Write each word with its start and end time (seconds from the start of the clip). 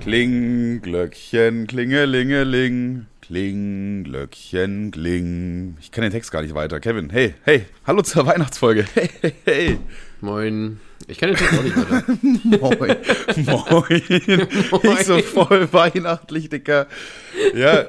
Kling, 0.00 0.80
Glöckchen, 0.80 1.66
klingelingeling. 1.66 3.06
Kling, 3.20 4.04
Glöckchen, 4.04 4.90
kling. 4.92 5.76
Ich 5.78 5.90
kann 5.92 6.00
den 6.02 6.10
Text 6.10 6.32
gar 6.32 6.40
nicht 6.40 6.54
weiter. 6.54 6.80
Kevin, 6.80 7.10
hey, 7.10 7.34
hey, 7.44 7.66
hallo 7.86 8.00
zur 8.00 8.26
Weihnachtsfolge. 8.26 8.86
Hey, 8.94 9.10
hey, 9.20 9.34
hey. 9.44 9.78
Moin. 10.22 10.80
Ich 11.06 11.18
kann 11.18 11.28
den 11.28 11.36
Text 11.36 11.58
auch 11.58 11.62
nicht 11.62 11.76
weiter. 11.76 12.04
Moin. 12.32 12.96
Moin. 13.70 14.98
Ich 14.98 15.06
so 15.06 15.18
voll 15.18 15.70
weihnachtlich, 15.70 16.48
Dicker. 16.48 16.86
Ja, 17.54 17.84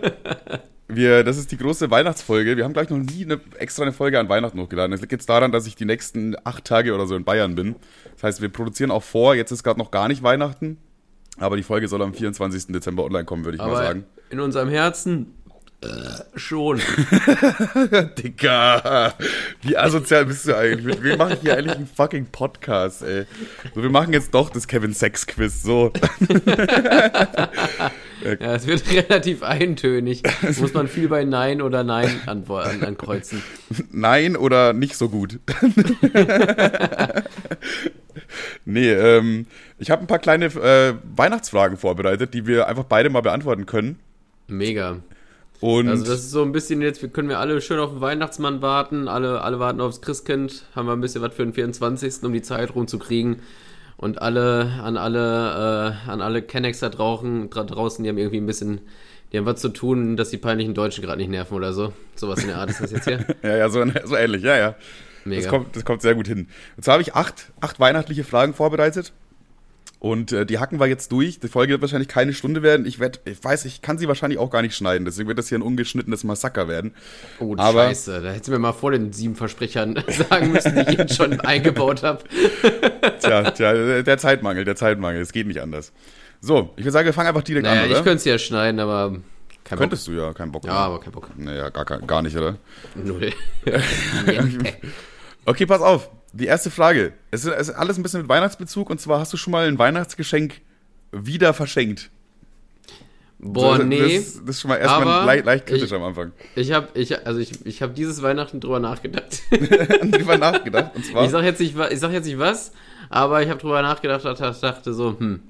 wir, 0.90 1.24
das 1.24 1.38
ist 1.38 1.50
die 1.54 1.58
große 1.58 1.90
Weihnachtsfolge. 1.92 2.58
Wir 2.58 2.66
haben 2.66 2.74
gleich 2.74 2.90
noch 2.90 2.98
nie 2.98 3.24
eine 3.24 3.40
extra 3.58 3.84
eine 3.84 3.94
Folge 3.94 4.20
an 4.20 4.28
Weihnachten 4.28 4.60
hochgeladen. 4.60 4.92
Das 4.92 5.00
liegt 5.00 5.14
jetzt 5.14 5.30
daran, 5.30 5.54
dass 5.54 5.66
ich 5.66 5.78
die 5.78 5.86
nächsten 5.86 6.36
acht 6.44 6.66
Tage 6.66 6.94
oder 6.94 7.08
so 7.08 7.16
in 7.16 7.24
Bayern 7.24 7.56
bin. 7.56 7.76
Das 8.16 8.24
heißt, 8.24 8.42
wir 8.42 8.50
produzieren 8.50 8.92
auch 8.92 9.04
vor. 9.04 9.34
Jetzt 9.34 9.52
ist 9.52 9.64
gerade 9.64 9.80
noch 9.80 9.92
gar 9.92 10.10
nicht 10.10 10.24
Weihnachten. 10.24 10.78
Aber 11.38 11.58
die 11.58 11.64
Folge 11.64 11.88
soll 11.88 12.02
am 12.02 12.14
24. 12.14 12.68
Dezember 12.68 13.04
online 13.04 13.26
kommen, 13.26 13.46
würde 13.46 13.56
ich 13.56 13.62
Aber 13.62 13.74
mal 13.74 13.84
sagen. 13.84 14.06
in 14.30 14.40
unserem 14.40 14.70
Herzen 14.70 15.34
äh, 15.82 15.88
schon. 16.38 16.80
Digga, 18.18 19.14
wie 19.62 19.76
asozial 19.76 20.26
bist 20.26 20.48
du 20.48 20.56
eigentlich? 20.56 20.86
Mit 20.86 21.04
wem 21.04 21.18
mache 21.18 21.34
ich 21.34 21.40
hier 21.40 21.58
eigentlich 21.58 21.76
einen 21.76 21.88
fucking 21.88 22.28
Podcast, 22.28 23.02
ey? 23.02 23.26
So, 23.74 23.82
wir 23.82 23.90
machen 23.90 24.14
jetzt 24.14 24.34
doch 24.34 24.52
das 24.52 24.68
Kevin 24.68 24.94
Sex 24.94 25.26
Quiz, 25.26 25.64
so. 25.64 25.92
Ja, 28.24 28.54
es 28.54 28.68
wird 28.68 28.84
relativ 29.10 29.44
eintönig. 29.44 30.22
Muss 30.60 30.74
man 30.74 30.88
viel 30.88 31.08
bei 31.08 31.24
Nein 31.24 31.62
oder 31.62 31.84
Nein 31.84 32.22
antworten, 32.28 32.84
ankreuzen. 32.84 33.42
Nein 33.92 34.38
oder 34.38 34.74
nicht 34.74 34.96
so 34.96 35.10
gut. 35.10 35.40
Nee, 38.66 38.92
ähm, 38.92 39.46
ich 39.78 39.92
habe 39.92 40.02
ein 40.02 40.08
paar 40.08 40.20
kleine 40.20 40.46
äh, 40.46 40.94
Weihnachtsfragen 41.16 41.78
vorbereitet, 41.78 42.34
die 42.34 42.48
wir 42.48 42.68
einfach 42.68 42.86
beide 42.86 43.10
mal 43.10 43.22
beantworten 43.22 43.66
können. 43.66 44.00
Mega. 44.48 44.98
Und 45.62 45.88
Also 45.88 46.04
das 46.04 46.22
ist 46.22 46.32
so 46.32 46.42
ein 46.42 46.52
bisschen 46.52 46.82
jetzt, 46.82 47.04
wir 47.04 47.10
können 47.10 47.30
wir 47.30 47.40
alle 47.40 47.62
schön 47.62 47.80
auf 47.80 47.92
den 47.92 48.02
Weihnachtsmann 48.02 48.64
warten, 48.64 49.08
alle, 49.08 49.42
alle 49.42 49.60
warten 49.60 49.80
aufs 49.80 50.02
Christkind, 50.02 50.66
haben 50.76 50.88
wir 50.88 50.94
ein 50.94 51.02
bisschen 51.02 51.22
was 51.22 51.36
für 51.36 51.44
den 51.44 51.54
24. 51.54 52.24
um 52.24 52.34
die 52.34 52.42
Zeit 52.42 52.74
rumzukriegen. 52.76 53.38
Und 53.96 54.20
alle, 54.20 54.82
an 54.84 54.98
alle, 54.98 55.94
äh, 56.08 56.10
an 56.10 56.22
alle 56.22 56.42
Kennex 56.42 56.80
da 56.80 56.90
draußen, 56.90 57.52
dra 57.52 57.64
draußen, 57.64 58.04
die 58.04 58.10
haben 58.10 58.18
irgendwie 58.18 58.40
ein 58.40 58.48
bisschen, 58.48 58.82
die 59.32 59.38
haben 59.38 59.46
was 59.46 59.62
zu 59.62 59.70
tun, 59.70 60.18
dass 60.18 60.32
die 60.32 60.38
peinlichen 60.38 60.74
Deutschen 60.74 61.04
gerade 61.04 61.20
nicht 61.20 61.30
nerven 61.30 61.54
oder 61.56 61.72
so. 61.74 61.94
Sowas 62.16 62.42
in 62.42 62.48
der 62.48 62.58
Art 62.58 62.72
ist 62.72 62.82
das 62.82 62.90
jetzt 62.90 63.06
hier. 63.08 63.24
ja, 63.44 63.58
ja, 63.58 63.70
so, 63.70 63.86
so 64.06 64.16
ähnlich, 64.16 64.42
ja, 64.42 64.58
ja. 64.58 64.76
Mega. 65.26 65.42
Das 65.42 65.50
kommt, 65.50 65.76
das 65.76 65.86
kommt 65.86 66.02
sehr 66.02 66.16
gut 66.16 66.28
hin. 66.28 66.48
Und 66.78 66.84
zwar 66.84 66.94
habe 66.94 67.02
ich 67.04 67.14
acht, 67.16 67.52
acht 67.62 67.80
weihnachtliche 67.80 68.24
Fragen 68.24 68.54
vorbereitet. 68.54 69.14
Und 70.00 70.32
äh, 70.32 70.48
die 70.48 70.58
hacken 70.58 70.80
wir 70.80 70.88
jetzt 70.88 71.12
durch. 71.12 71.40
Die 71.40 71.48
Folge 71.48 71.74
wird 71.74 71.82
wahrscheinlich 71.84 72.08
keine 72.08 72.34
Stunde 72.34 72.64
werden. 72.64 72.88
Ich 72.88 73.00
werd, 73.00 73.20
ich 73.26 73.44
weiß, 73.44 73.66
ich 73.66 73.84
kann 73.84 74.00
sie 74.00 74.08
wahrscheinlich 74.08 74.40
auch 74.40 74.50
gar 74.50 74.64
nicht 74.64 74.76
schneiden. 74.76 75.06
Deswegen 75.06 75.28
wird 75.28 75.38
das 75.38 75.48
hier 75.50 75.60
ein 75.60 75.62
ungeschnittenes 75.62 76.24
Massaker 76.24 76.68
werden. 76.68 76.96
Oh, 77.40 77.54
Aber- 77.58 77.86
Scheiße. 77.86 78.20
Da 78.22 78.30
hättest 78.30 78.48
du 78.48 78.52
mir 78.54 78.58
mal 78.60 78.74
vor 78.74 78.90
den 78.92 79.14
sieben 79.14 79.36
Versprechern 79.36 80.04
sagen 80.30 80.52
müssen, 80.52 80.74
die 80.76 80.82
ich 80.92 80.98
jetzt 80.98 81.16
schon 81.16 81.40
eingebaut 81.42 82.02
habe. 82.02 82.24
Tja, 83.20 83.52
tja, 83.52 84.02
der- 84.02 84.18
Zeitmangel, 84.18 84.66
der 84.66 84.76
Zeitmangel. 84.76 85.22
Es 85.22 85.32
geht 85.34 85.46
nicht 85.46 85.62
anders. 85.62 85.92
So, 86.40 86.72
ich 86.78 86.84
würde 86.84 86.92
sagen, 86.94 87.06
wir 87.06 87.14
fangen 87.14 87.28
einfach 87.28 87.44
direkt 87.44 87.66
Naja, 87.68 87.82
an, 87.82 87.86
ich 87.86 87.92
oder? 87.92 88.02
könnte 88.02 88.18
es 88.18 88.26
ja 88.26 88.40
schneiden, 88.40 88.80
aber 88.80 89.18
kein 89.72 89.78
Bock. 89.78 89.90
Könntest 89.90 90.08
du 90.08 90.12
ja, 90.14 90.34
kein 90.34 90.52
Bock. 90.52 90.66
Ja, 90.66 90.74
aber 90.74 91.00
kein 91.00 91.12
Bock. 91.12 91.30
Naja, 91.38 91.70
gar, 91.70 91.86
gar 91.86 92.22
nicht, 92.22 92.36
oder? 92.38 92.58
Null. 92.96 93.32
Okay, 95.44 95.66
pass 95.66 95.82
auf. 95.82 96.10
Die 96.34 96.46
erste 96.46 96.70
Frage. 96.70 97.14
Es 97.32 97.46
ist, 97.46 97.52
es 97.52 97.70
ist 97.70 97.76
alles 97.76 97.98
ein 97.98 98.04
bisschen 98.04 98.22
mit 98.22 98.30
Weihnachtsbezug. 98.30 98.90
Und 98.92 99.02
zwar 99.02 99.20
hast 99.20 99.34
du 99.34 99.38
schon 99.38 99.52
mal 99.52 99.68
ein 99.68 99.80
Weihnachtsgeschenk 99.80 100.62
wieder 101.12 101.54
verschenkt. 101.56 102.12
Boah, 103.40 103.80
das, 103.80 103.88
nee. 103.88 104.18
Das, 104.18 104.34
das 104.36 104.50
ist 104.56 104.62
schon 104.62 104.70
mal 104.70 104.78
erstmal 104.78 105.26
leicht, 105.26 105.46
leicht 105.46 105.66
kritisch 105.66 105.86
ich- 105.86 105.94
am 105.96 106.04
Anfang. 106.04 106.32
Ich 106.56 106.72
habe 106.72 106.90
ich, 106.94 107.26
also 107.26 107.40
ich, 107.40 107.66
ich 107.66 107.82
hab 107.82 107.96
dieses 107.96 108.22
Weihnachten 108.22 108.60
drüber 108.60 108.80
nachgedacht. 108.80 109.42
drüber 109.52 110.38
nachgedacht. 110.38 110.96
Und 110.96 111.06
zwar, 111.06 111.26
Ich 111.26 111.32
sag 111.32 111.44
jetzt 111.44 111.60
nicht, 111.60 111.76
ich 111.90 112.00
sag 112.00 112.12
jetzt 112.12 112.26
nicht 112.28 112.38
was, 112.38 112.72
aber 113.10 113.42
ich 113.42 113.50
habe 113.50 113.60
drüber 113.60 113.82
nachgedacht 113.82 114.24
und 114.26 114.40
dachte 114.40 114.94
so, 114.94 115.18
hm, 115.18 115.42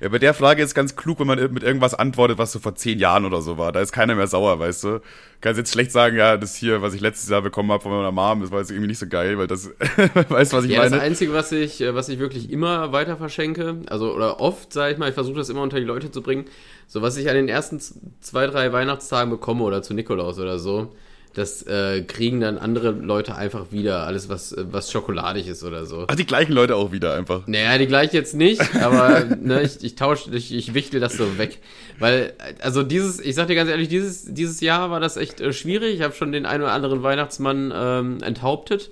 ja, 0.00 0.08
bei 0.08 0.18
der 0.18 0.34
Frage 0.34 0.62
ist 0.62 0.74
ganz 0.74 0.96
klug, 0.96 1.20
wenn 1.20 1.26
man 1.26 1.52
mit 1.52 1.62
irgendwas 1.62 1.94
antwortet, 1.94 2.38
was 2.38 2.52
so 2.52 2.58
vor 2.58 2.74
zehn 2.74 2.98
Jahren 2.98 3.24
oder 3.24 3.40
so 3.40 3.58
war. 3.58 3.72
Da 3.72 3.80
ist 3.80 3.92
keiner 3.92 4.14
mehr 4.14 4.26
sauer, 4.26 4.58
weißt 4.58 4.84
du. 4.84 5.00
Kannst 5.40 5.58
jetzt 5.58 5.72
schlecht 5.72 5.92
sagen, 5.92 6.16
ja, 6.16 6.36
das 6.36 6.56
hier, 6.56 6.82
was 6.82 6.94
ich 6.94 7.00
letztes 7.00 7.28
Jahr 7.28 7.42
bekommen 7.42 7.70
habe 7.70 7.82
von 7.82 7.92
meiner 7.92 8.12
Mom, 8.12 8.40
das 8.40 8.50
war 8.50 8.60
jetzt 8.60 8.70
irgendwie 8.70 8.88
nicht 8.88 8.98
so 8.98 9.06
geil, 9.06 9.38
weil 9.38 9.46
das, 9.46 9.68
weißt 10.28 10.52
du, 10.52 10.56
was 10.56 10.64
ich 10.64 10.70
ja, 10.70 10.82
das 10.82 10.90
meine? 10.90 11.02
Einzige, 11.02 11.32
was 11.32 11.52
ich, 11.52 11.80
äh, 11.80 11.94
was 11.94 12.08
ich 12.08 12.18
wirklich 12.18 12.50
immer 12.50 12.92
weiter 12.92 13.16
verschenke, 13.16 13.82
also 13.86 14.14
oder 14.14 14.40
oft, 14.40 14.72
sage 14.72 14.92
ich 14.92 14.98
mal, 14.98 15.08
ich 15.08 15.14
versuche 15.14 15.36
das 15.36 15.48
immer 15.50 15.62
unter 15.62 15.78
die 15.78 15.84
Leute 15.84 16.10
zu 16.10 16.22
bringen, 16.22 16.46
so 16.86 17.02
was 17.02 17.16
ich 17.16 17.28
an 17.28 17.34
den 17.34 17.48
ersten 17.48 17.80
zwei, 18.20 18.46
drei 18.46 18.72
Weihnachtstagen 18.72 19.30
bekomme 19.30 19.64
oder 19.64 19.82
zu 19.82 19.94
Nikolaus 19.94 20.38
oder 20.38 20.58
so, 20.58 20.94
das 21.34 21.62
äh, 21.62 22.02
kriegen 22.02 22.40
dann 22.40 22.58
andere 22.58 22.90
Leute 22.92 23.34
einfach 23.34 23.72
wieder, 23.72 24.06
alles 24.06 24.28
was, 24.28 24.52
äh, 24.52 24.64
was 24.70 24.90
schokoladig 24.90 25.48
ist 25.48 25.64
oder 25.64 25.84
so. 25.84 26.04
Ach, 26.08 26.14
die 26.14 26.26
gleichen 26.26 26.52
Leute 26.52 26.76
auch 26.76 26.92
wieder 26.92 27.14
einfach. 27.14 27.46
Naja, 27.46 27.76
die 27.76 27.86
gleich 27.86 28.12
jetzt 28.12 28.34
nicht, 28.34 28.62
aber 28.76 29.24
ne, 29.40 29.62
ich, 29.62 29.82
ich 29.82 29.96
tausche, 29.96 30.34
ich, 30.34 30.54
ich 30.54 30.74
wichtel 30.74 31.00
das 31.00 31.16
so 31.16 31.36
weg. 31.36 31.58
Weil, 31.98 32.34
also 32.60 32.82
dieses, 32.82 33.20
ich 33.20 33.34
sag 33.34 33.48
dir 33.48 33.56
ganz 33.56 33.68
ehrlich, 33.68 33.88
dieses, 33.88 34.32
dieses 34.32 34.60
Jahr 34.60 34.90
war 34.90 35.00
das 35.00 35.16
echt 35.16 35.40
äh, 35.40 35.52
schwierig. 35.52 35.96
Ich 35.96 36.02
habe 36.02 36.14
schon 36.14 36.32
den 36.32 36.46
einen 36.46 36.62
oder 36.62 36.72
anderen 36.72 37.02
Weihnachtsmann 37.02 37.72
ähm, 37.74 38.18
enthauptet. 38.22 38.90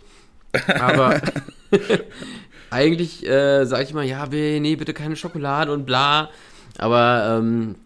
Aber 0.81 1.21
eigentlich 2.71 3.27
äh, 3.27 3.65
sage 3.65 3.85
ich 3.85 3.95
mal, 3.95 4.05
ja, 4.05 4.27
nee, 4.27 4.77
bitte 4.77 4.95
keine 4.95 5.17
Schokolade 5.17 5.73
und 5.73 5.87
bla. 5.87 6.31
Aber 6.79 7.39
ähm, 7.39 7.77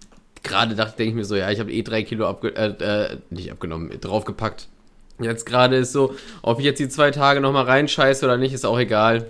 gerade 0.43 0.75
dachte, 0.75 0.97
denke 0.97 1.11
ich 1.11 1.17
mir 1.17 1.25
so, 1.25 1.37
ja, 1.37 1.51
ich 1.51 1.61
habe 1.61 1.73
eh 1.73 1.83
drei 1.83 2.03
Kilo 2.03 2.27
abge 2.27 2.55
äh, 2.57 2.69
äh, 2.69 3.19
nicht 3.31 3.51
abgenommen, 3.51 3.91
draufgepackt. 4.01 4.69
Jetzt 5.21 5.47
gerade 5.47 5.77
ist 5.77 5.93
so, 5.93 6.15
ob 6.43 6.59
ich 6.59 6.65
jetzt 6.65 6.79
die 6.79 6.89
zwei 6.89 7.11
Tage 7.11 7.41
nochmal 7.41 7.65
reinscheiße 7.65 8.25
oder 8.25 8.37
nicht, 8.37 8.53
ist 8.53 8.67
auch 8.67 8.79
egal. 8.79 9.27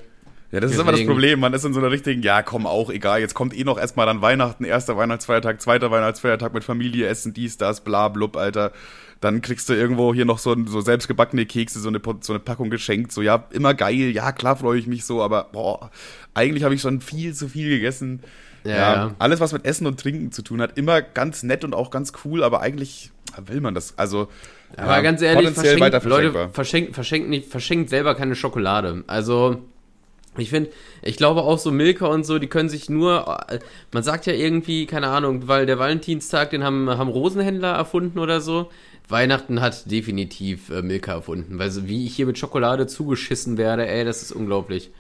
Ja, 0.53 0.61
das 0.61 0.72
ist 0.72 0.78
immer 0.78 0.93
das 0.93 1.05
Problem. 1.05 1.41
Man 1.41 1.53
ist 1.55 1.65
in 1.65 1.75
so 1.75 1.81
einer 1.81 1.91
richtigen, 1.91 2.22
ja, 2.22 2.43
komm, 2.43 2.66
auch 2.66 2.91
egal. 2.91 3.21
Jetzt 3.21 3.34
kommt 3.34 3.56
eh 3.56 3.65
noch 3.65 3.78
erstmal 3.78 4.06
dann 4.06 4.22
Weihnachten, 4.22 4.65
erster 4.65 4.97
Weihnachtsfeiertag, 4.97 5.61
zweiter 5.61 5.91
Weihnachtsfeiertag 5.91 6.55
mit 6.55 6.62
Familie, 6.62 7.09
Essen, 7.09 7.34
dies, 7.34 7.59
das, 7.59 7.83
bla, 7.83 8.09
blub, 8.09 8.37
Alter. 8.37 8.72
Dann 9.21 9.43
kriegst 9.43 9.69
du 9.69 9.75
irgendwo 9.75 10.15
hier 10.15 10.25
noch 10.25 10.39
so, 10.39 10.56
so 10.66 10.81
selbstgebackene 10.81 11.47
Kekse, 11.47 11.81
so 11.81 11.89
eine, 11.89 12.00
so 12.21 12.33
eine 12.33 12.41
Packung 12.41 12.71
geschenkt. 12.71 13.12
So, 13.12 13.22
ja, 13.22 13.45
immer 13.50 13.75
geil, 13.75 14.12
ja, 14.12 14.31
klar 14.33 14.56
freue 14.56 14.78
ich 14.78 14.87
mich 14.87 15.05
so, 15.05 15.21
aber 15.21 15.49
boah, 15.53 15.91
eigentlich 16.34 16.62
habe 16.62 16.75
ich 16.75 16.81
schon 16.81 17.00
viel 17.00 17.34
zu 17.34 17.49
viel 17.49 17.69
gegessen. 17.69 18.22
Ja. 18.69 19.15
Alles, 19.19 19.41
was 19.41 19.53
mit 19.53 19.65
Essen 19.65 19.87
und 19.87 20.00
Trinken 20.00 20.32
zu 20.32 20.43
tun 20.43 20.60
hat, 20.60 20.77
immer 20.77 21.03
ganz 21.03 21.43
nett 21.43 21.65
und 21.65 21.75
auch 21.75 21.91
ganz 21.91 22.12
cool, 22.25 22.43
aber 22.43 22.60
eigentlich 22.60 23.10
will 23.47 23.60
man 23.60 23.75
das. 23.75 23.99
Also, 23.99 24.28
Aber 24.77 25.03
ganz 25.03 25.22
ehrlich, 25.22 25.50
verschenkt, 25.50 26.04
Leute, 26.04 26.49
verschenkt, 26.53 26.94
verschenkt, 26.94 27.28
nicht, 27.28 27.50
verschenkt 27.50 27.91
selber 27.91 28.15
keine 28.15 28.34
Schokolade. 28.34 29.04
Also, 29.06 29.62
ich 30.38 30.50
finde, 30.50 30.71
ich 31.03 31.16
glaube 31.16 31.43
auch 31.43 31.59
so 31.59 31.71
Milka 31.71 32.06
und 32.06 32.25
so, 32.25 32.38
die 32.38 32.47
können 32.47 32.69
sich 32.69 32.91
nur, 32.91 33.38
äh, 33.49 33.59
man 33.93 34.03
sagt 34.03 34.27
ja 34.27 34.32
irgendwie, 34.32 34.87
keine 34.87 35.09
Ahnung, 35.09 35.48
weil 35.48 35.66
der 35.66 35.78
Valentinstag, 35.78 36.50
den 36.50 36.65
haben, 36.65 36.88
haben 36.91 37.09
Rosenhändler 37.09 37.72
erfunden 37.72 38.19
oder 38.19 38.41
so. 38.41 38.71
Weihnachten 39.09 39.61
hat 39.61 39.91
definitiv 39.91 40.71
äh, 40.71 40.83
Milka 40.83 41.12
erfunden, 41.12 41.59
weil 41.59 41.71
so 41.71 41.87
wie 41.87 42.06
ich 42.06 42.17
hier 42.17 42.27
mit 42.27 42.39
Schokolade 42.39 42.87
zugeschissen 42.87 43.56
werde, 43.56 43.87
ey, 43.87 44.05
das 44.05 44.22
ist 44.22 44.33
unglaublich. 44.33 44.91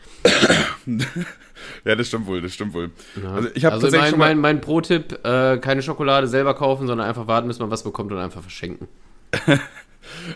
Ja, 1.84 1.96
das 1.96 2.08
stimmt 2.08 2.26
wohl, 2.26 2.40
das 2.40 2.54
stimmt 2.54 2.74
wohl. 2.74 2.90
Also, 3.34 3.48
ich 3.54 3.64
habe 3.64 3.74
Also 3.74 3.86
tatsächlich 3.86 4.16
mein, 4.16 4.36
mein, 4.36 4.38
mein 4.38 4.60
Pro-Tipp, 4.60 5.18
äh, 5.24 5.58
keine 5.58 5.82
Schokolade 5.82 6.28
selber 6.28 6.54
kaufen, 6.54 6.86
sondern 6.86 7.08
einfach 7.08 7.26
warten, 7.26 7.48
bis 7.48 7.58
man 7.58 7.70
was 7.70 7.82
bekommt 7.82 8.12
und 8.12 8.18
einfach 8.18 8.42
verschenken. 8.42 8.88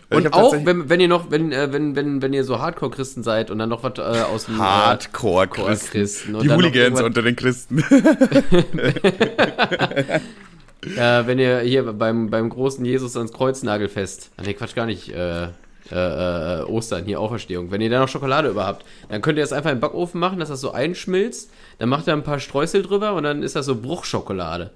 Und 0.09 0.33
auch, 0.33 0.53
wenn, 0.65 0.89
wenn 0.89 0.99
ihr 0.99 1.07
noch, 1.07 1.31
wenn, 1.31 1.53
äh, 1.53 1.73
wenn, 1.73 1.95
wenn, 1.95 2.21
wenn 2.21 2.33
ihr 2.33 2.43
so 2.43 2.59
Hardcore-Christen 2.59 3.23
seid 3.23 3.53
und 3.53 3.61
dann 3.61 3.69
noch 3.69 3.85
was 3.85 3.99
äh, 3.99 4.23
aus 4.23 4.47
dem 4.47 4.59
Hardcore-Christen. 4.59 5.91
Christen 5.93 6.35
und 6.35 6.43
Die 6.43 6.51
Hooligans 6.51 7.01
unter 7.01 7.23
den 7.23 7.37
Christen. 7.37 7.79
äh, 10.83 11.27
wenn 11.27 11.39
ihr 11.39 11.61
hier 11.61 11.93
beim, 11.93 12.31
beim 12.31 12.49
großen 12.49 12.85
Jesus 12.85 13.17
ans 13.17 13.33
Kreuznagelfest, 13.33 14.31
ah, 14.37 14.43
nee, 14.45 14.55
Quatsch, 14.55 14.75
gar 14.75 14.87
nicht, 14.87 15.11
äh, 15.11 15.49
äh, 15.93 16.61
äh, 16.61 16.63
Ostern, 16.65 17.05
hier 17.05 17.21
Auferstehung, 17.21 17.71
wenn 17.71 17.81
ihr 17.81 17.91
da 17.91 17.99
noch 18.01 18.09
Schokolade 18.09 18.49
über 18.49 18.67
habt, 18.67 18.87
dann 19.09 19.23
könnt 19.23 19.39
ihr 19.39 19.43
das 19.43 19.53
einfach 19.53 19.73
im 19.73 19.81
Backofen 19.81 20.21
machen, 20.21 20.39
dass 20.39 20.49
das 20.49 20.61
so 20.61 20.73
einschmilzt, 20.73 21.51
dann 21.79 21.89
macht 21.89 22.07
ihr 22.07 22.13
ein 22.13 22.23
paar 22.23 22.39
Streusel 22.39 22.83
drüber 22.83 23.15
und 23.15 23.25
dann 23.25 23.43
ist 23.43 23.57
das 23.57 23.67
so 23.67 23.75
Bruchschokolade. 23.75 24.71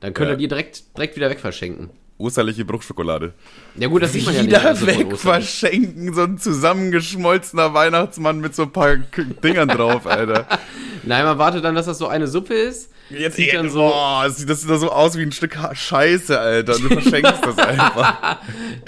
Dann 0.00 0.14
könnt 0.14 0.30
ihr 0.30 0.36
die 0.36 0.48
direkt, 0.48 0.96
direkt 0.96 1.16
wieder 1.16 1.30
wegverschenken. 1.30 1.90
Osterliche 2.18 2.64
Bruchschokolade. 2.64 3.32
Ja 3.76 3.88
gut, 3.88 4.02
das 4.02 4.12
sieht 4.12 4.26
man 4.26 4.34
ja 4.34 4.42
nicht. 4.42 4.50
Wieder 4.50 4.66
also 4.66 4.86
von 4.86 4.98
weg 4.98 5.06
Ostern. 5.06 5.18
verschenken, 5.18 6.12
so 6.12 6.22
ein 6.22 6.38
zusammengeschmolzener 6.38 7.74
Weihnachtsmann 7.74 8.40
mit 8.40 8.54
so 8.54 8.64
ein 8.64 8.72
paar 8.72 8.96
Dingern 8.96 9.68
drauf, 9.68 10.06
Alter. 10.06 10.46
Nein, 11.04 11.24
man 11.24 11.38
wartet 11.38 11.64
dann, 11.64 11.76
dass 11.76 11.86
das 11.86 11.98
so 11.98 12.08
eine 12.08 12.26
Suppe 12.26 12.54
ist. 12.54 12.90
Jetzt 13.10 13.36
Sieht 13.36 13.54
dann 13.54 13.70
so- 13.70 13.78
boah, 13.78 14.24
das 14.24 14.36
sieht 14.38 14.50
das 14.50 14.62
so 14.62 14.90
aus 14.90 15.16
wie 15.16 15.22
ein 15.22 15.32
Stück 15.32 15.56
Scheiße, 15.72 16.38
Alter. 16.38 16.74
Und 16.76 16.84
du 16.84 17.00
verschenkst 17.00 17.42
das 17.44 17.58
einfach. 17.58 18.38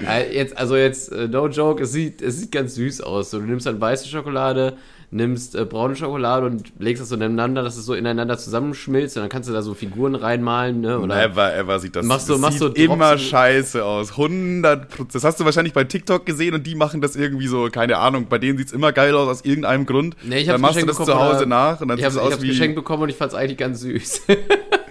Jetzt, 0.33 0.57
also 0.57 0.77
jetzt, 0.77 1.11
äh, 1.13 1.29
no 1.29 1.49
joke, 1.49 1.83
es 1.83 1.93
sieht, 1.93 2.21
es 2.23 2.39
sieht 2.39 2.53
ganz 2.53 2.75
süß 2.75 3.01
aus. 3.03 3.31
So, 3.31 3.39
du 3.39 3.47
nimmst 3.47 3.67
dann 3.67 3.81
weiße 3.81 4.09
Schokolade, 4.09 4.77
nimmst 5.13 5.57
äh, 5.57 5.65
braune 5.65 5.97
Schokolade 5.97 6.47
und 6.47 6.73
legst 6.79 7.03
das 7.03 7.09
so 7.09 7.17
nebeneinander, 7.17 7.63
dass 7.65 7.77
es 7.77 7.85
so 7.85 7.95
ineinander 7.95 8.39
zusammenschmilzt 8.39 9.17
und 9.17 9.23
dann 9.25 9.29
kannst 9.29 9.49
du 9.49 9.53
da 9.53 9.61
so 9.61 9.75
Figuren 9.75 10.15
reinmalen, 10.15 10.81
ne? 10.81 11.01
Oder 11.01 11.17
Never 11.17 11.53
ever 11.55 11.79
sieht 11.81 11.97
das, 11.97 12.07
Machst 12.07 12.29
du- 12.29 12.35
das 12.35 12.41
machst 12.43 12.59
sieht 12.61 12.77
du 12.79 12.83
immer 12.83 13.19
scheiße 13.19 13.85
aus. 13.85 14.13
100 14.13 14.87
Das 15.13 15.25
hast 15.25 15.41
du 15.41 15.45
wahrscheinlich 15.45 15.73
bei 15.75 15.83
TikTok 15.85 16.25
gesehen 16.27 16.55
und 16.55 16.65
die 16.67 16.77
machen 16.77 17.01
das 17.01 17.17
irgendwie 17.17 17.49
so, 17.49 17.69
keine 17.73 17.99
Ahnung, 17.99 18.27
bei 18.29 18.39
denen 18.39 18.57
sieht's 18.57 18.71
immer 18.73 18.93
geil 18.93 19.15
aus 19.17 19.29
aus 19.29 19.45
irgendeinem 19.45 19.85
Grund. 19.87 20.15
Nee, 20.23 20.39
ich 20.41 20.47
dann 20.47 20.55
hab's 20.55 20.63
machst 20.63 20.83
du 20.83 20.87
das 20.87 20.97
zu 20.97 21.15
Hause 21.19 21.47
nach 21.47 21.81
und 21.81 21.89
dann 21.89 21.99
ich 21.99 22.05
sieht 22.05 22.13
habe 22.17 22.27
es 22.29 22.33
aus 22.35 22.39
es 22.39 22.43
wie 22.45 22.49
geschenkt 22.49 22.77
bekommen 22.77 23.03
und 23.03 23.09
ich 23.09 23.17
fand 23.17 23.33
es 23.33 23.39
eigentlich 23.39 23.59
ganz 23.59 23.81
süß. 23.81 24.23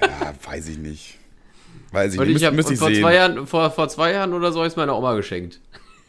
Ja, 0.01 0.33
weiß 0.51 0.67
ich 0.69 0.77
nicht. 0.77 1.17
Weiß 1.91 2.13
ich 2.13 2.19
Und 2.19 2.27
nicht. 2.27 2.37
ich 2.37 2.45
habe 2.45 2.55
Müsste 2.55 2.73
ich 2.73 2.79
vor 2.79 2.89
sehen. 2.89 3.01
zwei 3.01 3.15
Jahren, 3.15 3.47
vor, 3.47 3.71
vor 3.71 3.87
zwei 3.89 4.11
Jahren 4.13 4.33
oder 4.33 4.51
so 4.51 4.59
habe 4.59 4.67
ich 4.67 4.73
es 4.73 4.77
meiner 4.77 4.95
Oma 4.97 5.15
geschenkt. 5.15 5.59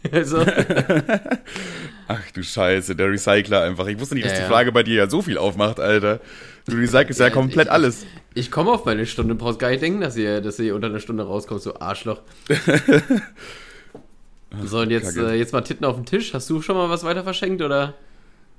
Also, 0.13 0.39
Ach 2.09 2.31
du 2.35 2.43
Scheiße, 2.43 2.97
der 2.97 3.11
Recycler 3.11 3.63
einfach. 3.63 3.87
Ich 3.87 4.01
wusste 4.01 4.15
nicht, 4.15 4.25
dass 4.25 4.33
Ja, 4.33 4.39
die 4.39 4.43
ja. 4.45 4.49
Frage 4.49 4.73
bei 4.73 4.83
dir 4.83 4.95
ja 4.97 5.11
so 5.11 5.21
viel 5.23 5.37
aufmacht, 5.39 5.79
Alter. 5.79 6.21
Du 6.67 6.77
recycelst 6.77 7.21
ja, 7.21 7.27
Ja, 7.27 7.33
komplett 7.33 7.67
ich- 7.67 7.73
alles. 7.73 8.07
ich 8.35 8.51
komme 8.51 8.71
auf 8.73 8.85
meine 8.87 9.05
Stunde, 9.07 9.35
brauchst 9.35 9.59
gar 9.59 9.71
nicht 9.71 9.83
denken, 9.83 10.01
dass 10.01 10.17
ihr, 10.17 10.41
dass 10.41 10.59
ihr 10.59 10.75
unter 10.75 10.89
einer 10.89 11.01
Stunde 11.01 11.25
rauskommt, 11.25 11.61
so 11.63 11.79
Arschloch. 11.79 12.21
so, 14.65 14.81
und 14.81 14.91
jetzt, 14.91 15.17
äh, 15.17 15.35
jetzt 15.35 15.53
mal 15.53 15.61
Titten 15.61 15.85
auf 15.85 15.97
den 15.97 16.07
Tisch. 16.07 16.35
Hast 16.35 16.49
du 16.51 16.61
schon 16.63 16.77
mal 16.77 16.91
was 16.91 17.05
weiter 17.05 17.23
verschenkt 17.23 17.63
oder? 17.63 17.95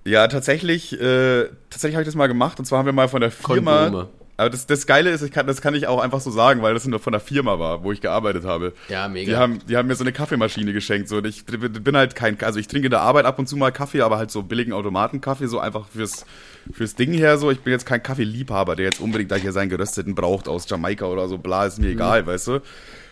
Ja, 0.06 0.28
tatsächlich, 0.28 0.94
äh, 1.00 1.46
tatsächlich 1.70 1.96
habe 1.96 2.04
ich 2.04 2.08
das 2.08 2.16
mal 2.16 2.28
gemacht. 2.28 2.60
Und 2.60 2.66
zwar 2.66 2.80
haben 2.80 2.86
wir 2.86 2.94
mal 2.94 3.10
von 3.10 3.22
der 3.22 3.32
Firma. 3.32 3.84
Kondome. 3.86 4.10
Aber 4.38 4.50
das, 4.50 4.66
das 4.66 4.88
Geile 4.88 5.12
ist, 5.12 5.22
ich 5.22 5.32
kann, 5.32 5.46
das 5.46 5.62
kann 5.62 5.76
ich 5.76 5.86
auch 5.88 6.00
einfach 6.02 6.20
so 6.20 6.32
sagen, 6.32 6.62
weil 6.64 6.74
das 6.74 6.86
nur 6.88 7.00
von 7.00 7.12
der 7.12 7.20
Firma 7.20 7.60
war, 7.60 7.84
wo 7.84 7.92
ich 7.92 8.02
gearbeitet 8.02 8.44
habe. 8.44 8.74
Ja, 8.90 9.08
mega. 9.08 9.32
Die 9.32 9.38
haben, 9.38 9.60
die 9.68 9.78
haben 9.78 9.88
mir 9.88 9.96
so 9.96 10.04
eine 10.04 10.12
Kaffeemaschine 10.14 10.74
geschenkt. 10.74 11.10
So. 11.10 11.18
Und 11.18 11.28
ich 11.28 11.46
bin 11.46 11.96
halt 11.96 12.16
kein, 12.16 12.40
also 12.42 12.58
ich 12.58 12.68
trinke 12.68 12.88
in 12.88 12.92
der 12.92 13.02
Arbeit 13.02 13.26
ab 13.26 13.38
und 13.38 13.48
zu 13.48 13.56
mal 13.58 13.72
Kaffee, 13.72 14.02
aber 14.02 14.18
halt 14.18 14.32
so 14.32 14.42
billigen 14.42 14.74
Automatenkaffee, 14.74 15.48
so 15.48 15.60
einfach 15.60 15.86
fürs, 15.88 16.26
fürs 16.74 16.96
Ding 16.96 17.14
her. 17.14 17.38
So, 17.38 17.52
ich 17.52 17.60
bin 17.60 17.72
jetzt 17.72 17.86
kein 17.86 18.02
Kaffeeliebhaber, 18.02 18.76
der 18.76 18.86
jetzt 18.86 19.00
unbedingt 19.00 19.32
da 19.32 19.36
hier 19.36 19.52
seinen 19.52 19.70
gerösteten 19.70 20.16
braucht 20.16 20.48
aus 20.48 20.68
Jamaika 20.68 21.06
oder 21.06 21.28
so. 21.28 21.38
Bla, 21.38 21.66
ist 21.68 21.80
mir 21.80 21.88
Mhm. 21.88 21.94
egal, 21.94 22.26
weißt 22.26 22.48
du. 22.48 22.60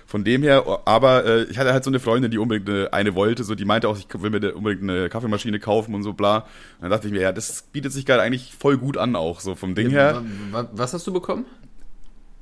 Von 0.09 0.23
dem 0.23 0.41
her, 0.41 0.63
aber 0.85 1.23
äh, 1.23 1.43
ich 1.51 1.59
hatte 1.59 1.71
halt 1.71 1.83
so 1.83 1.91
eine 1.91 1.99
Freundin, 1.99 2.31
die 2.31 2.39
unbedingt 2.39 2.67
eine, 2.67 2.91
eine 2.93 3.13
wollte, 3.13 3.43
so 3.43 3.53
die 3.53 3.63
meinte 3.63 3.87
auch, 3.87 3.95
ich 3.95 4.07
will 4.19 4.31
mir 4.31 4.55
unbedingt 4.55 4.81
eine 4.81 5.07
Kaffeemaschine 5.07 5.59
kaufen 5.59 5.93
und 5.93 6.01
so 6.01 6.13
bla. 6.13 6.37
Und 6.39 6.45
dann 6.81 6.89
dachte 6.89 7.05
ich 7.05 7.13
mir, 7.13 7.21
ja, 7.21 7.31
das 7.31 7.61
bietet 7.61 7.93
sich 7.93 8.07
gerade 8.07 8.23
eigentlich 8.23 8.55
voll 8.57 8.79
gut 8.79 8.97
an 8.97 9.15
auch, 9.15 9.39
so 9.39 9.53
vom 9.53 9.75
Ding 9.75 9.91
her. 9.91 10.23
Wa- 10.49 10.63
wa- 10.63 10.69
Was 10.73 10.95
hast 10.95 11.05
du 11.05 11.13
bekommen? 11.13 11.45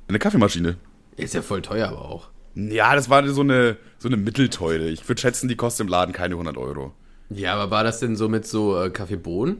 Eine 0.08 0.18
Kaffeemaschine. 0.18 0.76
Ist 1.16 1.34
ja 1.34 1.42
voll 1.42 1.60
teuer, 1.60 1.88
aber 1.88 2.06
auch. 2.06 2.28
Ja, 2.54 2.94
das 2.94 3.10
war 3.10 3.26
so 3.28 3.42
eine, 3.42 3.76
so 3.98 4.08
eine 4.08 4.16
Mittelteure. 4.16 4.86
Ich 4.86 5.06
würde 5.06 5.20
schätzen, 5.20 5.46
die 5.48 5.56
kostet 5.56 5.84
im 5.84 5.90
Laden 5.90 6.14
keine 6.14 6.36
100 6.36 6.56
Euro. 6.56 6.94
Ja, 7.28 7.52
aber 7.52 7.70
war 7.70 7.84
das 7.84 8.00
denn 8.00 8.16
so 8.16 8.30
mit 8.30 8.46
so 8.46 8.80
äh, 8.82 8.88
Kaffeebohnen? 8.88 9.58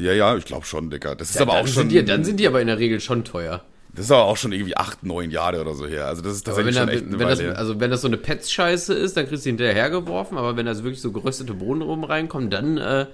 Ja, 0.00 0.12
ja, 0.12 0.36
ich 0.36 0.46
glaube 0.46 0.66
schon, 0.66 0.90
Digga. 0.90 1.14
Das 1.14 1.30
ist 1.30 1.36
Ja, 1.36 1.42
aber 1.42 1.52
auch 1.52 1.68
schon. 1.68 1.88
Sind 1.88 1.92
die, 1.92 2.04
dann 2.04 2.24
sind 2.24 2.40
die 2.40 2.48
aber 2.48 2.60
in 2.60 2.66
der 2.66 2.80
Regel 2.80 2.98
schon 2.98 3.22
teuer. 3.22 3.64
Das 3.96 4.04
ist 4.06 4.10
aber 4.12 4.24
auch 4.24 4.36
schon 4.36 4.52
irgendwie 4.52 4.76
acht, 4.76 5.02
neun 5.02 5.30
Jahre 5.30 5.60
oder 5.60 5.74
so 5.74 5.86
her. 5.86 6.06
Also 6.06 6.22
das 6.22 6.34
ist 6.34 6.48
Aber 6.48 6.58
wenn, 6.58 6.74
tatsächlich 6.74 6.76
schon 6.76 6.86
da, 6.86 6.92
echt 6.92 7.06
eine 7.06 7.18
wenn, 7.18 7.28
das, 7.28 7.40
her. 7.40 7.58
also 7.58 7.80
wenn 7.80 7.90
das 7.90 8.02
so 8.02 8.08
eine 8.08 8.18
Pets-Scheiße 8.18 8.94
ist, 8.94 9.16
dann 9.16 9.26
kriegst 9.26 9.46
du 9.46 9.50
hinterhergeworfen, 9.50 10.36
aber 10.38 10.56
wenn 10.56 10.66
da 10.66 10.74
so 10.74 10.84
wirklich 10.84 11.00
so 11.00 11.12
geröstete 11.12 11.54
Bohnen 11.54 11.82
oben 11.82 12.04
reinkommen, 12.04 12.50
dann, 12.50 12.76
äh, 12.76 13.06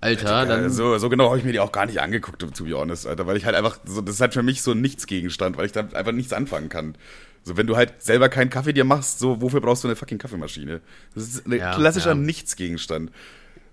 Alter, 0.00 0.44
dann. 0.44 0.64
Ja, 0.64 0.68
so, 0.68 0.98
so 0.98 1.08
genau 1.08 1.28
habe 1.28 1.38
ich 1.38 1.44
mir 1.44 1.52
die 1.52 1.60
auch 1.60 1.72
gar 1.72 1.86
nicht 1.86 2.00
angeguckt, 2.00 2.40
to 2.40 2.64
be 2.64 2.74
honest, 2.76 3.06
Alter, 3.06 3.26
weil 3.26 3.36
ich 3.36 3.46
halt 3.46 3.54
einfach, 3.56 3.78
so, 3.86 4.00
das 4.00 4.16
ist 4.16 4.20
halt 4.20 4.34
für 4.34 4.42
mich 4.42 4.62
so 4.62 4.72
ein 4.72 4.80
Nichtsgegenstand, 4.80 5.56
weil 5.56 5.66
ich 5.66 5.72
da 5.72 5.80
einfach 5.94 6.12
nichts 6.12 6.32
anfangen 6.32 6.68
kann. 6.68 6.96
So, 7.44 7.56
wenn 7.56 7.68
du 7.68 7.76
halt 7.76 8.02
selber 8.02 8.28
keinen 8.28 8.50
Kaffee 8.50 8.72
dir 8.72 8.84
machst, 8.84 9.20
so, 9.20 9.40
wofür 9.40 9.60
brauchst 9.60 9.84
du 9.84 9.88
eine 9.88 9.96
fucking 9.96 10.18
Kaffeemaschine? 10.18 10.80
Das 11.14 11.24
ist 11.24 11.46
ein 11.46 11.52
Ja, 11.52 11.74
klassischer 11.74 12.10
ja. 12.10 12.14
Nichtsgegenstand. 12.16 13.10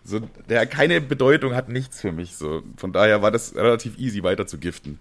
So, 0.06 0.20
der 0.50 0.66
keine 0.68 1.02
Bedeutung 1.02 1.56
hat, 1.56 1.70
nichts 1.70 2.00
für 2.02 2.12
mich, 2.12 2.36
so. 2.36 2.62
Von 2.78 2.94
daher 2.94 3.22
war 3.22 3.32
das 3.32 3.56
relativ 3.56 3.98
easy 3.98 4.22
weiter 4.22 4.46
zu 4.46 4.60
giften. 4.60 5.00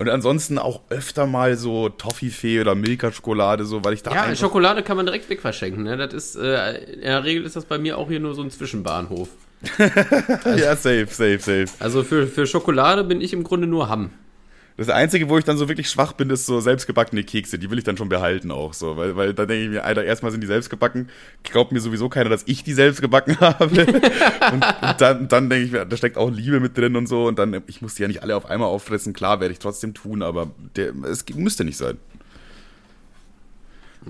Und 0.00 0.08
ansonsten 0.08 0.58
auch 0.58 0.80
öfter 0.88 1.26
mal 1.26 1.58
so 1.58 1.90
Toffifee 1.90 2.58
oder 2.58 2.74
Milka-Schokolade, 2.74 3.66
so, 3.66 3.84
weil 3.84 3.92
ich 3.92 4.02
da 4.02 4.14
ja, 4.14 4.34
Schokolade 4.34 4.82
kann 4.82 4.96
man 4.96 5.04
direkt 5.04 5.28
wegverschenken. 5.28 5.84
Ne? 5.84 5.98
Das 5.98 6.14
ist, 6.14 6.36
äh, 6.36 6.94
in 6.94 7.00
der 7.02 7.22
Regel 7.22 7.44
ist 7.44 7.54
das 7.54 7.66
bei 7.66 7.76
mir 7.76 7.98
auch 7.98 8.08
hier 8.08 8.18
nur 8.18 8.34
so 8.34 8.40
ein 8.40 8.50
Zwischenbahnhof. 8.50 9.28
ja, 10.56 10.74
safe, 10.74 11.06
safe, 11.10 11.38
safe. 11.38 11.66
Also 11.80 12.02
für, 12.02 12.26
für 12.26 12.46
Schokolade 12.46 13.04
bin 13.04 13.20
ich 13.20 13.34
im 13.34 13.44
Grunde 13.44 13.66
nur 13.66 13.90
Hamm. 13.90 14.08
Das 14.80 14.88
Einzige, 14.88 15.28
wo 15.28 15.36
ich 15.36 15.44
dann 15.44 15.58
so 15.58 15.68
wirklich 15.68 15.90
schwach 15.90 16.14
bin, 16.14 16.30
ist 16.30 16.46
so 16.46 16.58
selbstgebackene 16.58 17.22
Kekse. 17.22 17.58
Die 17.58 17.70
will 17.70 17.76
ich 17.76 17.84
dann 17.84 17.98
schon 17.98 18.08
behalten 18.08 18.50
auch 18.50 18.72
so. 18.72 18.96
Weil, 18.96 19.14
weil 19.14 19.34
da 19.34 19.44
denke 19.44 19.64
ich 19.64 19.68
mir, 19.68 19.84
Alter, 19.84 20.04
erstmal 20.04 20.32
sind 20.32 20.40
die 20.40 20.46
selbst 20.46 20.70
gebacken. 20.70 21.10
Glaubt 21.42 21.70
mir 21.70 21.80
sowieso 21.80 22.08
keiner, 22.08 22.30
dass 22.30 22.44
ich 22.46 22.64
die 22.64 22.72
selbst 22.72 23.02
gebacken 23.02 23.36
habe. 23.40 23.66
und, 23.66 24.64
und 24.64 25.00
dann, 25.02 25.28
dann 25.28 25.50
denke 25.50 25.66
ich 25.66 25.72
mir, 25.72 25.84
da 25.84 25.98
steckt 25.98 26.16
auch 26.16 26.30
Liebe 26.30 26.60
mit 26.60 26.78
drin 26.78 26.96
und 26.96 27.08
so. 27.08 27.26
Und 27.26 27.38
dann, 27.38 27.62
ich 27.66 27.82
muss 27.82 27.96
die 27.96 28.00
ja 28.00 28.08
nicht 28.08 28.22
alle 28.22 28.34
auf 28.34 28.46
einmal 28.46 28.68
auffressen. 28.68 29.12
Klar, 29.12 29.40
werde 29.40 29.52
ich 29.52 29.58
trotzdem 29.58 29.92
tun, 29.92 30.22
aber 30.22 30.50
der, 30.76 30.94
es 31.04 31.26
müsste 31.34 31.66
nicht 31.66 31.76
sein. 31.76 31.98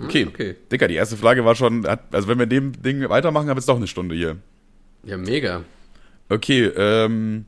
Okay. 0.05 0.25
okay. 0.29 0.55
Dicker, 0.71 0.87
die 0.87 0.95
erste 0.95 1.17
Frage 1.17 1.45
war 1.45 1.57
schon, 1.57 1.85
also 1.85 2.29
wenn 2.29 2.39
wir 2.39 2.47
dem 2.47 2.81
Ding 2.81 3.09
weitermachen, 3.09 3.49
haben 3.49 3.57
wir 3.57 3.61
jetzt 3.61 3.69
doch 3.69 3.75
eine 3.75 3.89
Stunde 3.89 4.15
hier. 4.15 4.37
Ja, 5.03 5.17
mega. 5.17 5.65
Okay, 6.29 6.67
ähm, 6.77 7.47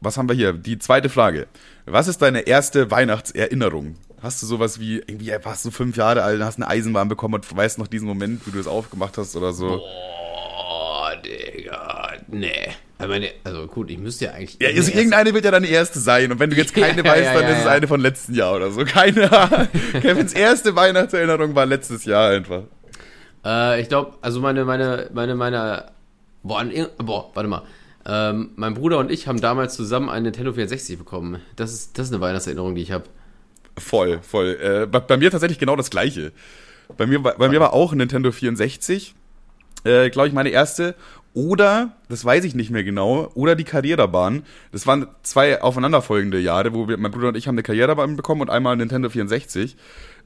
was 0.00 0.16
haben 0.16 0.28
wir 0.28 0.34
hier? 0.34 0.52
Die 0.52 0.78
zweite 0.78 1.08
Frage. 1.08 1.46
Was 1.86 2.08
ist 2.08 2.22
deine 2.22 2.40
erste 2.40 2.90
Weihnachtserinnerung? 2.90 3.96
Hast 4.20 4.42
du 4.42 4.46
sowas 4.46 4.80
wie, 4.80 4.96
irgendwie 4.96 5.32
warst 5.42 5.64
du 5.64 5.70
fünf 5.70 5.96
Jahre 5.96 6.22
alt, 6.22 6.42
hast 6.42 6.56
eine 6.56 6.68
Eisenbahn 6.68 7.08
bekommen 7.08 7.34
und 7.34 7.56
weißt 7.56 7.78
noch 7.78 7.86
diesen 7.86 8.08
Moment, 8.08 8.46
wie 8.46 8.50
du 8.50 8.58
es 8.58 8.66
aufgemacht 8.66 9.16
hast 9.16 9.36
oder 9.36 9.52
so? 9.52 9.80
Oh, 9.80 11.06
Digga. 11.24 12.14
Nee. 12.26 12.68
Also, 12.98 13.12
meine, 13.12 13.30
also 13.44 13.66
gut, 13.68 13.90
ich 13.90 13.98
müsste 13.98 14.26
ja 14.26 14.32
eigentlich. 14.32 14.58
Ja, 14.60 14.70
also 14.70 14.90
irgendeine 14.90 15.32
wird 15.32 15.44
ja 15.44 15.52
deine 15.52 15.68
erste 15.68 16.00
sein. 16.00 16.32
Und 16.32 16.40
wenn 16.40 16.50
du 16.50 16.56
jetzt 16.56 16.74
keine 16.74 17.04
Ja, 17.04 17.12
weißt, 17.12 17.24
ja, 17.24 17.34
dann 17.34 17.42
ja, 17.44 17.50
ist 17.50 17.60
es 17.60 17.66
eine 17.66 17.86
von 17.86 18.00
letzten 18.00 18.34
Jahr 18.34 18.56
oder 18.56 18.70
so. 18.72 18.84
Keine 18.84 19.30
Ahnung. 19.32 19.68
Kevins 19.92 20.32
erste 20.32 20.74
Weihnachtserinnerung 20.74 21.54
war 21.54 21.66
letztes 21.66 22.04
Jahr 22.04 22.30
einfach. 22.30 22.62
Äh, 23.44 23.80
ich 23.80 23.88
glaube, 23.88 24.14
also 24.20 24.40
meine, 24.40 24.64
meine, 24.64 25.10
meine, 25.12 25.36
meine. 25.36 25.84
Boah, 26.42 26.64
boah 26.98 27.30
warte 27.34 27.48
mal. 27.48 27.62
Ähm, 28.06 28.50
mein 28.56 28.74
Bruder 28.74 28.98
und 28.98 29.10
ich 29.10 29.28
haben 29.28 29.40
damals 29.40 29.74
zusammen 29.74 30.08
einen 30.08 30.24
Nintendo 30.24 30.52
64 30.52 30.98
bekommen. 30.98 31.40
Das 31.56 31.72
ist, 31.72 31.98
das 31.98 32.06
ist 32.06 32.12
eine 32.12 32.20
Weihnachtserinnerung, 32.22 32.74
die 32.74 32.82
ich 32.82 32.92
habe. 32.92 33.04
Voll, 33.76 34.20
voll. 34.22 34.58
Äh, 34.60 34.86
bei, 34.86 35.00
bei 35.00 35.16
mir 35.16 35.30
tatsächlich 35.30 35.58
genau 35.58 35.76
das 35.76 35.90
gleiche. 35.90 36.32
Bei 36.96 37.06
mir, 37.06 37.22
war- 37.22 37.36
bei 37.36 37.48
mir 37.48 37.60
war 37.60 37.72
auch 37.74 37.92
Nintendo 37.92 38.32
64. 38.32 39.14
Äh, 39.84 40.10
Glaube 40.10 40.28
ich, 40.28 40.34
meine 40.34 40.48
erste. 40.48 40.94
Oder, 41.34 41.92
das 42.08 42.24
weiß 42.24 42.44
ich 42.44 42.54
nicht 42.54 42.70
mehr 42.70 42.82
genau, 42.82 43.30
oder 43.34 43.54
die 43.54 43.62
Karrierebahn. 43.64 44.42
Das 44.72 44.86
waren 44.88 45.06
zwei 45.22 45.60
aufeinanderfolgende 45.62 46.40
Jahre, 46.40 46.72
wo 46.74 46.88
wir, 46.88 46.96
mein 46.96 47.12
Bruder 47.12 47.28
und 47.28 47.36
ich 47.36 47.46
haben 47.46 47.54
eine 47.54 47.62
Karrierebahn 47.62 48.16
bekommen 48.16 48.40
und 48.40 48.50
einmal 48.50 48.72
ein 48.74 48.78
Nintendo 48.78 49.08
64. 49.10 49.76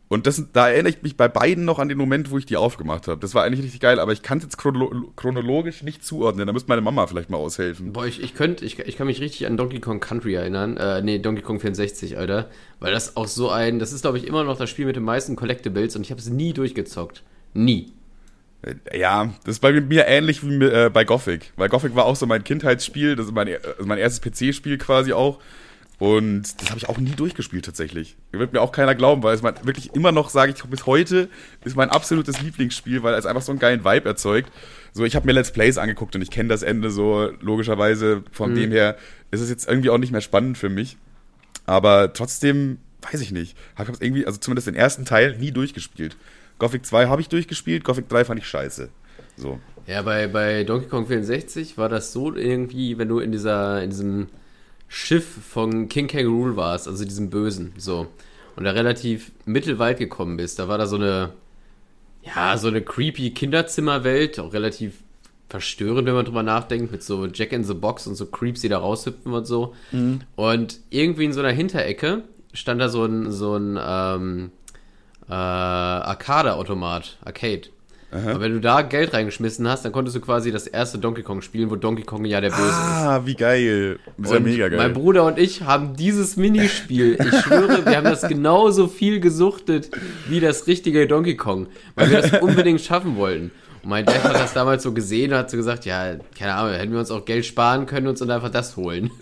Und 0.09 0.27
das, 0.27 0.43
da 0.53 0.69
erinnere 0.69 0.91
ich 0.91 1.03
mich 1.03 1.17
bei 1.17 1.27
beiden 1.27 1.65
noch 1.65 1.79
an 1.79 1.89
den 1.89 1.97
Moment, 1.97 2.31
wo 2.31 2.37
ich 2.37 2.44
die 2.44 2.59
aufgemacht 2.59 3.09
habe. 3.09 3.19
Das 3.19 3.35
war 3.35 3.44
eigentlich 3.44 3.63
richtig 3.63 3.81
geil, 3.81 3.99
aber 3.99 4.13
ich 4.13 4.23
kann 4.23 4.37
es 4.39 4.44
jetzt 4.44 4.59
chrono 4.59 5.11
chronologisch 5.17 5.82
nicht 5.82 6.05
zuordnen. 6.05 6.47
Da 6.47 6.53
müsste 6.53 6.69
meine 6.69 6.82
Mama 6.82 7.06
vielleicht 7.06 7.31
mal 7.31 7.39
aushelfen. 7.39 7.94
Boah, 7.94 8.05
ich, 8.05 8.23
ich 8.23 8.35
könnte, 8.35 8.63
ich, 8.67 8.79
ich 8.79 8.97
kann 8.99 9.06
mich 9.06 9.21
richtig 9.21 9.47
an 9.47 9.56
Donkey 9.56 9.81
Kong 9.81 10.01
Country 10.01 10.35
erinnern. 10.35 10.77
Äh, 10.77 11.01
nee, 11.01 11.19
Donkey 11.19 11.41
Kong 11.41 11.61
64, 11.61 12.19
Alter. 12.19 12.51
Weil 12.79 12.93
das 12.93 13.17
auch 13.17 13.27
so 13.27 13.49
ein, 13.49 13.79
das 13.79 13.94
ist, 13.94 14.03
glaube 14.03 14.19
ich, 14.19 14.27
immer 14.27 14.44
noch 14.44 14.59
das 14.59 14.69
Spiel 14.69 14.85
mit 14.85 14.97
den 14.97 15.03
meisten 15.03 15.35
Collectibles 15.35 15.97
und 15.97 16.03
ich 16.03 16.11
habe 16.11 16.21
es 16.21 16.29
nie 16.29 16.53
durchgezockt. 16.53 17.23
Nie. 17.55 17.93
Äh, 18.61 18.99
Ja, 18.99 19.32
das 19.44 19.56
ist 19.56 19.61
bei 19.61 19.73
mir 19.73 20.06
ähnlich 20.06 20.47
wie 20.47 20.63
äh, 20.63 20.91
bei 20.93 21.05
Gothic. 21.05 21.55
Weil 21.56 21.71
Gothic 21.71 21.94
war 21.94 22.05
auch 22.05 22.17
so 22.17 22.27
mein 22.27 22.44
Kindheitsspiel, 22.44 23.17
das 23.17 23.27
ist 23.27 23.32
mein, 23.32 23.49
also 23.49 23.87
mein 23.87 23.99
erstes 23.99 24.21
PC-Spiel 24.21 24.77
quasi 24.77 25.15
auch. 25.15 25.39
Und 26.03 26.61
das 26.61 26.71
habe 26.71 26.79
ich 26.79 26.89
auch 26.89 26.99
nie 26.99 27.13
durchgespielt 27.13 27.65
tatsächlich. 27.65 28.17
Wird 28.32 28.53
mir 28.53 28.61
auch 28.61 28.73
keiner 28.73 28.97
glauben, 28.97 29.23
weil 29.23 29.37
es 29.37 29.43
mein, 29.43 29.55
wirklich 29.63 29.94
immer 29.94 30.11
noch, 30.11 30.31
sage 30.31 30.53
ich 30.53 30.61
bis 30.65 30.85
heute, 30.85 31.29
ist 31.65 31.77
mein 31.77 31.91
absolutes 31.91 32.43
Lieblingsspiel, 32.43 33.05
weil 33.05 33.15
es 33.15 33.25
einfach 33.25 33.43
so 33.43 33.53
einen 33.53 33.61
geilen 33.61 33.85
Vibe 33.85 34.09
erzeugt. 34.09 34.51
So, 34.93 35.05
ich 35.05 35.15
habe 35.15 35.27
mir 35.27 35.32
Let's 35.32 35.53
Plays 35.53 35.79
angeguckt 35.79 36.17
und 36.17 36.23
ich 36.23 36.32
kenne 36.32 36.49
das 36.49 36.65
Ende 36.65 36.91
so 36.91 37.31
logischerweise. 37.41 38.25
Von 38.32 38.56
dem 38.56 38.73
her 38.73 38.97
ist 39.31 39.43
es 39.43 39.49
jetzt 39.49 39.69
irgendwie 39.69 39.91
auch 39.91 39.99
nicht 39.99 40.11
mehr 40.11 40.23
spannend 40.23 40.59
für 40.59 40.69
mich. 40.69 40.97
Aber 41.67 42.13
trotzdem, 42.13 42.79
weiß 43.13 43.21
ich 43.21 43.31
nicht. 43.31 43.56
Habe 43.77 43.93
ich 43.93 44.03
irgendwie, 44.03 44.27
also 44.27 44.41
zumindest 44.41 44.67
den 44.67 44.75
ersten 44.75 45.05
Teil, 45.05 45.39
nie 45.39 45.53
durchgespielt. 45.53 46.17
Gothic 46.59 46.85
2 46.85 47.06
habe 47.06 47.21
ich 47.21 47.29
durchgespielt, 47.29 47.85
Gothic 47.85 48.09
3 48.09 48.25
fand 48.25 48.41
ich 48.41 48.49
scheiße. 48.49 48.89
So. 49.37 49.61
Ja, 49.87 50.03
bei, 50.03 50.27
bei 50.27 50.65
Donkey 50.65 50.89
Kong 50.89 51.06
64 51.06 51.79
war 51.79 51.89
das 51.89 52.13
so 52.13 52.35
irgendwie, 52.35 52.99
wenn 52.99 53.06
du 53.06 53.21
in 53.21 53.31
dieser, 53.31 53.85
in 53.85 53.91
diesem 53.91 54.27
Schiff 54.94 55.27
von 55.27 55.89
King 55.89 56.06
K. 56.06 56.22
Rool 56.25 56.55
warst, 56.55 56.87
also 56.87 57.03
diesem 57.05 57.31
Bösen, 57.31 57.72
so, 57.79 58.08
und 58.56 58.65
da 58.65 58.72
relativ 58.72 59.32
mittelweit 59.46 59.99
gekommen 59.99 60.37
bist, 60.37 60.58
da 60.58 60.69
war 60.69 60.77
da 60.77 60.87
so 60.87 60.96
eine, 60.96 61.32
ja, 62.22 62.58
so 62.58 62.69
eine 62.69 62.82
creepy 62.82 63.31
Kinderzimmerwelt, 63.31 64.39
auch 64.39 64.53
relativ 64.53 64.99
verstörend, 65.49 66.06
wenn 66.06 66.15
man 66.15 66.27
drüber 66.27 66.43
nachdenkt, 66.43 66.93
mit 66.93 67.03
so 67.03 67.25
Jack 67.25 67.53
in 67.53 67.65
the 67.65 67.72
Box 67.72 68.06
und 68.06 68.17
so 68.17 68.27
Creeps, 68.27 68.61
die 68.61 68.69
da 68.69 68.79
raushüpfen 68.79 69.32
und 69.32 69.46
so. 69.46 69.75
Und 70.37 70.79
irgendwie 70.91 71.25
in 71.25 71.32
so 71.32 71.41
einer 71.41 71.53
Hinterecke 71.53 72.25
stand 72.53 72.79
da 72.79 72.91
so 72.91 73.06
ein, 73.06 73.32
so 73.32 73.56
ein 73.56 73.79
ähm, 73.82 74.51
äh, 75.27 75.32
Arcade-Automat, 75.32 77.17
Arcade. 77.25 77.63
Aber 78.13 78.41
wenn 78.41 78.53
du 78.53 78.61
da 78.61 78.83
Geld 78.83 79.15
reingeschmissen 79.15 79.67
hast, 79.67 79.85
dann 79.85 79.93
konntest 79.93 80.15
du 80.17 80.21
quasi 80.21 80.53
das 80.53 80.67
erste 80.67 80.99
Donkey 80.99 81.23
Kong 81.23 81.41
spielen, 81.41 81.71
wo 81.71 81.77
Donkey 81.77 82.03
Kong 82.03 82.27
ja 82.27 82.43
der 82.43 82.51
Böse 82.51 82.63
ist. 82.63 82.75
Ah, 82.75 83.23
wie 83.25 83.35
geil. 83.35 83.99
Das 84.19 84.27
ist 84.27 84.31
ja 84.33 84.37
Und 84.37 84.45
mega 84.45 84.69
geil. 84.69 84.79
Mein 84.79 84.93
Bruder 84.93 85.25
und 85.25 85.39
ich 85.39 85.63
haben 85.63 85.97
dieses 85.97 86.37
Minispiel, 86.37 87.15
ich 87.19 87.41
schwöre, 87.41 87.87
wir 87.87 87.97
haben 87.97 88.05
das 88.05 88.29
genauso 88.29 88.87
viel 88.87 89.19
gesuchtet 89.21 89.91
wie 90.29 90.41
das 90.41 90.67
richtige 90.67 91.07
Donkey 91.07 91.37
Kong, 91.37 91.69
weil 91.95 92.11
wir 92.11 92.21
das 92.21 92.33
unbedingt 92.43 92.83
schaffen 92.83 93.17
wollten. 93.17 93.51
Und 93.83 93.89
mein 93.89 94.05
Dad 94.05 94.23
hat 94.23 94.35
das 94.35 94.53
damals 94.53 94.83
so 94.83 94.93
gesehen 94.93 95.33
und 95.33 95.39
hat 95.39 95.51
so 95.51 95.57
gesagt, 95.57 95.87
ja, 95.87 96.17
keine 96.39 96.55
Ahnung, 96.55 96.75
hätten 96.75 96.93
wir 96.93 96.99
uns 97.01 97.11
auch 97.11 97.25
Geld 97.25 97.47
sparen 97.47 97.87
können 97.87 98.07
und 98.07 98.11
uns 98.11 98.21
dann 98.21 98.31
einfach 98.31 98.51
das 98.51 98.77
holen. 98.77 99.11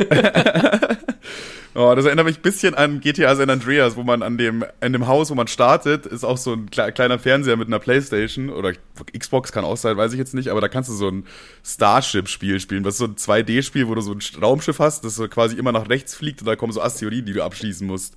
Oh, 1.74 1.94
das 1.94 2.04
erinnert 2.04 2.26
mich 2.26 2.38
ein 2.38 2.42
bisschen 2.42 2.74
an 2.74 3.00
GTA 3.00 3.36
San 3.36 3.48
Andreas, 3.48 3.94
wo 3.94 4.02
man 4.02 4.24
an 4.24 4.36
dem, 4.36 4.64
in 4.80 4.92
dem 4.92 5.06
Haus, 5.06 5.30
wo 5.30 5.36
man 5.36 5.46
startet, 5.46 6.04
ist 6.04 6.24
auch 6.24 6.36
so 6.36 6.54
ein 6.54 6.68
kle 6.68 6.90
kleiner 6.90 7.20
Fernseher 7.20 7.56
mit 7.56 7.68
einer 7.68 7.78
Playstation 7.78 8.50
oder 8.50 8.72
Xbox 9.16 9.52
kann 9.52 9.64
auch 9.64 9.76
sein, 9.76 9.96
weiß 9.96 10.12
ich 10.12 10.18
jetzt 10.18 10.34
nicht, 10.34 10.48
aber 10.48 10.60
da 10.60 10.68
kannst 10.68 10.90
du 10.90 10.94
so 10.94 11.08
ein 11.08 11.26
Starship-Spiel 11.64 12.58
spielen, 12.58 12.84
was 12.84 12.94
ist 12.94 12.98
so 12.98 13.04
ein 13.04 13.14
2D-Spiel, 13.14 13.86
wo 13.86 13.94
du 13.94 14.00
so 14.00 14.12
ein 14.12 14.20
Raumschiff 14.42 14.80
hast, 14.80 15.04
das 15.04 15.14
so 15.14 15.28
quasi 15.28 15.56
immer 15.56 15.70
nach 15.70 15.88
rechts 15.88 16.16
fliegt 16.16 16.40
und 16.40 16.46
da 16.46 16.56
kommen 16.56 16.72
so 16.72 16.82
Asteroiden, 16.82 17.26
die 17.26 17.34
du 17.34 17.44
abschließen 17.44 17.86
musst. 17.86 18.16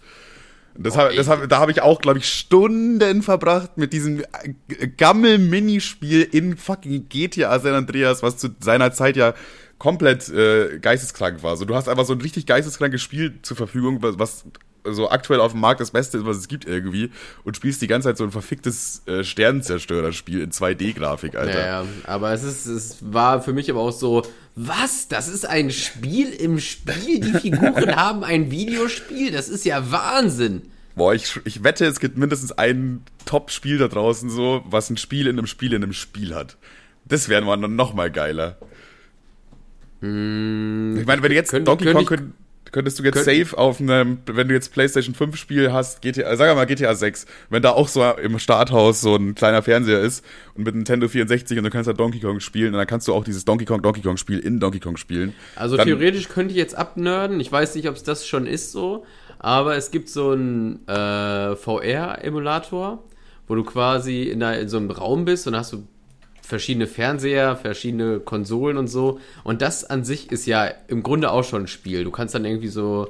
Das 0.75 0.95
Boah, 0.95 1.03
hab, 1.03 1.15
das 1.15 1.27
hab, 1.27 1.47
da 1.47 1.59
habe 1.59 1.71
ich 1.71 1.83
auch, 1.83 2.01
glaube 2.01 2.17
ich, 2.17 2.27
Stunden 2.27 3.21
verbracht 3.21 3.77
mit 3.77 3.93
diesem 3.93 4.21
äh, 4.21 4.87
Gammel-Minispiel 4.87 6.23
in 6.23 6.57
fucking 6.57 7.07
GTA 7.09 7.59
San 7.59 7.75
Andreas, 7.75 8.23
was 8.23 8.37
zu 8.37 8.49
seiner 8.59 8.91
Zeit 8.91 9.15
ja 9.15 9.35
komplett 9.83 10.29
äh, 10.29 10.79
geisteskrank 10.79 11.43
war. 11.43 11.57
So, 11.57 11.65
du 11.65 11.75
hast 11.75 11.89
einfach 11.89 12.05
so 12.05 12.13
ein 12.13 12.21
richtig 12.21 12.45
geisteskrankes 12.45 13.01
Spiel 13.01 13.39
zur 13.41 13.57
Verfügung, 13.57 13.97
was, 14.01 14.45
so 14.85 15.09
aktuell 15.09 15.41
auf 15.41 15.51
dem 15.51 15.59
Markt 15.59 15.81
das 15.81 15.91
Beste 15.91 16.19
ist, 16.19 16.25
was 16.25 16.37
es 16.37 16.47
gibt 16.47 16.63
irgendwie, 16.63 17.11
und 17.43 17.57
spielst 17.57 17.81
die 17.81 17.87
ganze 17.87 18.07
Zeit 18.07 18.15
so 18.15 18.23
ein 18.23 18.31
verficktes 18.31 19.01
äh, 19.07 19.25
Sternenzerstörerspiel 19.25 20.39
in 20.39 20.51
2D-Grafik, 20.51 21.35
Alter. 21.35 21.59
Ja, 21.59 21.83
ja, 21.83 21.85
aber 22.05 22.31
es 22.31 22.43
ist, 22.43 22.65
es 22.65 22.99
war 23.01 23.41
für 23.41 23.51
mich 23.51 23.69
aber 23.69 23.81
auch 23.81 23.91
so, 23.91 24.21
was? 24.55 25.09
Das 25.09 25.27
ist 25.27 25.45
ein 25.49 25.69
Spiel 25.69 26.29
im 26.29 26.61
Spiel? 26.61 27.19
Die 27.19 27.33
Figuren 27.33 27.93
haben 27.97 28.23
ein 28.23 28.51
Videospiel? 28.51 29.33
Das 29.33 29.49
ist 29.49 29.65
ja 29.65 29.91
Wahnsinn. 29.91 30.61
Boah, 30.95 31.13
ich, 31.13 31.41
ich 31.43 31.65
wette, 31.65 31.85
es 31.87 31.99
gibt 31.99 32.17
mindestens 32.17 32.53
ein 32.53 33.01
Top-Spiel 33.25 33.79
da 33.79 33.89
draußen 33.89 34.29
so, 34.29 34.63
was 34.63 34.89
ein 34.89 34.95
Spiel 34.95 35.27
in 35.27 35.37
einem 35.37 35.47
Spiel 35.47 35.73
in 35.73 35.83
einem 35.83 35.91
Spiel 35.91 36.33
hat. 36.33 36.55
Das 37.03 37.27
wäre 37.27 37.43
dann 37.43 37.75
noch 37.75 37.93
mal 37.93 38.09
geiler. 38.09 38.55
Hm, 40.03 40.97
Ich 40.99 41.05
meine, 41.05 41.21
wenn 41.23 41.29
du 41.29 41.35
jetzt 41.35 41.51
Könnt- 41.51 41.67
Donkey 41.67 41.91
Kong 41.91 42.05
könnt, 42.05 42.33
könntest 42.71 42.97
du 42.99 43.03
jetzt 43.03 43.23
safe 43.23 43.55
auf 43.57 43.79
einem, 43.79 44.17
wenn 44.25 44.47
du 44.47 44.53
jetzt 44.55 44.73
PlayStation 44.73 45.13
5 45.13 45.35
Spiel 45.37 45.71
hast, 45.71 46.01
GTA, 46.01 46.35
sag 46.35 46.55
mal 46.55 46.65
GTA 46.65 46.95
6, 46.95 47.25
wenn 47.51 47.61
da 47.61 47.69
auch 47.71 47.87
so 47.87 48.03
im 48.03 48.39
Starthaus 48.39 48.99
so 48.99 49.15
ein 49.15 49.35
kleiner 49.35 49.61
Fernseher 49.61 49.99
ist 50.01 50.25
und 50.55 50.65
mit 50.65 50.73
Nintendo 50.75 51.07
64 51.07 51.57
und 51.57 51.63
du 51.65 51.69
kannst 51.69 51.87
da 51.87 51.93
Donkey 51.93 52.19
Kong 52.19 52.39
spielen 52.39 52.73
und 52.73 52.79
dann 52.79 52.87
kannst 52.87 53.07
du 53.07 53.13
auch 53.13 53.23
dieses 53.23 53.45
Donkey 53.45 53.65
Kong 53.65 53.81
Donkey 53.83 54.01
Kong 54.01 54.17
Spiel 54.17 54.39
in 54.39 54.59
Donkey 54.59 54.79
Kong 54.79 54.97
spielen. 54.97 55.33
Also 55.55 55.77
Dann- 55.77 55.87
theoretisch 55.87 56.29
könnte 56.29 56.51
ich 56.51 56.57
jetzt 56.57 56.75
abnörden. 56.75 57.39
Ich 57.39 57.51
weiß 57.51 57.75
nicht, 57.75 57.87
ob 57.87 57.95
es 57.95 58.03
das 58.03 58.27
schon 58.27 58.47
ist 58.47 58.71
so. 58.71 59.05
Aber 59.39 59.75
es 59.75 59.91
gibt 59.91 60.09
so 60.09 60.31
einen 60.31 60.87
äh, 60.87 61.55
VR-Emulator, 61.57 63.03
wo 63.47 63.55
du 63.55 63.63
quasi 63.63 64.23
in, 64.23 64.41
einer, 64.41 64.57
in 64.59 64.69
so 64.69 64.77
einem 64.77 64.89
Raum 64.89 65.25
bist 65.25 65.47
und 65.47 65.55
hast 65.55 65.73
du 65.73 65.85
verschiedene 66.43 66.87
Fernseher, 66.87 67.55
verschiedene 67.55 68.19
Konsolen 68.19 68.77
und 68.77 68.87
so. 68.87 69.19
Und 69.43 69.61
das 69.61 69.85
an 69.85 70.03
sich 70.03 70.31
ist 70.31 70.45
ja 70.45 70.65
im 70.87 71.01
Grunde 71.01 71.31
auch 71.31 71.43
schon 71.43 71.63
ein 71.63 71.67
Spiel. 71.67 72.03
Du 72.03 72.11
kannst 72.11 72.35
dann 72.35 72.45
irgendwie 72.45 72.67
so 72.67 73.07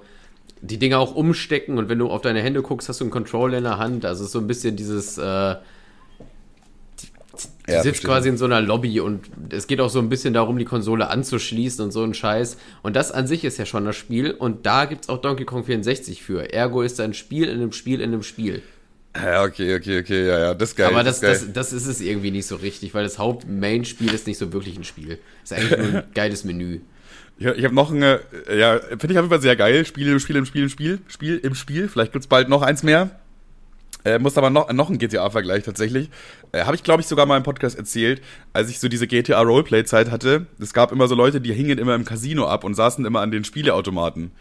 die 0.62 0.78
Dinge 0.80 0.98
auch 1.00 1.14
umstecken 1.14 1.78
und 1.78 1.90
wenn 1.90 2.00
du 2.00 2.10
auf 2.10 2.22
deine 2.22 2.42
Hände 2.42 2.62
guckst, 2.62 2.88
hast 2.88 3.02
du 3.02 3.06
einen 3.06 3.12
Controller 3.12 3.58
in 3.58 3.66
der 3.66 3.80
Hand. 3.80 4.06
Also 4.06 4.22
es 4.22 4.28
ist 4.28 4.34
so 4.34 4.40
ein 4.40 4.48
bisschen 4.48 4.76
dieses. 4.78 5.18
Äh, 5.18 5.56
Du 7.66 7.72
Ja, 7.74 7.82
sitzt 7.82 8.04
quasi 8.04 8.30
in 8.30 8.38
so 8.38 8.46
einer 8.46 8.62
Lobby 8.62 9.00
und 9.00 9.30
es 9.50 9.66
geht 9.68 9.82
auch 9.82 9.90
so 9.90 10.00
ein 10.00 10.10
bisschen 10.10 10.34
darum, 10.34 10.58
die 10.60 10.66
Konsole 10.66 11.10
anzuschließen 11.10 11.84
und 11.84 11.92
so 11.92 12.04
ein 12.04 12.14
Scheiß. 12.14 12.58
Und 12.84 12.96
das 12.96 13.12
an 13.12 13.26
sich 13.26 13.44
ist 13.46 13.58
ja 13.58 13.66
schon 13.66 13.86
das 13.86 13.96
Spiel. 13.96 14.32
Und 14.32 14.66
da 14.66 14.86
gibt 14.86 15.06
es 15.06 15.10
auch 15.10 15.20
Donkey 15.20 15.46
Kong 15.46 15.64
64 15.64 16.22
für. 16.22 16.54
Ergo 16.54 16.82
ist 16.82 17.00
ein 17.00 17.14
Spiel 17.14 17.46
in 17.48 17.56
einem 17.56 17.72
Spiel 17.72 18.02
in 18.02 18.12
einem 18.12 18.22
Spiel. 18.24 18.62
Ja, 19.16 19.44
okay, 19.44 19.76
okay, 19.76 20.00
okay, 20.00 20.28
ja, 20.28 20.40
ja, 20.40 20.54
das 20.54 20.70
ist 20.70 20.76
geil. 20.76 20.88
Aber 20.88 21.04
das, 21.04 21.18
ist 21.18 21.22
geil. 21.22 21.32
das, 21.32 21.54
das 21.54 21.74
ist 21.74 21.86
es 21.86 22.02
irgendwie 22.02 22.32
nicht 22.32 22.48
so 22.48 22.56
richtig, 22.56 22.94
weil 22.94 23.04
das 23.04 23.20
Haupt-Main-Spiel 23.20 24.12
ist 24.14 24.26
nicht 24.26 24.40
so 24.40 24.52
wirklich 24.54 24.78
ein 24.78 24.84
Spiel. 24.84 25.20
Ist 25.44 25.54
eigentlich 25.54 25.78
nur 25.78 26.02
ein 26.02 26.04
geiles 26.16 26.44
Menü. 26.44 26.80
Ich, 27.38 27.46
ich 27.46 27.64
habe 27.64 27.76
noch 27.76 27.92
eine, 27.92 28.22
ja, 28.50 28.80
finde 28.80 29.12
ich 29.12 29.18
auf 29.18 29.24
jeden 29.24 29.30
Fall 29.30 29.42
sehr 29.42 29.56
geil. 29.56 29.86
Spiel 29.86 30.08
im 30.08 30.20
Spiel 30.20 30.36
im 30.36 30.46
Spiel 30.46 30.64
im 30.64 30.70
Spiel, 30.70 31.00
Spiel 31.08 31.38
im 31.38 31.54
Spiel. 31.54 31.88
Vielleicht 31.90 32.12
gibt's 32.12 32.28
bald 32.28 32.50
noch 32.50 32.64
eins 32.64 32.82
mehr. 32.82 33.12
Äh, 34.06 34.20
muss 34.20 34.38
aber 34.38 34.50
noch, 34.50 34.72
noch 34.74 34.90
ein 34.90 34.98
GTA-Vergleich 34.98 35.64
tatsächlich. 35.64 36.10
Äh, 36.52 36.66
habe 36.66 36.76
ich, 36.76 36.84
glaube 36.84 37.02
ich, 37.02 37.08
sogar 37.08 37.26
mal 37.26 37.38
im 37.38 37.44
Podcast 37.44 37.78
erzählt, 37.78 38.22
als 38.52 38.70
ich 38.70 38.80
so 38.80 38.90
diese 38.90 39.08
GTA-Roleplay-Zeit 39.08 40.12
hatte. 40.12 40.48
Es 40.60 40.74
gab 40.74 40.92
immer 40.92 41.08
so 41.08 41.16
Leute, 41.16 41.40
die 41.40 41.54
hingen 41.54 41.78
immer 41.78 41.96
im 41.96 42.04
Casino 42.04 42.48
ab 42.48 42.64
und 42.64 42.74
saßen 42.74 43.06
immer 43.06 43.22
an 43.22 43.32
den 43.32 43.46
Spieleautomaten. 43.46 44.32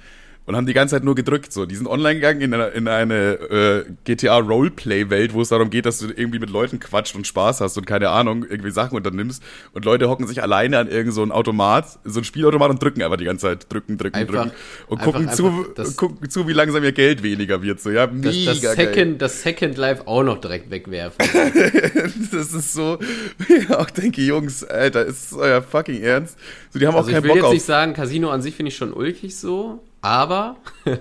Und 0.45 0.57
haben 0.57 0.67
die 0.67 0.73
ganze 0.75 0.97
Zeit 0.97 1.05
nur 1.05 1.15
gedrückt. 1.15 1.53
So, 1.53 1.67
die 1.67 1.77
sind 1.77 1.87
online 1.87 2.17
gegangen 2.17 2.41
in 2.41 2.53
eine, 2.53 2.67
in 2.69 2.89
eine 2.89 3.15
äh, 3.35 3.85
GTA-Roleplay-Welt, 4.05 5.35
wo 5.35 5.41
es 5.41 5.51
darum 5.51 5.71
geht, 5.71 5.87
dass 5.87 5.99
du 6.01 6.07
irgendwie 6.09 6.41
mit 6.41 6.51
Leuten 6.51 6.81
quatscht 6.81 7.15
und 7.15 7.27
Spaß 7.29 7.61
hast 7.61 7.79
und 7.79 7.87
keine 7.87 8.09
Ahnung, 8.11 8.45
irgendwie 8.49 8.73
Sachen 8.73 8.97
unternimmst. 8.97 9.41
Und 9.73 9.85
Leute 9.85 10.09
hocken 10.09 10.27
sich 10.27 10.43
alleine 10.43 10.79
an 10.79 10.89
irgendein 10.89 11.13
so 11.13 11.23
ein 11.23 11.31
Automat, 11.31 11.99
so 12.05 12.21
ein 12.21 12.25
Spielautomat 12.25 12.71
und 12.71 12.83
drücken 12.83 13.03
einfach 13.03 13.19
die 13.19 13.25
ganze 13.25 13.47
Zeit. 13.47 13.73
Drücken, 13.73 13.99
drücken, 13.99 14.17
Einfach- 14.17 14.35
drücken. 14.45 14.57
Und 14.89 14.99
einfach- 14.99 15.13
gucken, 15.13 15.29
einfach 15.29 15.37
zu, 15.37 15.67
das- 15.77 15.97
gucken 15.97 16.29
zu, 16.29 16.49
wie 16.49 16.53
langsam 16.53 16.83
ihr 16.83 16.93
Geld 16.93 17.23
weniger 17.23 17.63
wird. 17.63 17.81
So, 17.81 17.91
ja, 17.91 18.09
Das, 18.09 18.35
mega 18.35 18.51
das, 18.53 18.63
geil. 18.63 18.75
Second, 18.77 19.23
das 19.23 19.43
Second 19.43 19.77
Life 19.79 20.07
auch 20.09 20.23
noch 20.25 20.39
direkt 20.41 20.71
wegwerfen. 20.71 21.25
Das 22.33 22.53
ist 22.53 22.73
so, 22.73 22.99
ich 23.49 23.71
auch 23.71 23.91
denke, 23.91 24.23
Jungs, 24.23 24.65
Alter, 24.65 25.05
ist 25.05 25.33
das 25.33 25.39
euer 25.39 25.63
fucking 25.63 26.03
Ernst? 26.03 26.37
So, 26.71 26.79
die 26.79 26.87
haben 26.87 26.95
Also 26.95 27.05
auch 27.05 27.09
ich 27.09 27.15
keinen 27.15 27.23
will 27.25 27.29
Bock 27.31 27.37
jetzt 27.37 27.45
auf. 27.47 27.53
nicht 27.53 27.65
sagen, 27.65 27.93
Casino 27.95 28.31
an 28.31 28.43
sich 28.43 28.55
finde 28.57 28.71
ich 28.71 28.77
schon 28.77 28.93
ulkig 28.93 29.37
so, 29.37 29.83
aber, 30.03 30.57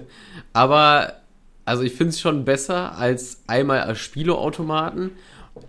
aber, 0.54 1.16
also 1.66 1.84
ich 1.84 1.94
finde 1.94 2.10
es 2.12 2.22
schon 2.22 2.46
besser 2.46 2.98
als 2.98 3.42
einmal 3.48 3.82
als 3.82 4.00
Spieleautomaten. 4.00 5.12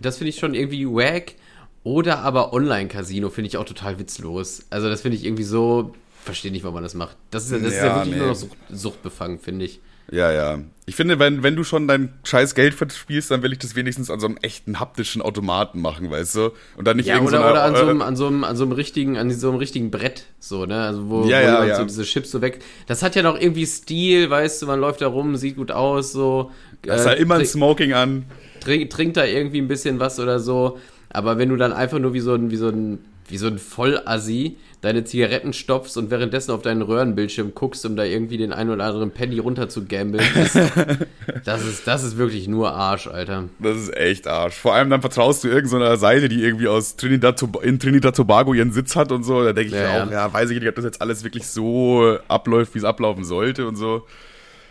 Das 0.01 0.17
finde 0.17 0.29
ich 0.29 0.39
schon 0.39 0.53
irgendwie 0.53 0.87
wack. 0.87 1.35
Oder 1.83 2.19
aber 2.19 2.53
Online-Casino 2.53 3.29
finde 3.29 3.49
ich 3.49 3.57
auch 3.57 3.65
total 3.65 3.99
witzlos. 3.99 4.65
Also 4.69 4.87
das 4.89 5.01
finde 5.01 5.17
ich 5.17 5.25
irgendwie 5.25 5.43
so, 5.43 5.93
verstehe 6.23 6.51
nicht, 6.51 6.63
warum 6.63 6.75
man 6.75 6.83
das 6.83 6.93
macht. 6.93 7.17
Das 7.31 7.45
ist 7.45 7.51
ja, 7.51 7.59
das 7.59 7.73
ist 7.73 7.79
ja 7.79 7.87
Ja, 7.87 7.95
wirklich 7.97 8.13
nee. 8.13 8.19
nur 8.19 8.29
noch 8.29 8.35
Sucht, 8.35 8.57
suchtbefangen, 8.69 9.39
finde 9.39 9.65
ich. 9.65 9.81
Ja, 10.11 10.31
ja. 10.31 10.59
Ich 10.85 10.95
finde, 10.95 11.17
wenn, 11.17 11.43
wenn 11.43 11.55
du 11.55 11.63
schon 11.63 11.87
dein 11.87 12.13
scheiß 12.25 12.55
Geld 12.55 12.73
verspielst, 12.73 13.31
dann 13.31 13.41
will 13.41 13.53
ich 13.53 13.59
das 13.59 13.75
wenigstens 13.75 14.09
an 14.09 14.19
so 14.19 14.27
einem 14.27 14.37
echten 14.41 14.81
haptischen 14.81 15.21
Automaten 15.21 15.79
machen, 15.79 16.11
weißt 16.11 16.35
du? 16.35 16.51
Und 16.75 16.85
dann 16.85 16.97
nicht 16.97 17.07
Ja, 17.07 17.21
oder, 17.21 17.49
oder 17.49 17.63
an, 17.63 17.75
so 17.75 17.83
einem, 17.83 18.01
äh, 18.01 18.03
an, 18.03 18.15
so 18.17 18.27
einem, 18.27 18.43
an 18.43 18.57
so 18.57 18.63
einem 18.63 18.73
richtigen, 18.73 19.17
an 19.17 19.31
so 19.31 19.49
einem 19.49 19.59
richtigen 19.59 19.91
Brett, 19.91 20.25
so, 20.39 20.65
ne? 20.65 20.81
Also 20.81 21.09
wo, 21.09 21.23
Ja, 21.23 21.39
wo 21.39 21.45
ja, 21.45 21.59
man 21.59 21.67
ja. 21.69 21.75
so 21.77 21.85
diese 21.85 22.03
Chips 22.03 22.31
so 22.31 22.41
weg. 22.41 22.59
Das 22.87 23.01
hat 23.01 23.15
ja 23.15 23.23
noch 23.23 23.39
irgendwie 23.39 23.65
Stil, 23.65 24.29
weißt 24.29 24.61
du, 24.61 24.65
man 24.65 24.79
läuft 24.81 25.01
da 25.01 25.07
rum, 25.07 25.37
sieht 25.37 25.55
gut 25.55 25.71
aus, 25.71 26.11
so. 26.11 26.51
Da 26.81 26.95
ist 26.95 27.05
ja 27.05 27.13
immer 27.13 27.35
ein 27.35 27.45
Smoking 27.45 27.93
an. 27.93 28.25
trink, 28.59 28.89
trink 28.89 29.13
da 29.13 29.23
irgendwie 29.23 29.61
ein 29.61 29.69
bisschen 29.69 29.99
was 29.99 30.19
oder 30.19 30.39
so. 30.41 30.79
Aber 31.09 31.37
wenn 31.37 31.47
du 31.47 31.55
dann 31.55 31.71
einfach 31.71 31.99
nur 31.99 32.13
wie 32.13 32.19
so 32.19 32.33
ein, 32.33 32.51
wie 32.51 32.57
so 32.57 32.67
ein, 32.67 32.99
wie 33.33 33.37
so 33.39 33.47
ein 33.47 33.57
Vollassi 33.57 34.57
deine 34.81 35.05
Zigaretten 35.05 35.53
stopfst 35.53 35.97
und 35.97 36.11
währenddessen 36.11 36.51
auf 36.51 36.61
deinen 36.61 36.83
Röhrenbildschirm 36.83 37.55
guckst, 37.55 37.83
um 37.85 37.95
da 37.95 38.03
irgendwie 38.03 38.37
den 38.37 38.53
einen 38.53 38.69
oder 38.69 38.83
anderen 38.83 39.09
Penny 39.09 39.39
runter 39.39 39.69
zu 39.69 39.85
gambeln, 39.85 40.23
das 41.45 41.65
ist, 41.65 41.87
das 41.87 42.03
ist 42.03 42.17
wirklich 42.17 42.47
nur 42.47 42.73
Arsch, 42.73 43.07
Alter. 43.07 43.45
Das 43.57 43.75
ist 43.77 43.95
echt 43.95 44.27
Arsch. 44.27 44.53
Vor 44.53 44.75
allem 44.75 44.91
dann 44.91 45.01
vertraust 45.01 45.43
du 45.43 45.47
irgendeiner 45.47 45.97
Seite, 45.97 46.29
die 46.29 46.43
irgendwie 46.43 46.67
aus 46.67 46.95
Trinidad, 46.95 47.43
in 47.63 47.79
Trinidad 47.79 48.15
Tobago 48.15 48.53
ihren 48.53 48.71
Sitz 48.71 48.95
hat 48.95 49.11
und 49.11 49.23
so. 49.23 49.43
Da 49.43 49.53
denke 49.53 49.73
ich 49.73 49.81
Ja, 49.81 50.05
mir 50.05 50.07
auch, 50.07 50.11
ja. 50.11 50.33
weiß 50.33 50.51
ich 50.51 50.59
nicht, 50.59 50.69
ob 50.69 50.75
das 50.75 50.85
jetzt 50.85 51.01
alles 51.01 51.23
wirklich 51.23 51.47
so 51.47 52.17
abläuft, 52.27 52.75
wie 52.75 52.79
es 52.79 52.85
ablaufen 52.85 53.23
sollte 53.23 53.67
und 53.67 53.77
so. 53.77 54.05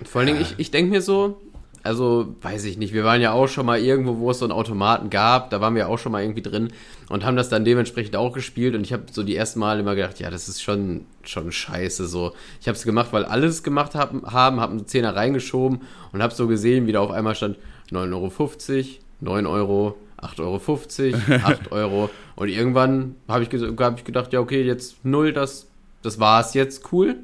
Vor 0.05 0.21
allen 0.21 0.29
Dingen, 0.29 0.41
ich, 0.43 0.55
ich 0.59 0.71
denke 0.71 0.91
mir 0.93 1.03
so, 1.03 1.41
also 1.83 2.37
weiß 2.41 2.65
ich 2.65 2.79
nicht, 2.79 2.93
wir 2.93 3.05
waren 3.05 3.21
ja 3.21 3.33
auch 3.33 3.49
schon 3.49 3.67
mal 3.67 3.81
irgendwo, 3.81 4.19
wo 4.19 4.31
es 4.31 4.39
so 4.39 4.45
einen 4.45 4.53
Automaten 4.53 5.11
gab, 5.11 5.51
da 5.51 5.61
waren 5.61 5.75
wir 5.75 5.89
auch 5.89 5.99
schon 5.99 6.13
mal 6.13 6.23
irgendwie 6.23 6.43
drin 6.43 6.73
und 7.09 7.25
haben 7.25 7.37
das 7.37 7.49
dann 7.49 7.65
dementsprechend 7.65 8.15
auch 8.15 8.33
gespielt 8.33 8.75
und 8.75 8.83
ich 8.83 8.93
habe 8.93 9.05
so 9.11 9.23
die 9.23 9.35
ersten 9.35 9.59
Mal 9.59 9.81
immer 9.81 9.95
gedacht, 9.95 10.21
ja, 10.21 10.31
das 10.31 10.49
ist 10.49 10.63
schon, 10.63 11.07
schon 11.25 11.51
scheiße 11.51 12.07
so. 12.07 12.33
Ich 12.61 12.69
habe 12.69 12.77
es 12.77 12.85
gemacht, 12.85 13.09
weil 13.13 13.25
alles 13.25 13.57
es 13.57 13.63
gemacht 13.63 13.95
haben, 13.95 14.23
haben 14.25 14.61
habe 14.61 14.73
einen 14.73 14.87
Zehner 14.87 15.17
reingeschoben 15.17 15.81
und 16.13 16.23
habe 16.23 16.35
so 16.35 16.47
gesehen, 16.47 16.87
wie 16.87 16.93
da 16.93 17.01
auf 17.01 17.11
einmal 17.11 17.35
stand 17.35 17.57
9,50 17.91 17.99
Euro, 18.01 18.87
9 19.21 19.47
Euro, 19.47 19.97
8,50 20.21 21.15
Euro, 21.15 21.45
8 21.45 21.73
Euro 21.73 22.11
und 22.37 22.49
irgendwann 22.49 23.17
habe 23.27 23.43
ich, 23.43 23.79
hab 23.81 23.99
ich 23.99 24.05
gedacht, 24.05 24.33
ja 24.33 24.39
okay, 24.39 24.63
jetzt 24.63 25.05
null, 25.05 25.33
das, 25.33 25.67
das 26.03 26.21
war's 26.21 26.55
jetzt, 26.55 26.93
cool. 26.93 27.17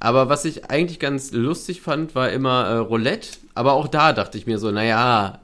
Aber 0.00 0.28
was 0.28 0.44
ich 0.44 0.70
eigentlich 0.70 1.00
ganz 1.00 1.32
lustig 1.32 1.80
fand, 1.80 2.14
war 2.14 2.30
immer 2.30 2.66
äh, 2.66 2.76
Roulette. 2.76 3.38
Aber 3.58 3.72
auch 3.72 3.88
da 3.88 4.12
dachte 4.12 4.38
ich 4.38 4.46
mir 4.46 4.58
so, 4.60 4.70
naja, 4.70 5.40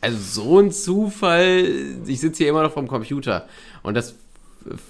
also 0.00 0.18
so 0.18 0.58
ein 0.58 0.72
Zufall, 0.72 1.64
ich 2.06 2.18
sitze 2.18 2.38
hier 2.42 2.48
immer 2.50 2.64
noch 2.64 2.72
vom 2.72 2.88
Computer. 2.88 3.46
Und 3.84 3.94
das 3.94 4.16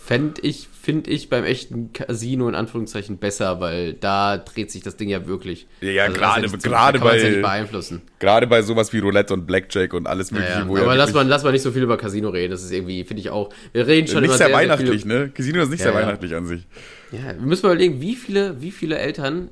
fände 0.06 0.40
ich, 0.40 0.68
finde 0.80 1.10
ich 1.10 1.28
beim 1.28 1.44
echten 1.44 1.92
Casino 1.92 2.48
in 2.48 2.54
Anführungszeichen 2.54 3.18
besser, 3.18 3.60
weil 3.60 3.92
da 3.92 4.38
dreht 4.38 4.70
sich 4.70 4.82
das 4.82 4.96
Ding 4.96 5.10
ja 5.10 5.26
wirklich. 5.26 5.66
Ja, 5.82 5.90
ja 5.90 6.04
Also 6.04 6.14
gerade 6.16 6.46
ja 6.46 6.56
gerade 6.56 6.98
ja 6.98 7.04
bei 7.04 7.16
nicht 7.28 7.42
beeinflussen. 7.42 8.00
gerade 8.20 8.46
bei 8.46 8.62
sowas 8.62 8.90
wie 8.94 9.00
Roulette 9.00 9.34
und 9.34 9.46
Blackjack 9.46 9.92
und 9.92 10.06
alles 10.06 10.30
Ja, 10.30 10.36
mögliche, 10.38 10.58
ja. 10.60 10.68
wo 10.68 10.76
ja 10.78 10.82
Aber 10.84 10.96
lass 10.96 11.12
mal, 11.12 11.26
lass 11.26 11.44
mal 11.44 11.52
nicht 11.52 11.62
so 11.62 11.72
viel 11.72 11.82
über 11.82 11.98
Casino 11.98 12.30
reden. 12.30 12.52
Das 12.52 12.62
ist 12.62 12.72
irgendwie, 12.72 13.04
finde 13.04 13.20
ich 13.20 13.28
auch. 13.28 13.50
Wir 13.72 13.86
reden 13.86 14.08
schon 14.08 14.22
nicht 14.22 14.30
immer 14.30 14.38
sehr, 14.38 14.46
sehr, 14.46 14.56
sehr 14.56 14.56
weihnachtlich, 14.56 15.02
viel, 15.02 15.12
ne? 15.12 15.28
Casino 15.28 15.62
ist 15.62 15.68
nicht 15.70 15.80
Ja, 15.80 15.92
sehr 15.92 16.00
ja. 16.00 16.06
weihnachtlich 16.06 16.34
an 16.34 16.46
sich. 16.46 16.66
Ja, 17.12 17.18
wir 17.38 17.46
müssen 17.46 17.66
mal 17.66 17.72
überlegen, 17.74 18.00
wie 18.00 18.14
viele, 18.16 18.62
wie 18.62 18.70
viele 18.70 18.96
Eltern 18.96 19.50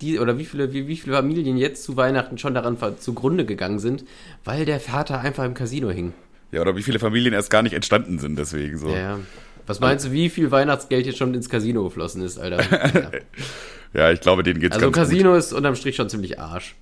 die, 0.00 0.18
oder 0.18 0.38
wie 0.38 0.44
viele, 0.44 0.72
wie, 0.72 0.86
wie 0.86 0.96
viele 0.96 1.16
Familien 1.16 1.56
jetzt 1.56 1.84
zu 1.84 1.96
Weihnachten 1.96 2.38
schon 2.38 2.54
daran 2.54 2.76
zugrunde 2.98 3.46
gegangen 3.46 3.78
sind, 3.78 4.04
weil 4.44 4.64
der 4.64 4.80
Vater 4.80 5.20
einfach 5.20 5.44
im 5.44 5.54
Casino 5.54 5.90
hing. 5.90 6.12
Ja, 6.52 6.60
oder 6.60 6.76
wie 6.76 6.82
viele 6.82 6.98
Familien 6.98 7.32
erst 7.34 7.50
gar 7.50 7.62
nicht 7.62 7.72
entstanden 7.72 8.18
sind 8.18 8.38
deswegen 8.38 8.78
so. 8.78 8.88
Ja, 8.88 8.96
ja. 8.96 9.18
Was 9.66 9.80
meinst 9.80 10.06
du, 10.06 10.12
wie 10.12 10.30
viel 10.30 10.52
Weihnachtsgeld 10.52 11.06
jetzt 11.06 11.18
schon 11.18 11.34
ins 11.34 11.48
Casino 11.48 11.82
geflossen 11.82 12.22
ist, 12.22 12.38
Alter? 12.38 12.62
Ja. 12.94 13.10
Ja, 13.92 14.10
ich 14.10 14.20
glaube, 14.20 14.42
denen 14.42 14.60
geht's 14.60 14.74
Also 14.76 14.90
ganz 14.90 15.08
Casino 15.08 15.34
ist 15.34 15.54
unterm 15.54 15.74
Strich 15.74 15.96
schon 15.96 16.10
ziemlich 16.10 16.38
Arsch. 16.38 16.74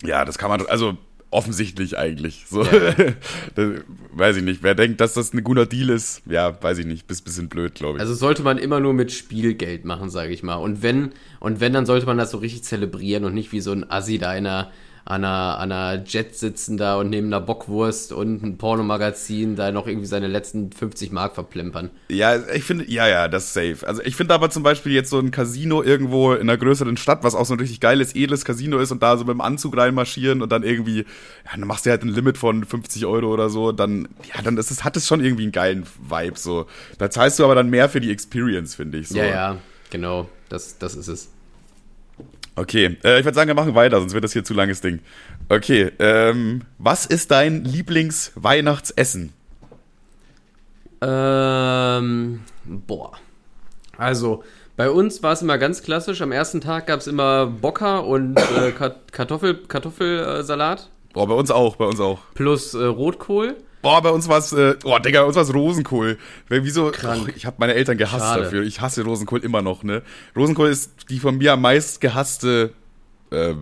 gut. 0.00 0.10
Ja, 0.10 0.24
das 0.24 0.38
kann 0.38 0.50
man, 0.50 0.66
also 0.66 0.98
offensichtlich 1.36 1.98
eigentlich. 1.98 2.46
So, 2.48 2.62
Ja. 2.62 2.94
das, 3.54 3.68
weiß 4.12 4.38
ich 4.38 4.42
nicht. 4.42 4.62
Wer 4.62 4.74
denkt, 4.74 5.00
dass 5.00 5.12
das 5.12 5.34
ein 5.34 5.44
guter 5.44 5.66
Deal 5.66 5.90
ist, 5.90 6.22
ja, 6.24 6.60
weiß 6.60 6.78
ich 6.78 6.86
nicht. 6.86 7.06
Bist 7.06 7.24
bisschen 7.24 7.48
blöd, 7.48 7.74
glaube 7.74 7.98
ich. 7.98 8.00
Also 8.00 8.14
sollte 8.14 8.42
man 8.42 8.56
immer 8.56 8.80
nur 8.80 8.94
mit 8.94 9.12
Spielgeld 9.12 9.84
machen, 9.84 10.08
sage 10.08 10.32
ich 10.32 10.42
mal. 10.42 10.54
Und 10.54 10.82
wenn, 10.82 11.10
und 11.38 11.60
wenn, 11.60 11.74
dann 11.74 11.84
sollte 11.84 12.06
man 12.06 12.16
das 12.16 12.30
so 12.30 12.38
richtig 12.38 12.64
zelebrieren 12.64 13.24
und 13.24 13.34
nicht 13.34 13.52
wie 13.52 13.60
so 13.60 13.72
ein 13.72 13.88
Assi 13.88 14.18
da 14.18 14.32
in 14.34 14.46
einer, 14.46 14.70
an 15.06 15.24
einer, 15.24 15.58
an 15.58 15.70
einer 15.70 16.04
Jet 16.04 16.34
sitzen 16.34 16.76
da 16.76 16.96
und 16.96 17.10
neben 17.10 17.28
einer 17.28 17.40
Bockwurst 17.40 18.12
und 18.12 18.42
ein 18.42 18.58
Pornomagazin 18.58 19.54
da 19.54 19.70
noch 19.70 19.86
irgendwie 19.86 20.08
seine 20.08 20.26
letzten 20.26 20.72
50 20.72 21.12
Mark 21.12 21.36
verplempern. 21.36 21.90
Ja, 22.08 22.36
ich 22.48 22.64
finde, 22.64 22.90
ja, 22.90 23.06
ja, 23.06 23.28
das 23.28 23.44
ist 23.44 23.54
safe. 23.54 23.86
Also 23.86 24.02
ich 24.02 24.16
finde 24.16 24.34
aber 24.34 24.50
zum 24.50 24.64
Beispiel 24.64 24.90
jetzt 24.90 25.10
so 25.10 25.20
ein 25.20 25.30
Casino 25.30 25.80
irgendwo 25.80 26.32
in 26.32 26.40
einer 26.40 26.58
größeren 26.58 26.96
Stadt, 26.96 27.22
was 27.22 27.36
auch 27.36 27.46
so 27.46 27.54
ein 27.54 27.60
richtig 27.60 27.78
geiles, 27.78 28.16
edles 28.16 28.44
Casino 28.44 28.78
ist 28.78 28.90
und 28.90 29.00
da 29.00 29.16
so 29.16 29.24
mit 29.24 29.34
dem 29.34 29.40
Anzug 29.40 29.76
reinmarschieren 29.76 30.42
und 30.42 30.50
dann 30.50 30.64
irgendwie, 30.64 30.98
ja, 30.98 31.52
dann 31.52 31.68
machst 31.68 31.86
du 31.86 31.90
halt 31.90 32.02
ein 32.02 32.08
Limit 32.08 32.36
von 32.36 32.64
50 32.64 33.06
Euro 33.06 33.32
oder 33.32 33.48
so, 33.48 33.70
dann, 33.70 34.08
ja, 34.34 34.42
dann 34.42 34.56
ist 34.58 34.72
es, 34.72 34.82
hat 34.82 34.96
es 34.96 35.06
schon 35.06 35.24
irgendwie 35.24 35.44
einen 35.44 35.52
geilen 35.52 35.86
Vibe, 36.00 36.36
so. 36.36 36.66
Da 36.98 37.10
zahlst 37.10 37.38
du 37.38 37.44
aber 37.44 37.54
dann 37.54 37.70
mehr 37.70 37.88
für 37.88 38.00
die 38.00 38.10
Experience, 38.10 38.74
finde 38.74 38.98
ich, 38.98 39.08
so. 39.08 39.18
Ja, 39.18 39.26
ja, 39.26 39.56
genau. 39.90 40.28
Das, 40.48 40.78
das 40.78 40.96
ist 40.96 41.08
es. 41.08 41.28
Okay, 42.56 42.96
äh, 43.04 43.18
ich 43.18 43.24
würde 43.24 43.34
sagen, 43.34 43.48
wir 43.48 43.54
machen 43.54 43.74
weiter, 43.74 44.00
sonst 44.00 44.14
wird 44.14 44.24
das 44.24 44.32
hier 44.32 44.42
zu 44.42 44.54
langes 44.54 44.80
Ding. 44.80 45.00
Okay, 45.50 45.92
ähm, 45.98 46.62
was 46.78 47.04
ist 47.04 47.30
dein 47.30 47.64
Lieblings-Weihnachtsessen? 47.64 49.32
Ähm, 51.02 52.40
boah. 52.64 53.12
Also, 53.98 54.42
bei 54.76 54.90
uns 54.90 55.22
war 55.22 55.32
es 55.32 55.42
immer 55.42 55.58
ganz 55.58 55.82
klassisch. 55.82 56.22
Am 56.22 56.32
ersten 56.32 56.60
Tag 56.62 56.86
gab 56.86 57.00
es 57.00 57.06
immer 57.06 57.46
Bocker 57.46 58.04
und 58.04 58.38
äh, 58.38 58.72
Kartoffel, 59.12 59.62
Kartoffelsalat 59.68 60.90
Boah, 61.12 61.26
bei 61.26 61.34
uns 61.34 61.50
auch, 61.50 61.76
bei 61.76 61.86
uns 61.86 62.00
auch. 62.00 62.18
plus 62.34 62.74
äh, 62.74 62.84
Rotkohl. 62.84 63.56
Boah, 63.86 64.02
bei 64.02 64.10
uns 64.10 64.28
war 64.28 64.38
es, 64.38 64.52
äh, 64.52 64.74
oh, 64.82 64.98
Digga, 64.98 65.20
bei 65.20 65.26
uns 65.28 65.36
war 65.36 65.44
es 65.44 65.54
Rosenkohl. 65.54 66.18
Wieso? 66.48 66.90
Krank. 66.90 67.26
Oh, 67.28 67.32
ich 67.36 67.46
habe 67.46 67.54
meine 67.60 67.74
Eltern 67.74 67.96
gehasst 67.96 68.24
Schade. 68.24 68.42
dafür. 68.42 68.64
Ich 68.64 68.80
hasse 68.80 69.04
Rosenkohl 69.04 69.44
immer 69.44 69.62
noch, 69.62 69.84
ne? 69.84 70.02
Rosenkohl 70.34 70.70
ist 70.70 70.90
die 71.08 71.20
von 71.20 71.38
mir 71.38 71.52
am 71.52 71.60
meist 71.60 72.00
gehasste 72.00 72.72
äh, 73.30 73.54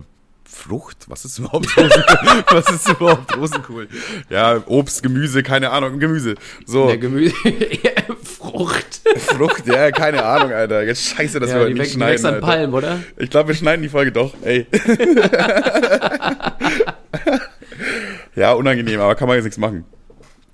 Frucht? 0.43 1.05
Was 1.09 1.25
ist 1.25 1.37
überhaupt 1.37 1.67
Rosenkohl? 1.77 2.43
Was 2.49 2.71
ist 2.71 2.89
überhaupt 2.89 3.37
Rosenkohl? 3.37 3.87
Ja, 4.31 4.63
Obst, 4.65 5.03
Gemüse, 5.03 5.43
keine 5.43 5.69
Ahnung, 5.69 5.99
Gemüse. 5.99 6.33
So, 6.65 6.87
Der 6.87 6.97
Gemüse. 6.97 7.35
Frucht. 8.23 9.01
Frucht, 9.17 9.67
ja, 9.67 9.91
keine 9.91 10.25
Ahnung, 10.25 10.51
Alter. 10.53 10.85
Jetzt 10.85 11.03
scheiße, 11.03 11.39
dass 11.39 11.51
Ja, 11.51 11.59
wir 11.59 11.67
die, 11.67 11.75
nicht 11.75 11.91
die 11.91 11.97
schneiden, 11.97 12.13
wächst 12.13 12.25
an. 12.25 12.41
Palmen, 12.41 12.73
oder? 12.73 12.99
Ich 13.17 13.29
glaube, 13.29 13.49
wir 13.49 13.55
schneiden 13.55 13.83
die 13.83 13.89
Folge 13.89 14.11
doch. 14.11 14.33
Ey. 14.41 14.65
ja, 18.35 18.53
unangenehm, 18.53 19.01
aber 19.01 19.13
kann 19.13 19.27
man 19.27 19.35
jetzt 19.35 19.45
nichts 19.45 19.59
machen. 19.59 19.85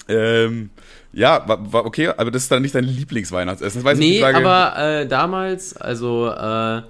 Ähm, 0.08 0.72
ja, 1.14 1.48
war, 1.48 1.72
war 1.74 1.86
okay, 1.86 2.08
aber 2.10 2.32
das 2.32 2.44
ist 2.44 2.52
dann 2.52 2.62
nicht 2.62 2.76
dein 2.76 2.84
Lieblingsweihnachtsessen. 2.84 3.80
Das 3.82 3.86
weiß 3.86 4.00
ich 4.00 4.06
Nee, 4.08 4.22
aber 4.32 4.78
äh, 4.78 5.08
damals, 5.08 5.76
also 5.76 6.28
äh, 6.30 6.82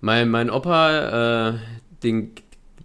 mein, 0.00 0.28
mein 0.30 0.50
Opa, 0.50 1.50
äh, 1.50 1.58
den, 2.02 2.32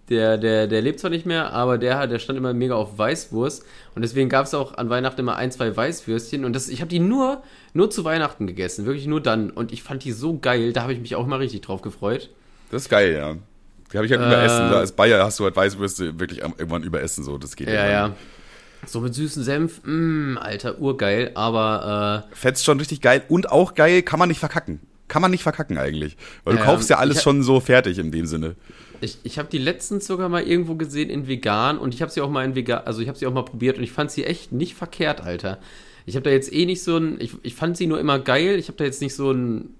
der, 0.08 0.36
der, 0.38 0.66
der 0.66 0.82
lebt 0.82 1.00
zwar 1.00 1.10
nicht 1.10 1.26
mehr, 1.26 1.52
aber 1.52 1.78
der, 1.78 1.98
hat- 1.98 2.10
der 2.10 2.18
stand 2.18 2.38
immer 2.38 2.52
mega 2.52 2.74
auf 2.74 2.98
Weißwurst 2.98 3.64
und 3.94 4.02
deswegen 4.02 4.28
gab 4.28 4.46
es 4.46 4.54
auch 4.54 4.74
an 4.76 4.90
Weihnachten 4.90 5.20
immer 5.20 5.36
ein, 5.36 5.50
zwei 5.50 5.74
Weißwürstchen 5.74 6.44
und 6.44 6.52
das, 6.54 6.68
ich 6.68 6.80
habe 6.80 6.88
die 6.90 7.00
nur, 7.00 7.42
nur 7.72 7.90
zu 7.90 8.04
Weihnachten 8.04 8.46
gegessen, 8.46 8.86
wirklich 8.86 9.06
nur 9.06 9.20
dann 9.22 9.50
und 9.50 9.72
ich 9.72 9.82
fand 9.82 10.04
die 10.04 10.12
so 10.12 10.38
geil, 10.38 10.72
da 10.72 10.82
habe 10.82 10.92
ich 10.92 11.00
mich 11.00 11.16
auch 11.16 11.26
mal 11.26 11.36
richtig 11.38 11.62
drauf 11.62 11.80
gefreut. 11.82 12.30
Das 12.70 12.82
ist 12.82 12.88
geil, 12.88 13.12
ja. 13.14 13.36
Die 13.92 13.96
habe 13.96 14.06
ich 14.06 14.12
halt 14.12 14.20
Äh, 14.20 14.22
überessen. 14.22 14.68
Da 14.68 14.78
als 14.78 14.92
Bayer 14.92 15.24
hast 15.24 15.38
du 15.38 15.44
halt 15.44 15.54
Weißwürste 15.56 16.18
wirklich 16.18 16.40
irgendwann 16.40 16.82
überessen, 16.82 17.22
so. 17.24 17.38
Das 17.38 17.54
geht 17.56 17.68
Ja, 17.68 17.72
immer 17.72 17.88
ja. 17.88 18.16
So 18.86 19.00
mit 19.00 19.14
süßen 19.14 19.42
Senf, 19.42 19.80
mh, 19.84 20.40
alter, 20.40 20.78
urgeil, 20.80 21.30
aber 21.34 22.26
äh, 22.30 22.34
Fetzt 22.34 22.64
schon 22.64 22.78
richtig 22.78 23.00
geil 23.00 23.22
und 23.28 23.50
auch 23.50 23.74
geil, 23.74 24.02
kann 24.02 24.18
man 24.18 24.28
nicht 24.28 24.38
verkacken. 24.38 24.80
Kann 25.08 25.22
man 25.22 25.30
nicht 25.30 25.42
verkacken 25.42 25.76
eigentlich. 25.78 26.16
Weil 26.44 26.54
du 26.54 26.60
Ja, 26.60 26.66
kaufst 26.66 26.90
ja 26.90 26.98
alles 26.98 27.22
schon 27.22 27.42
so 27.42 27.60
fertig 27.60 27.98
in 27.98 28.10
dem 28.10 28.26
Sinne. 28.26 28.56
Ich, 29.00 29.18
ich 29.22 29.38
habe 29.38 29.48
die 29.50 29.58
letztens 29.58 30.06
sogar 30.06 30.28
mal 30.28 30.42
irgendwo 30.42 30.76
gesehen 30.76 31.10
in 31.10 31.26
vegan 31.28 31.78
und 31.78 31.92
ich 31.94 32.00
habe 32.00 32.10
sie 32.10 32.20
auch 32.22 32.30
mal 32.30 32.44
in 32.44 32.54
vegan, 32.54 32.82
also 32.84 33.02
ich 33.02 33.08
habe 33.08 33.18
sie 33.18 33.26
auch 33.26 33.32
mal 33.32 33.44
probiert 33.44 33.76
und 33.76 33.84
ich 33.84 33.92
fand 33.92 34.10
sie 34.10 34.24
echt 34.24 34.52
nicht 34.52 34.74
verkehrt, 34.74 35.20
Alter. 35.20 35.58
Ich 36.06 36.16
habe 36.16 36.24
da 36.24 36.30
jetzt 36.30 36.52
eh 36.52 36.64
nicht 36.66 36.82
so 36.82 36.96
ein, 36.96 37.20
ich, 37.20 37.32
ich 37.42 37.54
fand 37.54 37.76
sie 37.76 37.86
nur 37.86 38.00
immer 38.00 38.18
geil, 38.18 38.58
ich 38.58 38.68
habe 38.68 38.78
da 38.78 38.84
jetzt 38.84 39.02
nicht 39.02 39.14
so 39.14 39.30
ein, 39.30 39.70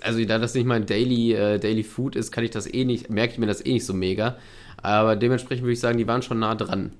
also 0.00 0.24
da 0.24 0.38
das 0.38 0.54
nicht 0.54 0.66
mein 0.66 0.86
Daily, 0.86 1.34
äh, 1.34 1.58
Daily 1.58 1.82
Food 1.82 2.16
ist, 2.16 2.32
kann 2.32 2.44
ich 2.44 2.50
das 2.50 2.72
eh 2.72 2.84
nicht, 2.84 3.10
merke 3.10 3.34
ich 3.34 3.38
mir 3.38 3.46
das 3.46 3.64
eh 3.64 3.72
nicht 3.72 3.86
so 3.86 3.94
mega. 3.94 4.36
Aber 4.82 5.14
dementsprechend 5.16 5.64
würde 5.64 5.72
ich 5.74 5.80
sagen, 5.80 5.98
die 5.98 6.06
waren 6.08 6.22
schon 6.22 6.40
nah 6.40 6.54
dran. 6.56 6.92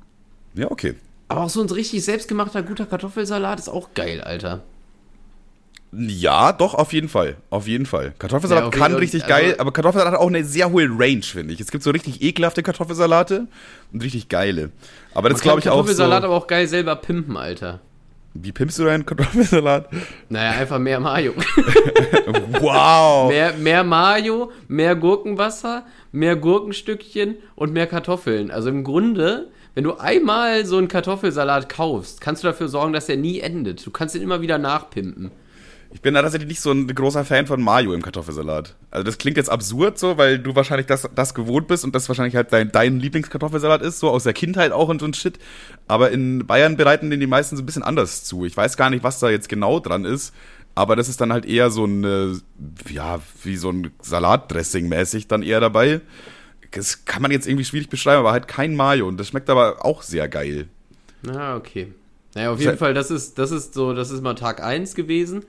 Ja, 0.54 0.70
okay. 0.70 0.94
Aber 1.32 1.44
auch 1.44 1.50
so 1.50 1.60
ein 1.62 1.70
richtig 1.70 2.04
selbstgemachter, 2.04 2.62
guter 2.62 2.86
Kartoffelsalat 2.86 3.58
ist 3.58 3.68
auch 3.68 3.94
geil, 3.94 4.20
Alter. 4.20 4.62
Ja, 5.94 6.52
doch, 6.52 6.74
auf 6.74 6.92
jeden 6.94 7.08
Fall. 7.08 7.36
Auf 7.50 7.66
jeden 7.68 7.84
Fall. 7.84 8.14
Kartoffelsalat 8.18 8.62
Ja, 8.64 8.68
okay, 8.68 8.78
kann 8.78 8.94
richtig 8.94 9.24
also- 9.24 9.34
geil, 9.34 9.54
aber 9.58 9.72
Kartoffelsalat 9.72 10.14
hat 10.14 10.20
auch 10.20 10.28
eine 10.28 10.42
sehr 10.44 10.70
hohe 10.72 10.88
Range, 10.88 11.22
finde 11.22 11.52
ich. 11.52 11.60
Es 11.60 11.70
gibt 11.70 11.84
so 11.84 11.90
richtig 11.90 12.22
ekelhafte 12.22 12.62
Kartoffelsalate 12.62 13.46
und 13.92 14.02
richtig 14.02 14.28
geile. 14.28 14.70
Aber 15.14 15.28
das 15.28 15.42
glaube 15.42 15.60
ich 15.60 15.68
auch 15.68 15.76
Kartoffelsalat 15.76 16.22
so. 16.22 16.28
aber 16.28 16.36
auch 16.36 16.46
geil 16.46 16.66
selber 16.66 16.96
pimpen, 16.96 17.36
Alter. 17.36 17.80
Wie 18.34 18.52
pimpst 18.52 18.78
du 18.78 18.84
deinen 18.84 19.04
Kartoffelsalat? 19.04 19.88
Naja, 20.30 20.52
einfach 20.58 20.78
mehr 20.78 20.98
Mayo. 21.00 21.34
Wow! 22.60 23.28
Mehr, 23.30 23.52
mehr 23.54 23.84
Mayo, 23.84 24.52
mehr 24.68 24.94
Gurkenwasser, 24.96 25.84
mehr 26.12 26.36
Gurkenstückchen 26.36 27.36
und 27.56 27.72
mehr 27.72 27.86
Kartoffeln. 27.86 28.50
Also 28.50 28.68
im 28.70 28.84
Grunde, 28.84 29.48
wenn 29.74 29.84
du 29.84 29.94
einmal 29.94 30.66
so 30.66 30.76
einen 30.76 30.88
Kartoffelsalat 30.88 31.68
kaufst, 31.68 32.20
kannst 32.20 32.42
du 32.42 32.48
dafür 32.48 32.68
sorgen, 32.68 32.92
dass 32.92 33.08
er 33.08 33.16
nie 33.16 33.40
endet. 33.40 33.84
Du 33.86 33.90
kannst 33.90 34.14
ihn 34.14 34.22
immer 34.22 34.40
wieder 34.40 34.58
nachpimpen. 34.58 35.30
Ich 35.94 36.00
bin 36.00 36.14
da 36.14 36.22
tatsächlich 36.22 36.48
nicht 36.48 36.60
so 36.62 36.72
ein 36.72 36.86
großer 36.86 37.24
Fan 37.24 37.46
von 37.46 37.60
Mayo 37.60 37.92
im 37.92 38.00
Kartoffelsalat. 38.00 38.76
Also 38.90 39.04
das 39.04 39.18
klingt 39.18 39.36
jetzt 39.36 39.50
absurd 39.50 39.98
so, 39.98 40.16
weil 40.16 40.38
du 40.38 40.54
wahrscheinlich 40.56 40.86
das, 40.86 41.08
das 41.14 41.34
gewohnt 41.34 41.68
bist 41.68 41.84
und 41.84 41.94
das 41.94 42.08
wahrscheinlich 42.08 42.34
halt 42.34 42.50
dein, 42.50 42.72
dein 42.72 42.98
Lieblingskartoffelsalat 42.98 43.82
ist, 43.82 43.98
so 43.98 44.08
aus 44.08 44.24
der 44.24 44.32
Kindheit 44.32 44.72
auch 44.72 44.88
und 44.88 45.00
so 45.00 45.06
ein 45.06 45.12
Shit. 45.12 45.38
Aber 45.88 46.10
in 46.10 46.46
Bayern 46.46 46.78
bereiten 46.78 47.10
den 47.10 47.20
die 47.20 47.26
meisten 47.26 47.56
so 47.56 47.62
ein 47.62 47.66
bisschen 47.66 47.82
anders 47.82 48.24
zu. 48.24 48.46
Ich 48.46 48.56
weiß 48.56 48.78
gar 48.78 48.88
nicht, 48.88 49.04
was 49.04 49.18
da 49.18 49.28
jetzt 49.28 49.50
genau 49.50 49.80
dran 49.80 50.06
ist, 50.06 50.32
aber 50.74 50.96
das 50.96 51.10
ist 51.10 51.20
dann 51.20 51.32
halt 51.32 51.44
eher 51.44 51.70
so 51.70 51.84
ein, 51.84 52.04
äh, 52.04 52.32
ja, 52.90 53.20
wie 53.44 53.56
so 53.56 53.70
ein 53.70 53.90
Salatdressing 54.00 54.88
mäßig 54.88 55.28
dann 55.28 55.42
eher 55.42 55.60
dabei. 55.60 56.00
Das 56.72 57.04
kann 57.04 57.22
man 57.22 57.30
jetzt 57.30 57.46
irgendwie 57.46 57.64
schwierig 57.64 57.88
beschreiben, 57.88 58.20
aber 58.20 58.32
halt 58.32 58.48
kein 58.48 58.74
Mayo 58.74 59.06
und 59.06 59.18
das 59.18 59.28
schmeckt 59.28 59.50
aber 59.50 59.84
auch 59.84 60.02
sehr 60.02 60.28
geil. 60.28 60.68
Na, 61.22 61.56
okay. 61.56 61.92
Naja, 62.34 62.50
auf 62.50 62.60
jeden 62.60 62.78
Fall, 62.78 62.94
das 62.94 63.10
ist, 63.10 63.38
das 63.38 63.50
ist 63.50 63.74
so, 63.74 63.92
das 63.92 64.10
ist 64.10 64.22
mal 64.22 64.34
Tag 64.34 64.62
1 64.62 64.94
gewesen. 64.94 65.44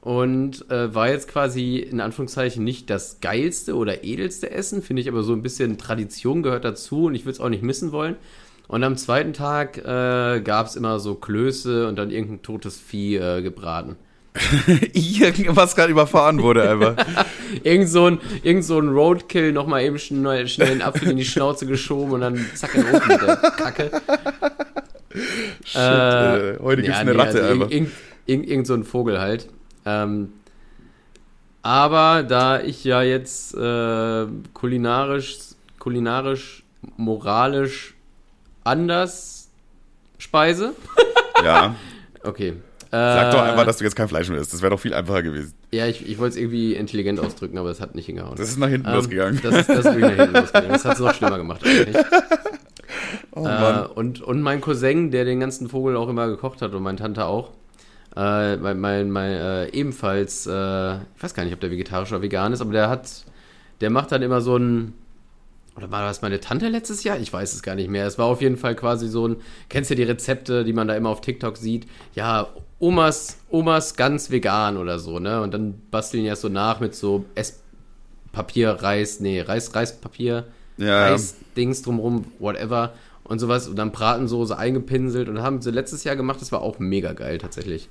Und 0.00 0.70
äh, 0.70 0.94
war 0.94 1.10
jetzt 1.10 1.28
quasi 1.28 1.78
in 1.78 2.00
Anführungszeichen 2.00 2.62
nicht 2.62 2.88
das 2.88 3.20
geilste 3.20 3.74
oder 3.74 4.04
edelste 4.04 4.50
Essen, 4.50 4.80
finde 4.80 5.02
ich 5.02 5.08
aber 5.08 5.22
so 5.22 5.32
ein 5.32 5.42
bisschen 5.42 5.76
Tradition 5.76 6.42
gehört 6.42 6.64
dazu 6.64 7.06
und 7.06 7.14
ich 7.14 7.24
würde 7.24 7.32
es 7.32 7.40
auch 7.40 7.48
nicht 7.48 7.64
missen 7.64 7.90
wollen. 7.90 8.16
Und 8.68 8.84
am 8.84 8.96
zweiten 8.96 9.32
Tag 9.32 9.78
äh, 9.78 10.40
gab 10.40 10.66
es 10.66 10.76
immer 10.76 11.00
so 11.00 11.14
Klöße 11.14 11.88
und 11.88 11.96
dann 11.96 12.10
irgendein 12.10 12.42
totes 12.42 12.78
Vieh 12.78 13.16
äh, 13.16 13.42
gebraten. 13.42 13.96
Irgendwas 14.92 15.74
gerade 15.74 15.90
überfahren 15.90 16.42
wurde 16.42 16.70
einfach. 16.70 16.94
Irgend 17.62 17.88
so 17.88 18.06
ein, 18.06 18.20
irgend 18.42 18.64
so 18.64 18.78
ein 18.78 18.88
Roadkill 18.88 19.52
nochmal 19.52 19.82
eben 19.82 19.98
schnell, 19.98 20.48
schnell 20.48 20.72
einen 20.72 20.82
Apfel 20.82 21.10
in 21.10 21.16
die 21.16 21.24
Schnauze 21.24 21.66
geschoben 21.66 22.12
und 22.12 22.20
dann 22.20 22.46
zack 22.54 22.74
in 22.74 22.84
den 22.84 22.94
Ofen 22.94 23.08
mit 23.08 23.22
der 23.22 23.36
Kacke. 23.36 23.90
Shit, 25.64 25.80
äh, 25.80 26.58
heute 26.62 26.82
gibt's 26.82 26.98
eine 26.98 27.12
nee, 27.12 27.18
Ratte 27.18 27.42
also 27.42 27.52
einfach. 27.52 27.70
Irgend, 27.70 27.92
irgend, 28.26 28.48
irgend 28.48 28.66
so 28.66 28.74
ein 28.74 28.84
Vogel 28.84 29.20
halt. 29.20 29.48
Ähm, 29.84 30.32
aber 31.62 32.22
da 32.22 32.60
ich 32.60 32.84
ja 32.84 33.02
jetzt 33.02 33.54
äh, 33.54 34.26
kulinarisch, 34.54 35.38
kulinarisch, 35.78 36.64
moralisch 36.96 37.94
anders 38.64 39.48
speise, 40.18 40.74
Ja. 41.42 41.74
okay. 42.24 42.54
Sag 42.90 43.32
doch 43.32 43.42
einfach, 43.42 43.66
dass 43.66 43.76
du 43.78 43.84
jetzt 43.84 43.96
kein 43.96 44.08
Fleisch 44.08 44.28
mehr 44.30 44.38
isst. 44.38 44.52
Das 44.52 44.62
wäre 44.62 44.70
doch 44.70 44.80
viel 44.80 44.94
einfacher 44.94 45.22
gewesen. 45.22 45.52
Ja, 45.70 45.86
ich, 45.86 46.08
ich 46.08 46.18
wollte 46.18 46.36
es 46.36 46.36
irgendwie 46.40 46.74
intelligent 46.74 47.20
ausdrücken, 47.20 47.58
aber 47.58 47.70
es 47.70 47.80
hat 47.80 47.94
nicht 47.94 48.06
hingehauen. 48.06 48.36
Das 48.36 48.48
ist 48.48 48.58
nach 48.58 48.68
hinten 48.68 48.88
Ähm, 48.88 48.94
losgegangen. 48.94 49.40
Das 49.42 49.54
ist, 49.56 49.68
das 49.68 49.78
ist 49.80 49.84
wirklich 49.84 50.04
nach 50.16 50.24
hinten 50.24 50.34
losgegangen. 50.34 50.72
Das 50.72 50.84
hat 50.84 50.94
es 50.94 51.00
noch 51.00 51.14
schlimmer 51.14 51.36
gemacht 51.36 51.62
eigentlich. 51.64 51.96
oh 53.32 53.46
Äh, 53.46 53.86
und, 53.94 54.22
und 54.22 54.40
mein 54.42 54.60
Cousin, 54.60 55.10
der 55.10 55.24
den 55.24 55.40
ganzen 55.40 55.68
Vogel 55.68 55.96
auch 55.96 56.08
immer 56.08 56.28
gekocht 56.28 56.62
hat 56.62 56.72
und 56.74 56.82
meine 56.82 56.96
Tante 56.98 57.26
auch, 57.26 57.50
äh, 58.16 58.56
mein, 58.56 58.80
mein, 58.80 59.10
mein 59.10 59.32
äh, 59.32 59.68
ebenfalls, 59.68 60.46
äh, 60.46 60.94
ich 60.96 61.22
weiß 61.22 61.34
gar 61.34 61.44
nicht, 61.44 61.52
ob 61.52 61.60
der 61.60 61.70
vegetarisch 61.70 62.10
oder 62.10 62.22
vegan 62.22 62.52
ist, 62.52 62.60
aber 62.62 62.72
der 62.72 62.88
hat, 62.88 63.24
der 63.80 63.90
macht 63.90 64.12
dann 64.12 64.22
immer 64.22 64.40
so 64.40 64.56
ein, 64.56 64.94
oder 65.76 65.90
war 65.90 66.04
das 66.06 66.22
meine 66.22 66.40
Tante 66.40 66.68
letztes 66.68 67.04
Jahr? 67.04 67.18
Ich 67.18 67.32
weiß 67.32 67.52
es 67.54 67.62
gar 67.62 67.76
nicht 67.76 67.90
mehr. 67.90 68.06
Es 68.06 68.18
war 68.18 68.26
auf 68.26 68.40
jeden 68.40 68.56
Fall 68.56 68.74
quasi 68.74 69.08
so 69.08 69.28
ein, 69.28 69.36
kennst 69.68 69.90
du 69.90 69.94
die 69.94 70.02
Rezepte, 70.02 70.64
die 70.64 70.72
man 70.72 70.88
da 70.88 70.94
immer 70.96 71.10
auf 71.10 71.20
TikTok 71.20 71.56
sieht? 71.56 71.86
Ja, 72.14 72.48
Omas, 72.80 73.38
Omas 73.50 73.96
ganz 73.96 74.30
vegan 74.30 74.76
oder 74.76 74.98
so, 74.98 75.18
ne? 75.18 75.40
Und 75.42 75.52
dann 75.52 75.80
basteln 75.90 76.26
das 76.26 76.40
so 76.40 76.48
nach 76.48 76.80
mit 76.80 76.94
so 76.94 77.24
Esspapier, 77.34 78.70
Reis, 78.70 79.20
nee, 79.20 79.40
Reis, 79.40 79.74
Reispapier, 79.74 80.44
Ja. 80.76 81.08
Reisdings 81.08 81.82
drumrum, 81.82 82.26
whatever 82.38 82.92
und 83.24 83.40
sowas 83.40 83.66
und 83.68 83.76
dann 83.76 83.90
Bratensoße 83.90 84.56
eingepinselt 84.56 85.28
und 85.28 85.42
haben 85.42 85.60
sie 85.60 85.70
letztes 85.70 86.04
Jahr 86.04 86.16
gemacht, 86.16 86.40
das 86.40 86.52
war 86.52 86.62
auch 86.62 86.78
mega 86.78 87.12
geil 87.12 87.38
tatsächlich. 87.38 87.88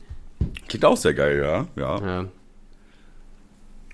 Klingt 0.68 0.86
auch 0.86 0.98
sehr 0.98 1.14
geil, 1.14 1.40
ja. 1.40 1.68
Ja. 1.76 2.06
Ja. 2.06 2.26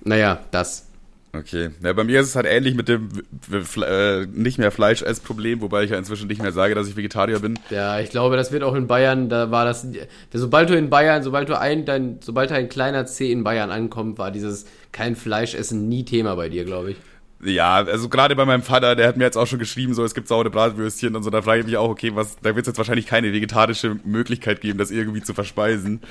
Naja, 0.04 0.40
das. 0.52 0.88
Okay. 1.36 1.72
Ja, 1.82 1.94
bei 1.94 2.04
mir 2.04 2.20
ist 2.20 2.28
es 2.28 2.36
halt 2.36 2.46
ähnlich 2.46 2.76
mit 2.76 2.88
dem 2.88 3.10
äh, 3.52 4.26
nicht 4.28 4.60
mehr 4.60 4.70
Fleisch-Ess-Problem, 4.70 5.62
wobei 5.62 5.84
ich 5.84 5.90
ja 5.90 5.98
inzwischen 5.98 6.28
nicht 6.28 6.42
mehr 6.42 6.52
sage, 6.52 6.76
dass 6.76 6.88
ich 6.88 6.96
Vegetarier 6.96 7.40
bin. 7.40 7.58
Ja, 7.72 8.00
ich 8.00 8.12
glaube, 8.12 8.38
das 8.38 8.52
wird 8.52 8.62
auch 8.62 8.76
in 8.76 8.86
Bayern, 8.86 9.30
da 9.30 9.50
war 9.50 9.66
das, 9.66 9.88
sobald 10.32 10.70
du 10.70 10.78
in 10.78 10.92
Bayern, 10.92 11.24
sobald 11.24 11.50
du 11.50 11.60
ein, 11.60 11.86
dein, 11.86 12.20
sobald 12.22 12.52
ein 12.52 12.70
kleiner 12.70 13.08
C 13.08 13.32
in 13.32 13.44
Bayern 13.44 13.72
ankommt, 13.72 14.20
war 14.20 14.30
dieses 14.30 14.66
kein 14.92 15.16
Fleisch 15.16 15.56
essen 15.56 15.90
nie 15.90 16.06
Thema 16.06 16.36
bei 16.36 16.50
dir, 16.50 16.66
glaube 16.66 16.92
ich. 16.92 16.98
Ja, 17.44 17.78
also 17.78 18.10
gerade 18.10 18.36
bei 18.36 18.46
meinem 18.46 18.62
Vater, 18.62 18.96
der 18.96 19.08
hat 19.08 19.18
mir 19.18 19.26
jetzt 19.26 19.38
auch 19.38 19.48
schon 19.48 19.60
geschrieben, 19.60 19.96
so 19.96 20.04
es 20.06 20.14
gibt 20.14 20.28
saure 20.28 20.52
Bratwürstchen 20.52 21.16
und 21.16 21.24
so, 21.24 21.32
da 21.32 21.42
frage 21.42 21.62
ich 21.62 21.66
mich 21.66 21.78
auch, 21.78 21.90
okay, 21.90 22.12
was, 22.14 22.38
da 22.42 22.56
wird 22.56 22.60
es 22.60 22.68
jetzt 22.68 22.78
wahrscheinlich 22.78 23.08
keine 23.08 23.34
vegetarische 23.34 23.98
Möglichkeit 24.06 24.62
geben, 24.62 24.78
das 24.78 24.92
irgendwie 24.92 25.24
zu 25.24 25.34
verspeisen. 25.34 26.02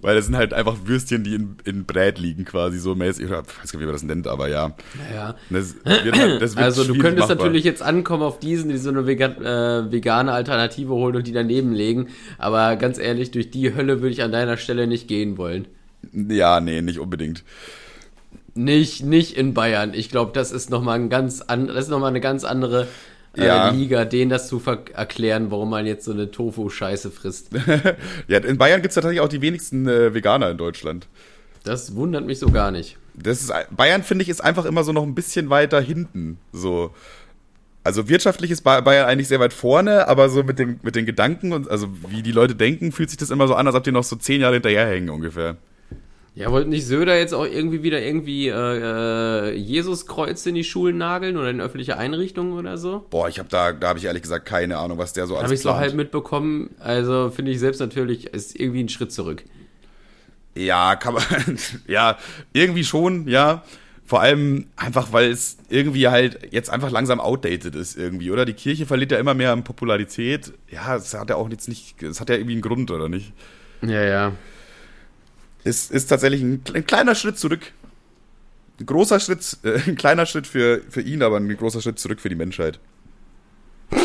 Weil 0.00 0.14
das 0.14 0.26
sind 0.26 0.36
halt 0.36 0.54
einfach 0.54 0.76
Würstchen, 0.84 1.24
die 1.24 1.34
in, 1.34 1.56
in 1.64 1.84
Brät 1.84 2.20
liegen, 2.20 2.44
quasi 2.44 2.78
so 2.78 2.94
mäßig. 2.94 3.24
Ich 3.24 3.30
weiß 3.32 3.44
gar 3.44 3.62
nicht, 3.64 3.72
wie 3.80 3.84
man 3.84 3.92
das 3.92 4.04
nennt, 4.04 4.28
aber 4.28 4.48
ja. 4.48 4.76
Naja. 5.10 5.34
Das 5.50 5.74
wird, 5.84 6.16
halt- 6.16 6.40
das 6.40 6.54
wird 6.54 6.64
Also 6.64 6.84
du 6.84 6.92
könntest 6.98 7.28
machbar. 7.28 7.44
natürlich 7.46 7.64
jetzt 7.64 7.82
ankommen 7.82 8.22
auf 8.22 8.38
diesen, 8.38 8.70
die 8.70 8.78
so 8.78 8.90
eine 8.90 9.06
vegan, 9.08 9.44
äh, 9.44 9.90
vegane 9.90 10.30
Alternative 10.32 10.90
holen 10.92 11.16
und 11.16 11.26
die 11.26 11.32
daneben 11.32 11.72
legen. 11.72 12.08
Aber 12.38 12.76
ganz 12.76 12.98
ehrlich, 12.98 13.32
durch 13.32 13.50
die 13.50 13.74
Hölle 13.74 14.00
würde 14.00 14.12
ich 14.12 14.22
an 14.22 14.30
deiner 14.30 14.56
Stelle 14.56 14.86
nicht 14.86 15.08
gehen 15.08 15.36
wollen. 15.36 15.66
Ja, 16.12 16.60
nee, 16.60 16.80
nicht 16.80 17.00
unbedingt. 17.00 17.42
Nicht, 18.54 19.04
nicht 19.04 19.36
in 19.36 19.52
Bayern. 19.54 19.94
Ich 19.94 20.10
glaube, 20.10 20.30
das 20.32 20.52
ist 20.52 20.70
nochmal 20.70 20.98
ein 20.98 21.08
ganz 21.10 21.40
an, 21.42 21.66
das 21.66 21.84
ist 21.86 21.90
noch 21.90 21.98
mal 22.00 22.06
eine 22.08 22.20
ganz 22.20 22.44
andere 22.44 22.86
Ja. 23.46 23.70
Liga, 23.70 24.04
denen 24.04 24.30
das 24.30 24.48
zu 24.48 24.60
erklären, 24.94 25.50
warum 25.50 25.70
man 25.70 25.86
jetzt 25.86 26.04
so 26.04 26.12
eine 26.12 26.30
Tofu-Scheiße 26.30 27.10
frisst. 27.10 27.50
Ja, 28.28 28.38
in 28.38 28.58
Bayern 28.58 28.82
gibt 28.82 28.90
es 28.90 28.94
tatsächlich 28.96 29.20
auch 29.20 29.28
die 29.28 29.40
wenigsten 29.42 29.86
äh, 29.88 30.12
Veganer 30.14 30.50
in 30.50 30.58
Deutschland. 30.58 31.06
Das 31.64 31.94
wundert 31.94 32.24
mich 32.26 32.38
so 32.38 32.50
gar 32.50 32.70
nicht. 32.70 32.96
Das 33.14 33.42
ist, 33.42 33.52
Bayern, 33.70 34.02
finde 34.02 34.22
ich, 34.22 34.28
ist 34.28 34.42
einfach 34.42 34.64
immer 34.64 34.84
so 34.84 34.92
noch 34.92 35.02
ein 35.02 35.14
bisschen 35.14 35.50
weiter 35.50 35.80
hinten. 35.80 36.38
So. 36.52 36.94
Also 37.84 38.08
wirtschaftlich 38.08 38.50
ist 38.50 38.62
Ba- 38.62 38.80
Bayern 38.80 39.06
eigentlich 39.08 39.28
sehr 39.28 39.40
weit 39.40 39.52
vorne, 39.52 40.08
aber 40.08 40.28
so 40.28 40.42
mit, 40.42 40.58
dem, 40.58 40.78
mit 40.82 40.94
den 40.94 41.06
Gedanken 41.06 41.52
und 41.52 41.70
also 41.70 41.88
wie 42.08 42.22
die 42.22 42.32
Leute 42.32 42.54
denken, 42.54 42.92
fühlt 42.92 43.10
sich 43.10 43.18
das 43.18 43.30
immer 43.30 43.48
so 43.48 43.54
an, 43.54 43.66
als 43.66 43.74
ob 43.76 43.84
die 43.84 43.92
noch 43.92 44.04
so 44.04 44.16
zehn 44.16 44.40
Jahre 44.40 44.54
hinterherhängen 44.54 45.10
ungefähr. 45.10 45.56
Ja, 46.38 46.52
wollten 46.52 46.70
nicht 46.70 46.86
Söder 46.86 47.18
jetzt 47.18 47.34
auch 47.34 47.44
irgendwie 47.44 47.82
wieder 47.82 48.00
irgendwie 48.00 48.46
äh, 48.46 48.52
äh, 48.54 49.56
Jesuskreuze 49.56 50.50
in 50.50 50.54
die 50.54 50.62
Schulen 50.62 50.96
nageln 50.96 51.36
oder 51.36 51.50
in 51.50 51.60
öffentliche 51.60 51.98
Einrichtungen 51.98 52.52
oder 52.52 52.78
so? 52.78 53.04
Boah, 53.10 53.28
ich 53.28 53.40
habe 53.40 53.48
da, 53.48 53.72
da 53.72 53.88
habe 53.88 53.98
ich 53.98 54.04
ehrlich 54.04 54.22
gesagt 54.22 54.46
keine 54.46 54.78
Ahnung, 54.78 54.98
was 54.98 55.12
der 55.12 55.26
so 55.26 55.34
alles 55.34 55.46
Habe 55.46 55.54
ich 55.54 55.62
so 55.62 55.74
halb 55.74 55.94
mitbekommen. 55.94 56.70
Also 56.78 57.32
finde 57.34 57.50
ich 57.50 57.58
selbst 57.58 57.80
natürlich, 57.80 58.26
ist 58.26 58.54
irgendwie 58.54 58.84
ein 58.84 58.88
Schritt 58.88 59.10
zurück. 59.10 59.42
Ja, 60.54 60.94
kann 60.94 61.14
man, 61.14 61.24
ja, 61.88 62.16
irgendwie 62.52 62.84
schon, 62.84 63.26
ja. 63.26 63.64
Vor 64.06 64.20
allem 64.20 64.68
einfach, 64.76 65.12
weil 65.12 65.32
es 65.32 65.56
irgendwie 65.68 66.06
halt 66.06 66.52
jetzt 66.52 66.70
einfach 66.70 66.92
langsam 66.92 67.18
outdated 67.18 67.74
ist 67.74 67.98
irgendwie, 67.98 68.30
oder? 68.30 68.44
Die 68.44 68.54
Kirche 68.54 68.86
verliert 68.86 69.10
ja 69.10 69.18
immer 69.18 69.34
mehr 69.34 69.50
an 69.50 69.64
Popularität. 69.64 70.52
Ja, 70.70 70.94
es 70.94 71.12
hat 71.14 71.30
ja 71.30 71.34
auch 71.36 71.50
jetzt 71.50 71.68
nicht, 71.68 72.00
es 72.00 72.20
hat 72.20 72.28
ja 72.28 72.36
irgendwie 72.36 72.52
einen 72.52 72.62
Grund, 72.62 72.92
oder 72.92 73.08
nicht? 73.08 73.32
Ja, 73.82 74.04
ja. 74.04 74.32
Ist, 75.64 75.90
ist 75.90 76.06
tatsächlich 76.06 76.42
ein, 76.42 76.62
ein 76.74 76.86
kleiner 76.86 77.14
Schritt 77.14 77.38
zurück. 77.38 77.72
Ein 78.80 78.86
großer 78.86 79.20
Schritt, 79.20 79.58
äh, 79.64 79.80
ein 79.86 79.96
kleiner 79.96 80.26
Schritt 80.26 80.46
für, 80.46 80.82
für 80.88 81.00
ihn, 81.00 81.22
aber 81.22 81.36
ein 81.36 81.56
großer 81.56 81.80
Schritt 81.80 81.98
zurück 81.98 82.20
für 82.20 82.28
die 82.28 82.36
Menschheit. 82.36 82.78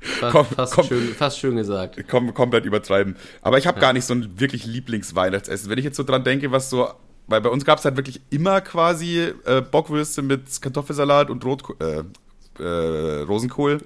Fast, 0.00 0.32
Komm, 0.32 0.46
fast, 0.46 0.74
komm. 0.74 0.86
Schön, 0.86 1.08
fast 1.14 1.38
schön 1.38 1.56
gesagt. 1.56 2.08
Kom 2.08 2.32
komplett 2.32 2.64
übertreiben. 2.64 3.16
Aber 3.42 3.58
ich 3.58 3.66
habe 3.66 3.80
gar 3.80 3.92
nicht 3.92 4.06
so 4.06 4.14
ein 4.14 4.40
wirklich 4.40 4.64
Lieblingsweihnachtsessen. 4.64 5.68
Wenn 5.68 5.78
ich 5.78 5.84
jetzt 5.84 5.96
so 5.96 6.04
dran 6.04 6.24
denke, 6.24 6.50
was 6.50 6.70
so. 6.70 6.88
Weil 7.26 7.42
bei 7.42 7.50
uns 7.50 7.64
gab 7.64 7.78
es 7.78 7.84
halt 7.84 7.96
wirklich 7.96 8.20
immer 8.30 8.60
quasi 8.60 9.32
äh, 9.44 9.60
Bockwürste 9.60 10.22
mit 10.22 10.60
Kartoffelsalat 10.60 11.30
und 11.30 11.44
Rot, 11.44 11.62
äh, 11.80 12.02
äh, 12.62 13.22
Rosenkohl. 13.22 13.82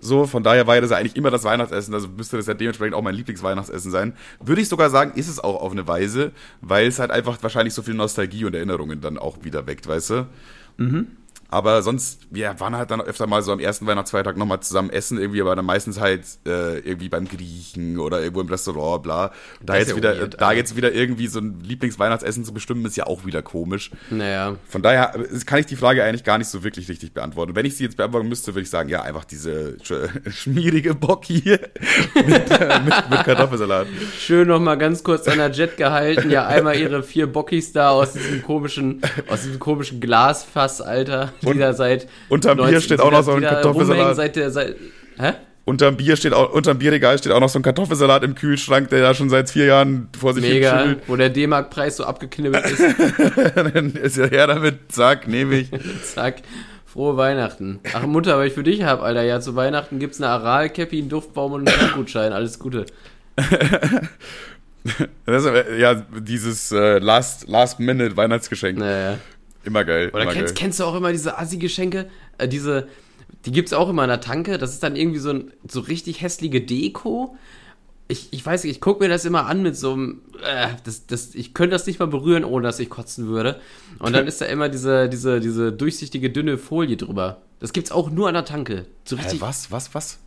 So, 0.00 0.26
von 0.26 0.42
daher 0.42 0.66
war 0.66 0.76
ja 0.76 0.80
das 0.80 0.92
eigentlich 0.92 1.16
immer 1.16 1.30
das 1.30 1.44
Weihnachtsessen, 1.44 1.92
also 1.94 2.08
müsste 2.08 2.36
das 2.36 2.46
ja 2.46 2.54
dementsprechend 2.54 2.94
auch 2.94 3.02
mein 3.02 3.14
Lieblingsweihnachtsessen 3.14 3.90
sein. 3.90 4.14
Würde 4.40 4.62
ich 4.62 4.68
sogar 4.68 4.90
sagen, 4.90 5.12
ist 5.14 5.28
es 5.28 5.38
auch 5.38 5.60
auf 5.60 5.72
eine 5.72 5.86
Weise, 5.86 6.32
weil 6.62 6.86
es 6.88 6.98
halt 6.98 7.10
einfach 7.10 7.42
wahrscheinlich 7.42 7.74
so 7.74 7.82
viel 7.82 7.94
Nostalgie 7.94 8.44
und 8.46 8.54
Erinnerungen 8.54 9.00
dann 9.00 9.18
auch 9.18 9.44
wieder 9.44 9.66
weckt, 9.66 9.86
weißt 9.86 10.10
du? 10.10 10.26
Aber 11.50 11.82
sonst, 11.82 12.28
wir 12.30 12.58
waren 12.60 12.76
halt 12.76 12.90
dann 12.90 13.00
öfter 13.00 13.26
mal 13.26 13.42
so 13.42 13.52
am 13.52 13.58
ersten 13.58 13.86
Weihnachtsfeiertag 13.86 14.36
nochmal 14.36 14.60
zusammen 14.60 14.90
essen, 14.90 15.18
irgendwie, 15.18 15.40
aber 15.40 15.56
dann 15.56 15.64
meistens 15.64 15.98
halt 15.98 16.24
äh, 16.46 16.78
irgendwie 16.78 17.08
beim 17.08 17.26
Griechen 17.26 17.98
oder 17.98 18.20
irgendwo 18.20 18.40
im 18.40 18.48
Restaurant, 18.48 19.02
bla. 19.02 19.32
Da 19.60 19.74
Das 19.74 19.76
ist 19.76 19.80
jetzt 19.80 19.90
ja 19.90 19.96
wieder, 19.96 20.20
weird, 20.20 20.40
da 20.40 20.52
jetzt 20.52 20.76
wieder 20.76 20.92
irgendwie 20.92 21.26
so 21.26 21.40
ein 21.40 21.60
Lieblingsweihnachtsessen 21.60 22.44
zu 22.44 22.54
bestimmen, 22.54 22.84
ist 22.84 22.96
ja 22.96 23.06
auch 23.06 23.26
wieder 23.26 23.42
komisch. 23.42 23.90
Naja. 24.10 24.56
Von 24.68 24.82
daher 24.82 25.14
äh, 25.16 25.38
kann 25.44 25.58
ich 25.58 25.66
die 25.66 25.76
Frage 25.76 26.04
eigentlich 26.04 26.22
gar 26.22 26.38
nicht 26.38 26.48
so 26.48 26.62
wirklich 26.62 26.88
richtig 26.88 27.14
beantworten. 27.14 27.56
Wenn 27.56 27.66
ich 27.66 27.76
sie 27.76 27.84
jetzt 27.84 27.96
beantworten 27.96 28.28
müsste, 28.28 28.54
würde 28.54 28.62
ich 28.62 28.70
sagen, 28.70 28.88
ja, 28.88 29.02
einfach 29.02 29.24
diese 29.24 29.76
sch 29.82 29.92
schmierige 30.30 30.94
Bock 30.94 31.24
hier 31.24 31.58
mit, 32.14 32.50
äh, 32.50 32.80
mit, 32.80 33.10
mit 33.10 33.24
Kartoffelsalat. 33.24 33.88
Schön 34.16 34.46
nochmal 34.46 34.78
ganz 34.78 35.02
kurz 35.02 35.26
an 35.26 35.38
der 35.38 35.50
Jet 35.50 35.76
gehalten. 35.76 36.30
Ja, 36.30 36.46
einmal 36.46 36.76
ihre 36.76 37.02
vier 37.02 37.26
Bockis 37.26 37.72
da 37.72 37.90
aus 37.90 38.12
diesem 38.12 38.42
komischen, 38.42 39.02
aus 39.28 39.42
diesem 39.42 39.58
komischen 39.58 40.00
Glasfass, 40.00 40.80
Alter. 40.80 41.32
Die 41.40 41.46
Und 41.46 41.58
da 41.58 41.72
seit. 41.72 42.08
unterm 42.28 42.58
Bier 42.58 42.80
steht 42.80 43.00
auch 43.00 43.10
noch 43.10 43.22
so 43.22 43.32
ein 43.32 43.42
Kartoffelsalat. 43.42 44.16
Seit 44.16 44.36
der, 44.36 44.50
seit, 44.50 44.76
hä? 45.18 45.32
Unterm 45.64 45.96
Bier 45.96 46.16
steht 46.16 46.32
auch, 46.32 46.52
unterm 46.52 46.78
Bierregal 46.78 47.18
steht 47.18 47.32
auch 47.32 47.40
noch 47.40 47.48
so 47.48 47.58
ein 47.58 47.62
Kartoffelsalat 47.62 48.24
im 48.24 48.34
Kühlschrank, 48.34 48.88
der 48.88 49.02
da 49.02 49.14
schon 49.14 49.28
seit 49.28 49.50
vier 49.50 49.66
Jahren 49.66 50.08
vor 50.18 50.34
sich 50.34 50.42
Mega, 50.42 50.96
wo 51.06 51.16
der 51.16 51.28
D-Mark-Preis 51.28 51.96
so 51.96 52.04
abgeknibbelt 52.04 52.64
ist. 52.66 52.82
Dann 53.54 53.92
ist 53.92 54.18
er 54.18 54.30
her 54.30 54.46
damit, 54.48 54.90
zack, 54.90 55.28
nehme 55.28 55.56
ich. 55.56 55.70
Zack. 56.02 56.42
Frohe 56.86 57.16
Weihnachten. 57.16 57.78
Ach, 57.92 58.04
Mutter, 58.04 58.36
weil 58.36 58.48
ich 58.48 58.54
für 58.54 58.64
dich 58.64 58.82
hab, 58.82 59.00
Alter. 59.00 59.22
Ja, 59.22 59.38
zu 59.40 59.54
Weihnachten 59.54 60.00
gibt's 60.00 60.20
eine 60.20 60.30
Aral-Cappy, 60.30 60.98
einen 60.98 61.08
Duftbaum 61.08 61.52
und 61.52 61.68
einen 61.68 61.78
Tankgutschein. 61.78 62.32
Alles 62.32 62.58
Gute. 62.58 62.86
Das 65.26 65.44
ja, 65.78 65.94
dieses 65.94 66.72
äh, 66.72 66.98
Last, 66.98 67.48
Last. 67.48 67.80
Naja. 67.80 69.18
Immer 69.64 69.84
geil. 69.84 70.10
Oder 70.12 70.22
immer 70.22 70.32
kennst, 70.32 70.54
geil. 70.54 70.62
kennst 70.62 70.80
du 70.80 70.84
auch 70.84 70.94
immer 70.94 71.12
diese 71.12 71.38
Assi-Geschenke? 71.38 72.08
Äh, 72.38 72.48
diese, 72.48 72.88
die 73.44 73.52
gibt's 73.52 73.72
auch 73.72 73.88
immer 73.88 74.04
in 74.04 74.08
der 74.08 74.20
Tanke. 74.20 74.58
Das 74.58 74.72
ist 74.72 74.82
dann 74.82 74.96
irgendwie 74.96 75.18
so 75.18 75.30
ein 75.30 75.52
so 75.68 75.80
richtig 75.80 76.22
hässliche 76.22 76.60
Deko. 76.60 77.36
Ich, 78.08 78.28
ich 78.32 78.44
weiß 78.44 78.64
nicht, 78.64 78.72
ich 78.72 78.80
gucke 78.80 79.02
mir 79.04 79.08
das 79.08 79.24
immer 79.24 79.46
an 79.46 79.62
mit 79.62 79.76
so 79.76 79.92
einem, 79.92 80.22
äh, 80.42 80.68
das, 80.84 81.06
das, 81.06 81.34
ich 81.34 81.54
könnte 81.54 81.72
das 81.72 81.86
nicht 81.86 82.00
mal 82.00 82.08
berühren, 82.08 82.44
ohne 82.44 82.64
dass 82.64 82.80
ich 82.80 82.90
kotzen 82.90 83.28
würde. 83.28 83.60
Und 83.98 84.14
dann 84.14 84.26
ist 84.28 84.40
da 84.40 84.46
immer 84.46 84.68
diese, 84.68 85.08
diese, 85.08 85.40
diese 85.40 85.72
durchsichtige, 85.72 86.30
dünne 86.30 86.58
Folie 86.58 86.96
drüber. 86.96 87.42
Das 87.60 87.72
gibt's 87.72 87.92
auch 87.92 88.10
nur 88.10 88.28
an 88.28 88.34
der 88.34 88.44
Tanke. 88.44 88.86
So 89.04 89.16
richtig. 89.16 89.40
was, 89.40 89.70
was, 89.70 89.94
was? 89.94 90.18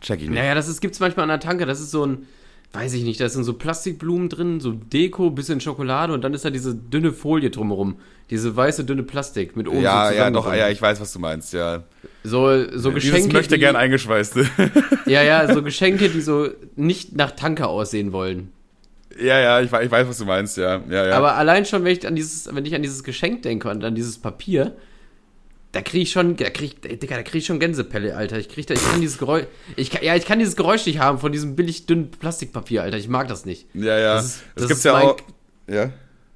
Check 0.00 0.20
ich 0.22 0.28
nicht. 0.28 0.38
Naja, 0.38 0.54
das 0.54 0.68
ist, 0.68 0.80
gibt's 0.80 1.00
manchmal 1.00 1.24
an 1.24 1.30
der 1.30 1.40
Tanke. 1.40 1.66
Das 1.66 1.80
ist 1.80 1.90
so 1.90 2.06
ein, 2.06 2.26
weiß 2.74 2.94
ich 2.94 3.04
nicht, 3.04 3.20
da 3.20 3.28
sind 3.28 3.44
so 3.44 3.54
Plastikblumen 3.54 4.28
drin, 4.28 4.60
so 4.60 4.72
Deko, 4.72 5.30
bisschen 5.30 5.60
Schokolade 5.60 6.12
und 6.12 6.22
dann 6.24 6.34
ist 6.34 6.44
da 6.44 6.50
diese 6.50 6.74
dünne 6.74 7.12
Folie 7.12 7.50
drumherum. 7.50 7.96
Diese 8.30 8.56
weiße, 8.56 8.84
dünne 8.84 9.04
Plastik 9.04 9.54
mit 9.54 9.68
oben 9.68 9.82
ja, 9.82 10.08
so 10.08 10.14
ja, 10.14 10.30
doch, 10.30 10.52
ja, 10.52 10.68
ich 10.70 10.82
weiß, 10.82 11.00
was 11.00 11.12
du 11.12 11.20
meinst, 11.20 11.52
ja. 11.52 11.84
So, 12.24 12.68
so 12.76 12.90
Geschenke. 12.90 13.32
möchte 13.32 13.54
die, 13.54 13.60
gern 13.60 13.76
eingeschweißte. 13.76 14.46
Ja, 15.06 15.22
ja, 15.22 15.52
so 15.52 15.62
Geschenke, 15.62 16.08
die 16.08 16.20
so 16.20 16.48
nicht 16.74 17.14
nach 17.14 17.32
Tanke 17.32 17.66
aussehen 17.66 18.12
wollen. 18.12 18.50
ja, 19.20 19.38
ja, 19.38 19.60
ich, 19.60 19.70
ich 19.70 19.90
weiß, 19.90 20.08
was 20.08 20.18
du 20.18 20.24
meinst, 20.24 20.56
ja. 20.56 20.80
ja, 20.88 21.06
ja. 21.06 21.16
Aber 21.16 21.36
allein 21.36 21.66
schon, 21.66 21.84
wenn 21.84 21.92
ich 21.92 22.06
an 22.06 22.16
dieses, 22.16 22.52
wenn 22.52 22.64
ich 22.64 22.74
an 22.74 22.82
dieses 22.82 23.04
Geschenk 23.04 23.42
denke 23.42 23.68
und 23.68 23.84
an 23.84 23.94
dieses 23.94 24.18
Papier, 24.18 24.74
da 25.74 25.82
kriege 25.82 26.04
ich 26.04 26.12
schon, 26.12 26.36
da 26.36 26.50
krieg, 26.50 26.82
Digga, 26.82 27.16
da 27.16 27.22
krieg 27.22 27.40
ich 27.40 27.46
schon 27.46 27.58
Gänsepelle, 27.58 28.16
Alter. 28.16 28.38
Ich 28.38 28.48
krieg 28.48 28.66
da, 28.66 28.74
ich 28.74 28.84
kann 28.84 29.00
dieses 29.00 29.18
Geräusch, 29.18 29.46
ich 29.76 29.90
kann, 29.90 30.04
ja, 30.04 30.14
ich 30.14 30.24
kann 30.24 30.38
dieses 30.38 30.54
Geräusch 30.54 30.86
nicht 30.86 31.00
haben 31.00 31.18
von 31.18 31.32
diesem 31.32 31.56
billig 31.56 31.86
dünnen 31.86 32.10
Plastikpapier, 32.12 32.82
Alter. 32.82 32.96
Ich 32.96 33.08
mag 33.08 33.26
das 33.26 33.44
nicht. 33.44 33.66
Ja, 33.74 33.98
ja. 33.98 34.14
Das 34.14 34.26
ist, 34.26 34.44
das 34.54 34.68
gibt's 34.68 34.84
ja 34.84 34.92
mein, 34.92 35.06
auch. 35.06 35.16
Ja. 35.66 35.92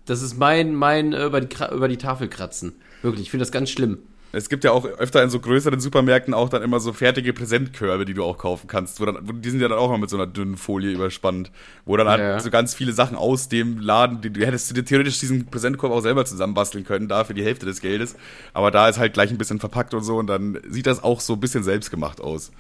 Das 0.07 0.22
ist 0.22 0.38
mein, 0.38 0.74
mein 0.74 1.12
äh, 1.12 1.27
über 1.27 1.40
die, 1.40 1.57
über 1.72 1.87
die 1.87 1.98
Tafel 1.98 2.29
kratzen. 2.29 2.74
Wirklich, 3.03 3.22
ich 3.22 3.31
finde 3.31 3.42
das 3.42 3.53
ganz 3.53 3.70
schlimm. 3.70 3.98
Es 4.31 4.51
gibt 4.51 4.62
ja 4.62 4.73
auch 4.73 4.85
öfter 4.85 5.23
in 5.23 5.31
so 5.31 5.41
größeren 5.41 5.81
Supermärkten 5.81 6.35
auch 6.35 6.51
dann 6.51 6.62
immer 6.62 6.81
so 6.81 6.93
fertige 6.93 7.33
Präsentkörbe, 7.33 8.05
die 8.05 8.12
du 8.12 8.25
auch 8.25 8.37
kaufen 8.37 8.67
kannst. 8.67 9.01
Wo 9.01 9.07
dann, 9.07 9.19
die 9.41 9.49
sind 9.49 9.61
ja 9.61 9.69
dann 9.69 9.79
auch 9.79 9.91
mal 9.91 9.97
mit 9.99 10.11
so 10.11 10.17
einer 10.17 10.27
dünnen 10.27 10.59
Folie 10.59 10.91
überspannt, 10.93 11.51
wo 11.87 11.97
dann 11.97 12.09
halt 12.09 12.21
Ja. 12.21 12.38
so 12.38 12.51
ganz 12.51 12.75
viele 12.75 12.93
Sachen 12.93 13.17
aus 13.17 13.49
dem 13.49 13.79
Laden, 13.79 14.21
die, 14.21 14.31
du 14.31 14.45
hättest 14.45 14.77
dir 14.77 14.85
theoretisch 14.85 15.19
diesen 15.19 15.47
Präsentkorb 15.47 15.93
auch 15.93 16.03
selber 16.03 16.27
zusammenbasteln 16.27 16.85
können, 16.85 17.09
da 17.09 17.25
für 17.25 17.33
die 17.35 17.43
Hälfte 17.43 17.64
des 17.64 17.81
Geldes. 17.81 18.17
Aber 18.53 18.71
da 18.71 18.88
ist 18.88 18.99
halt 18.99 19.14
gleich 19.14 19.31
ein 19.31 19.38
bisschen 19.38 19.61
verpackt 19.61 19.95
und 19.95 20.03
so 20.03 20.17
und 20.19 20.27
dann 20.27 20.59
sieht 20.69 20.87
das 20.87 21.03
auch 21.03 21.21
so 21.21 21.33
ein 21.33 21.41
bisschen 21.41 21.64
selbstgemacht 21.64 22.21
aus. 22.21 22.53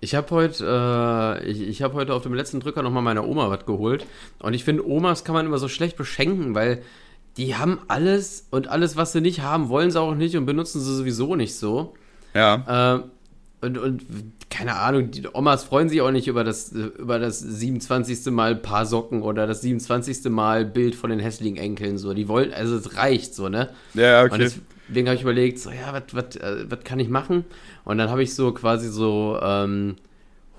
Ich 0.00 0.14
habe 0.16 0.28
heute, 0.32 1.40
äh, 1.42 1.46
ich, 1.48 1.60
ich 1.62 1.80
habe 1.80 1.94
heute 1.94 2.12
auf 2.12 2.22
dem 2.24 2.34
letzten 2.34 2.58
Drücker 2.60 2.82
nochmal 2.82 3.04
meiner 3.04 3.24
Oma 3.26 3.48
was 3.50 3.64
geholt. 3.64 4.04
Und 4.40 4.52
ich 4.52 4.64
finde, 4.64 4.84
Omas 4.86 5.22
kann 5.24 5.34
man 5.34 5.46
immer 5.46 5.58
so 5.58 5.68
schlecht 5.68 5.96
beschenken, 5.96 6.56
weil 6.56 6.82
die 7.36 7.54
haben 7.56 7.80
alles 7.88 8.46
und 8.50 8.68
alles, 8.68 8.96
was 8.96 9.12
sie 9.12 9.20
nicht 9.20 9.40
haben, 9.40 9.68
wollen 9.68 9.90
sie 9.90 10.00
auch 10.00 10.14
nicht 10.14 10.36
und 10.36 10.46
benutzen 10.46 10.80
sie 10.80 10.94
sowieso 10.94 11.34
nicht 11.34 11.56
so. 11.56 11.94
Ja. 12.34 12.96
Äh, 12.96 13.02
und, 13.62 13.78
und 13.78 14.02
keine 14.50 14.76
Ahnung, 14.76 15.12
die 15.12 15.22
Omas 15.32 15.62
freuen 15.62 15.88
sich 15.88 16.00
auch 16.00 16.10
nicht 16.10 16.26
über 16.26 16.42
das, 16.42 16.72
über 16.72 17.20
das 17.20 17.38
27. 17.38 18.26
Mal 18.32 18.56
Paar 18.56 18.86
Socken 18.86 19.22
oder 19.22 19.46
das 19.46 19.60
27. 19.60 20.24
Mal 20.30 20.64
Bild 20.64 20.96
von 20.96 21.10
den 21.10 21.20
hässlichen 21.20 21.56
Enkeln. 21.56 21.96
So, 21.96 22.12
die 22.12 22.26
wollen, 22.26 22.52
also 22.52 22.76
es 22.76 22.96
reicht 22.96 23.34
so, 23.34 23.48
ne? 23.48 23.70
Ja, 23.94 24.24
Und 24.24 24.32
okay. 24.32 24.50
deswegen 24.88 25.06
habe 25.06 25.14
ich 25.14 25.22
überlegt, 25.22 25.60
so, 25.60 25.70
ja, 25.70 25.92
was 25.92 26.02
was, 26.12 26.36
äh, 26.36 26.66
was 26.68 26.80
kann 26.82 26.98
ich 26.98 27.08
machen? 27.08 27.44
Und 27.84 27.98
dann 27.98 28.10
habe 28.10 28.24
ich 28.24 28.34
so 28.34 28.52
quasi 28.52 28.88
so 28.88 29.38
ähm, 29.40 29.94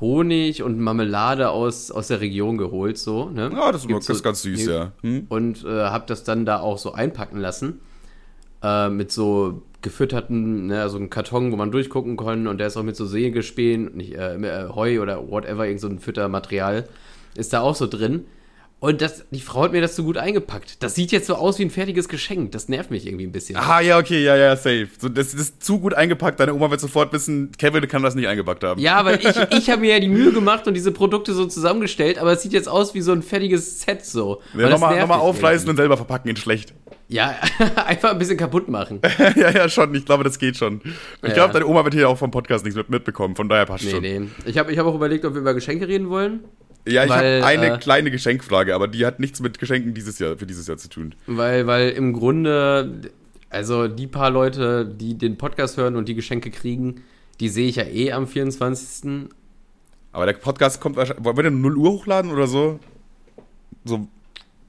Honig 0.03 0.61
und 0.63 0.79
Marmelade 0.79 1.49
aus, 1.49 1.89
aus 1.89 2.09
der 2.09 2.19
Region 2.19 2.57
geholt, 2.57 2.97
so, 2.97 3.29
ne? 3.29 3.49
Ja, 3.53 3.71
das 3.71 3.81
ist, 3.83 3.87
Gibt's 3.87 4.07
das 4.07 4.17
ist 4.17 4.19
so- 4.19 4.23
ganz 4.25 4.41
süß, 4.41 4.65
ja. 4.65 4.91
Hm? 5.01 5.25
Und 5.29 5.63
äh, 5.63 5.69
habe 5.85 6.03
das 6.07 6.23
dann 6.25 6.45
da 6.45 6.59
auch 6.59 6.77
so 6.77 6.91
einpacken 6.91 7.39
lassen. 7.39 7.79
Äh, 8.61 8.89
mit 8.89 9.11
so 9.11 9.61
gefütterten, 9.81 10.67
ne, 10.67 10.89
so 10.89 10.97
einem 10.97 11.09
Karton, 11.09 11.51
wo 11.51 11.55
man 11.55 11.71
durchgucken 11.71 12.17
kann. 12.17 12.47
Und 12.47 12.57
der 12.57 12.67
ist 12.67 12.77
auch 12.77 12.83
mit 12.83 12.95
so 12.95 13.05
Sägespänen, 13.05 13.95
nicht 13.95 14.13
äh, 14.13 14.35
äh, 14.35 14.69
Heu 14.69 15.01
oder 15.01 15.29
whatever, 15.29 15.65
irgend 15.65 15.81
so 15.81 15.87
ein 15.87 15.99
Füttermaterial, 15.99 16.87
ist 17.35 17.53
da 17.53 17.61
auch 17.61 17.75
so 17.75 17.87
drin. 17.87 18.25
Und 18.83 19.01
das, 19.01 19.23
die 19.31 19.39
Frau 19.39 19.61
hat 19.61 19.71
mir 19.71 19.79
das 19.79 19.95
so 19.95 20.03
gut 20.03 20.17
eingepackt. 20.17 20.83
Das 20.83 20.93
sieht 20.93 21.13
jetzt 21.13 21.27
so 21.27 21.35
aus 21.35 21.57
wie 21.57 21.63
ein 21.63 21.69
fertiges 21.69 22.09
Geschenk. 22.09 22.51
Das 22.51 22.67
nervt 22.67 22.91
mich 22.91 23.07
irgendwie 23.07 23.25
ein 23.25 23.31
bisschen. 23.31 23.55
Ah, 23.55 23.79
ja, 23.79 23.97
okay, 23.97 24.21
ja, 24.21 24.35
ja, 24.35 24.57
safe. 24.57 24.89
So, 24.99 25.07
das, 25.07 25.31
das 25.31 25.39
ist 25.39 25.63
zu 25.63 25.79
gut 25.79 25.93
eingepackt. 25.93 26.37
Deine 26.41 26.53
Oma 26.53 26.69
wird 26.69 26.81
sofort 26.81 27.13
wissen, 27.13 27.53
Kevin 27.57 27.87
kann 27.87 28.03
das 28.03 28.13
nicht 28.13 28.27
eingepackt 28.27 28.61
haben. 28.65 28.81
Ja, 28.81 29.05
weil 29.05 29.21
ich, 29.21 29.57
ich 29.57 29.69
habe 29.69 29.79
mir 29.79 29.93
ja 29.93 29.99
die 30.01 30.09
Mühe 30.09 30.33
gemacht 30.33 30.67
und 30.67 30.73
diese 30.73 30.91
Produkte 30.91 31.31
so 31.33 31.45
zusammengestellt, 31.45 32.17
aber 32.19 32.33
es 32.33 32.41
sieht 32.41 32.51
jetzt 32.51 32.67
aus 32.67 32.93
wie 32.93 32.99
so 32.99 33.13
ein 33.13 33.21
fertiges 33.21 33.79
Set 33.83 34.05
so. 34.05 34.41
Ja, 34.53 34.67
nochmal 34.67 34.99
noch 34.99 35.17
aufreißen 35.17 35.69
und 35.69 35.77
selber 35.77 35.95
verpacken 35.95 36.27
in 36.29 36.35
schlecht. 36.35 36.73
Ja, 37.07 37.35
einfach 37.85 38.11
ein 38.11 38.19
bisschen 38.19 38.37
kaputt 38.37 38.67
machen. 38.67 38.99
ja, 39.37 39.49
ja, 39.49 39.69
schon. 39.69 39.95
Ich 39.95 40.03
glaube, 40.03 40.25
das 40.25 40.39
geht 40.39 40.57
schon. 40.57 40.81
Ich 41.21 41.29
Ja. 41.29 41.33
glaube, 41.35 41.53
deine 41.53 41.67
Oma 41.67 41.85
wird 41.85 41.93
hier 41.93 42.09
auch 42.09 42.17
vom 42.17 42.31
Podcast 42.31 42.65
nichts 42.65 42.75
mit, 42.75 42.89
mitbekommen. 42.89 43.35
Von 43.37 43.47
daher 43.47 43.65
passt 43.65 43.85
Nee, 43.85 43.91
schon. 43.91 44.01
nee. 44.01 44.21
Ich 44.45 44.57
habe 44.57 44.73
ich 44.73 44.77
hab 44.77 44.85
auch 44.87 44.95
überlegt, 44.95 45.23
ob 45.23 45.35
wir 45.35 45.41
über 45.41 45.53
Geschenke 45.53 45.87
reden 45.87 46.09
wollen. 46.09 46.41
Ja, 46.85 47.03
ich 47.05 47.09
Weil, 47.09 47.41
habe 47.41 47.45
eine 47.45 47.75
äh, 47.75 47.77
kleine 47.77 48.11
Geschenkfrage, 48.11 48.75
aber 48.75 48.87
die 48.87 49.05
hat 49.05 49.19
nichts 49.19 49.39
mit 49.39 49.57
Geschenken 49.57 49.93
dieses 49.93 50.19
Jahr, 50.19 50.37
für 50.37 50.45
dieses 50.45 50.67
Jahr 50.67 50.77
zu 50.77 50.89
tun. 50.89 51.15
Weil, 51.27 51.65
weil 51.65 51.89
im 51.91 52.11
Grunde, 52.13 53.01
also 53.49 53.87
die 53.87 54.07
paar 54.07 54.29
Leute, 54.29 54.85
die 54.85 55.17
den 55.17 55.37
Podcast 55.37 55.77
hören 55.77 55.95
und 55.95 56.09
die 56.09 56.15
Geschenke 56.15 56.51
kriegen, 56.51 57.01
die 57.39 57.47
sehe 57.49 57.67
ich 57.69 57.77
ja 57.77 57.83
eh 57.83 58.11
am 58.11 58.27
24. 58.27 59.29
Aber 60.11 60.25
der 60.25 60.33
Podcast 60.33 60.81
kommt 60.81 60.97
wahrscheinlich. 60.97 61.23
Wollen 61.23 61.37
wir 61.37 61.43
den 61.43 61.61
0 61.61 61.77
Uhr 61.77 61.91
hochladen 61.91 62.31
oder 62.31 62.47
so? 62.47 62.79
So, 63.85 64.07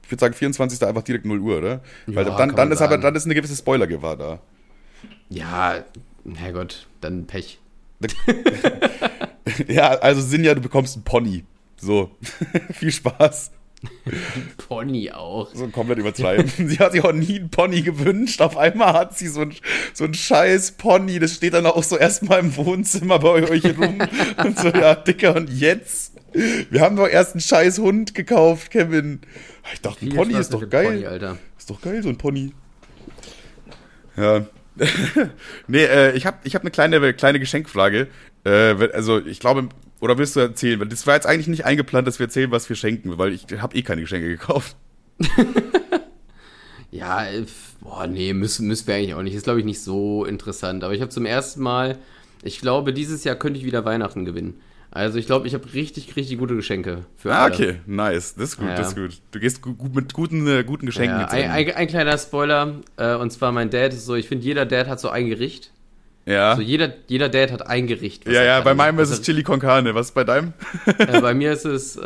ich 0.03 0.11
würde 0.11 0.21
sagen, 0.21 0.33
24. 0.33 0.87
einfach 0.87 1.03
direkt 1.03 1.25
0 1.25 1.39
Uhr, 1.39 1.57
oder? 1.57 1.81
Weil 2.07 2.15
Ja, 2.15 2.23
dann, 2.23 2.37
kann 2.37 2.55
dann 2.55 2.55
man 2.69 2.71
ist 2.71 2.81
aber 2.81 2.91
sagen. 2.91 3.01
dann 3.03 3.15
ist 3.15 3.25
eine 3.25 3.35
gewisse 3.35 3.55
Spoilergefahr 3.55 4.15
da. 4.17 4.39
Ja, 5.29 5.83
Herrgott, 6.33 6.87
dann 7.01 7.25
Pech. 7.27 7.59
ja, 9.67 9.89
also 9.99 10.21
Sinja, 10.21 10.53
du 10.55 10.61
bekommst 10.61 10.95
einen 10.95 11.03
Pony. 11.03 11.43
So. 11.77 12.11
Viel 12.73 12.91
Spaß. 12.91 13.51
Pony 14.57 15.11
auch. 15.11 15.53
So 15.53 15.67
komplett 15.67 15.99
übertreiben. 15.99 16.51
sie 16.67 16.79
hat 16.79 16.93
sich 16.93 17.03
auch 17.03 17.13
nie 17.13 17.39
einen 17.39 17.49
Pony 17.49 17.81
gewünscht. 17.81 18.41
Auf 18.41 18.57
einmal 18.57 18.93
hat 18.93 19.17
sie 19.17 19.27
so 19.27 19.41
ein, 19.41 19.53
so 19.93 20.05
ein 20.05 20.13
scheiß 20.13 20.73
Pony. 20.73 21.19
Das 21.19 21.35
steht 21.35 21.53
dann 21.53 21.65
auch 21.65 21.83
so 21.83 21.97
erstmal 21.97 22.39
im 22.39 22.55
Wohnzimmer 22.55 23.19
bei 23.19 23.43
euch 23.43 23.65
rum. 23.77 23.99
und 24.43 24.59
so, 24.59 24.69
ja, 24.69 24.95
Dicker, 24.95 25.35
und 25.35 25.49
jetzt? 25.49 26.13
Wir 26.69 26.81
haben 26.81 26.95
doch 26.95 27.07
erst 27.07 27.33
einen 27.33 27.41
scheiß 27.41 27.79
Hund 27.79 28.13
gekauft, 28.13 28.71
Kevin. 28.71 29.21
Ich 29.73 29.81
dachte, 29.81 30.05
ein 30.05 30.09
Pony 30.09 30.31
Spaß 30.33 30.41
ist 30.41 30.53
doch 30.53 30.69
geil. 30.69 30.85
Pony, 30.87 31.05
Alter. 31.05 31.37
Ist 31.57 31.69
doch 31.69 31.81
geil, 31.81 32.03
so 32.03 32.09
ein 32.09 32.17
Pony. 32.17 32.53
Ja. 34.17 34.45
nee, 35.67 35.83
äh, 35.83 36.15
ich 36.17 36.25
habe 36.25 36.37
ich 36.43 36.55
hab 36.55 36.61
eine 36.61 36.71
kleine, 36.71 37.13
kleine 37.13 37.39
Geschenkfrage. 37.39 38.07
Äh, 38.45 38.89
also, 38.93 39.19
ich 39.25 39.39
glaube, 39.39 39.69
oder 39.99 40.17
willst 40.17 40.35
du 40.35 40.39
erzählen? 40.39 40.87
Das 40.87 41.05
war 41.07 41.15
jetzt 41.15 41.25
eigentlich 41.25 41.47
nicht 41.47 41.65
eingeplant, 41.65 42.07
dass 42.07 42.19
wir 42.19 42.25
erzählen, 42.27 42.51
was 42.51 42.69
wir 42.69 42.75
schenken, 42.75 43.17
weil 43.17 43.33
ich 43.33 43.45
habe 43.59 43.75
eh 43.75 43.81
keine 43.81 44.01
Geschenke 44.01 44.27
gekauft. 44.29 44.75
Ja, 46.91 47.25
boah, 47.81 48.07
nee, 48.07 48.31
müssen, 48.33 48.67
müssen 48.67 48.87
wir 48.87 48.95
eigentlich 48.95 49.13
auch 49.15 49.21
nicht. 49.21 49.35
Ist, 49.35 49.43
glaube 49.43 49.59
ich, 49.59 49.65
nicht 49.65 49.81
so 49.81 50.23
interessant. 50.23 50.83
Aber 50.83 50.93
ich 50.93 51.01
habe 51.01 51.09
zum 51.09 51.25
ersten 51.25 51.61
Mal, 51.61 51.97
ich 52.41 52.61
glaube, 52.61 52.93
dieses 52.93 53.23
Jahr 53.25 53.35
könnte 53.35 53.59
ich 53.59 53.65
wieder 53.65 53.83
Weihnachten 53.83 54.23
gewinnen. 54.23 54.61
Also 54.91 55.17
ich 55.19 55.25
glaube, 55.25 55.45
ich 55.45 55.53
habe 55.53 55.73
richtig, 55.73 56.15
richtig 56.15 56.37
gute 56.37 56.55
Geschenke 56.55 57.05
für 57.17 57.33
Ah, 57.33 57.45
alle. 57.45 57.53
okay, 57.53 57.75
nice. 57.85 58.35
Das 58.35 58.51
ist 58.51 58.57
gut, 58.57 58.67
Ja. 58.69 58.75
das 58.75 58.89
ist 58.89 58.95
gut. 58.95 59.19
Du 59.31 59.39
gehst 59.41 59.61
gu- 59.61 59.73
gut 59.73 59.93
mit 59.93 60.13
guten, 60.13 60.47
äh, 60.47 60.63
guten 60.63 60.85
Geschenken 60.85 61.19
Ja, 61.19 61.27
ein, 61.27 61.49
ein, 61.51 61.71
ein 61.75 61.87
kleiner 61.87 62.17
Spoiler, 62.17 62.75
äh, 62.95 63.15
und 63.15 63.29
zwar 63.33 63.51
mein 63.51 63.69
Dad 63.69 63.91
ist 63.93 64.05
so, 64.05 64.15
ich 64.15 64.29
finde, 64.29 64.45
jeder 64.45 64.65
Dad 64.65 64.87
hat 64.87 65.01
so 65.01 65.09
ein 65.09 65.27
Gericht. 65.27 65.71
Ja. 66.25 66.51
Also 66.51 66.61
jeder, 66.63 66.91
jeder 67.07 67.29
Dad 67.29 67.51
hat 67.51 67.67
ein 67.67 67.85
Gericht. 67.85 68.25
was 68.25 68.33
Ja, 68.33 68.43
ja, 68.43 68.61
bei 68.61 68.73
meinem 68.73 68.97
ist 68.99 69.11
Was 69.11 69.19
es 69.19 69.25
Chili 69.25 69.43
con 69.43 69.59
Carne. 69.59 69.93
Was 69.93 70.07
ist 70.07 70.15
bei 70.15 70.23
deinem? 70.23 70.53
äh, 70.97 71.21
Bei 71.21 71.33
mir 71.35 71.51
ist 71.53 71.65
es 71.65 71.95
äh, 71.97 72.01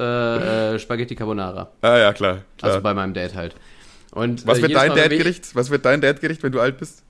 äh, 0.76 0.80
Spaghetti 0.80 1.16
Carbonara. 1.16 1.72
Ah, 1.82 1.98
ja, 1.98 2.12
klar. 2.14 2.40
klar. 2.58 2.72
Also 2.72 2.82
bei 2.82 2.94
meinem 2.94 3.14
Dad 3.14 3.34
halt. 3.36 3.56
Und, 4.12 4.46
was 4.46 4.58
äh, 4.58 4.64
wird 4.64 4.72
jedes 4.72 4.84
dein 4.84 4.96
Dad-Gericht? 4.96 5.56
Was 5.56 5.70
wird 5.70 5.86
dein 5.86 6.02
Dad-Gericht, 6.02 6.44
wenn 6.44 6.52
du 6.52 6.60
alt 6.60 6.78
bist? 6.80 7.04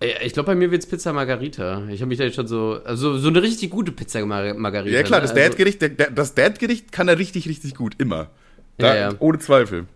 Äh, 0.00 0.24
Ich 0.24 0.32
glaube, 0.34 0.46
bei 0.48 0.54
mir 0.54 0.70
wird's 0.70 0.86
Pizza 0.86 1.12
Margarita. 1.12 1.82
Ich 1.90 2.00
habe 2.02 2.08
mich 2.08 2.18
da 2.18 2.24
jetzt 2.24 2.36
schon 2.36 2.46
so, 2.46 2.78
also 2.84 3.18
so 3.18 3.28
eine 3.28 3.42
richtig 3.42 3.70
gute 3.70 3.90
Pizza 3.92 4.24
Mar 4.26 4.54
Margarita. 4.54 4.94
Ja, 4.96 5.02
klar, 5.02 5.18
ne? 5.20 5.22
das 5.22 5.32
Also- 5.32 5.42
Dad-Gericht, 5.42 5.80
das 6.14 6.34
Dad-Gericht 6.34 6.92
kann 6.92 7.08
er 7.08 7.18
richtig, 7.18 7.48
richtig 7.48 7.74
gut. 7.74 7.94
Immer. 7.98 8.28
Da, 8.78 8.94
Ja, 8.94 9.00
ja. 9.10 9.14
Ohne 9.18 9.38
Zweifel. 9.40 9.86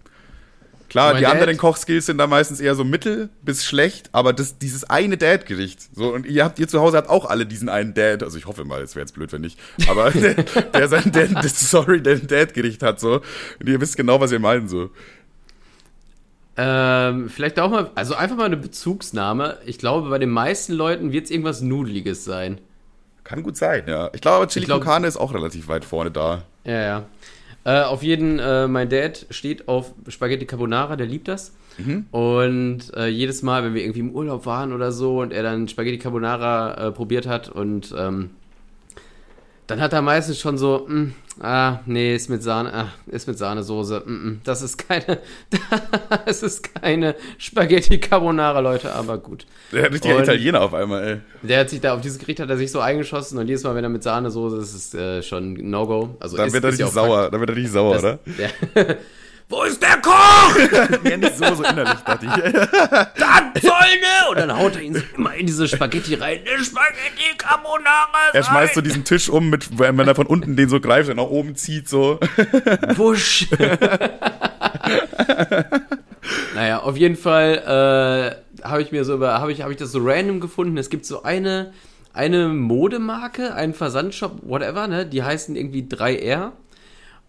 Klar, 0.91 1.15
die 1.15 1.23
Dad- 1.23 1.33
anderen 1.33 1.57
Kochskills 1.57 2.05
sind 2.07 2.19
da 2.19 2.27
meistens 2.27 2.61
eher 2.61 2.75
so 2.75 2.85
mittel 2.85 3.31
bis 3.43 3.65
schlecht, 3.65 4.11
aber 4.13 4.33
das, 4.35 4.59
dieses 4.59 4.85
eine 4.91 5.17
Dad-Gericht, 5.17 5.81
so, 5.97 6.13
und 6.13 6.27
ihr 6.27 6.45
habt, 6.45 6.59
ihr 6.59 6.69
zu 6.69 6.81
Hause 6.81 6.99
habt 6.99 7.09
auch 7.09 7.25
alle 7.31 7.47
diesen 7.47 7.69
einen 7.71 7.95
Dad, 7.95 8.23
also 8.23 8.37
ich 8.37 8.45
hoffe 8.47 8.65
mal, 8.65 8.83
es 8.83 8.95
wäre 8.97 9.05
jetzt 9.05 9.15
blöd, 9.15 9.33
wenn 9.33 9.41
nicht, 9.41 9.59
aber 9.89 10.11
der, 10.11 10.35
der 10.35 10.89
sein 10.89 11.11
Dad, 11.13 11.43
sorry, 11.49 12.03
der 12.03 12.17
ein 12.17 12.27
Dad-Gericht 12.27 12.83
hat, 12.83 13.01
so, 13.01 13.23
und 13.61 13.69
ihr 13.69 13.81
wisst 13.81 13.97
genau, 13.97 14.21
was 14.21 14.33
ihr 14.33 14.41
meinen, 14.41 14.69
so. 14.69 14.91
Ähm, 16.57 17.29
vielleicht 17.31 17.59
auch 17.59 17.71
mal, 17.71 17.91
also 17.95 18.15
einfach 18.15 18.37
mal 18.37 18.45
eine 18.45 18.57
Bezugsnahme. 18.57 19.59
Ich 19.65 19.79
glaube, 19.79 20.11
bei 20.11 20.19
den 20.19 20.31
meisten 20.31 20.73
Leuten 20.75 21.13
wird's 21.13 21.31
irgendwas 21.31 21.63
Nudeliges 21.63 22.25
sein. 22.25 22.61
Kann 23.25 23.43
gut 23.43 23.57
sein, 23.57 23.85
ja. 23.87 24.11
Ich 24.13 24.21
glaube, 24.21 24.47
Chili 24.49 24.65
Ich 24.65 24.67
glaub- 24.67 24.81
con 24.81 24.89
Carne 24.89 25.07
ist 25.07 25.17
auch 25.17 25.33
relativ 25.33 25.69
weit 25.69 25.85
vorne 25.85 26.11
da. 26.11 26.43
Ja, 26.65 26.83
ja. 26.83 27.03
Äh, 27.65 27.83
auf 27.83 28.03
jeden, 28.03 28.39
äh, 28.39 28.67
mein 28.69 28.89
Dad 28.89 29.27
steht 29.31 29.69
auf 29.69 29.93
Spaghetti 30.09 30.47
Carbonara, 30.47 30.97
der 30.97 31.07
liebt 31.07 31.29
das. 31.29 31.53
Mhm. 31.79 32.07
Und 32.11 32.95
äh, 32.95 33.09
jedes 33.09 33.43
Mal, 33.43 33.65
wenn 33.65 33.75
wir 33.75 33.83
irgendwie 33.83 34.01
im 34.01 34.11
Urlaub 34.11 34.47
waren 34.47 34.73
oder 34.73 34.93
so 34.93 35.21
und 35.21 35.33
er 35.33 35.43
dann 35.43 35.69
Spaghetti 35.69 35.99
Carbonara 35.99 36.89
äh, 36.89 36.93
probiert 36.93 37.27
hat 37.27 37.49
und 37.49 37.95
ähm, 37.97 38.31
dann 39.71 39.81
hat 39.81 39.93
er 39.93 40.03
meistens 40.03 40.41
schon 40.41 40.59
so, 40.59 40.87
mm, 40.89 41.15
ah, 41.41 41.79
nee, 41.87 42.15
ist 42.15 42.29
mit 42.29 42.43
Sahne, 42.43 42.75
ah, 42.75 42.93
ist 43.07 43.29
mit 43.29 43.39
Sahnesoße, 43.39 44.03
mm, 44.05 44.11
mm, 44.11 44.41
das 44.43 44.63
ist 44.63 44.77
keine, 44.77 45.21
das 46.27 46.43
ist 46.43 46.75
keine 46.75 47.15
Spaghetti 47.39 47.99
Carbonara, 48.01 48.59
Leute, 48.59 48.93
aber 48.93 49.19
gut. 49.19 49.47
Der 49.73 49.85
hat 49.85 49.93
richtiger 49.93 50.21
Italiener 50.21 50.61
auf 50.63 50.75
einmal, 50.75 51.05
ey. 51.05 51.21
Der 51.43 51.61
hat 51.61 51.71
sich 51.71 51.81
da, 51.81 51.95
auf 51.95 52.01
dieses 52.01 52.19
Gericht 52.19 52.41
hat 52.41 52.51
er 52.51 52.57
sich 52.57 52.73
so 52.73 52.81
eingeschossen 52.81 53.39
und 53.39 53.47
jedes 53.47 53.63
Mal, 53.63 53.75
wenn 53.77 53.85
er 53.85 53.91
mit 53.91 54.03
Sahnesoße 54.03 54.57
ist, 54.57 54.75
ist 54.75 54.95
es 54.95 55.01
äh, 55.01 55.23
schon 55.23 55.55
No-Go. 55.55 56.17
Also 56.19 56.37
Dann 56.37 56.49
ist, 56.49 56.53
wird 56.53 56.65
er 56.65 56.73
ja 56.75 56.87
auch 56.87 56.93
sauer, 56.93 57.31
dann 57.31 57.41
wird 57.41 57.51
er 57.51 57.57
richtig 57.57 57.73
sauer, 57.73 57.95
das, 57.95 58.05
oder? 58.05 58.19
Der, 58.75 58.97
Wo 59.51 59.65
ist 59.65 59.83
der 59.83 60.01
Koch? 60.01 60.57
Ja, 61.11 61.17
nicht 61.17 61.37
so, 61.37 61.55
so 61.57 61.65
innerlich, 61.65 62.01
dachte 62.07 62.27
ich. 62.27 62.33
Das 63.19 63.63
Zäune! 63.63 64.31
Und 64.31 64.39
dann 64.39 64.57
haut 64.57 64.77
er 64.77 64.83
ihn 64.83 64.95
so 64.95 65.03
immer 65.17 65.35
in 65.35 65.47
diese 65.47 65.67
Spaghetti 65.67 66.15
rein. 66.15 66.39
Eine 66.47 66.65
Spaghetti 66.65 67.37
Carbonara 67.37 68.31
Er 68.33 68.45
schmeißt 68.45 68.75
so 68.75 68.81
diesen 68.81 69.05
Tisch 69.05 69.29
um, 69.29 69.51
mit, 69.51 69.77
wenn 69.77 69.99
er 69.99 70.15
von 70.15 70.27
unten 70.27 70.55
den 70.55 70.69
so 70.69 70.81
greift 70.81 71.11
und 71.11 71.17
nach 71.17 71.25
oben 71.25 71.57
zieht, 71.57 71.89
so. 71.89 72.21
Wusch. 72.95 73.49
naja, 76.55 76.79
auf 76.79 76.97
jeden 76.97 77.17
Fall, 77.17 78.37
äh, 78.63 78.65
habe 78.65 78.83
ich 78.83 78.93
mir 78.93 79.05
so 79.05 79.15
über, 79.15 79.41
habe 79.41 79.51
ich, 79.51 79.63
habe 79.63 79.73
ich 79.73 79.79
das 79.79 79.91
so 79.91 79.99
random 80.01 80.39
gefunden. 80.39 80.79
Es 80.79 80.91
gibt 80.91 81.05
so 81.05 81.25
eine, 81.25 81.73
eine 82.13 82.49
Modemarke, 82.49 83.53
einen 83.53 83.75
Versandshop, 83.75 84.43
whatever, 84.43 84.87
ne? 84.87 85.07
Die 85.07 85.25
heißen 85.25 85.57
irgendwie 85.57 85.83
3R. 85.83 86.53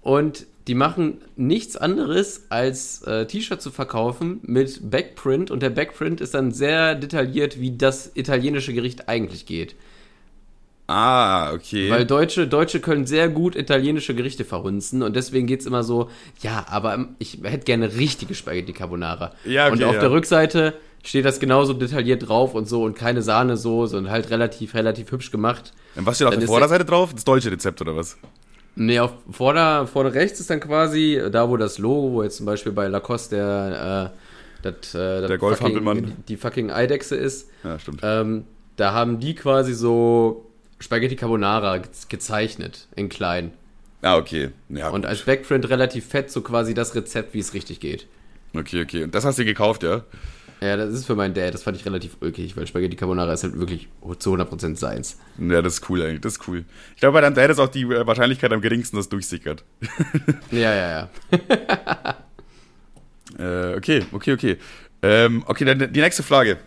Und 0.02 0.46
die 0.67 0.76
machen 0.76 1.21
nichts 1.36 1.76
anderes, 1.76 2.45
als 2.50 3.02
äh, 3.04 3.26
T-Shirt 3.26 3.62
zu 3.62 3.71
verkaufen 3.71 4.39
mit 4.43 4.89
Backprint. 4.89 5.52
Und 5.52 5.63
der 5.63 5.69
Backprint 5.69 6.21
ist 6.21 6.34
dann 6.34 6.52
sehr 6.52 6.95
detailliert, 6.95 7.60
wie 7.60 7.76
das 7.76 8.12
italienische 8.13 8.74
Gericht 8.74 9.10
eigentlich 9.10 9.45
geht. 9.45 9.76
Ah, 10.88 11.54
okay. 11.54 11.89
Weil 11.89 12.06
Deutsche, 12.06 12.47
Deutsche 12.47 12.82
können 12.82 13.06
sehr 13.06 13.30
gut 13.30 13.56
italienische 13.56 14.13
Gerichte 14.13 14.43
verhunzen 14.43 15.04
und 15.04 15.15
deswegen 15.15 15.47
geht's 15.47 15.65
immer 15.65 15.84
so, 15.84 16.10
ja, 16.41 16.65
aber 16.69 17.08
ich 17.17 17.39
hätte 17.43 17.63
gerne 17.63 17.95
richtige 17.95 18.36
Spaghetti 18.36 18.74
Carbonara. 18.74 19.32
Ja, 19.45 19.67
okay, 19.67 19.74
und 19.74 19.84
auf 19.86 19.95
ja. 19.95 20.02
der 20.02 20.12
Rückseite 20.12 20.74
steht 21.04 21.24
das 21.24 21.39
genauso 21.39 21.74
detailliert 21.74 22.28
drauf 22.28 22.54
und 22.56 22.67
so 22.67 22.84
und 22.84 22.95
keine 22.95 23.21
Sahnesoße 23.21 23.97
und 23.97 24.10
halt 24.10 24.30
relativ, 24.32 24.74
relativ 24.76 25.12
hübsch 25.12 25.32
gemacht. 25.32 25.71
Und 25.95 26.06
was 26.06 26.17
steht 26.17 26.28
auf 26.28 26.34
Dann 26.34 26.41
der 26.41 26.47
Vorderseite 26.47 26.84
drauf? 26.84 27.13
Das 27.13 27.24
deutsche 27.24 27.52
Rezept 27.52 27.82
oder 27.82 27.95
was? 27.95 28.17
Nee, 28.76 29.00
auf 29.00 29.12
vorder, 29.30 29.86
vorder 29.86 30.14
rechts 30.14 30.40
ist 30.40 30.50
dann 30.50 30.60
quasi 30.62 31.22
da, 31.32 31.50
wo 31.50 31.58
das 31.58 31.78
Logo, 31.78 32.14
wo 32.14 32.24
jetzt 32.24 32.38
zum 32.38 32.46
Beispiel 32.46 32.72
bei 32.72 32.88
Lacoste 32.88 33.36
der, 33.36 34.14
äh, 34.14 34.18
das, 34.64 34.96
äh, 34.96 35.22
das 35.22 35.28
Der 35.30 35.40
fucking- 35.40 36.14
die, 36.28 36.38
fucking 36.38 36.72
Eidechse 36.72 37.16
ist. 37.16 37.50
Ja, 37.64 37.78
stimmt. 37.80 38.00
Ähm, 38.04 38.46
da 38.78 38.94
haben 38.94 39.20
die 39.20 39.36
quasi 39.36 39.74
so 39.74 40.50
Spaghetti 40.80 41.16
Carbonara 41.16 41.78
ge 41.80 41.90
gezeichnet 42.10 42.88
in 42.96 43.10
klein. 43.10 43.52
Ah, 44.02 44.18
okay. 44.18 44.50
Ja, 44.70 44.90
Und 44.90 45.06
als 45.06 45.24
Backprint 45.24 45.70
relativ 45.70 46.08
fett, 46.08 46.32
so 46.32 46.42
quasi 46.42 46.74
das 46.74 46.96
Rezept, 46.96 47.34
wie 47.34 47.40
es 47.40 47.54
richtig 47.54 47.80
geht. 47.82 48.08
okay, 48.58 48.82
okay. 48.82 49.04
Und 49.04 49.14
das 49.14 49.26
hast 49.26 49.38
du 49.38 49.46
gekauft, 49.46 49.84
ja? 49.84 50.04
Ja, 50.63 50.78
das 50.78 50.93
ist 50.93 51.06
für 51.06 51.15
meinen 51.15 51.34
Dad, 51.34 51.56
das 51.56 51.63
fand 51.63 51.76
ich 51.76 51.86
relativ 51.88 52.17
ulkig, 52.21 52.56
weil 52.56 52.67
Spaghetti 52.67 52.95
Carbonara 52.95 53.34
ist 53.34 53.43
halt 53.43 53.58
wirklich 53.58 53.88
zu 54.19 54.36
100% 54.36 54.76
seins. 54.76 55.17
Ja, 55.39 55.63
das 55.63 55.76
ist 55.76 55.89
cool 55.89 56.04
eigentlich. 56.04 56.21
Das 56.21 56.34
ist 56.34 56.47
cool. 56.47 56.65
Ich 56.93 57.00
glaube, 57.00 57.13
bei 57.13 57.21
deinem 57.21 57.34
Dad 57.34 57.50
ist 57.50 57.58
auch 57.58 57.67
die 57.67 57.82
äh, 57.82 58.06
Wahrscheinlichkeit 58.06 58.54
am 58.54 58.62
geringsten, 58.62 58.95
dass 58.95 59.06
es 59.06 59.10
durchsickert. 59.10 59.63
Ja, 60.52 60.74
ja, 60.74 60.91
ja. 60.91 61.10
Äh, 63.39 63.76
okay, 63.76 64.04
okay, 64.12 64.34
okay. 64.34 64.58
Ähm, 65.02 65.43
okay, 65.47 65.63
dann 65.63 65.91
die 65.93 66.02
nächste 66.02 66.21
Frage. 66.21 66.58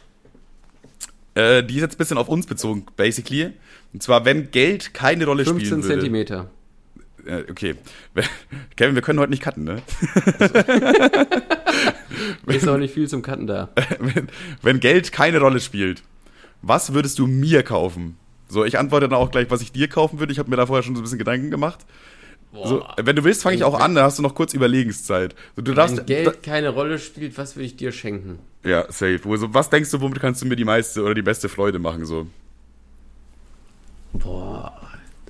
Äh, 1.35 1.63
die 1.63 1.75
ist 1.77 1.83
jetzt 1.83 1.95
ein 1.95 1.99
bisschen 1.99 2.17
auf 2.17 2.29
uns 2.29 2.47
bezogen, 2.47 2.87
basically. 2.97 3.53
Und 3.93 4.03
zwar, 4.03 4.25
wenn 4.25 4.51
Geld 4.51 4.95
keine 4.95 5.27
Rolle 5.27 5.45
15 5.45 5.67
spielen 5.67 5.83
würde. 5.83 5.95
Zentimeter. 5.95 6.51
Äh, 7.27 7.45
okay. 7.51 7.75
Kevin, 8.77 8.95
wir 8.95 9.03
können 9.03 9.19
heute 9.19 9.31
nicht 9.31 9.43
cutten, 9.43 9.65
ne? 9.65 9.83
Ist 12.47 12.69
auch 12.69 12.77
nicht 12.77 12.95
viel 12.95 13.09
zum 13.09 13.23
Cutten 13.23 13.47
da. 13.47 13.71
wenn, 13.99 14.29
wenn 14.63 14.81
Geld 14.81 15.13
keine 15.13 15.41
Rolle 15.41 15.61
spielt, 15.61 16.03
was 16.63 16.95
würdest 16.95 17.19
du 17.19 17.27
mir 17.27 17.63
kaufen? 17.63 18.17
So, 18.49 18.65
ich 18.65 18.79
antworte 18.79 19.09
dann 19.09 19.19
auch 19.19 19.31
gleich, 19.31 19.51
was 19.51 19.63
ich 19.63 19.73
dir 19.73 19.89
kaufen 19.89 20.19
würde. 20.19 20.33
Ich 20.33 20.39
habe 20.39 20.51
mir 20.51 20.57
da 20.57 20.67
vorher 20.67 20.83
schon 20.83 20.95
so 20.95 21.01
ein 21.01 21.05
bisschen 21.05 21.19
Gedanken 21.19 21.51
gemacht. 21.51 21.81
So, 22.63 22.87
wenn 23.03 23.17
du 23.17 23.25
willst, 23.25 23.43
fange 23.43 23.57
ich 23.57 23.65
auch 23.65 23.81
an, 23.81 23.97
dann 23.97 24.05
hast 24.05 24.19
du 24.19 24.23
noch 24.23 24.37
kurz 24.37 24.55
Überlegenszeit. 24.55 25.35
So, 25.57 25.63
du 25.63 25.75
darfst, 25.75 25.97
Wenn 25.97 26.07
Geld 26.07 26.43
keine 26.45 26.69
Rolle 26.69 27.01
spielt, 27.01 27.37
was 27.37 27.57
würde 27.57 27.67
ich 27.67 27.77
dir 27.77 27.91
schenken? 27.91 28.39
ja, 28.65 28.85
safe. 28.93 29.21
Wo, 29.25 29.37
so, 29.37 29.53
was 29.53 29.71
denkst 29.71 29.91
du, 29.91 30.01
womit 30.01 30.21
kannst 30.21 30.41
du 30.41 30.47
mir 30.47 30.55
die 30.55 30.65
meiste 30.65 31.03
oder 31.03 31.15
die 31.15 31.23
beste 31.23 31.49
Freude 31.49 31.81
machen? 31.81 32.07
So. 32.07 32.29
Boah, 34.13 34.73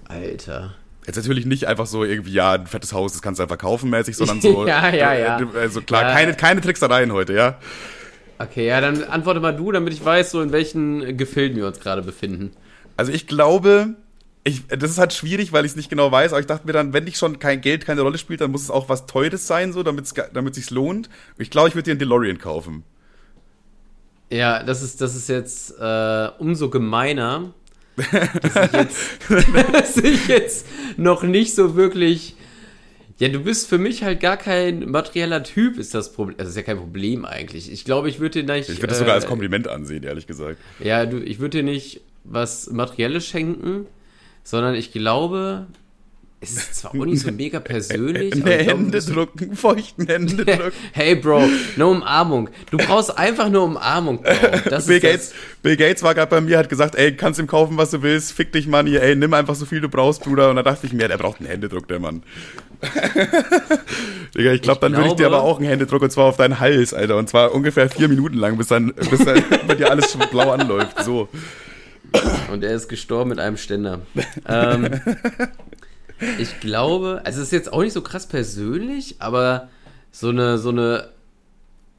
Alter. 0.05 0.75
Jetzt 1.07 1.17
natürlich 1.17 1.45
nicht 1.45 1.67
einfach 1.67 1.87
so 1.87 2.03
irgendwie, 2.05 2.33
ja, 2.33 2.53
ein 2.53 2.67
fettes 2.67 2.93
Haus, 2.93 3.13
das 3.13 3.21
kannst 3.21 3.39
du 3.39 3.43
einfach 3.43 3.59
kaufen 3.59 3.91
mäßig, 3.91 4.17
sondern 4.17 4.41
so. 4.41 4.67
Ja, 4.67 4.89
ja, 4.89 5.15
ja. 5.15 5.41
Also 5.55 5.83
klar, 5.83 6.03
Ja. 6.03 6.13
keine, 6.13 6.35
keine 6.35 6.61
Tricksereien 6.61 7.13
heute, 7.13 7.35
ja. 7.35 7.59
Okay, 8.39 8.67
ja, 8.67 8.81
dann 8.81 9.05
antworte 9.05 9.41
mal 9.41 9.53
du, 9.55 9.71
damit 9.71 9.93
ich 9.93 10.05
weiß, 10.05 10.31
so 10.31 10.41
in 10.41 10.51
welchen 10.51 11.17
Gefilden 11.17 11.57
wir 11.57 11.67
uns 11.67 11.79
gerade 11.81 12.03
befinden. 12.03 12.53
Also 12.97 13.13
ich 13.13 13.27
glaube, 13.27 13.95
ich, 14.45 14.67
das 14.67 14.91
ist 14.91 14.99
halt 14.99 15.13
schwierig, 15.13 15.53
weil 15.53 15.65
ich 15.65 15.73
es 15.73 15.77
nicht 15.77 15.89
genau 15.91 16.11
weiß, 16.11 16.33
aber 16.33 16.41
ich 16.41 16.47
dachte 16.47 16.67
mir 16.67 16.73
dann, 16.73 16.93
wenn 16.93 17.07
dich 17.07 17.17
schon 17.17 17.39
kein 17.39 17.61
Geld 17.61 17.85
keine 17.87 18.01
Rolle 18.01 18.19
spielt, 18.19 18.41
dann 18.41 18.51
muss 18.51 18.63
es 18.63 18.71
auch 18.71 18.89
was 18.89 19.07
Teures 19.07 19.47
sein, 19.47 19.73
so, 19.73 19.83
damit 19.83 20.07
es 20.07 20.15
damit 20.33 20.55
sich's 20.55 20.71
lohnt. 20.71 21.09
Ich 21.39 21.51
glaube, 21.51 21.69
ich 21.69 21.75
würde 21.75 21.85
dir 21.85 21.91
einen 21.93 21.99
DeLorean 22.01 22.39
kaufen. 22.39 22.83
Ja, 24.31 24.63
das 24.63 24.83
ist, 24.83 25.01
das 25.01 25.15
ist 25.15 25.29
jetzt 25.29 25.75
äh, 25.79 26.29
umso 26.39 26.71
gemeiner, 26.71 27.53
dass 27.97 28.67
ich, 28.67 28.73
jetzt, 28.73 28.97
dass 29.73 29.97
ich 29.97 30.29
jetzt 30.29 30.67
noch 30.97 31.23
nicht 31.23 31.55
so 31.55 31.77
wirklich. 31.77 32.37
Ja, 33.19 33.29
du 33.29 33.39
bist 33.41 33.69
für 33.69 33.79
mich 33.79 34.03
halt 34.03 34.19
gar 34.19 34.37
kein 34.37 34.91
materieller 34.91 35.45
Typ, 35.45 35.79
ist 35.79 35.95
das 35.95 36.13
Problem. 36.13 36.37
Das 36.37 36.49
ist 36.49 36.57
ja 36.57 36.63
kein 36.63 36.79
Problem 36.79 37.25
eigentlich. 37.25 37.71
Ich 37.71 37.85
glaube, 37.85 38.09
ich 38.09 38.19
würde 38.19 38.43
dir 38.43 38.53
nicht. 38.53 38.69
Ich 38.69 38.79
würde 38.79 38.89
das 38.89 38.97
äh, 38.97 39.01
sogar 39.01 39.15
als 39.15 39.27
Kompliment 39.27 39.69
ansehen, 39.69 40.03
ehrlich 40.03 40.27
gesagt. 40.27 40.59
Ja, 40.81 41.07
du, 41.07 41.19
ich 41.19 41.39
würde 41.39 41.59
dir 41.59 41.65
nicht 41.65 42.01
was 42.25 42.71
Materielles 42.71 43.25
schenken, 43.27 43.87
sondern 44.43 44.75
ich 44.75 44.91
glaube, 44.91 45.67
es 46.45 46.57
ist 46.57 46.75
zwar 46.77 46.91
auch 46.93 47.05
nicht 47.05 47.21
so 47.23 47.33
mega 47.33 47.61
persönlich. 47.61 48.33
aber 48.43 48.43
glaube, 48.57 48.65
Hände 48.65 49.01
drucken, 49.01 49.57
feuchten 49.57 50.07
Hände 50.07 50.37
drucken. 50.45 50.73
Hey 50.93 51.15
Bro, 51.17 51.49
eine 51.75 51.87
Umarmung. 51.87 52.49
Du 52.71 52.77
brauchst 52.79 53.17
einfach 53.19 53.47
eine 53.47 53.61
Umarmung, 53.61 54.23
Bro. 54.23 54.33
Das 54.71 54.87
Bill 54.87 54.97
ist 54.97 55.03
Gates, 55.03 55.29
das. 55.31 55.35
Bill 55.63 55.77
Gates 55.77 56.03
war 56.03 56.15
gerade 56.15 56.31
bei 56.31 56.41
mir, 56.41 56.59
hat 56.59 56.69
gesagt, 56.69 56.95
ey, 56.95 57.17
kannst 57.17 57.41
ihm 57.41 57.47
kaufen, 57.47 57.77
was 57.77 57.91
du 57.91 58.03
willst, 58.03 58.33
fick 58.33 58.53
dich, 58.53 58.67
Money, 58.67 58.97
ey, 58.97 59.17
nimm 59.17 59.35
einfach 59.35 59.55
so 59.55 59.67
viel 59.67 59.81
du 59.81 59.89
brauchst, 59.89 60.23
Bruder. 60.23 60.51
Und 60.51 60.57
da 60.57 60.63
dachte 60.63 60.87
ich 60.87 60.93
mir, 60.93 61.09
der 61.09 61.19
braucht 61.19 61.41
einen 61.41 61.49
Händedruck, 61.49 61.89
der 61.89 61.99
Mann. 62.01 62.23
Digga, 64.37 64.53
ich 64.53 64.63
glaube, 64.63 64.79
Ich 64.79 64.81
dann 64.81 64.93
würde 64.93 65.09
ich 65.09 65.13
dir 65.15 65.29
glaube- 65.29 65.37
aber 65.37 65.45
auch 65.45 65.59
einen 65.59 65.69
Händedruck 65.69 66.03
und 66.03 66.11
zwar 66.11 66.27
auf 66.27 66.37
deinen 66.37 66.61
Hals, 66.61 66.93
Alter. 66.93 67.17
Und 67.17 67.29
zwar 67.29 67.55
ungefähr 67.55 67.89
vier 67.89 68.09
Minuten 68.09 68.37
lang, 68.37 68.57
bis 68.59 68.69
dann, 68.69 68.93
bis 69.11 69.25
dann 69.25 69.43
bei 69.67 69.75
dir 69.75 69.91
alles 69.91 70.13
schon 70.13 70.21
blau 70.31 70.51
anläuft. 70.51 71.03
So. 71.03 71.29
Und 72.53 72.63
er 72.63 72.75
ist 72.75 72.89
gestorben 72.89 73.31
mit 73.31 73.39
einem 73.39 73.57
Ständer. 73.57 74.01
ähm, 74.49 74.89
ich 76.39 76.61
glaube, 76.61 77.23
also 77.25 77.41
es 77.41 77.47
ist 77.49 77.53
jetzt 77.53 77.73
auch 77.73 77.83
nicht 77.83 77.93
so 77.93 78.03
krass 78.03 78.27
persönlich, 78.27 79.17
aber 79.19 79.69
so 80.13 80.29
eine, 80.29 80.59
so 80.59 80.71
eine 80.71 81.09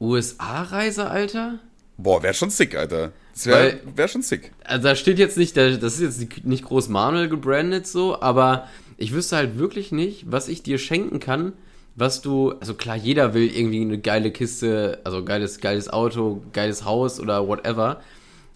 USA-Reise, 0.00 1.08
Alter. 1.10 1.58
Boah, 1.98 2.22
wäre 2.22 2.34
schon 2.34 2.50
sick, 2.50 2.76
Alter. 2.76 3.12
Das 3.32 3.46
wäre 3.46 3.78
wär 3.94 4.08
schon 4.08 4.22
sick. 4.22 4.52
Also 4.64 4.88
da 4.88 4.94
steht 4.96 5.18
jetzt 5.18 5.36
nicht, 5.38 5.56
da- 5.56 5.70
das 5.76 5.94
ist 5.94 6.00
jetzt 6.00 6.20
nicht- 6.20 6.44
nicht 6.46 6.64
groß 6.64 6.88
Manuel 6.88 7.28
gebrandet 7.28 7.86
so, 7.86 8.20
aber 8.20 8.66
ich 8.98 9.12
wüsste 9.12 9.36
halt 9.36 9.58
wirklich 9.58 9.92
nicht, 9.92 10.30
was 10.30 10.48
ich 10.48 10.62
dir 10.62 10.78
schenken 10.78 11.20
kann, 11.20 11.52
was 11.94 12.20
du, 12.22 12.52
also 12.60 12.74
klar, 12.74 12.96
jeder 12.96 13.32
will 13.34 13.50
irgendwie 13.54 13.80
eine 13.80 13.98
geile 13.98 14.30
Kiste, 14.30 15.00
also 15.04 15.24
geiles, 15.24 15.60
geiles 15.60 15.88
Auto, 15.90 16.42
geiles 16.52 16.84
Haus 16.84 17.20
oder 17.20 17.46
whatever. 17.48 18.00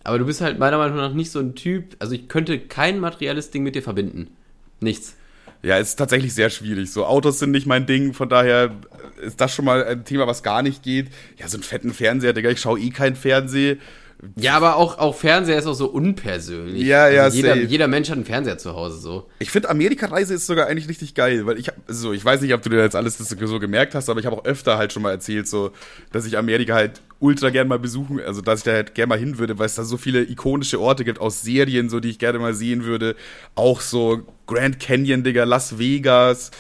Aber 0.04 0.18
du 0.18 0.24
bist 0.26 0.40
halt 0.40 0.58
meiner 0.58 0.78
Meinung 0.78 0.96
nach 0.96 1.12
nicht 1.12 1.30
so 1.30 1.38
ein 1.40 1.54
Typ, 1.54 1.96
also 1.98 2.14
ich 2.14 2.28
könnte 2.28 2.58
kein 2.58 3.00
materielles 3.00 3.50
Ding 3.50 3.62
mit 3.62 3.74
dir 3.74 3.82
verbinden. 3.82 4.28
Nichts. 4.80 5.16
Ja, 5.62 5.76
ist 5.78 5.96
tatsächlich 5.96 6.34
sehr 6.34 6.50
schwierig. 6.50 6.90
So 6.90 7.04
Autos 7.04 7.38
sind 7.38 7.50
nicht 7.50 7.66
mein 7.66 7.86
Ding, 7.86 8.14
von 8.14 8.28
daher 8.28 8.70
ist 9.20 9.40
das 9.40 9.54
schon 9.54 9.64
mal 9.64 9.84
ein 9.84 10.04
Thema, 10.04 10.26
was 10.26 10.42
gar 10.42 10.62
nicht 10.62 10.82
geht. 10.82 11.08
Ja, 11.38 11.48
so 11.48 11.56
einen 11.56 11.64
fetten 11.64 11.92
Fernseher, 11.92 12.32
Digga, 12.32 12.50
ich 12.50 12.60
schaue 12.60 12.80
eh 12.80 12.90
keinen 12.90 13.16
Fernseher. 13.16 13.76
Ja, 14.36 14.56
aber 14.56 14.76
auch, 14.76 14.98
auch 14.98 15.14
Fernseher 15.14 15.58
ist 15.58 15.66
auch 15.66 15.74
so 15.74 15.86
unpersönlich. 15.86 16.82
Ja, 16.82 17.08
ja, 17.08 17.24
also 17.24 17.36
jeder, 17.36 17.54
safe. 17.54 17.62
jeder 17.62 17.88
Mensch 17.88 18.10
hat 18.10 18.16
einen 18.16 18.26
Fernseher 18.26 18.58
zu 18.58 18.74
Hause 18.74 18.98
so. 18.98 19.26
Ich 19.38 19.50
finde 19.50 19.70
Amerika-Reise 19.70 20.34
ist 20.34 20.46
sogar 20.46 20.66
eigentlich 20.66 20.88
richtig 20.88 21.14
geil, 21.14 21.46
weil 21.46 21.58
ich 21.58 21.68
hab, 21.68 21.76
so, 21.88 22.12
ich 22.12 22.24
weiß 22.24 22.42
nicht, 22.42 22.52
ob 22.52 22.62
du 22.62 22.68
dir 22.68 22.82
jetzt 22.82 22.96
alles 22.96 23.16
das 23.16 23.28
so 23.28 23.58
gemerkt 23.58 23.94
hast, 23.94 24.10
aber 24.10 24.20
ich 24.20 24.26
habe 24.26 24.36
auch 24.36 24.44
öfter 24.44 24.76
halt 24.76 24.92
schon 24.92 25.02
mal 25.02 25.10
erzählt, 25.10 25.48
so, 25.48 25.72
dass 26.12 26.26
ich 26.26 26.36
Amerika 26.36 26.74
halt 26.74 27.00
ultra 27.20 27.50
gern 27.50 27.68
mal 27.68 27.78
besuchen, 27.78 28.20
also 28.20 28.40
dass 28.40 28.60
ich 28.60 28.64
da 28.64 28.72
halt 28.72 28.94
gern 28.94 29.08
mal 29.08 29.18
hin 29.18 29.38
würde, 29.38 29.58
weil 29.58 29.66
es 29.66 29.74
da 29.76 29.84
so 29.84 29.96
viele 29.96 30.22
ikonische 30.22 30.80
Orte 30.80 31.04
gibt 31.04 31.20
aus 31.20 31.42
Serien, 31.42 31.88
so 31.88 32.00
die 32.00 32.10
ich 32.10 32.18
gerne 32.18 32.38
mal 32.38 32.54
sehen 32.54 32.84
würde. 32.84 33.14
Auch 33.54 33.80
so 33.80 34.22
Grand 34.46 34.80
Canyon, 34.80 35.22
Digga, 35.22 35.44
Las 35.44 35.78
Vegas, 35.78 36.50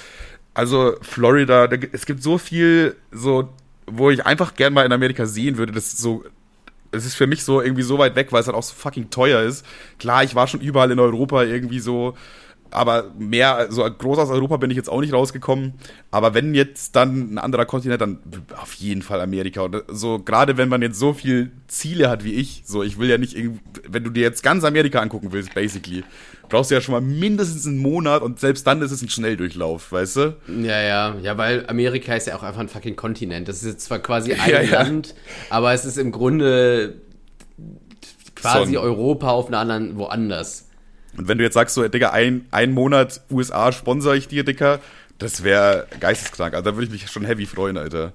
also 0.54 0.94
Florida, 1.00 1.66
da, 1.66 1.76
es 1.92 2.06
gibt 2.06 2.22
so 2.22 2.38
viel, 2.38 2.96
so, 3.10 3.48
wo 3.86 4.10
ich 4.10 4.24
einfach 4.26 4.54
gern 4.54 4.74
mal 4.74 4.84
in 4.84 4.92
Amerika 4.92 5.26
sehen 5.26 5.56
würde, 5.56 5.72
das 5.72 5.86
ist 5.86 5.98
so 5.98 6.24
es 6.92 7.06
ist 7.06 7.14
für 7.14 7.26
mich 7.26 7.44
so 7.44 7.60
irgendwie 7.60 7.82
so 7.82 7.98
weit 7.98 8.16
weg, 8.16 8.32
weil 8.32 8.40
es 8.40 8.46
halt 8.46 8.56
auch 8.56 8.62
so 8.62 8.74
fucking 8.74 9.10
teuer 9.10 9.42
ist. 9.42 9.64
Klar, 9.98 10.24
ich 10.24 10.34
war 10.34 10.48
schon 10.48 10.60
überall 10.60 10.90
in 10.90 10.98
Europa 10.98 11.44
irgendwie 11.44 11.78
so, 11.78 12.16
aber 12.70 13.10
mehr, 13.18 13.66
so 13.70 13.82
groß 13.82 14.18
aus 14.18 14.30
Europa 14.30 14.56
bin 14.58 14.70
ich 14.70 14.76
jetzt 14.76 14.88
auch 14.88 15.00
nicht 15.00 15.12
rausgekommen. 15.12 15.74
Aber 16.10 16.34
wenn 16.34 16.54
jetzt 16.54 16.96
dann 16.96 17.34
ein 17.34 17.38
anderer 17.38 17.66
Kontinent, 17.66 18.00
dann 18.00 18.18
auf 18.60 18.72
jeden 18.74 19.02
Fall 19.02 19.20
Amerika. 19.20 19.62
Und 19.62 19.82
so, 19.88 20.18
gerade 20.18 20.56
wenn 20.56 20.68
man 20.68 20.82
jetzt 20.82 20.98
so 20.98 21.12
viel 21.12 21.50
Ziele 21.68 22.08
hat 22.10 22.24
wie 22.24 22.34
ich, 22.34 22.62
so, 22.66 22.82
ich 22.82 22.98
will 22.98 23.08
ja 23.08 23.18
nicht 23.18 23.36
wenn 23.88 24.04
du 24.04 24.10
dir 24.10 24.22
jetzt 24.22 24.42
ganz 24.42 24.64
Amerika 24.64 25.00
angucken 25.00 25.28
willst, 25.32 25.54
basically, 25.54 26.04
brauchst 26.48 26.70
du 26.70 26.74
ja 26.74 26.80
schon 26.80 26.92
mal 26.92 27.00
mindestens 27.00 27.66
einen 27.66 27.78
Monat 27.78 28.22
und 28.22 28.40
selbst 28.40 28.66
dann 28.66 28.82
ist 28.82 28.90
es 28.90 29.02
ein 29.02 29.08
Schnelldurchlauf, 29.08 29.92
weißt 29.92 30.16
du? 30.16 30.36
Ja, 30.62 30.80
ja, 30.80 31.16
ja, 31.22 31.38
weil 31.38 31.64
Amerika 31.68 32.14
ist 32.14 32.26
ja 32.26 32.36
auch 32.36 32.42
einfach 32.42 32.60
ein 32.60 32.68
fucking 32.68 32.96
Kontinent. 32.96 33.48
Das 33.48 33.62
ist 33.62 33.66
jetzt 33.68 33.84
zwar 33.84 33.98
quasi 34.00 34.32
ein 34.34 34.50
Ja, 34.50 34.60
ja. 34.62 34.82
Land, 34.82 35.14
aber 35.48 35.72
es 35.72 35.84
ist 35.84 35.96
im 35.98 36.10
Grunde 36.12 36.94
quasi 38.34 38.74
So 38.74 38.80
ein- 38.80 38.84
Europa 38.84 39.30
auf 39.30 39.48
einer 39.48 39.58
anderen, 39.58 39.96
woanders. 39.98 40.66
Und 41.20 41.28
wenn 41.28 41.36
du 41.36 41.44
jetzt 41.44 41.52
sagst, 41.52 41.74
so, 41.74 41.86
Digga, 41.86 42.10
ein, 42.10 42.46
ein 42.50 42.72
Monat 42.72 43.20
USA 43.30 43.72
sponsor 43.72 44.14
ich 44.14 44.26
dir, 44.26 44.42
Digga, 44.42 44.78
das 45.18 45.44
wäre 45.44 45.86
geisteskrank. 46.00 46.54
Also 46.54 46.70
da 46.70 46.76
würde 46.76 46.86
ich 46.86 46.90
mich 46.90 47.10
schon 47.10 47.26
heavy 47.26 47.44
freuen, 47.44 47.76
Alter. 47.76 48.14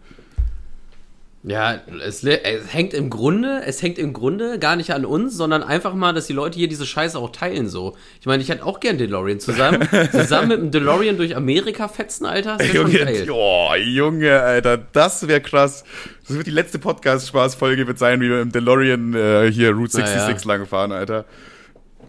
Ja, 1.44 1.80
es, 2.04 2.24
es, 2.24 2.74
hängt 2.74 2.96
im 2.96 3.12
Grunde, 3.12 3.62
es 3.64 3.84
hängt 3.84 4.00
im 4.00 4.12
Grunde 4.12 4.58
gar 4.58 4.76
nicht 4.76 4.92
an 4.92 5.06
uns, 5.06 5.38
sondern 5.38 5.62
einfach 5.62 5.94
mal, 5.94 6.14
dass 6.14 6.26
die 6.26 6.34
Leute 6.34 6.58
hier 6.58 6.68
diese 6.68 6.88
Scheiße 6.88 7.20
auch 7.20 7.32
teilen 7.32 7.70
so. 7.70 7.96
Ich 8.20 8.26
meine, 8.26 8.42
ich 8.42 8.50
hätte 8.50 8.66
auch 8.66 8.80
gern 8.80 8.98
DeLorean 8.98 9.40
zusammen, 9.40 9.88
zusammen 10.12 10.48
mit 10.48 10.58
dem 10.58 10.72
DeLorean 10.72 11.18
durch 11.18 11.36
Amerika 11.36 11.88
fetzen, 11.88 12.26
Alter. 12.26 12.58
Das 12.58 12.74
Junge, 12.74 12.98
schon 12.98 13.06
geil. 13.06 13.30
Oh, 13.30 13.70
Junge, 13.76 14.42
Alter, 14.42 14.80
das 14.80 15.28
wäre 15.28 15.42
krass. 15.42 15.84
Das 16.28 16.36
wird 16.36 16.48
die 16.48 16.52
letzte 16.52 16.80
Podcast-Spaß-Folge 16.80 17.86
wird 17.86 18.00
sein, 18.00 18.20
wie 18.22 18.30
wir 18.30 18.42
im 18.42 18.52
DeLorean 18.52 19.14
äh, 19.14 19.52
hier 19.52 19.70
Route 19.74 19.92
66 19.92 20.48
ja. 20.48 20.52
lang 20.52 20.66
fahren, 20.66 20.92
Alter. 20.92 21.26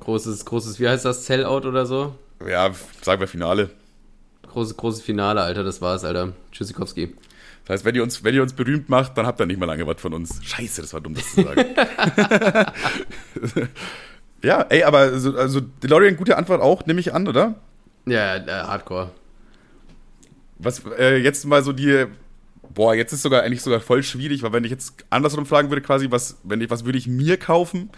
Großes, 0.06 0.44
großes, 0.44 0.78
wie 0.78 0.88
heißt 0.88 1.04
das, 1.04 1.26
Sellout 1.26 1.66
oder 1.66 1.84
so? 1.84 2.14
Ja, 2.48 2.70
sagen 3.02 3.18
wir 3.18 3.26
Finale. 3.26 3.70
Großes, 4.42 4.76
großes 4.76 5.02
Finale, 5.02 5.42
Alter, 5.42 5.64
das 5.64 5.80
war's, 5.80 6.04
Alter. 6.04 6.32
Tschüssikowski. 6.52 7.16
Das 7.64 7.74
heißt, 7.74 7.84
wenn 7.84 7.96
ihr 7.96 8.04
uns, 8.04 8.22
wenn 8.22 8.32
ihr 8.32 8.42
uns 8.42 8.52
berühmt 8.52 8.88
macht, 8.88 9.18
dann 9.18 9.26
habt 9.26 9.40
ihr 9.40 9.46
nicht 9.46 9.58
mehr 9.58 9.66
lange 9.66 9.84
was 9.84 10.00
von 10.00 10.14
uns. 10.14 10.38
Scheiße, 10.44 10.80
das 10.80 10.94
war 10.94 11.00
dumm, 11.00 11.14
das 11.14 11.34
zu 11.34 11.42
sagen. 11.42 11.64
ja, 14.44 14.60
ey, 14.68 14.84
aber 14.84 14.98
also, 14.98 15.36
also 15.36 15.60
DeLorean, 15.60 16.16
gute 16.16 16.36
Antwort 16.36 16.62
auch, 16.62 16.86
nehme 16.86 17.00
ich 17.00 17.12
an, 17.12 17.26
oder? 17.26 17.56
Ja, 18.06 18.36
äh, 18.36 18.48
Hardcore. 18.48 19.10
Was, 20.58 20.84
äh, 21.00 21.16
jetzt 21.16 21.44
mal 21.46 21.64
so 21.64 21.72
die, 21.72 22.06
boah, 22.72 22.94
jetzt 22.94 23.12
ist 23.12 23.22
sogar 23.22 23.42
eigentlich 23.42 23.62
sogar 23.62 23.80
voll 23.80 24.04
schwierig, 24.04 24.44
weil 24.44 24.52
wenn 24.52 24.62
ich 24.62 24.70
jetzt 24.70 25.04
andersrum 25.10 25.46
fragen 25.46 25.68
würde, 25.68 25.82
quasi, 25.82 26.12
was, 26.12 26.36
wenn 26.44 26.60
ich, 26.60 26.70
was 26.70 26.84
würde 26.84 26.96
ich 26.96 27.08
mir 27.08 27.38
kaufen? 27.38 27.90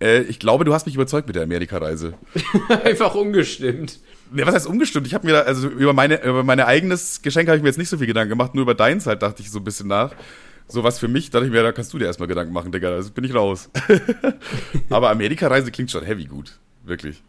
Äh, 0.00 0.22
ich 0.22 0.38
glaube, 0.38 0.64
du 0.64 0.72
hast 0.72 0.86
mich 0.86 0.94
überzeugt 0.94 1.26
mit 1.26 1.36
der 1.36 1.42
Amerika-Reise. 1.42 2.14
Einfach 2.84 3.14
umgestimmt. 3.14 4.00
Ja, 4.34 4.46
was 4.46 4.54
heißt 4.54 4.66
umgestimmt? 4.66 5.06
Ich 5.06 5.14
habe 5.14 5.26
mir 5.26 5.32
da, 5.32 5.40
also 5.40 5.68
über 5.68 5.92
meine, 5.92 6.22
über 6.22 6.44
mein 6.44 6.60
eigenes 6.60 7.22
Geschenk 7.22 7.48
habe 7.48 7.56
ich 7.56 7.62
mir 7.62 7.68
jetzt 7.68 7.78
nicht 7.78 7.88
so 7.88 7.98
viel 7.98 8.06
Gedanken 8.06 8.30
gemacht, 8.30 8.54
nur 8.54 8.62
über 8.62 8.74
deins 8.74 9.06
halt 9.06 9.22
dachte 9.22 9.42
ich 9.42 9.50
so 9.50 9.58
ein 9.58 9.64
bisschen 9.64 9.88
nach. 9.88 10.12
So 10.68 10.84
was 10.84 11.00
für 11.00 11.08
mich, 11.08 11.30
dachte 11.30 11.46
ich 11.46 11.52
mir, 11.52 11.62
da 11.62 11.72
kannst 11.72 11.92
du 11.92 11.98
dir 11.98 12.04
erstmal 12.04 12.28
Gedanken 12.28 12.52
machen, 12.52 12.70
Digga, 12.70 12.90
da 12.90 13.02
bin 13.12 13.24
ich 13.24 13.34
raus. 13.34 13.70
Aber 14.90 15.10
Amerika-Reise 15.10 15.72
klingt 15.72 15.90
schon 15.90 16.04
heavy 16.04 16.26
gut. 16.26 16.58
Wirklich. 16.84 17.22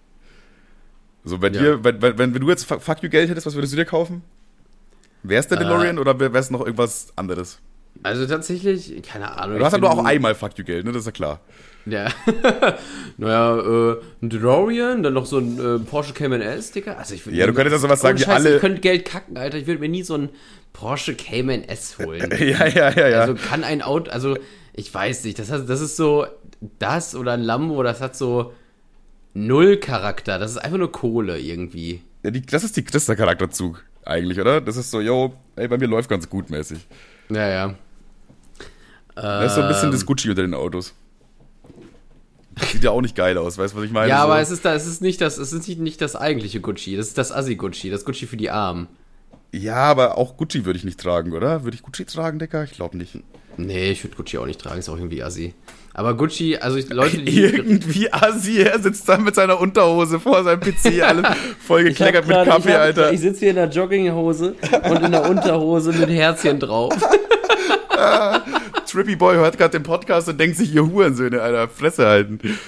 So, 1.23 1.39
bei 1.39 1.47
ja. 1.47 1.59
dir, 1.59 1.83
wenn, 1.83 2.01
wenn, 2.01 2.17
wenn 2.17 2.33
du 2.33 2.49
jetzt 2.49 2.65
Fuck 2.65 3.01
You 3.01 3.09
Geld 3.09 3.29
hättest, 3.29 3.47
was 3.47 3.55
würdest 3.55 3.73
du 3.73 3.77
dir 3.77 3.85
kaufen? 3.85 4.21
Wär's 5.23 5.47
der 5.47 5.57
DeLorean 5.57 5.97
äh, 5.97 5.99
oder 5.99 6.19
wär's 6.19 6.49
noch 6.49 6.61
irgendwas 6.61 7.13
anderes? 7.15 7.59
Also 8.03 8.25
tatsächlich, 8.25 9.01
keine 9.03 9.37
Ahnung. 9.37 9.59
Du 9.59 9.65
hast 9.65 9.73
halt 9.73 9.81
nur 9.81 9.91
auch 9.91 10.03
einmal 10.03 10.35
Fuck 10.35 10.57
You 10.57 10.63
Geld, 10.63 10.85
ne? 10.85 10.91
Das 10.91 11.01
ist 11.01 11.05
ja 11.05 11.11
klar. 11.11 11.39
Ja. 11.85 12.09
naja, 13.17 13.57
äh, 13.57 13.97
ein 14.21 14.29
DeLorean, 14.29 15.03
dann 15.03 15.13
noch 15.13 15.25
so 15.25 15.39
ein 15.39 15.59
äh, 15.59 15.79
Porsche 15.79 16.13
Cayman 16.13 16.41
S-Sticker. 16.41 16.97
Also 16.97 17.15
ich 17.15 17.25
ja, 17.25 17.47
du 17.47 17.53
könntest 17.53 17.73
ja 17.73 17.79
sowas 17.79 18.01
sagen 18.01 18.19
wie 18.19 18.25
alle. 18.25 18.55
Ich 18.55 18.61
könnte 18.61 18.81
Geld 18.81 19.05
kacken, 19.05 19.37
Alter. 19.37 19.57
Ich 19.57 19.67
würde 19.67 19.79
mir 19.79 19.89
nie 19.89 20.03
so 20.03 20.15
ein 20.15 20.29
Porsche 20.73 21.15
Cayman 21.15 21.63
S 21.63 21.97
holen. 21.97 22.29
ja, 22.39 22.67
ja, 22.67 22.89
ja, 22.91 23.07
ja. 23.07 23.21
Also 23.21 23.35
kann 23.35 23.63
ein 23.63 23.81
Auto, 23.81 24.11
also 24.11 24.37
ich 24.73 24.93
weiß 24.93 25.23
nicht, 25.23 25.39
das, 25.39 25.51
hat, 25.51 25.67
das 25.69 25.81
ist 25.81 25.97
so 25.97 26.25
das 26.79 27.15
oder 27.15 27.33
ein 27.33 27.41
Lambo, 27.41 27.81
das 27.83 28.01
hat 28.01 28.15
so 28.15 28.53
null 29.33 29.77
Charakter. 29.77 30.39
Das 30.39 30.51
ist 30.51 30.57
einfach 30.57 30.77
nur 30.77 30.91
Kohle 30.91 31.39
irgendwie. 31.39 32.01
Ja, 32.23 32.31
die, 32.31 32.41
das 32.41 32.63
ist 32.63 32.77
die 32.77 32.83
Christa-Charakterzug 32.83 33.83
eigentlich, 34.05 34.39
oder? 34.39 34.61
Das 34.61 34.77
ist 34.77 34.91
so, 34.91 35.01
yo, 35.01 35.33
ey, 35.55 35.67
bei 35.67 35.77
mir 35.77 35.87
läuft 35.87 36.09
ganz 36.09 36.29
gut 36.29 36.49
mäßig. 36.49 36.79
Ja, 37.29 37.47
ja. 37.47 37.75
Das 39.15 39.51
ist 39.51 39.55
so 39.55 39.61
ein 39.61 39.67
bisschen 39.67 39.91
das 39.91 40.01
ähm. 40.01 40.07
Gucci 40.07 40.29
unter 40.29 40.41
den 40.41 40.53
Autos. 40.53 40.93
Sieht 42.71 42.83
ja 42.83 42.91
auch 42.91 43.01
nicht 43.01 43.15
geil 43.15 43.37
aus, 43.37 43.57
weißt 43.57 43.73
du, 43.73 43.77
was 43.77 43.85
ich 43.85 43.91
meine? 43.91 44.09
Ja, 44.09 44.19
so. 44.19 44.23
aber 44.25 44.41
es 44.41 44.51
ist, 44.51 44.65
da, 44.65 44.73
es 44.73 44.85
ist, 44.85 45.01
nicht 45.01 45.21
das, 45.21 45.37
es 45.37 45.53
ist 45.53 45.67
nicht, 45.67 45.79
nicht 45.79 46.01
das 46.01 46.15
eigentliche 46.15 46.59
Gucci, 46.59 46.95
das 46.95 47.07
ist 47.07 47.17
das 47.17 47.31
Assi-Gucci, 47.31 47.89
das 47.89 48.05
Gucci 48.05 48.27
für 48.27 48.37
die 48.37 48.49
Armen. 48.49 48.87
Ja, 49.53 49.75
aber 49.75 50.17
auch 50.17 50.37
Gucci 50.37 50.65
würde 50.65 50.77
ich 50.77 50.85
nicht 50.85 50.99
tragen, 50.99 51.33
oder? 51.33 51.63
Würde 51.63 51.75
ich 51.75 51.83
Gucci 51.83 52.05
tragen, 52.05 52.39
Decker? 52.39 52.63
Ich 52.63 52.71
glaube 52.71 52.97
nicht. 52.97 53.19
Nee, 53.57 53.91
ich 53.91 54.03
würde 54.03 54.15
Gucci 54.15 54.37
auch 54.37 54.45
nicht 54.45 54.61
tragen, 54.61 54.79
ist 54.79 54.89
auch 54.89 54.97
irgendwie 54.97 55.23
Assi. 55.23 55.53
Aber 55.93 56.15
Gucci, 56.15 56.57
also 56.57 56.77
ich, 56.77 56.89
Leute, 56.89 57.17
die. 57.17 57.39
irgendwie 57.41 58.11
Assi, 58.11 58.61
er 58.61 58.79
sitzt 58.79 59.07
da 59.09 59.17
mit 59.17 59.35
seiner 59.35 59.59
Unterhose 59.59 60.19
vor 60.19 60.43
seinem 60.43 60.61
PC, 60.61 61.01
alles 61.03 61.25
voll 61.65 61.83
gekleckert 61.83 62.27
mit 62.27 62.35
Kaffee, 62.45 62.69
ich 62.69 62.75
hab, 62.75 62.81
Alter. 62.81 63.13
Ich 63.13 63.19
sitze 63.19 63.39
hier 63.39 63.49
in 63.49 63.55
der 63.55 63.69
Jogginghose 63.69 64.55
und 64.89 65.03
in 65.03 65.11
der 65.11 65.29
Unterhose 65.29 65.91
mit 65.91 66.09
Herzchen 66.09 66.59
drauf. 66.59 66.93
Trippy 68.87 69.15
Boy 69.15 69.35
hört 69.35 69.57
gerade 69.57 69.71
den 69.71 69.83
Podcast 69.83 70.29
und 70.29 70.39
denkt 70.39 70.57
sich, 70.57 70.73
ihr 70.73 70.85
Hurensöhne, 70.85 71.41
Alter, 71.41 71.67
Fresse 71.69 72.05
halten. 72.05 72.39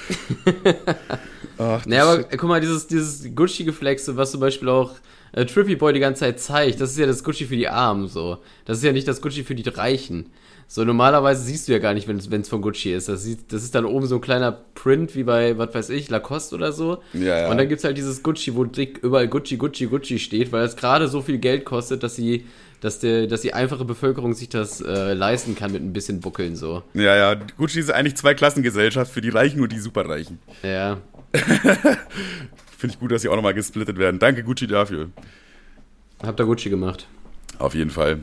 Ach, 1.58 1.86
naja, 1.86 2.06
aber 2.06 2.24
guck 2.24 2.44
mal, 2.44 2.62
dieses, 2.62 2.88
dieses 2.88 3.36
Gucci-Geflexe, 3.36 4.18
was 4.18 4.32
zum 4.32 4.40
Beispiel 4.40 4.70
auch 4.70 4.92
äh, 5.34 5.46
Trippy 5.46 5.76
Boy 5.76 5.94
die 5.94 6.00
ganze 6.00 6.22
Zeit 6.22 6.40
zeigt, 6.40 6.82
das 6.82 6.92
ist 6.92 6.98
ja 6.98 7.06
das 7.06 7.24
Gucci 7.24 7.46
für 7.46 7.56
die 7.56 7.68
Armen, 7.68 8.08
so. 8.08 8.38
Das 8.66 8.78
ist 8.78 8.84
ja 8.84 8.92
nicht 8.92 9.08
das 9.08 9.22
Gucci 9.22 9.44
für 9.44 9.56
die 9.56 9.68
Reichen. 9.68 10.30
So, 10.68 10.84
normalerweise 10.86 11.44
siehst 11.44 11.68
du 11.68 11.72
ja 11.72 11.80
gar 11.80 11.94
nicht, 11.94 12.08
wenn 12.08 12.18
es 12.18 12.50
von 12.50 12.62
Gucci 12.62 12.94
ist. 12.94 13.08
Das, 13.08 13.24
sieht, 13.24 13.52
das 13.52 13.64
ist 13.64 13.76
dann 13.76 13.86
oben 13.86 14.08
so 14.08 14.16
ein 14.16 14.22
kleiner 14.22 14.52
Print 14.52 15.16
wie 15.16 15.24
bei, 15.24 15.58
was 15.58 15.74
weiß 15.74 15.90
ich, 15.90 16.10
Lacoste 16.10 16.56
oder 16.56 16.72
so. 16.72 17.00
Ja, 17.14 17.42
ja. 17.42 17.52
Und 17.52 17.58
dann 17.58 17.70
gibt 17.70 17.80
es 17.80 17.86
halt 17.86 17.98
dieses 17.98 18.24
Gucci, 18.24 18.56
wo 18.56 18.64
dick 18.64 19.00
überall 19.04 19.28
Gucci, 19.28 19.58
Gucci, 19.58 19.86
Gucci 19.86 20.18
steht, 20.18 20.52
weil 20.52 20.66
es 20.66 20.76
gerade 20.76 21.08
so 21.08 21.22
viel 21.22 21.38
Geld 21.38 21.66
kostet, 21.66 22.02
dass 22.02 22.16
sie 22.16 22.46
dass, 22.84 23.00
der, 23.00 23.28
dass 23.28 23.40
die 23.40 23.54
einfache 23.54 23.86
Bevölkerung 23.86 24.34
sich 24.34 24.50
das 24.50 24.82
äh, 24.82 25.14
leisten 25.14 25.56
kann 25.56 25.72
mit 25.72 25.82
ein 25.82 25.94
bisschen 25.94 26.20
Buckeln 26.20 26.58
so. 26.58 26.84
Ja, 26.94 27.16
ja, 27.16 27.36
Gucci 27.58 27.80
ist 27.80 27.90
eigentlich 27.90 28.16
zwei 28.18 28.34
Klassengesellschaft 28.34 29.10
für 29.10 29.22
die 29.22 29.30
Reichen 29.30 29.62
und 29.62 29.72
die 29.72 29.80
Superreichen. 29.80 30.40
Ja. 30.64 30.98
Finde 32.78 32.94
ich 32.94 33.00
gut, 33.00 33.14
dass 33.14 33.22
sie 33.22 33.30
auch 33.30 33.38
nochmal 33.38 33.54
gesplittet 33.54 33.98
werden. 33.98 34.20
Danke, 34.20 34.44
Gucci, 34.44 34.68
dafür. 34.68 35.12
Habt 36.22 36.42
ihr 36.42 36.46
Gucci 36.46 36.70
gemacht. 36.70 37.08
Auf 37.58 37.74
jeden 37.74 37.90
Fall. 37.90 38.20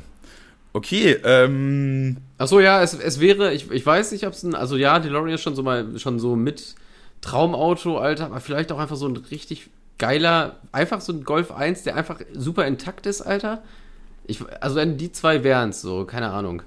Okay, 0.74 1.16
ähm. 1.24 2.18
Achso, 2.36 2.60
ja, 2.60 2.82
es, 2.82 2.92
es 2.92 3.18
wäre, 3.18 3.54
ich, 3.54 3.70
ich 3.70 3.86
weiß 3.86 4.12
nicht, 4.12 4.26
ob 4.26 4.34
es 4.34 4.42
ein, 4.42 4.54
also 4.54 4.76
ja, 4.76 4.98
DeLorean 4.98 5.36
ist 5.36 5.40
schon 5.40 5.54
so 5.54 5.62
mal, 5.62 5.98
schon 5.98 6.18
so 6.18 6.36
mit 6.36 6.74
Traumauto, 7.22 7.96
Alter, 7.96 8.26
aber 8.26 8.40
vielleicht 8.40 8.72
auch 8.72 8.78
einfach 8.78 8.96
so 8.96 9.08
ein 9.08 9.16
richtig 9.16 9.70
geiler, 9.96 10.56
einfach 10.70 11.00
so 11.00 11.14
ein 11.14 11.24
Golf 11.24 11.50
1, 11.50 11.84
der 11.84 11.96
einfach 11.96 12.20
super 12.34 12.66
intakt 12.66 13.06
ist, 13.06 13.22
Alter. 13.22 13.62
Ich, 14.30 14.40
also 14.60 14.84
die 14.84 15.10
zwei 15.10 15.42
wären 15.42 15.70
es 15.70 15.80
so, 15.80 16.04
keine 16.04 16.30
Ahnung. 16.30 16.62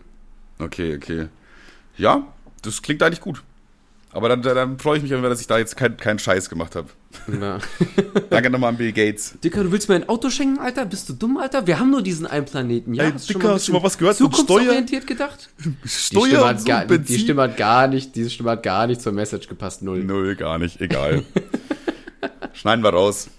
Okay, 0.59 0.95
okay. 0.95 1.27
Ja, 1.97 2.27
das 2.61 2.81
klingt 2.81 3.01
eigentlich 3.01 3.21
gut. 3.21 3.41
Aber 4.11 4.29
dann, 4.29 4.43
dann 4.43 4.77
freue 4.77 4.97
ich 4.97 5.03
mich, 5.03 5.11
dass 5.11 5.41
ich 5.41 5.47
da 5.47 5.57
jetzt 5.57 5.75
keinen 5.75 5.97
kein 5.97 6.19
Scheiß 6.19 6.47
gemacht 6.49 6.75
habe. 6.75 6.89
Ja. 7.41 7.57
Danke 8.29 8.51
nochmal 8.51 8.69
an 8.69 8.77
Bill 8.77 8.91
Gates. 8.91 9.35
Dicker, 9.43 9.63
du 9.63 9.71
willst 9.71 9.89
mir 9.89 9.95
ein 9.95 10.07
Auto 10.07 10.29
schenken, 10.29 10.59
Alter? 10.59 10.85
Bist 10.85 11.09
du 11.09 11.13
dumm, 11.13 11.37
Alter? 11.37 11.65
Wir 11.65 11.79
haben 11.79 11.89
nur 11.89 12.03
diesen 12.03 12.27
einen 12.27 12.45
Planeten. 12.45 12.93
Ja, 12.93 13.05
Ey, 13.05 13.11
hast 13.13 13.27
Dicker, 13.27 13.53
hast 13.53 13.67
du 13.67 13.71
mal 13.71 13.81
was 13.81 13.97
gehört 13.97 14.17
von 14.17 14.31
Steuer? 14.31 14.45
Zukunftsorientiert 14.45 15.07
gedacht? 15.07 15.49
Steuer 15.85 16.23
die 16.23 16.29
Stimme, 16.29 16.45
hat 16.45 16.65
gar, 16.65 16.85
die 16.85 17.19
Stimme 17.19 17.41
hat 17.41 17.57
gar 17.57 17.87
nicht, 17.87 18.15
diese 18.15 18.29
Stimme 18.29 18.51
hat 18.51 18.61
gar 18.61 18.85
nicht 18.85 19.01
zur 19.01 19.13
Message 19.13 19.47
gepasst, 19.47 19.81
null. 19.81 20.03
Null, 20.03 20.35
gar 20.35 20.59
nicht, 20.59 20.79
egal. 20.79 21.23
Schneiden 22.53 22.83
wir 22.83 22.91
raus. 22.91 23.29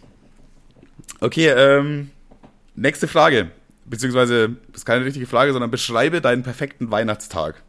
Okay, 1.20 1.50
ähm, 1.50 2.10
nächste 2.74 3.06
Frage 3.06 3.52
beziehungsweise, 3.84 4.56
das 4.68 4.78
ist 4.78 4.84
keine 4.84 5.04
richtige 5.04 5.26
Frage, 5.26 5.52
sondern 5.52 5.70
beschreibe 5.70 6.20
deinen 6.20 6.42
perfekten 6.42 6.90
Weihnachtstag. 6.90 7.62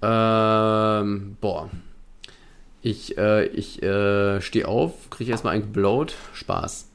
Ähm, 0.00 1.36
boah. 1.40 1.70
Ich, 2.82 3.18
äh, 3.18 3.46
ich 3.46 3.82
äh, 3.82 4.40
stehe 4.40 4.68
auf, 4.68 5.10
kriege 5.10 5.30
erstmal 5.30 5.54
ein 5.54 5.72
Blowt, 5.72 6.14
Spaß. 6.34 6.90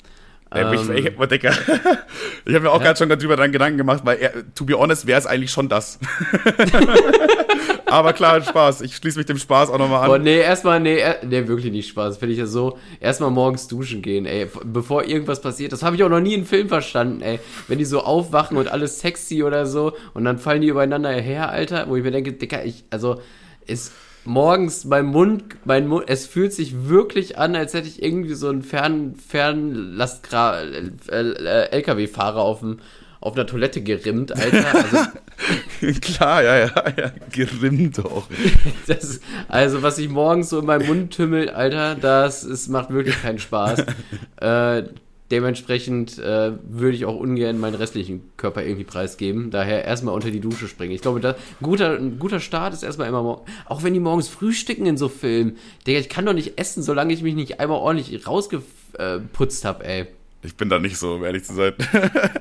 Ähm, 0.52 0.74
ich, 0.74 0.90
ich, 0.90 1.06
ich, 1.06 1.44
ich 1.44 2.56
habe 2.56 2.60
mir 2.62 2.72
auch 2.72 2.80
ja? 2.80 2.86
gerade 2.86 2.98
schon 2.98 3.10
darüber 3.10 3.36
dran 3.36 3.52
Gedanken 3.52 3.78
gemacht, 3.78 4.02
weil, 4.06 4.18
er, 4.20 4.54
to 4.56 4.66
be 4.66 4.78
honest, 4.78 5.08
wäre 5.08 5.20
es 5.20 5.26
eigentlich 5.26 5.52
schon 5.52 5.68
das. 5.68 6.00
Aber 7.94 8.14
klar, 8.14 8.42
Spaß. 8.42 8.82
Ich 8.82 8.96
schließe 8.96 9.20
mich 9.20 9.28
dem 9.28 9.38
Spaß 9.38 9.70
auch 9.70 9.78
nochmal 9.78 10.02
an. 10.02 10.08
Boah, 10.08 10.18
nee, 10.18 10.40
erstmal, 10.40 10.80
nee, 10.80 11.00
nee, 11.22 11.48
wirklich 11.48 11.72
nicht 11.72 11.90
Spaß. 11.90 12.18
Finde 12.18 12.34
ich 12.34 12.40
ja 12.40 12.48
so. 12.48 12.80
Erstmal 13.00 13.30
morgens 13.30 13.68
duschen 13.68 14.02
gehen, 14.02 14.26
ey. 14.26 14.50
Bevor 14.64 15.04
irgendwas 15.04 15.42
passiert. 15.42 15.74
Das 15.74 15.84
habe 15.84 15.96
ich 15.96 16.04
auch 16.04 16.10
noch 16.10 16.20
nie 16.20 16.34
in 16.34 16.46
Film 16.46 16.70
verstanden, 16.70 17.22
ey. 17.22 17.40
Wenn 17.68 17.78
die 17.78 17.86
so 17.86 18.02
aufwachen 18.02 18.58
und 18.58 18.68
alles 18.68 19.00
sexy 19.00 19.44
oder 19.44 19.68
so 19.68 19.94
und 20.16 20.26
dann 20.26 20.40
fallen 20.40 20.62
die 20.62 20.70
übereinander 20.70 21.12
her, 21.12 21.50
Alter. 21.50 21.88
Wo 21.88 21.96
ich 21.96 22.04
mir 22.04 22.10
denke, 22.10 22.34
Dicker, 22.34 22.66
ich, 22.66 22.84
also, 22.90 23.22
ist 23.68 23.92
morgens 24.26 24.86
mein 24.86 25.06
Mund, 25.06 25.44
mein 25.64 25.88
Mund, 25.88 26.06
es 26.08 26.26
fühlt 26.26 26.52
sich 26.52 26.88
wirklich 26.88 27.38
an, 27.38 27.56
als 27.56 27.76
hätte 27.76 27.88
ich 27.88 28.02
irgendwie 28.02 28.34
so 28.34 28.50
einen 28.50 28.64
Fern, 28.64 29.14
Fernlastgra, 29.16 30.62
äh, 30.62 30.90
äh, 31.12 31.70
LKW-Fahrer 31.72 32.42
auf 32.42 32.62
dem 32.62 32.80
auf 33.24 33.36
einer 33.36 33.46
Toilette 33.46 33.82
gerimmt, 33.82 34.34
Alter. 34.34 34.66
Also, 34.76 34.98
Klar, 36.02 36.44
ja, 36.44 36.58
ja, 36.60 36.72
ja, 36.98 37.12
gerimmt 37.32 38.00
auch. 38.04 38.28
Das, 38.88 39.22
also, 39.48 39.82
was 39.82 39.96
sich 39.96 40.10
morgens 40.10 40.50
so 40.50 40.60
in 40.60 40.66
meinem 40.66 40.88
Mund 40.88 41.14
tümmelt, 41.14 41.50
Alter, 41.54 41.96
das 41.96 42.44
ist, 42.44 42.68
macht 42.68 42.90
wirklich 42.90 43.22
keinen 43.22 43.40
Spaß. 43.40 43.86
äh, 44.38 44.84
dementsprechend 45.32 46.20
äh, 46.20 46.52
würde 46.68 46.96
ich 46.96 47.06
auch 47.06 47.16
ungern 47.16 47.60
meinen 47.60 47.76
restlichen 47.76 48.22
Körper 48.38 48.64
irgendwie 48.64 48.84
preisgeben. 48.84 49.52
Daher 49.52 49.86
erstmal 49.86 50.14
unter 50.14 50.32
die 50.32 50.42
Dusche 50.42 50.68
springen. 50.68 50.94
Ich 50.94 51.02
glaube, 51.02 51.20
da, 51.20 51.32
ein, 51.32 51.36
guter, 51.62 51.98
ein 51.98 52.20
guter 52.20 52.40
Start 52.40 52.74
ist 52.74 52.84
erstmal 52.84 53.08
immer, 53.08 53.42
auch 53.66 53.84
wenn 53.84 53.94
die 53.94 54.00
morgens 54.00 54.28
frühstücken 54.28 54.86
in 54.86 54.98
so 54.98 55.10
Filmen. 55.10 55.58
Digga, 55.88 56.00
ich 56.00 56.10
kann 56.10 56.26
doch 56.26 56.34
nicht 56.34 56.60
essen, 56.60 56.84
solange 56.84 57.14
ich 57.14 57.24
mich 57.24 57.36
nicht 57.36 57.60
einmal 57.60 57.80
ordentlich 57.80 58.28
rausgeputzt 58.28 59.66
habe, 59.66 59.86
ey. 59.86 60.08
Ich 60.46 60.56
bin 60.56 60.68
da 60.68 60.78
nicht 60.78 60.98
so, 60.98 61.16
um 61.16 61.24
ehrlich 61.24 61.46
zu 61.46 61.54
sein. 61.54 61.74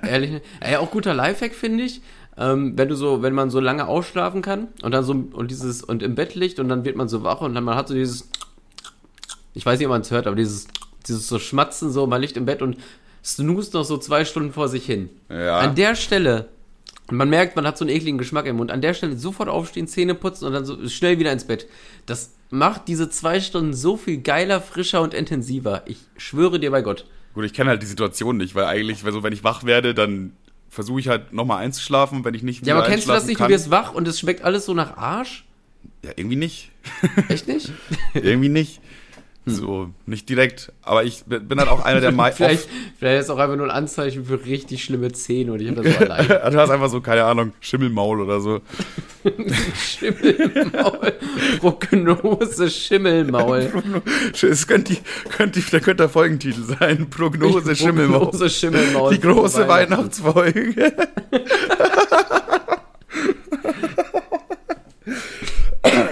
ehrlich? 0.07 0.43
Ey, 0.61 0.77
auch 0.77 0.91
guter 0.91 1.15
Lifehack, 1.15 1.55
finde 1.55 1.85
ich. 1.85 2.03
Ähm, 2.37 2.77
wenn 2.77 2.89
du 2.89 2.95
so, 2.95 3.23
wenn 3.23 3.35
man 3.35 3.51
so 3.51 3.61
lange 3.61 3.87
ausschlafen 3.87 4.43
kann 4.43 4.69
und 4.83 4.93
dann 4.93 5.05
so 5.05 5.13
und 5.13 5.51
dieses 5.51 5.83
und 5.83 6.03
im 6.03 6.15
Bett 6.15 6.35
liegt 6.35 6.59
und 6.59 6.69
dann 6.69 6.85
wird 6.85 6.97
man 6.97 7.09
so 7.09 7.23
wach 7.23 7.41
und 7.41 7.55
dann 7.55 7.65
man 7.65 7.77
hat 7.77 7.89
so 7.89 7.95
dieses, 7.95 8.29
ich 9.55 9.67
weiß 9.67 9.79
nicht, 9.79 9.87
ob 9.87 9.93
man 9.93 10.01
es 10.03 10.11
hört, 10.11 10.27
aber 10.27 10.37
dieses, 10.37 10.69
dieses 11.07 11.29
so 11.29 11.39
Schmatzen 11.39 11.91
so, 11.91 12.07
man 12.07 12.21
liegt 12.21 12.37
im 12.37 12.47
Bett 12.47 12.63
und 12.63 12.77
snoost 13.25 13.75
noch 13.75 13.85
so 13.85 13.99
zwei 13.99 14.25
Stunden 14.25 14.53
vor 14.53 14.69
sich 14.69 14.85
hin. 14.85 15.11
Ja. 15.29 15.59
An 15.59 15.75
der 15.75 15.95
Stelle 15.95 16.49
man 17.11 17.29
merkt, 17.29 17.57
man 17.57 17.67
hat 17.67 17.77
so 17.77 17.85
einen 17.85 17.95
ekligen 17.95 18.19
Geschmack 18.19 18.47
im 18.47 18.57
Mund. 18.57 18.71
An 18.71 18.81
der 18.81 18.95
Stelle 18.95 19.17
sofort 19.17 19.49
aufstehen, 19.49 19.87
Zähne 19.87 20.15
putzen 20.15 20.47
und 20.47 20.53
dann 20.53 20.65
so 20.65 20.89
schnell 20.89 21.19
wieder 21.19 21.33
ins 21.33 21.45
Bett. 21.45 21.67
Das 22.07 22.35
macht 22.51 22.89
diese 22.89 23.11
zwei 23.11 23.41
Stunden 23.41 23.75
so 23.75 23.97
viel 23.97 24.19
geiler, 24.19 24.61
frischer 24.61 25.03
und 25.03 25.15
intensiver. 25.15 25.83
Ich 25.87 25.99
schwöre 26.17 26.61
dir 26.61 26.71
bei 26.71 26.83
Gott. 26.83 27.07
Gut, 27.35 27.45
ich 27.45 27.55
kenne 27.55 27.71
halt 27.71 27.83
die 27.83 27.87
Situation 27.87 28.37
nicht, 28.37 28.55
weil 28.55 28.67
eigentlich, 28.67 29.05
also 29.05 29.23
wenn 29.23 29.33
ich 29.33 29.43
wach 29.45 29.65
werde, 29.65 29.95
dann 29.95 30.33
versuche 30.73 31.01
ich 31.01 31.09
halt 31.09 31.35
nochmal 31.35 31.59
einzuschlafen, 31.63 32.25
wenn 32.25 32.33
ich 32.33 32.43
nicht 32.43 32.67
Ja, 32.67 32.77
aber 32.79 32.87
kennst 32.87 33.07
du 33.07 33.13
das 33.13 33.27
nicht? 33.27 33.37
kann. 33.37 33.49
Du 33.49 33.55
wirst 33.55 33.71
wach 33.71 33.93
und 33.93 34.09
es 34.09 34.19
schmeckt 34.19 34.43
alles 34.43 34.65
so 34.65 34.73
nach 34.73 34.97
Arsch? 34.97 35.45
Ja, 36.03 36.13
irgendwie 36.17 36.37
nicht. 36.37 36.71
Echt 37.29 37.47
nicht? 37.47 37.71
irgendwie 38.15 38.49
nicht. 38.49 38.81
So, 39.45 39.91
nicht 40.07 40.29
direkt. 40.29 40.73
Aber 40.83 41.03
ich 41.03 41.25
bin 41.25 41.59
halt 41.59 41.69
auch 41.69 41.85
einer 41.85 42.01
der 42.01 42.13
meisten. 42.13 42.45
vielleicht, 42.45 42.69
vielleicht 42.99 43.23
ist 43.23 43.31
auch 43.31 43.39
einfach 43.39 43.57
nur 43.57 43.67
ein 43.67 43.73
Anzeichen 43.73 44.25
für 44.25 44.45
richtig 44.45 44.85
schlimme 44.85 45.11
Zähne 45.13 45.53
und 45.53 45.61
ich 45.61 45.69
habe 45.69 45.83
das 45.83 45.95
so 45.95 46.01
allein. 46.05 46.29
du 46.29 46.59
hast 46.61 46.71
einfach 46.71 46.89
so, 46.89 47.01
keine 47.01 47.25
Ahnung, 47.25 47.53
Schimmelmaul 47.61 48.21
oder 48.21 48.41
so. 48.41 48.61
Schimmelmaul. 49.77 51.13
Prognose 51.61 52.71
Schimmelmaul. 52.71 53.73
Es 54.43 54.67
könnte, 54.67 54.97
könnte, 55.31 55.61
da 55.61 55.79
könnte 55.81 55.95
der 55.97 56.09
Folgentitel 56.09 56.63
sein. 56.63 57.11
Prognose 57.11 57.75
Schimmelmaul. 57.75 58.27
Prognose 58.27 58.51
Schimmelmaul. 58.51 59.15
Die 59.15 59.21
große. 59.21 59.67
Weihnachtsfolge. 59.67 60.93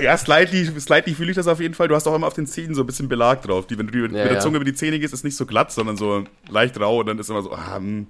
ja, 0.03 0.17
slightly, 0.17 0.65
slightly 0.81 1.15
fühle 1.15 1.31
ich 1.31 1.37
das 1.37 1.47
auf 1.47 1.61
jeden 1.61 1.75
Fall. 1.75 1.89
Du 1.89 1.95
hast 1.95 2.07
auch 2.07 2.15
immer 2.15 2.27
auf 2.27 2.35
den 2.35 2.47
Zähnen 2.47 2.75
so 2.75 2.83
ein 2.83 2.87
bisschen 2.87 3.09
Belag 3.09 3.43
drauf. 3.43 3.67
Die, 3.67 3.79
wenn 3.79 3.87
du 3.87 3.99
mit 3.99 4.15
der 4.15 4.35
ja. 4.35 4.41
Zunge 4.41 4.57
über 4.57 4.65
die 4.65 4.75
Zähne 4.75 4.99
gehst, 4.99 5.15
ist 5.15 5.25
nicht 5.25 5.37
so 5.37 5.47
glatt, 5.47 5.73
sondern 5.73 5.97
so 5.97 6.25
leicht 6.49 6.79
rau 6.81 7.01
und 7.01 7.07
dann 7.07 7.19
ist 7.19 7.31
immer 7.31 7.43
so, 7.43 7.53
ah, 7.53 7.77
hm. 7.77 8.07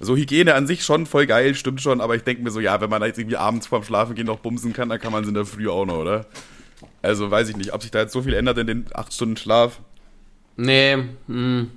So 0.00 0.14
Hygiene 0.16 0.54
an 0.54 0.66
sich 0.66 0.84
schon 0.84 1.06
voll 1.06 1.26
geil, 1.26 1.54
stimmt 1.54 1.80
schon, 1.80 2.02
aber 2.02 2.16
ich 2.16 2.22
denke 2.22 2.42
mir 2.42 2.50
so, 2.50 2.60
ja, 2.60 2.80
wenn 2.82 2.90
man 2.90 3.02
jetzt 3.02 3.18
irgendwie 3.18 3.38
abends 3.38 3.66
vorm 3.66 3.82
Schlafengehen 3.82 4.26
noch 4.26 4.40
bumsen 4.40 4.74
kann, 4.74 4.90
dann 4.90 5.00
kann 5.00 5.10
man 5.10 5.22
es 5.22 5.28
in 5.28 5.34
der 5.34 5.46
Früh 5.46 5.68
auch 5.70 5.86
noch, 5.86 5.98
oder? 5.98 6.26
Also 7.00 7.30
weiß 7.30 7.48
ich 7.48 7.56
nicht, 7.56 7.72
ob 7.72 7.80
sich 7.80 7.90
da 7.90 8.00
jetzt 8.00 8.12
so 8.12 8.22
viel 8.22 8.34
ändert 8.34 8.58
in 8.58 8.66
den 8.66 8.86
acht 8.92 9.14
Stunden 9.14 9.38
Schlaf. 9.38 9.80
Nee, 10.56 10.98
hm. 11.26 11.70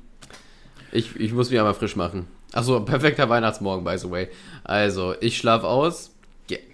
ich, 0.91 1.15
ich 1.15 1.31
muss 1.31 1.49
mich 1.49 1.59
einmal 1.59 1.73
frisch 1.73 1.95
machen. 1.95 2.27
Achso, 2.53 2.79
perfekter 2.81 3.29
Weihnachtsmorgen, 3.29 3.83
by 3.83 3.97
the 3.97 4.09
way. 4.09 4.27
Also, 4.63 5.15
ich 5.19 5.37
schlaf 5.37 5.63
aus. 5.63 6.11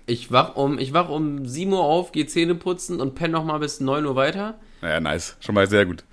Ich 0.05 0.31
wach 0.31 0.55
um, 0.55 0.79
ich 0.79 0.93
wach 0.93 1.09
um 1.09 1.45
7 1.45 1.71
Uhr 1.71 1.83
auf, 1.83 2.11
gehe 2.11 2.25
Zähne 2.25 2.55
putzen 2.55 2.99
und 2.99 3.15
penne 3.15 3.33
nochmal 3.33 3.59
bis 3.59 3.79
9 3.79 4.05
Uhr 4.05 4.15
weiter. 4.15 4.55
Naja, 4.81 4.99
nice. 4.99 5.37
Schon 5.39 5.55
mal 5.55 5.67
sehr 5.67 5.85
gut. 5.85 6.03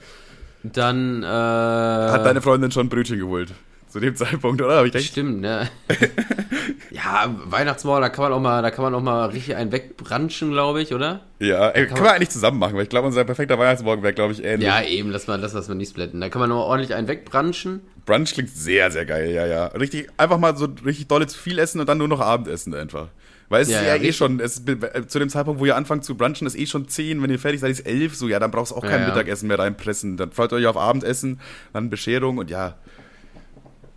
Dann, 0.63 1.23
äh. 1.23 1.27
Hat 1.27 2.25
deine 2.25 2.41
Freundin 2.41 2.71
schon 2.71 2.89
Brötchen 2.89 3.19
geholt? 3.19 3.53
Zu 3.89 3.99
dem 3.99 4.15
Zeitpunkt, 4.15 4.63
oder? 4.63 4.77
Hab 4.77 4.87
ich 4.87 4.95
recht? 4.95 5.09
Stimmt, 5.09 5.41
ne? 5.41 5.69
ja, 6.93 7.35
Weihnachtsmorgen, 7.47 8.03
da 8.03 8.09
kann 8.09 8.23
man 8.23 8.33
auch 8.33 8.41
mal, 8.41 8.63
da 8.63 8.71
kann 8.71 8.85
man 8.85 8.95
auch 8.95 9.03
mal 9.03 9.27
richtig 9.31 9.57
einen 9.57 9.73
wegbranchen, 9.73 10.53
glaube 10.53 10.81
ich, 10.81 10.95
oder? 10.95 11.23
Ja, 11.41 11.71
ey, 11.71 11.89
können 11.89 12.05
wir 12.05 12.13
eigentlich 12.13 12.31
zusammen 12.31 12.61
machen, 12.61 12.77
weil 12.77 12.85
ich 12.85 12.89
glaube, 12.89 13.09
unser 13.09 13.25
perfekter 13.25 13.59
Weihnachtsmorgen 13.59 14.05
wäre, 14.05 14.15
glaube 14.15 14.33
ich, 14.33 14.45
ähnlich. 14.45 14.69
Ja, 14.69 14.81
eben, 14.81 15.11
lass 15.11 15.27
mal, 15.27 15.41
lass 15.41 15.55
das 15.55 15.67
mal 15.67 15.75
nicht 15.75 15.91
splitten. 15.91 16.21
Da 16.21 16.29
kann 16.29 16.39
man 16.39 16.51
noch 16.51 16.67
ordentlich 16.67 16.95
einen 16.95 17.09
wegbranchen. 17.09 17.81
Brunch 18.07 18.33
klingt 18.35 18.51
sehr, 18.51 18.93
sehr 18.93 19.07
geil, 19.07 19.33
ja, 19.33 19.47
ja. 19.47 19.67
Richtig, 19.67 20.09
einfach 20.17 20.39
mal 20.39 20.57
so 20.57 20.69
richtig 20.85 21.09
dolle 21.09 21.27
zu 21.27 21.37
viel 21.37 21.59
essen 21.59 21.81
und 21.81 21.89
dann 21.89 21.99
nur 21.99 22.07
noch 22.07 22.21
Abendessen 22.21 22.73
einfach. 22.75 23.09
Weil 23.51 23.63
es 23.63 23.69
Ja, 23.69 23.81
ist 23.81 23.87
ja, 23.87 23.97
ja, 23.97 24.03
eh 24.03 24.13
schon, 24.13 24.41
es, 24.41 24.59
ist- 24.61 25.11
zu 25.11 25.19
dem 25.19 25.29
Zeitpunkt, 25.29 25.61
wo 25.61 25.67
ihr 25.67 25.77
anfangt 25.77 26.05
zu 26.05 26.15
brunchen, 26.17 26.47
ist 26.47 26.57
eh 26.57 26.67
schon 26.67 26.89
10, 26.89 27.21
wenn 27.21 27.31
ihr 27.31 27.39
fertig 27.39 27.61
seid, 27.61 27.71
ist 27.73 27.81
11, 27.81 28.15
so, 28.17 28.29
ja, 28.29 28.39
dann 28.39 28.51
brauchst 28.53 28.71
du 28.73 28.77
auch 28.77 28.83
kein. 28.83 29.05
Mittagessen 29.05 29.49
mehr 29.49 29.59
reinpressen. 29.59 30.17
Dann 30.17 30.31
freut 30.33 30.53
euch 30.53 30.67
auf 30.67 30.77
Abendessen, 30.77 31.41
dann 31.73 31.91
Bescherung 31.91 32.39
und 32.39 32.49
ja. 32.49 32.77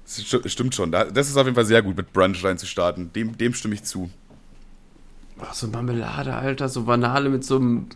Stimmt 0.05 0.75
schon, 0.75 0.91
da- 0.91 1.05
das 1.05 1.29
ist 1.29 1.37
auf 1.37 1.45
jeden 1.45 1.55
Fall 1.55 1.65
sehr 1.65 1.81
gut, 1.81 1.95
mit 1.95 2.11
Brunch 2.11 2.43
reinzustarten. 2.43 3.13
Dem, 3.13 3.37
dem 3.37 3.53
stimme 3.53 3.75
ich 3.75 3.83
zu. 3.83 4.09
Boah, 5.37 5.53
so 5.53 5.67
Marmelade, 5.67 6.33
Alter, 6.35 6.67
so 6.67 6.83
Banale 6.83 7.29
mit 7.29 7.43
so 7.45 7.55
einem, 7.57 7.87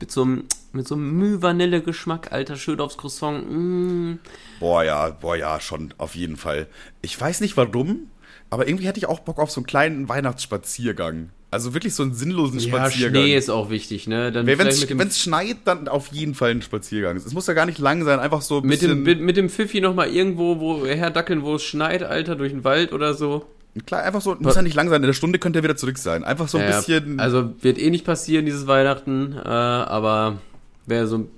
mit 0.00 0.10
so 0.10 0.22
einem, 0.22 0.44
mit 0.72 0.88
so 0.88 0.94
einem 0.94 1.12
Müh-Vanille-Geschmack, 1.18 2.32
Alter, 2.32 2.56
schön 2.56 2.80
aufs 2.80 2.96
Croissant. 2.96 3.44
Mm. 3.50 4.18
Boah, 4.58 4.84
ja, 4.84 5.10
boah, 5.10 5.36
ja, 5.36 5.60
schon, 5.60 5.92
auf 5.98 6.14
jeden 6.14 6.36
Fall. 6.36 6.66
Ich 7.02 7.20
weiß 7.20 7.40
nicht 7.40 7.56
warum, 7.56 8.08
aber 8.54 8.66
irgendwie 8.68 8.86
hätte 8.86 8.98
ich 8.98 9.06
auch 9.06 9.20
Bock 9.20 9.38
auf 9.38 9.50
so 9.50 9.60
einen 9.60 9.66
kleinen 9.66 10.08
Weihnachtsspaziergang. 10.08 11.30
Also 11.50 11.72
wirklich 11.74 11.94
so 11.94 12.02
einen 12.02 12.14
sinnlosen 12.14 12.58
Ja, 12.58 12.68
Spaziergang. 12.68 13.22
Schnee 13.22 13.36
ist 13.36 13.48
auch 13.48 13.70
wichtig, 13.70 14.08
ne? 14.08 14.32
Dann 14.32 14.46
Wenn 14.46 14.58
es 14.66 15.20
schneit, 15.20 15.58
dann 15.64 15.86
auf 15.88 16.08
jeden 16.08 16.34
Fall 16.34 16.50
ein 16.50 16.62
Spaziergang. 16.62 17.16
Es 17.16 17.32
muss 17.32 17.46
ja 17.46 17.54
gar 17.54 17.66
nicht 17.66 17.78
lang 17.78 18.04
sein, 18.04 18.18
einfach 18.18 18.42
so 18.42 18.58
ein 18.58 18.66
mit 18.66 18.82
dem, 18.82 19.02
mit, 19.02 19.20
mit 19.20 19.36
dem 19.36 19.48
Pfiffi 19.48 19.80
nochmal 19.80 20.08
irgendwo, 20.08 20.58
wo 20.58 20.84
herdackeln, 20.84 21.42
wo 21.42 21.54
es 21.56 21.62
schneit, 21.62 22.02
Alter, 22.02 22.34
durch 22.36 22.50
den 22.52 22.64
Wald 22.64 22.92
oder 22.92 23.14
so. 23.14 23.46
klar, 23.86 24.02
einfach 24.02 24.20
so, 24.20 24.34
muss 24.40 24.56
ja 24.56 24.62
nicht 24.62 24.74
lang 24.74 24.88
sein, 24.88 25.02
in 25.02 25.06
der 25.06 25.12
Stunde 25.14 25.38
könnte 25.38 25.60
er 25.60 25.62
wieder 25.62 25.76
zurück 25.76 25.98
sein. 25.98 26.24
Einfach 26.24 26.48
so 26.48 26.58
ein 26.58 26.68
Ja, 26.68 26.78
bisschen, 26.78 27.20
Also 27.20 27.52
wird 27.60 27.78
eh 27.78 27.90
nicht 27.90 28.04
passieren 28.04 28.46
dieses 28.46 28.66
Weihnachten, 28.66 29.34
äh, 29.36 29.48
aber 29.48 30.38
wäre 30.86 31.06
so. 31.06 31.28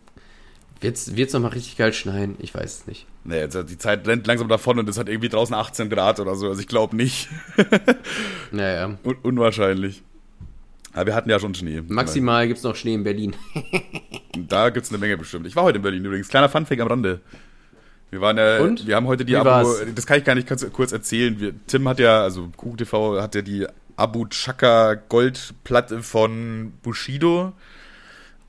Wird's, 0.81 1.17
wird's 1.17 1.33
nochmal 1.33 1.53
richtig 1.53 1.77
geil 1.77 1.93
schneien? 1.93 2.37
Ich 2.39 2.55
weiß 2.55 2.81
es 2.81 2.87
nicht. 2.87 3.07
Nee, 3.27 3.39
jetzt, 3.41 3.57
die 3.69 3.79
Zeit 3.79 4.07
rennt 4.07 4.27
langsam 4.27 4.49
davon 4.49 4.79
und 4.79 4.89
es 4.89 4.99
hat 4.99 5.09
irgendwie 5.09 5.29
draußen 5.29 5.55
18 5.55 5.91
Grad 5.91 6.21
oder 6.21 6.35
so, 6.37 6.49
also 6.49 6.61
ich 6.61 6.69
glaube 6.69 6.97
nicht. 6.97 7.29
Naja. 8.51 8.97
Un 9.05 9.17
unwahrscheinlich. 9.23 10.03
Aber 10.93 11.07
wir 11.07 11.15
hatten 11.15 11.29
ja 11.29 11.39
schon 11.39 11.55
Schnee. 11.55 11.83
Maximal 11.87 12.49
gibt's 12.49 12.63
noch 12.63 12.75
Schnee 12.75 12.95
in 12.95 13.05
Berlin. 13.05 13.37
Da 14.39 14.69
gibt's 14.69 14.91
eine 14.91 14.99
Menge 14.99 15.17
bestimmt. 15.17 15.47
Ich 15.47 15.57
war 15.57 15.63
heute 15.63 15.77
in 15.77 15.83
Berlin 15.83 16.05
übrigens. 16.05 16.29
Kleiner 16.29 16.51
Funfact 16.51 16.79
am 16.79 16.89
Rande. 16.89 17.21
Wir 18.11 18.21
waren 18.21 18.37
ja, 18.37 18.59
Und? 18.59 18.87
wir 18.87 18.95
haben 18.95 19.07
heute 19.07 19.25
die 19.25 19.35
Abu, 19.35 19.67
das 19.95 20.07
kann 20.07 20.19
ich 20.19 20.25
gar 20.25 20.35
nicht 20.35 20.47
kurz, 20.47 20.71
kurz 20.73 20.93
erzählen. 20.93 21.41
Wir, 21.41 21.55
Tim 21.67 21.89
hat 21.89 21.99
ja, 21.99 22.23
also 22.23 22.51
KuchenTV 22.55 23.21
hat 23.21 23.35
ja 23.35 23.41
die 23.41 23.67
Abu 23.97 24.27
Chaka 24.27 24.95
Goldplatte 24.95 26.03
von 26.03 26.75
Bushido. 26.83 27.55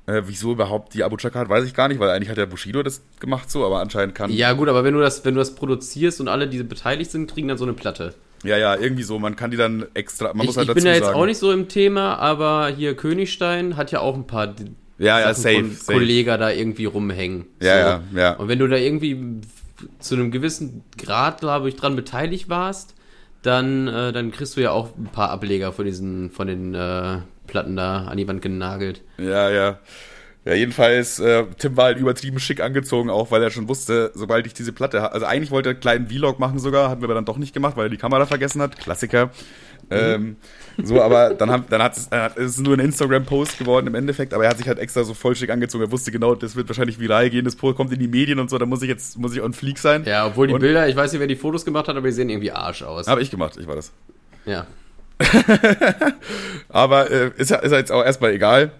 Äh, 0.07 0.23
wieso 0.25 0.53
überhaupt 0.53 0.93
die 0.93 1.03
Abu 1.03 1.17
Chaka 1.17 1.37
hat, 1.39 1.49
weiß 1.49 1.65
ich 1.65 1.73
gar 1.73 1.89
nicht, 1.89 1.99
weil 1.99 2.09
eigentlich 2.09 2.29
hat 2.29 2.37
ja 2.37 2.45
Bushido 2.45 2.81
das 2.81 3.01
gemacht 3.19 3.51
so, 3.51 3.65
aber 3.65 3.81
anscheinend 3.81 4.15
kann. 4.15 4.31
Ja, 4.31 4.53
gut, 4.53 4.69
aber 4.69 4.83
wenn 4.85 4.93
du 4.93 5.01
das, 5.01 5.25
wenn 5.25 5.33
du 5.35 5.39
das 5.39 5.53
produzierst 5.53 6.21
und 6.21 6.29
alle, 6.29 6.47
die 6.47 6.63
beteiligt 6.63 7.11
sind, 7.11 7.29
kriegen 7.31 7.49
dann 7.49 7.57
so 7.57 7.65
eine 7.65 7.73
Platte. 7.73 8.13
ja, 8.43 8.57
ja, 8.57 8.75
irgendwie 8.75 9.03
so. 9.03 9.19
Man 9.19 9.35
kann 9.35 9.51
die 9.51 9.57
dann 9.57 9.85
extra, 9.93 10.29
man 10.29 10.41
Ich, 10.41 10.45
muss 10.47 10.57
halt 10.57 10.69
ich 10.69 10.75
bin 10.75 10.85
ja 10.85 10.93
jetzt 10.93 11.05
sagen. 11.05 11.19
auch 11.19 11.25
nicht 11.25 11.39
so 11.39 11.51
im 11.51 11.67
Thema, 11.67 12.15
aber 12.19 12.69
hier 12.69 12.95
Königstein 12.95 13.75
hat 13.75 13.91
ja 13.91 13.99
auch 13.99 14.15
ein 14.15 14.27
paar 14.27 14.55
Ja, 14.97 15.19
ja, 15.19 15.33
safe, 15.33 15.71
safe. 15.71 15.91
Kollegen 15.99 16.39
da 16.39 16.51
irgendwie 16.51 16.85
rumhängen. 16.85 17.45
Ja, 17.61 17.77
ja, 17.77 18.03
ja. 18.15 18.31
Und 18.37 18.47
wenn 18.47 18.59
du 18.59 18.67
da 18.67 18.77
irgendwie 18.77 19.41
zu 19.99 20.15
einem 20.15 20.31
gewissen 20.31 20.83
Grad, 20.97 21.41
glaube 21.41 21.67
ich, 21.67 21.75
dran 21.75 21.97
beteiligt 21.97 22.47
warst, 22.47 22.95
dann, 23.41 23.87
äh, 23.87 24.13
dann 24.13 24.31
kriegst 24.31 24.55
du 24.57 24.61
ja 24.61 24.71
auch 24.71 24.95
ein 24.97 25.09
paar 25.11 25.29
Ableger 25.31 25.73
von 25.73 25.85
diesen, 25.85 26.31
von 26.31 26.47
den 26.47 26.73
äh, 26.73 27.19
Platten 27.47 27.75
da 27.75 28.05
an 28.05 28.17
die 28.17 28.27
Wand 28.27 28.41
genagelt. 28.41 29.01
Ja, 29.17 29.49
ja. 29.49 29.79
Ja, 30.45 30.53
jedenfalls, 30.53 31.19
äh, 31.19 31.43
Tim 31.57 31.75
war 31.75 31.85
halt 31.85 31.97
übertrieben 31.97 32.39
schick 32.39 32.61
angezogen, 32.61 33.09
auch 33.09 33.31
weil 33.31 33.43
er 33.43 33.49
schon 33.49 33.67
wusste, 33.67 34.11
sobald 34.13 34.47
ich 34.47 34.53
diese 34.53 34.71
Platte 34.71 35.11
also 35.11 35.25
eigentlich 35.25 35.51
wollte 35.51 35.67
er 35.69 35.71
einen 35.73 35.81
kleinen 35.81 36.07
Vlog 36.07 36.39
machen 36.39 36.57
sogar, 36.59 36.89
hatten 36.89 37.01
wir 37.01 37.07
aber 37.07 37.15
dann 37.15 37.25
doch 37.25 37.37
nicht 37.37 37.53
gemacht, 37.53 37.75
weil 37.75 37.87
er 37.87 37.89
die 37.89 37.97
Kamera 37.97 38.25
vergessen 38.25 38.61
hat. 38.61 38.77
Klassiker. 38.79 39.29
Ähm, 39.89 40.37
so, 40.81 41.01
aber 41.01 41.33
dann, 41.33 41.49
haben, 41.49 41.65
dann 41.69 41.81
hat 41.81 41.97
es, 41.97 42.09
es 42.35 42.51
ist 42.51 42.59
nur 42.59 42.75
ein 42.75 42.79
Instagram-Post 42.79 43.57
geworden 43.57 43.87
im 43.87 43.95
Endeffekt, 43.95 44.33
aber 44.33 44.43
er 44.45 44.49
hat 44.51 44.57
sich 44.57 44.67
halt 44.69 44.79
extra 44.79 45.03
so 45.03 45.13
voll 45.13 45.35
schick 45.35 45.49
angezogen. 45.49 45.83
Er 45.83 45.91
wusste 45.91 46.11
genau, 46.11 46.33
das 46.35 46.55
wird 46.55 46.69
wahrscheinlich 46.69 46.97
viral 46.99 47.29
gehen, 47.29 47.43
das 47.45 47.57
kommt 47.57 47.91
in 47.91 47.99
die 47.99 48.07
Medien 48.07 48.39
und 48.39 48.49
so, 48.49 48.57
da 48.57 48.65
muss 48.65 48.81
ich 48.81 48.89
jetzt, 48.89 49.17
muss 49.17 49.33
ich 49.33 49.41
on 49.41 49.51
fleek 49.53 49.77
sein. 49.77 50.03
Ja, 50.05 50.27
obwohl 50.27 50.47
die 50.47 50.53
Und- 50.53 50.61
Bilder, 50.61 50.87
ich 50.87 50.95
weiß 50.95 51.11
nicht, 51.11 51.19
wer 51.19 51.27
die 51.27 51.35
Fotos 51.35 51.65
gemacht 51.65 51.87
hat, 51.89 51.97
aber 51.97 52.07
die 52.07 52.13
sehen 52.13 52.29
irgendwie 52.29 52.51
Arsch 52.51 52.83
aus. 52.83 53.07
Habe 53.07 53.21
ich 53.21 53.31
gemacht, 53.31 53.57
ich 53.59 53.67
war 53.67 53.75
das. 53.75 53.91
Ja. 54.45 54.65
Aber 56.69 57.09
äh, 57.09 57.31
ist, 57.37 57.51
ja, 57.51 57.57
ist 57.57 57.71
ja 57.71 57.77
jetzt 57.77 57.91
auch 57.91 58.03
erstmal 58.03 58.31
egal. 58.31 58.71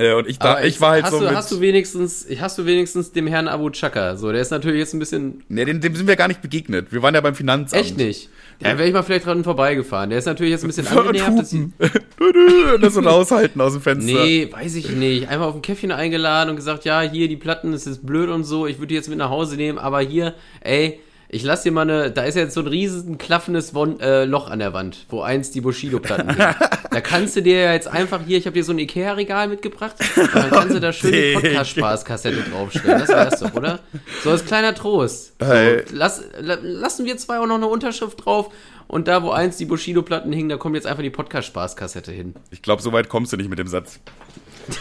Äh, 0.00 0.14
und 0.14 0.26
ich, 0.26 0.38
da, 0.38 0.62
ich 0.62 0.80
war 0.80 0.92
halt 0.92 1.04
hast 1.04 1.12
so 1.12 1.18
du, 1.18 1.26
mit, 1.26 1.34
hast 1.34 1.52
du 1.52 1.60
wenigstens, 1.60 2.26
hast 2.40 2.56
du 2.56 2.64
wenigstens 2.64 3.12
dem 3.12 3.26
Herrn 3.26 3.48
Abu 3.48 3.68
Chaka, 3.68 4.16
so, 4.16 4.32
der 4.32 4.40
ist 4.40 4.50
natürlich 4.50 4.78
jetzt 4.78 4.94
ein 4.94 4.98
bisschen, 4.98 5.44
nee, 5.48 5.64
dem, 5.66 5.82
dem 5.82 5.94
sind 5.94 6.06
wir 6.06 6.16
gar 6.16 6.28
nicht 6.28 6.40
begegnet. 6.40 6.90
Wir 6.90 7.02
waren 7.02 7.14
ja 7.14 7.20
beim 7.20 7.34
Finanzamt. 7.34 7.82
echt 7.82 7.98
nicht. 7.98 8.30
Da 8.60 8.78
wäre 8.78 8.88
ich 8.88 8.94
mal 8.94 9.02
vielleicht 9.02 9.26
dran 9.26 9.44
vorbeigefahren. 9.44 10.10
Der 10.10 10.18
ist 10.18 10.26
natürlich 10.26 10.52
jetzt 10.52 10.64
ein 10.64 10.68
bisschen 10.68 10.86
angenervt. 10.96 11.38
dass 11.38 11.50
das 12.80 12.94
so 12.94 13.00
raushalten 13.00 13.60
aus 13.60 13.74
dem 13.74 13.82
Fenster. 13.82 14.24
Nee, 14.24 14.48
weiß 14.50 14.74
ich 14.76 14.90
nicht. 14.90 15.28
Einmal 15.28 15.48
auf 15.48 15.54
ein 15.56 15.62
Käffchen 15.62 15.92
eingeladen 15.92 16.50
und 16.50 16.56
gesagt, 16.56 16.86
ja, 16.86 17.02
hier 17.02 17.28
die 17.28 17.36
Platten, 17.36 17.72
das 17.72 17.86
ist 17.86 18.06
blöd 18.06 18.30
und 18.30 18.44
so, 18.44 18.66
ich 18.66 18.78
würde 18.78 18.88
die 18.88 18.94
jetzt 18.94 19.08
mit 19.10 19.18
nach 19.18 19.30
Hause 19.30 19.56
nehmen, 19.56 19.78
aber 19.78 20.00
hier, 20.00 20.34
ey, 20.62 21.00
ich 21.32 21.44
lass 21.44 21.62
dir 21.62 21.70
mal 21.70 21.82
eine, 21.82 22.10
da 22.10 22.24
ist 22.24 22.34
jetzt 22.34 22.54
so 22.54 22.60
ein 22.60 22.66
riesen 22.66 23.16
klaffendes 23.16 23.72
Won 23.72 24.00
äh, 24.00 24.24
Loch 24.24 24.50
an 24.50 24.58
der 24.58 24.72
Wand, 24.72 25.06
wo 25.10 25.22
einst 25.22 25.54
die 25.54 25.60
Bushido-Platten 25.60 26.28
liegen. 26.28 26.54
Da 26.90 27.00
kannst 27.00 27.36
du 27.36 27.40
dir 27.40 27.60
ja 27.60 27.72
jetzt 27.72 27.86
einfach 27.86 28.20
hier, 28.26 28.36
ich 28.36 28.46
habe 28.46 28.54
dir 28.54 28.64
so 28.64 28.72
ein 28.72 28.78
Ikea-Regal 28.80 29.46
mitgebracht, 29.46 29.94
und 30.16 30.34
dann 30.34 30.50
kannst 30.50 30.74
du 30.74 30.80
da 30.80 30.92
schön 30.92 31.12
die. 31.12 31.32
Podcast-Spaß-Kassette 31.34 32.42
draufstellen. 32.50 32.98
Das 32.98 33.08
wär's 33.10 33.38
doch, 33.38 33.54
oder? 33.54 33.78
So 34.24 34.30
als 34.30 34.44
kleiner 34.44 34.74
Trost. 34.74 35.34
So, 35.40 35.46
lass, 35.92 36.24
la, 36.40 36.58
lassen 36.60 37.06
wir 37.06 37.16
zwei 37.16 37.38
auch 37.38 37.46
noch 37.46 37.54
eine 37.54 37.68
Unterschrift 37.68 38.24
drauf 38.24 38.52
und 38.88 39.06
da, 39.06 39.22
wo 39.22 39.30
einst 39.30 39.60
die 39.60 39.66
Bushido-Platten 39.66 40.32
hingen, 40.32 40.48
da 40.48 40.56
kommt 40.56 40.74
jetzt 40.74 40.88
einfach 40.88 41.04
die 41.04 41.10
Podcast-Spaßkassette 41.10 42.10
hin. 42.10 42.34
Ich 42.50 42.60
glaube, 42.60 42.82
so 42.82 42.92
weit 42.92 43.08
kommst 43.08 43.32
du 43.32 43.36
nicht 43.36 43.48
mit 43.48 43.60
dem 43.60 43.68
Satz. 43.68 44.00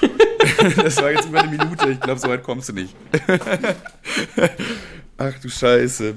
das 0.78 1.00
war 1.00 1.12
jetzt 1.12 1.28
über 1.28 1.42
eine 1.42 1.52
Minute. 1.52 1.92
Ich 1.92 2.00
glaube, 2.00 2.20
so 2.20 2.28
weit 2.28 2.42
kommst 2.42 2.70
du 2.70 2.74
nicht. 2.74 2.96
Ach 5.20 5.38
du 5.38 5.50
Scheiße. 5.50 6.16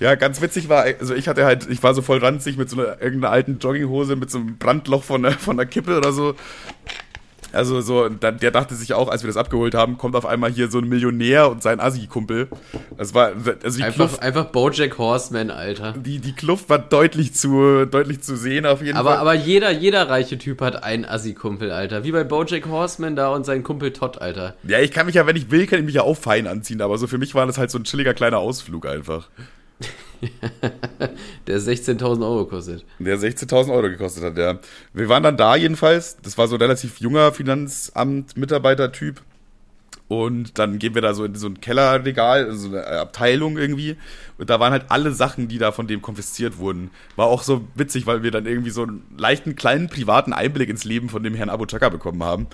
Ja, 0.00 0.16
ganz 0.16 0.40
witzig 0.42 0.68
war, 0.68 0.82
also 0.82 1.14
ich 1.14 1.28
hatte 1.28 1.46
halt, 1.46 1.66
ich 1.70 1.82
war 1.82 1.94
so 1.94 2.02
voll 2.02 2.18
ranzig 2.18 2.58
mit 2.58 2.68
so 2.68 2.78
einer 2.78 3.00
irgendeiner 3.00 3.32
alten 3.32 3.58
Jogginghose 3.58 4.16
mit 4.16 4.30
so 4.30 4.38
einem 4.38 4.58
Brandloch 4.58 5.02
von 5.02 5.24
von 5.32 5.56
der 5.56 5.66
Kippe 5.66 5.96
oder 5.96 6.12
so. 6.12 6.34
Also 7.54 7.80
so, 7.80 8.08
dann, 8.08 8.38
der 8.38 8.50
dachte 8.50 8.74
sich 8.74 8.94
auch, 8.94 9.08
als 9.08 9.22
wir 9.22 9.28
das 9.28 9.36
abgeholt 9.36 9.74
haben, 9.74 9.98
kommt 9.98 10.16
auf 10.16 10.26
einmal 10.26 10.50
hier 10.50 10.70
so 10.70 10.78
ein 10.78 10.88
Millionär 10.88 11.50
und 11.50 11.62
sein 11.62 11.80
Assi-Kumpel. 11.80 12.48
Das 12.96 13.14
war, 13.14 13.32
also 13.62 13.78
die 13.78 13.84
einfach, 13.84 13.94
Kluft, 13.94 14.22
einfach 14.22 14.46
Bojack 14.46 14.98
Horseman, 14.98 15.50
Alter. 15.50 15.92
Die, 15.92 16.18
die 16.18 16.32
Kluft 16.32 16.68
war 16.68 16.78
deutlich 16.78 17.34
zu, 17.34 17.86
deutlich 17.86 18.20
zu 18.20 18.36
sehen 18.36 18.66
auf 18.66 18.82
jeden 18.82 18.96
aber, 18.96 19.10
Fall. 19.10 19.18
Aber 19.18 19.34
jeder, 19.34 19.70
jeder 19.70 20.08
reiche 20.08 20.38
Typ 20.38 20.60
hat 20.60 20.82
einen 20.82 21.04
Assi-Kumpel, 21.04 21.70
Alter. 21.70 22.04
Wie 22.04 22.12
bei 22.12 22.24
Bojack 22.24 22.66
Horseman 22.66 23.16
da 23.16 23.28
und 23.28 23.46
sein 23.46 23.62
Kumpel 23.62 23.92
Todd, 23.92 24.18
Alter. 24.20 24.54
Ja, 24.64 24.80
ich 24.80 24.90
kann 24.90 25.06
mich 25.06 25.14
ja, 25.14 25.26
wenn 25.26 25.36
ich 25.36 25.50
will, 25.50 25.66
kann 25.66 25.78
ich 25.78 25.84
mich 25.84 25.94
ja 25.94 26.02
auch 26.02 26.16
fein 26.16 26.46
anziehen, 26.46 26.82
aber 26.82 26.98
so 26.98 27.06
für 27.06 27.18
mich 27.18 27.34
war 27.34 27.46
das 27.46 27.58
halt 27.58 27.70
so 27.70 27.78
ein 27.78 27.84
chilliger 27.84 28.14
kleiner 28.14 28.38
Ausflug 28.38 28.86
einfach. 28.86 29.28
der 31.46 31.58
16.000 31.58 32.22
Euro 32.22 32.46
kostet. 32.46 32.84
Der 32.98 33.18
16.000 33.18 33.72
Euro 33.72 33.88
gekostet 33.88 34.24
hat, 34.24 34.38
ja. 34.38 34.58
Wir 34.92 35.08
waren 35.08 35.22
dann 35.22 35.36
da 35.36 35.56
jedenfalls. 35.56 36.16
Das 36.22 36.38
war 36.38 36.48
so 36.48 36.56
ein 36.56 36.62
relativ 36.62 36.98
junger 37.00 37.32
Finanzamt-Mitarbeiter-Typ. 37.32 39.20
Und 40.22 40.58
dann 40.58 40.78
gehen 40.78 40.94
wir 40.94 41.02
da 41.02 41.14
so 41.14 41.24
in 41.24 41.34
so 41.34 41.48
ein 41.48 41.60
Kellerregal, 41.60 42.46
in 42.46 42.56
so 42.56 42.68
eine 42.68 42.86
Abteilung 42.86 43.58
irgendwie. 43.58 43.96
Und 44.38 44.50
da 44.50 44.60
waren 44.60 44.72
halt 44.72 44.86
alle 44.88 45.12
Sachen, 45.12 45.48
die 45.48 45.58
da 45.58 45.72
von 45.72 45.86
dem 45.86 46.02
konfisziert 46.02 46.58
wurden. 46.58 46.90
War 47.16 47.26
auch 47.26 47.42
so 47.42 47.66
witzig, 47.74 48.06
weil 48.06 48.22
wir 48.22 48.30
dann 48.30 48.46
irgendwie 48.46 48.70
so 48.70 48.82
einen 48.82 49.02
leichten, 49.16 49.54
kleinen, 49.56 49.88
privaten 49.88 50.32
Einblick 50.32 50.68
ins 50.68 50.84
Leben 50.84 51.08
von 51.08 51.22
dem 51.22 51.34
Herrn 51.34 51.50
Abu 51.50 51.66
Chaka 51.66 51.88
bekommen 51.88 52.22
haben. 52.22 52.46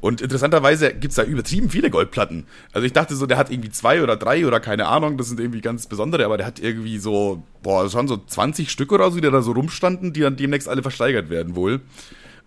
Und 0.00 0.20
interessanterweise 0.20 0.94
gibt's 0.94 1.16
da 1.16 1.24
übertrieben 1.24 1.70
viele 1.70 1.90
Goldplatten. 1.90 2.46
Also 2.72 2.86
ich 2.86 2.92
dachte 2.92 3.16
so, 3.16 3.26
der 3.26 3.38
hat 3.38 3.50
irgendwie 3.50 3.70
zwei 3.70 4.02
oder 4.02 4.16
drei 4.16 4.46
oder 4.46 4.60
keine 4.60 4.86
Ahnung, 4.86 5.18
das 5.18 5.28
sind 5.28 5.40
irgendwie 5.40 5.60
ganz 5.60 5.86
besondere, 5.86 6.24
aber 6.24 6.36
der 6.36 6.46
hat 6.46 6.58
irgendwie 6.58 6.98
so, 6.98 7.42
boah, 7.62 7.90
schon 7.90 8.08
so 8.08 8.16
20 8.16 8.70
Stück 8.70 8.92
oder 8.92 9.10
so, 9.10 9.20
die 9.20 9.30
da 9.30 9.42
so 9.42 9.52
rumstanden, 9.52 10.12
die 10.12 10.20
dann 10.20 10.36
demnächst 10.36 10.68
alle 10.68 10.82
versteigert 10.82 11.28
werden 11.28 11.54
wohl. 11.54 11.80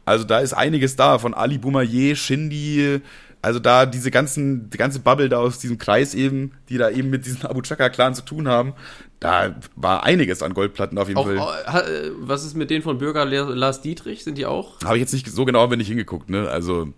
Also 0.05 0.24
da 0.24 0.39
ist 0.39 0.53
einiges 0.53 0.95
da, 0.95 1.20
von 1.20 1.36
Ali 1.36 1.59
Boumaier, 1.59 2.15
Shindy, 2.15 3.01
also 3.42 3.60
da 3.60 3.86
diese 3.86 4.12
ganzen, 4.12 4.70
die 4.70 4.78
ganze 4.78 5.00
Bubble 5.00 5.30
da 5.30 5.38
aus 5.38 5.60
diesem 5.60 5.78
Kreis 5.78 6.14
eben, 6.14 6.54
die 6.68 6.78
da 6.78 6.90
eben 6.90 7.10
mit 7.10 7.26
diesem 7.26 7.46
Abu 7.46 7.62
Chaka-Clan 7.62 8.14
zu 8.14 8.24
tun 8.24 8.48
haben, 8.48 8.74
da 9.20 9.56
war 9.76 10.04
einiges 10.04 10.44
an 10.44 10.54
Goldplatten 10.54 10.98
auf 10.98 11.08
jeden 11.08 11.24
Fall. 11.24 11.38
Äh, 11.38 12.12
was 12.20 12.44
ist 12.46 12.56
mit 12.56 12.70
denen 12.70 12.84
von 12.84 12.98
Bürger 12.98 13.26
Lars 13.26 13.82
Dietrich? 13.82 14.24
Sind 14.24 14.38
die 14.38 14.46
auch? 14.46 14.80
Habe 14.84 14.98
ich 14.98 15.02
jetzt 15.02 15.14
nicht 15.14 15.28
so 15.30 15.46
genau, 15.46 15.70
wenn 15.70 15.80
ich 15.80 15.88
hingeguckt, 15.88 16.30
ne? 16.30 16.50
Also 16.50 16.94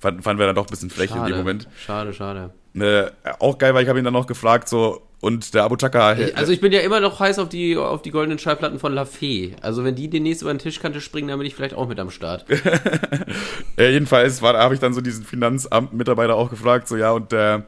fanden 0.00 0.22
fand 0.22 0.38
wir 0.38 0.46
dann 0.46 0.56
doch 0.56 0.66
ein 0.66 0.70
bisschen 0.70 0.90
frech 0.90 1.10
schade, 1.10 1.22
in 1.22 1.26
dem 1.26 1.38
Moment. 1.38 1.68
Schade, 1.84 2.12
schade. 2.12 2.52
Ne, 2.74 3.12
auch 3.38 3.58
geil, 3.58 3.74
weil 3.74 3.82
ich 3.84 3.88
habe 3.88 3.98
ihn 3.98 4.04
dann 4.04 4.12
noch 4.12 4.26
gefragt, 4.26 4.68
so, 4.68 5.05
und 5.20 5.54
der 5.54 5.64
Abu 5.64 5.76
Chaka. 5.76 6.16
Also 6.34 6.52
ich 6.52 6.60
bin 6.60 6.72
ja 6.72 6.80
immer 6.80 7.00
noch 7.00 7.20
heiß 7.20 7.38
auf 7.38 7.48
die, 7.48 7.76
auf 7.76 8.02
die 8.02 8.10
goldenen 8.10 8.38
Schallplatten 8.38 8.78
von 8.78 8.92
La 8.92 9.04
Fee. 9.04 9.54
Also 9.62 9.84
wenn 9.84 9.94
die 9.94 10.08
demnächst 10.08 10.42
über 10.42 10.52
den 10.52 10.58
Tischkante 10.58 11.00
springen, 11.00 11.28
dann 11.28 11.38
bin 11.38 11.46
ich 11.46 11.54
vielleicht 11.54 11.74
auch 11.74 11.88
mit 11.88 11.98
am 11.98 12.10
Start. 12.10 12.44
ja, 13.78 13.88
jedenfalls 13.88 14.42
habe 14.42 14.74
ich 14.74 14.80
dann 14.80 14.92
so 14.92 15.00
diesen 15.00 15.24
Finanzamt-Mitarbeiter 15.24 16.34
auch 16.34 16.50
gefragt, 16.50 16.88
so 16.88 16.96
ja, 16.96 17.12
und 17.12 17.32
der 17.32 17.66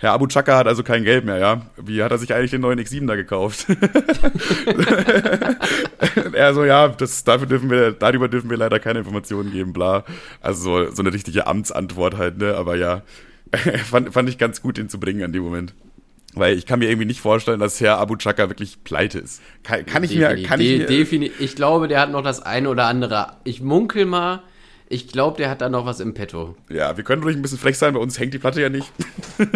Herr 0.00 0.12
Abu 0.12 0.26
Chaka 0.26 0.56
hat 0.56 0.66
also 0.66 0.82
kein 0.82 1.04
Geld 1.04 1.26
mehr, 1.26 1.36
ja? 1.36 1.66
Wie 1.76 2.02
hat 2.02 2.10
er 2.10 2.16
sich 2.16 2.32
eigentlich 2.32 2.50
den 2.50 2.62
neuen 2.62 2.80
X7 2.80 3.06
da 3.06 3.16
gekauft? 3.16 3.66
er 6.32 6.54
so, 6.54 6.64
ja, 6.64 6.88
das, 6.88 7.22
dafür 7.24 7.46
dürfen 7.46 7.68
wir, 7.68 7.92
darüber 7.92 8.28
dürfen 8.28 8.48
wir 8.48 8.56
leider 8.56 8.78
keine 8.78 9.00
Informationen 9.00 9.52
geben, 9.52 9.74
bla. 9.74 10.04
Also 10.40 10.62
so, 10.62 10.90
so 10.90 11.02
eine 11.02 11.12
richtige 11.12 11.46
Amtsantwort 11.46 12.16
halt, 12.16 12.38
ne? 12.38 12.54
Aber 12.54 12.76
ja, 12.76 13.02
fand, 13.90 14.14
fand 14.14 14.30
ich 14.30 14.38
ganz 14.38 14.62
gut, 14.62 14.78
ihn 14.78 14.88
zu 14.88 14.98
bringen 14.98 15.22
an 15.22 15.32
dem 15.32 15.42
Moment. 15.42 15.74
Weil 16.34 16.56
ich 16.56 16.64
kann 16.64 16.78
mir 16.78 16.88
irgendwie 16.88 17.06
nicht 17.06 17.20
vorstellen, 17.20 17.58
dass 17.58 17.80
Herr 17.80 17.98
Abu 17.98 18.16
Chaka 18.16 18.48
wirklich 18.48 18.84
pleite 18.84 19.18
ist. 19.18 19.42
Kann, 19.64 19.84
kann 19.84 20.04
ich 20.04 20.14
mir, 20.14 20.42
kann 20.44 20.60
ich 20.60 20.78
mir. 20.78 20.86
Definitiv. 20.86 21.40
Ich 21.40 21.56
glaube, 21.56 21.88
der 21.88 22.00
hat 22.00 22.12
noch 22.12 22.22
das 22.22 22.40
eine 22.40 22.68
oder 22.68 22.86
andere. 22.86 23.36
Ich 23.44 23.60
munkel 23.60 24.06
mal. 24.06 24.42
Ich 24.88 25.08
glaube, 25.08 25.36
der 25.36 25.50
hat 25.50 25.60
da 25.60 25.68
noch 25.68 25.86
was 25.86 26.00
im 26.00 26.14
Petto. 26.14 26.56
Ja, 26.68 26.96
wir 26.96 27.04
können 27.04 27.22
ruhig 27.22 27.36
ein 27.36 27.42
bisschen 27.42 27.58
frech 27.58 27.78
sein, 27.78 27.94
bei 27.94 28.00
uns 28.00 28.18
hängt 28.18 28.34
die 28.34 28.38
Platte 28.38 28.60
ja 28.60 28.68
nicht. 28.68 28.90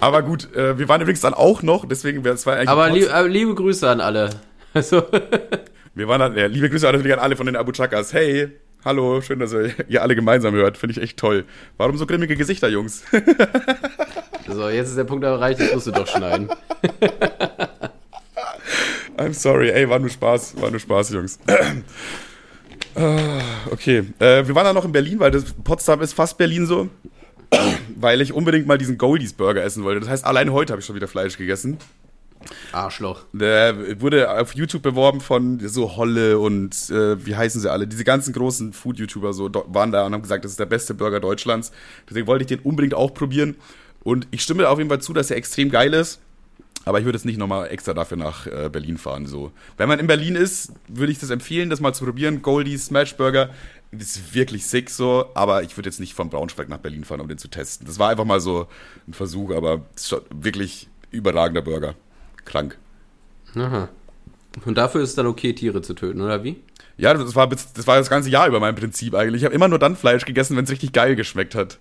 aber 0.00 0.22
gut, 0.22 0.54
äh, 0.54 0.78
wir 0.78 0.88
waren 0.88 1.00
übrigens 1.00 1.22
dann 1.22 1.34
auch 1.34 1.62
noch, 1.62 1.88
deswegen 1.88 2.22
wäre 2.22 2.36
es 2.36 2.46
eigentlich. 2.46 2.68
Aber, 2.68 2.88
lieb, 2.88 3.12
aber 3.12 3.28
liebe 3.28 3.54
Grüße 3.54 3.88
an 3.88 4.00
alle. 4.00 4.30
Also. 4.74 5.04
wir 5.94 6.06
waren 6.06 6.20
dann, 6.20 6.36
ja, 6.36 6.48
liebe 6.48 6.68
Grüße 6.68 6.84
natürlich 6.84 7.14
an 7.14 7.18
alle 7.18 7.34
von 7.34 7.46
den 7.46 7.56
Abu 7.56 7.72
Chakas. 7.72 8.12
Hey, 8.12 8.48
hallo, 8.84 9.22
schön, 9.22 9.38
dass 9.38 9.54
ihr, 9.54 9.72
ihr 9.88 10.02
alle 10.02 10.14
gemeinsam 10.14 10.54
hört. 10.54 10.76
Finde 10.76 10.92
ich 10.92 11.02
echt 11.02 11.18
toll. 11.18 11.46
Warum 11.78 11.96
so 11.96 12.04
grimmige 12.04 12.36
Gesichter, 12.36 12.68
Jungs? 12.68 13.02
So, 14.56 14.70
jetzt 14.70 14.88
ist 14.88 14.96
der 14.96 15.04
Punkt 15.04 15.22
erreicht, 15.22 15.60
jetzt 15.60 15.74
musst 15.74 15.86
du 15.86 15.90
doch 15.90 16.06
schneiden. 16.06 16.48
I'm 19.18 19.34
sorry, 19.34 19.68
ey, 19.68 19.86
war 19.86 19.98
nur 19.98 20.08
Spaß, 20.08 20.58
war 20.58 20.70
nur 20.70 20.80
Spaß, 20.80 21.10
Jungs. 21.10 21.38
okay, 23.70 23.98
äh, 24.18 24.46
wir 24.46 24.54
waren 24.54 24.64
dann 24.64 24.74
noch 24.74 24.86
in 24.86 24.92
Berlin, 24.92 25.20
weil 25.20 25.30
das 25.30 25.44
Potsdam 25.62 26.00
ist 26.00 26.14
fast 26.14 26.38
Berlin 26.38 26.66
so, 26.66 26.88
weil 27.96 28.22
ich 28.22 28.32
unbedingt 28.32 28.66
mal 28.66 28.78
diesen 28.78 28.96
Goldies 28.96 29.34
Burger 29.34 29.62
essen 29.62 29.84
wollte. 29.84 30.00
Das 30.00 30.08
heißt, 30.08 30.24
allein 30.24 30.50
heute 30.50 30.72
habe 30.72 30.80
ich 30.80 30.86
schon 30.86 30.96
wieder 30.96 31.08
Fleisch 31.08 31.36
gegessen. 31.36 31.76
Arschloch. 32.72 33.24
Der 33.34 34.00
wurde 34.00 34.40
auf 34.40 34.54
YouTube 34.54 34.82
beworben 34.82 35.20
von 35.20 35.60
so 35.68 35.96
Holle 35.96 36.38
und 36.38 36.88
äh, 36.88 37.26
wie 37.26 37.36
heißen 37.36 37.60
sie 37.60 37.70
alle? 37.70 37.86
Diese 37.86 38.04
ganzen 38.04 38.32
großen 38.32 38.72
Food-YouTuber 38.72 39.34
so 39.34 39.50
waren 39.52 39.92
da 39.92 40.06
und 40.06 40.14
haben 40.14 40.22
gesagt, 40.22 40.46
das 40.46 40.52
ist 40.52 40.60
der 40.60 40.66
beste 40.66 40.94
Burger 40.94 41.20
Deutschlands. 41.20 41.72
Deswegen 42.08 42.26
wollte 42.26 42.44
ich 42.44 42.48
den 42.48 42.60
unbedingt 42.60 42.94
auch 42.94 43.12
probieren. 43.12 43.56
Und 44.06 44.28
ich 44.30 44.42
stimme 44.42 44.68
auf 44.68 44.78
jeden 44.78 44.88
Fall 44.88 45.00
zu, 45.00 45.12
dass 45.12 45.32
er 45.32 45.36
extrem 45.36 45.68
geil 45.68 45.92
ist. 45.92 46.20
Aber 46.84 47.00
ich 47.00 47.04
würde 47.04 47.18
jetzt 47.18 47.24
nicht 47.24 47.38
nochmal 47.38 47.66
extra 47.70 47.92
dafür 47.92 48.16
nach 48.16 48.46
äh, 48.46 48.68
Berlin 48.70 48.98
fahren. 48.98 49.26
So. 49.26 49.50
Wenn 49.78 49.88
man 49.88 49.98
in 49.98 50.06
Berlin 50.06 50.36
ist, 50.36 50.70
würde 50.86 51.10
ich 51.10 51.18
das 51.18 51.30
empfehlen, 51.30 51.70
das 51.70 51.80
mal 51.80 51.92
zu 51.92 52.04
probieren. 52.04 52.40
Goldie 52.40 52.78
Smash 52.78 53.16
Burger. 53.16 53.50
Das 53.90 54.14
ist 54.14 54.32
wirklich 54.32 54.64
sick 54.66 54.90
so, 54.90 55.26
aber 55.34 55.64
ich 55.64 55.76
würde 55.76 55.88
jetzt 55.88 55.98
nicht 55.98 56.14
von 56.14 56.30
Braunschweig 56.30 56.68
nach 56.68 56.78
Berlin 56.78 57.02
fahren, 57.02 57.20
um 57.20 57.26
den 57.26 57.38
zu 57.38 57.48
testen. 57.48 57.84
Das 57.84 57.98
war 57.98 58.10
einfach 58.10 58.24
mal 58.24 58.38
so 58.38 58.68
ein 59.08 59.12
Versuch, 59.12 59.50
aber 59.50 59.84
wirklich 60.30 60.88
überragender 61.10 61.62
Burger. 61.62 61.96
Krank. 62.44 62.78
Aha. 63.56 63.88
Und 64.64 64.78
dafür 64.78 65.02
ist 65.02 65.10
es 65.10 65.14
dann 65.14 65.26
okay, 65.26 65.52
Tiere 65.52 65.82
zu 65.82 65.94
töten, 65.94 66.20
oder 66.20 66.42
wie? 66.44 66.56
Ja, 66.98 67.12
das 67.12 67.34
war, 67.34 67.46
das 67.48 67.86
war 67.86 67.98
das 67.98 68.08
ganze 68.08 68.30
Jahr 68.30 68.48
über 68.48 68.58
mein 68.58 68.74
Prinzip 68.74 69.14
eigentlich. 69.14 69.42
Ich 69.42 69.44
habe 69.44 69.54
immer 69.54 69.68
nur 69.68 69.78
dann 69.78 69.96
Fleisch 69.96 70.24
gegessen, 70.24 70.56
wenn 70.56 70.64
es 70.64 70.70
richtig 70.70 70.92
geil 70.92 71.14
geschmeckt 71.14 71.54
hat. 71.54 71.78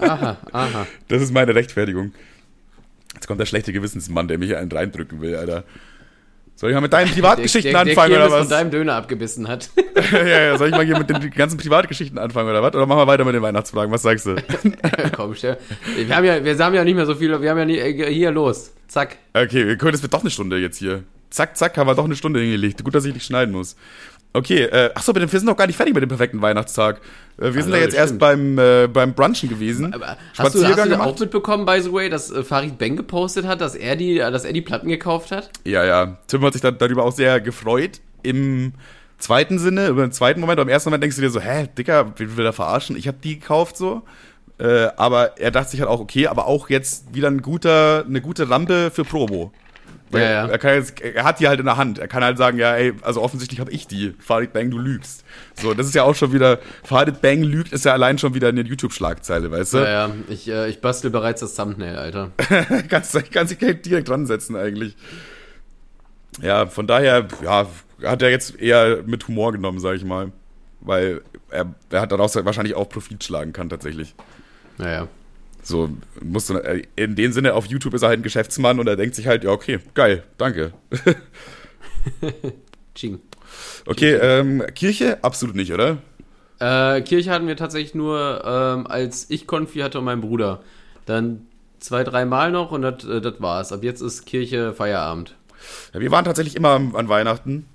aha, 0.00 0.38
aha. 0.50 0.86
Das 1.06 1.22
ist 1.22 1.32
meine 1.32 1.54
Rechtfertigung. 1.54 2.12
Jetzt 3.14 3.28
kommt 3.28 3.40
der 3.40 3.46
schlechte 3.46 3.72
Gewissensmann, 3.72 4.26
der 4.26 4.38
mich 4.38 4.56
einen 4.56 4.70
reindrücken 4.72 5.20
will, 5.20 5.36
Alter. 5.36 5.64
Soll 6.58 6.70
ich 6.70 6.74
mal 6.74 6.80
mit 6.80 6.92
deinen 6.92 7.08
Privatgeschichten 7.12 7.72
der, 7.72 7.84
der, 7.84 7.92
anfangen 7.92 8.14
der 8.14 8.26
oder 8.26 8.32
was? 8.32 8.40
von 8.40 8.48
deinem 8.48 8.72
Döner 8.72 8.94
abgebissen 8.94 9.46
hat. 9.46 9.70
ja, 10.12 10.26
ja, 10.26 10.58
soll 10.58 10.70
ich 10.70 10.74
mal 10.74 10.84
hier 10.84 10.98
mit 10.98 11.08
den 11.08 11.30
ganzen 11.30 11.56
Privatgeschichten 11.56 12.18
anfangen 12.18 12.48
oder 12.50 12.64
was? 12.64 12.74
Oder 12.74 12.84
machen 12.84 12.98
wir 12.98 13.06
weiter 13.06 13.24
mit 13.24 13.36
den 13.36 13.42
Weihnachtsfragen? 13.42 13.92
Was 13.92 14.02
sagst 14.02 14.26
du? 14.26 14.34
Komm, 15.16 15.36
stell. 15.36 15.56
Wir 15.96 16.16
haben 16.16 16.24
ja, 16.24 16.44
wir 16.44 16.58
haben 16.58 16.74
ja 16.74 16.82
nicht 16.82 16.96
mehr 16.96 17.06
so 17.06 17.14
viel. 17.14 17.40
Wir 17.40 17.50
haben 17.50 17.58
ja 17.58 17.64
nie, 17.64 17.78
äh, 17.78 18.12
hier 18.12 18.32
los. 18.32 18.72
Zack. 18.88 19.18
Okay, 19.34 19.68
wir 19.68 19.76
können, 19.76 19.92
das 19.92 20.02
wird 20.02 20.12
doch 20.12 20.22
eine 20.22 20.30
Stunde 20.30 20.58
jetzt 20.58 20.78
hier. 20.78 21.04
Zack, 21.30 21.56
zack, 21.56 21.76
haben 21.76 21.86
wir 21.86 21.94
doch 21.94 22.04
eine 22.04 22.16
Stunde 22.16 22.40
hingelegt. 22.40 22.82
Gut, 22.82 22.94
dass 22.94 23.04
ich 23.04 23.14
nicht 23.14 23.26
schneiden 23.26 23.52
muss. 23.52 23.76
Okay, 24.34 24.64
äh, 24.64 24.90
achso, 24.94 25.14
wir 25.14 25.26
sind 25.26 25.44
noch 25.44 25.56
gar 25.56 25.66
nicht 25.66 25.76
fertig 25.76 25.94
mit 25.94 26.02
dem 26.02 26.08
perfekten 26.08 26.40
Weihnachtstag. 26.42 27.00
Äh, 27.38 27.54
wir 27.54 27.62
sind 27.62 27.72
ja 27.72 27.78
jetzt 27.78 27.94
stimmt. 27.94 28.10
erst 28.10 28.18
beim, 28.18 28.58
äh, 28.58 28.86
beim 28.86 29.14
Brunchen 29.14 29.48
gewesen. 29.48 29.92
Aber 29.94 30.18
hast 30.36 30.54
du, 30.54 30.64
hast 30.64 30.78
du 30.78 31.00
auch 31.00 31.18
mitbekommen, 31.18 31.64
by 31.64 31.80
the 31.80 31.92
way, 31.92 32.10
dass 32.10 32.30
äh, 32.30 32.44
Farid 32.44 32.76
Beng 32.78 32.96
gepostet 32.96 33.46
hat, 33.46 33.60
dass 33.60 33.74
er, 33.74 33.96
die, 33.96 34.16
dass 34.16 34.44
er 34.44 34.52
die 34.52 34.60
Platten 34.60 34.88
gekauft 34.88 35.32
hat? 35.32 35.50
Ja, 35.64 35.84
ja. 35.84 36.18
Tim 36.26 36.42
hat 36.42 36.52
sich 36.52 36.62
da, 36.62 36.70
darüber 36.70 37.04
auch 37.04 37.12
sehr 37.12 37.40
gefreut. 37.40 38.00
Im 38.22 38.74
zweiten 39.16 39.58
Sinne, 39.58 39.86
im 39.86 40.12
zweiten 40.12 40.40
Moment, 40.40 40.60
am 40.60 40.68
ersten 40.68 40.90
Moment 40.90 41.04
denkst 41.04 41.16
du 41.16 41.22
dir 41.22 41.30
so, 41.30 41.40
hä, 41.40 41.68
Dicker, 41.76 42.12
wie 42.16 42.36
will 42.36 42.44
er 42.44 42.52
verarschen? 42.52 42.96
Ich 42.96 43.08
habe 43.08 43.18
die 43.22 43.38
gekauft 43.38 43.76
so. 43.76 44.02
Äh, 44.58 44.88
aber 44.96 45.38
er 45.38 45.52
dachte 45.52 45.70
sich 45.70 45.80
halt 45.80 45.88
auch, 45.88 46.00
okay, 46.00 46.26
aber 46.26 46.46
auch 46.46 46.68
jetzt 46.68 47.14
wieder 47.14 47.28
ein 47.28 47.42
guter, 47.42 48.04
eine 48.06 48.20
gute 48.20 48.50
Rampe 48.50 48.90
für 48.90 49.04
Promo. 49.04 49.52
Weil 50.10 50.22
Ja, 50.22 50.30
ja. 50.30 50.46
Er, 50.46 50.58
kann 50.58 50.74
jetzt, 50.74 51.00
er 51.00 51.24
hat 51.24 51.40
die 51.40 51.48
halt 51.48 51.60
in 51.60 51.66
der 51.66 51.76
Hand. 51.76 51.98
Er 51.98 52.08
kann 52.08 52.24
halt 52.24 52.38
sagen, 52.38 52.58
ja, 52.58 52.74
ey, 52.74 52.94
also 53.02 53.22
offensichtlich 53.22 53.60
habe 53.60 53.70
ich 53.70 53.86
die. 53.86 54.14
Farid 54.18 54.52
Bang, 54.52 54.70
du 54.70 54.78
lügst. 54.78 55.24
So, 55.54 55.74
das 55.74 55.86
ist 55.86 55.94
ja 55.94 56.04
auch 56.04 56.14
schon 56.14 56.32
wieder, 56.32 56.58
Farid 56.84 57.20
Bang 57.20 57.42
lügt, 57.42 57.72
ist 57.72 57.84
ja 57.84 57.92
allein 57.92 58.18
schon 58.18 58.34
wieder 58.34 58.48
eine 58.48 58.62
YouTube-Schlagzeile, 58.62 59.50
weißt 59.50 59.74
du? 59.74 59.78
Ja, 59.78 60.08
ja, 60.08 60.10
ich, 60.28 60.48
äh, 60.48 60.68
ich 60.68 60.80
bastel 60.80 61.10
bereits 61.10 61.40
das 61.40 61.54
Thumbnail, 61.54 61.96
Alter. 61.96 62.30
kannst, 62.88 63.16
kannst 63.32 63.60
dich 63.60 63.82
direkt 63.82 64.08
dran 64.08 64.26
setzen 64.26 64.56
eigentlich. 64.56 64.96
Ja, 66.40 66.66
von 66.66 66.86
daher, 66.86 67.28
ja, 67.42 67.66
hat 68.04 68.22
er 68.22 68.30
jetzt 68.30 68.60
eher 68.60 69.02
mit 69.04 69.26
Humor 69.28 69.52
genommen, 69.52 69.80
sag 69.80 69.96
ich 69.96 70.04
mal. 70.04 70.32
Weil 70.80 71.22
er, 71.50 71.74
er 71.90 72.00
hat 72.00 72.12
daraus 72.12 72.36
wahrscheinlich 72.36 72.76
auch 72.76 72.88
Profit 72.88 73.22
schlagen 73.24 73.52
kann, 73.52 73.68
tatsächlich. 73.68 74.14
Naja. 74.76 75.08
So, 75.68 75.90
musst 76.22 76.48
du, 76.48 76.54
äh, 76.54 76.82
in 76.96 77.14
dem 77.14 77.30
Sinne, 77.30 77.52
auf 77.52 77.66
YouTube 77.66 77.92
ist 77.92 78.00
er 78.00 78.08
halt 78.08 78.20
ein 78.20 78.22
Geschäftsmann 78.22 78.80
und 78.80 78.86
er 78.86 78.96
denkt 78.96 79.14
sich 79.14 79.26
halt, 79.26 79.44
ja, 79.44 79.50
okay, 79.50 79.80
geil, 79.92 80.22
danke. 80.38 80.72
Ching. 82.94 83.20
Okay, 83.84 84.14
ähm, 84.14 84.62
Kirche? 84.74 85.22
Absolut 85.22 85.54
nicht, 85.54 85.70
oder? 85.70 85.98
Äh, 86.58 87.02
Kirche 87.02 87.30
hatten 87.30 87.46
wir 87.46 87.56
tatsächlich 87.56 87.94
nur, 87.94 88.42
ähm, 88.46 88.86
als 88.86 89.28
ich 89.28 89.46
Konfi 89.46 89.80
hatte 89.80 89.98
und 89.98 90.06
mein 90.06 90.22
Bruder. 90.22 90.62
Dann 91.04 91.46
zwei, 91.80 92.02
dreimal 92.02 92.50
noch 92.50 92.72
und 92.72 92.80
das 92.80 93.04
äh, 93.04 93.32
war's. 93.38 93.70
Ab 93.70 93.82
jetzt 93.82 94.00
ist 94.00 94.24
Kirche 94.24 94.72
Feierabend. 94.72 95.36
Ja, 95.92 96.00
wir 96.00 96.10
waren 96.10 96.24
tatsächlich 96.24 96.56
immer 96.56 96.80
an 96.94 97.08
Weihnachten. 97.10 97.66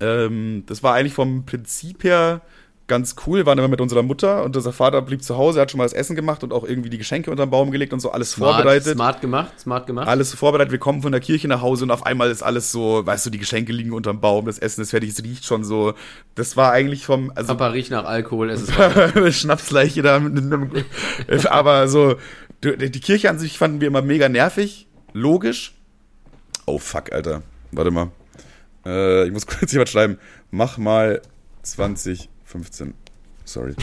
Ähm, 0.00 0.64
das 0.66 0.82
war 0.82 0.94
eigentlich 0.94 1.14
vom 1.14 1.46
Prinzip 1.46 2.02
her 2.02 2.40
ganz 2.86 3.16
cool. 3.26 3.46
Waren 3.46 3.58
immer 3.58 3.68
mit 3.68 3.80
unserer 3.80 4.02
Mutter 4.02 4.44
und 4.44 4.56
unser 4.56 4.72
Vater 4.72 5.02
blieb 5.02 5.22
zu 5.22 5.36
Hause, 5.36 5.60
hat 5.60 5.70
schon 5.70 5.78
mal 5.78 5.84
das 5.84 5.92
Essen 5.92 6.16
gemacht 6.16 6.42
und 6.42 6.52
auch 6.52 6.64
irgendwie 6.64 6.90
die 6.90 6.98
Geschenke 6.98 7.30
unter 7.30 7.46
den 7.46 7.50
Baum 7.50 7.70
gelegt 7.70 7.92
und 7.92 8.00
so 8.00 8.10
alles 8.10 8.32
Smart, 8.32 8.56
vorbereitet. 8.56 8.94
Smart 8.94 9.20
gemacht, 9.20 9.60
smart 9.60 9.86
gemacht. 9.86 10.08
Alles 10.08 10.34
vorbereitet. 10.34 10.72
Wir 10.72 10.78
kommen 10.78 11.02
von 11.02 11.12
der 11.12 11.20
Kirche 11.20 11.48
nach 11.48 11.62
Hause 11.62 11.84
und 11.84 11.90
auf 11.90 12.04
einmal 12.06 12.30
ist 12.30 12.42
alles 12.42 12.72
so, 12.72 13.04
weißt 13.04 13.26
du, 13.26 13.30
die 13.30 13.38
Geschenke 13.38 13.72
liegen 13.72 13.92
unterm 13.92 14.20
Baum, 14.20 14.46
das 14.46 14.58
Essen 14.58 14.82
ist 14.82 14.90
fertig, 14.90 15.10
es 15.10 15.22
riecht 15.22 15.44
schon 15.44 15.64
so. 15.64 15.94
Das 16.34 16.56
war 16.56 16.72
eigentlich 16.72 17.06
vom. 17.06 17.32
Also, 17.34 17.48
Papa 17.48 17.68
riecht 17.68 17.90
nach 17.90 18.04
Alkohol, 18.04 18.50
es 18.50 18.62
ist. 18.62 18.72
Schnapsleiche 19.40 20.02
da 20.02 20.18
mit 20.18 20.36
einem. 20.36 20.70
aber 21.48 21.88
so, 21.88 22.16
die 22.62 23.00
Kirche 23.00 23.30
an 23.30 23.38
sich 23.38 23.58
fanden 23.58 23.80
wir 23.80 23.88
immer 23.88 24.02
mega 24.02 24.28
nervig, 24.28 24.86
logisch. 25.12 25.74
Oh 26.66 26.78
fuck, 26.78 27.12
Alter. 27.12 27.42
Warte 27.72 27.90
mal. 27.90 28.10
Äh, 28.86 29.26
ich 29.26 29.32
muss 29.32 29.46
kurz 29.46 29.72
jemand 29.72 29.88
schreiben. 29.88 30.18
Mach 30.50 30.78
mal 30.78 31.20
2015. 32.62 32.94
Sorry. 33.46 33.74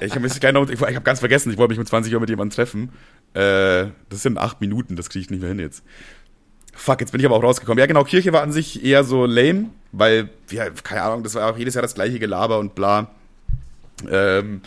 ich 0.00 0.14
habe 0.14 0.94
hab 0.94 1.04
ganz 1.04 1.20
vergessen, 1.20 1.50
ich 1.50 1.58
wollte 1.58 1.70
mich 1.70 1.78
mit 1.78 1.88
20 1.88 2.12
Uhr 2.12 2.20
mit 2.20 2.28
jemandem 2.28 2.54
treffen. 2.54 2.90
Äh, 3.32 3.90
das 4.10 4.22
sind 4.22 4.36
acht 4.36 4.60
Minuten, 4.60 4.96
das 4.96 5.08
kriege 5.08 5.22
ich 5.22 5.30
nicht 5.30 5.40
mehr 5.40 5.48
hin 5.48 5.58
jetzt. 5.58 5.82
Fuck, 6.74 7.00
jetzt 7.00 7.12
bin 7.12 7.20
ich 7.20 7.26
aber 7.26 7.36
auch 7.36 7.42
rausgekommen. 7.42 7.78
Ja, 7.78 7.86
genau, 7.86 8.04
Kirche 8.04 8.32
war 8.32 8.42
an 8.42 8.52
sich 8.52 8.84
eher 8.84 9.04
so 9.04 9.26
lame, 9.26 9.70
weil, 9.92 10.28
ja, 10.50 10.68
keine 10.70 11.02
Ahnung, 11.02 11.22
das 11.22 11.34
war 11.34 11.50
auch 11.50 11.58
jedes 11.58 11.74
Jahr 11.74 11.82
das 11.82 11.94
gleiche 11.94 12.18
Gelaber 12.18 12.58
und 12.58 12.74
bla. 12.74 13.10
Ähm, 14.10 14.62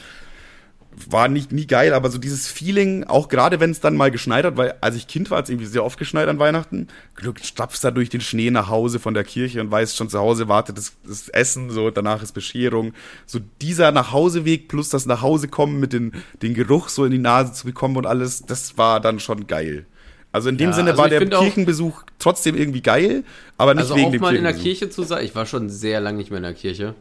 war 1.10 1.28
nicht 1.28 1.52
nie 1.52 1.68
geil, 1.68 1.94
aber 1.94 2.10
so 2.10 2.18
dieses 2.18 2.48
Feeling, 2.48 3.04
auch 3.04 3.28
gerade 3.28 3.60
wenn 3.60 3.72
es 3.72 3.80
dann 3.80 3.96
mal 3.96 4.12
geschneit 4.12 4.46
hat, 4.46 4.58
weil 4.58 4.76
als 4.82 4.96
ich 4.96 5.08
Kind 5.08 5.30
war, 5.30 5.40
hat 5.40 5.46
es 5.46 5.50
irgendwie 5.50 5.68
sehr 5.68 5.84
oft 5.84 6.00
geschneit 6.00 6.28
an 6.28 6.40
Weihnachten. 6.40 6.88
Glück 7.16 7.40
stapfst 7.44 7.82
da 7.84 7.92
durch 7.92 8.10
den 8.10 8.22
Schnee 8.22 8.52
nach 8.52 8.70
Hause 8.70 9.00
von 9.00 9.14
der 9.14 9.24
Kirche 9.24 9.62
und 9.62 9.72
weißt 9.72 9.96
schon 9.96 10.10
zu 10.10 10.20
Hause 10.20 10.48
wartet 10.48 10.78
das, 10.78 10.94
das 11.06 11.30
Essen, 11.30 11.70
so 11.70 11.90
danach 11.92 12.24
ist 12.24 12.34
Bescherung. 12.34 12.94
So 13.26 13.40
dieser 13.62 13.92
Nachhauseweg 13.92 14.68
plus 14.68 14.90
das 14.90 15.06
Nachhausekommen 15.06 15.80
mit 15.80 15.94
den, 15.94 16.14
den 16.42 16.54
Geruch 16.54 16.90
so 16.90 17.06
in 17.06 17.12
die 17.12 17.18
Nase 17.18 17.54
zu 17.54 17.66
bekommen 17.66 17.98
und 17.98 18.06
alles, 18.06 18.46
das 18.46 18.78
war 18.78 19.00
dann 19.00 19.20
schon 19.20 19.48
geil. 19.48 19.86
Also 20.32 20.50
in 20.50 20.58
dem 20.58 20.72
ja, 20.72 20.76
Sinne 20.76 20.92
also 20.92 21.02
war 21.02 21.10
der 21.10 21.26
Kirchenbesuch 21.26 22.04
trotzdem 22.20 22.58
irgendwie 22.58 22.82
geil, 22.82 23.24
aber 23.58 23.74
nicht 23.74 23.84
also 23.84 23.96
wegen 23.96 24.12
dem 24.12 24.22
auch 24.22 24.28
mal 24.28 24.36
in 24.36 24.44
der 24.44 24.54
Kirche 24.54 24.90
zu 24.90 25.04
sein, 25.04 25.24
ich 25.24 25.34
war 25.34 25.46
schon 25.46 25.70
sehr 25.70 26.02
lange 26.02 26.18
nicht 26.18 26.30
mehr 26.30 26.38
in 26.38 26.44
der 26.44 26.54
Kirche. 26.54 26.94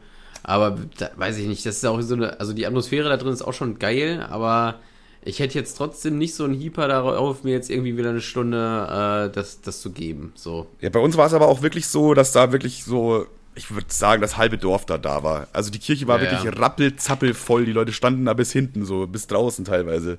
Aber 0.44 0.78
da, 0.98 1.10
weiß 1.16 1.38
ich 1.38 1.46
nicht, 1.46 1.66
das 1.66 1.76
ist 1.76 1.86
auch 1.86 2.00
so 2.02 2.14
eine, 2.14 2.38
also 2.38 2.52
die 2.52 2.66
Atmosphäre 2.66 3.08
da 3.08 3.16
drin 3.16 3.32
ist 3.32 3.42
auch 3.42 3.54
schon 3.54 3.78
geil, 3.78 4.24
aber 4.30 4.76
ich 5.22 5.38
hätte 5.38 5.58
jetzt 5.58 5.76
trotzdem 5.76 6.18
nicht 6.18 6.34
so 6.34 6.44
einen 6.44 6.52
Hieper 6.52 6.86
darauf, 6.86 7.44
mir 7.44 7.52
jetzt 7.52 7.70
irgendwie 7.70 7.96
wieder 7.96 8.10
eine 8.10 8.20
Stunde 8.20 8.58
äh, 8.58 9.34
das, 9.34 9.62
das 9.62 9.80
zu 9.80 9.90
geben. 9.90 10.32
So. 10.34 10.66
Ja, 10.82 10.90
bei 10.90 11.00
uns 11.00 11.16
war 11.16 11.26
es 11.26 11.32
aber 11.32 11.48
auch 11.48 11.62
wirklich 11.62 11.86
so, 11.86 12.12
dass 12.12 12.32
da 12.32 12.52
wirklich 12.52 12.84
so, 12.84 13.26
ich 13.54 13.70
würde 13.70 13.86
sagen, 13.88 14.20
das 14.20 14.36
halbe 14.36 14.58
Dorf 14.58 14.84
da 14.84 14.98
da 14.98 15.22
war. 15.22 15.48
Also 15.54 15.70
die 15.70 15.78
Kirche 15.78 16.06
war 16.06 16.22
ja, 16.22 16.30
wirklich 16.30 16.44
ja. 16.44 16.50
rappelzappelvoll, 16.50 17.64
die 17.64 17.72
Leute 17.72 17.94
standen 17.94 18.26
da 18.26 18.34
bis 18.34 18.52
hinten, 18.52 18.84
so 18.84 19.06
bis 19.06 19.26
draußen 19.26 19.64
teilweise. 19.64 20.18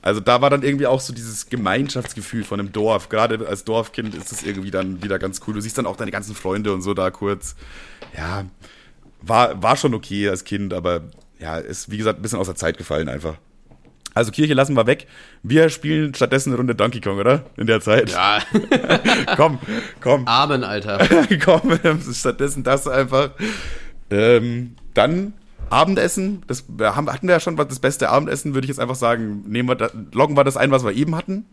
Also 0.00 0.20
da 0.20 0.40
war 0.40 0.50
dann 0.50 0.62
irgendwie 0.62 0.86
auch 0.86 1.00
so 1.00 1.12
dieses 1.12 1.48
Gemeinschaftsgefühl 1.48 2.44
von 2.44 2.60
einem 2.60 2.70
Dorf. 2.70 3.08
Gerade 3.08 3.48
als 3.48 3.64
Dorfkind 3.64 4.14
ist 4.14 4.30
das 4.30 4.44
irgendwie 4.44 4.70
dann 4.70 5.02
wieder 5.02 5.18
ganz 5.18 5.40
cool. 5.44 5.54
Du 5.54 5.60
siehst 5.60 5.76
dann 5.76 5.86
auch 5.86 5.96
deine 5.96 6.12
ganzen 6.12 6.36
Freunde 6.36 6.72
und 6.72 6.82
so 6.82 6.94
da 6.94 7.10
kurz. 7.10 7.56
Ja, 8.16 8.44
war, 9.22 9.62
war 9.62 9.76
schon 9.76 9.94
okay 9.94 10.28
als 10.28 10.44
Kind, 10.44 10.72
aber 10.72 11.02
ja, 11.38 11.58
ist 11.58 11.90
wie 11.90 11.98
gesagt 11.98 12.18
ein 12.18 12.22
bisschen 12.22 12.38
aus 12.38 12.46
der 12.46 12.56
Zeit 12.56 12.78
gefallen 12.78 13.08
einfach. 13.08 13.36
Also 14.14 14.32
Kirche 14.32 14.54
lassen 14.54 14.74
wir 14.74 14.86
weg. 14.86 15.06
Wir 15.42 15.68
spielen 15.68 16.14
stattdessen 16.14 16.48
eine 16.50 16.56
Runde 16.56 16.74
Donkey 16.74 17.02
Kong, 17.02 17.18
oder? 17.18 17.44
In 17.58 17.66
der 17.66 17.82
Zeit. 17.82 18.12
Ja. 18.12 18.40
komm, 19.36 19.58
komm. 20.00 20.26
Amen, 20.26 20.64
Alter. 20.64 21.06
komm, 21.44 21.78
stattdessen 22.14 22.64
das 22.64 22.88
einfach. 22.88 23.32
Ähm, 24.10 24.74
dann 24.94 25.34
Abendessen. 25.68 26.42
Das 26.46 26.64
haben, 26.80 27.12
hatten 27.12 27.26
wir 27.26 27.34
ja 27.34 27.40
schon 27.40 27.56
das 27.56 27.78
beste 27.78 28.08
Abendessen, 28.08 28.54
würde 28.54 28.64
ich 28.64 28.70
jetzt 28.70 28.80
einfach 28.80 28.94
sagen. 28.94 29.44
Nehmen 29.46 29.68
wir 29.68 29.74
da, 29.74 29.90
loggen 30.12 30.34
wir 30.34 30.44
das 30.44 30.56
ein, 30.56 30.70
was 30.70 30.82
wir 30.82 30.92
eben 30.92 31.14
hatten. 31.14 31.44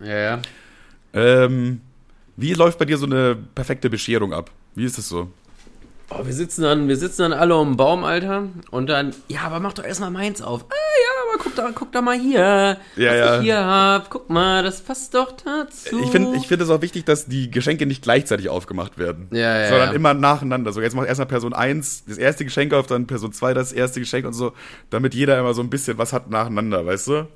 Ja, 0.00 0.16
ja. 0.16 0.42
Ähm, 1.14 1.80
wie 2.36 2.52
läuft 2.54 2.78
bei 2.78 2.84
dir 2.84 2.98
so 2.98 3.06
eine 3.06 3.36
perfekte 3.56 3.90
Bescherung 3.90 4.32
ab? 4.32 4.52
Wie 4.76 4.84
ist 4.84 4.98
das 4.98 5.08
so? 5.08 5.32
Oh, 6.10 6.26
wir 6.26 6.32
sitzen 6.34 6.62
dann, 6.62 6.86
wir 6.86 6.96
sitzen 6.96 7.22
dann 7.22 7.32
alle 7.32 7.56
um 7.56 7.72
den 7.72 7.76
Baum, 7.76 8.04
Alter. 8.04 8.48
Und 8.70 8.88
dann, 8.88 9.14
ja, 9.28 9.42
aber 9.42 9.58
mach 9.58 9.72
doch 9.72 9.84
erstmal 9.84 10.10
meins 10.10 10.42
auf. 10.42 10.66
Ah 10.68 10.74
ja, 10.74 11.32
aber 11.32 11.42
guck 11.42 11.54
da, 11.56 11.70
guck 11.74 11.92
da 11.92 12.02
mal 12.02 12.18
hier, 12.18 12.76
ja, 12.96 13.10
was 13.10 13.18
ja. 13.18 13.36
ich 13.36 13.42
hier 13.42 13.64
hab. 13.64 14.10
Guck 14.10 14.28
mal, 14.28 14.62
das 14.62 14.82
passt 14.82 15.14
doch 15.14 15.32
dazu. 15.32 15.98
Ich 16.02 16.10
finde 16.10 16.36
ich 16.36 16.46
find 16.46 16.60
es 16.60 16.68
auch 16.68 16.82
wichtig, 16.82 17.04
dass 17.04 17.26
die 17.26 17.50
Geschenke 17.50 17.86
nicht 17.86 18.02
gleichzeitig 18.02 18.48
aufgemacht 18.48 18.98
werden. 18.98 19.28
Ja, 19.32 19.60
ja. 19.60 19.68
Sondern 19.68 19.88
ja. 19.88 19.94
immer 19.94 20.14
nacheinander. 20.14 20.72
So, 20.72 20.80
jetzt 20.82 20.94
macht 20.94 21.08
erstmal 21.08 21.26
Person 21.26 21.54
1 21.54 22.04
das 22.06 22.18
erste 22.18 22.44
Geschenk 22.44 22.74
auf, 22.74 22.86
dann 22.86 23.06
Person 23.06 23.32
2 23.32 23.54
das 23.54 23.72
erste 23.72 24.00
Geschenk 24.00 24.26
und 24.26 24.34
so, 24.34 24.52
damit 24.90 25.14
jeder 25.14 25.38
immer 25.38 25.54
so 25.54 25.62
ein 25.62 25.70
bisschen 25.70 25.96
was 25.96 26.12
hat 26.12 26.30
nacheinander, 26.30 26.84
weißt 26.84 27.08
du? 27.08 27.28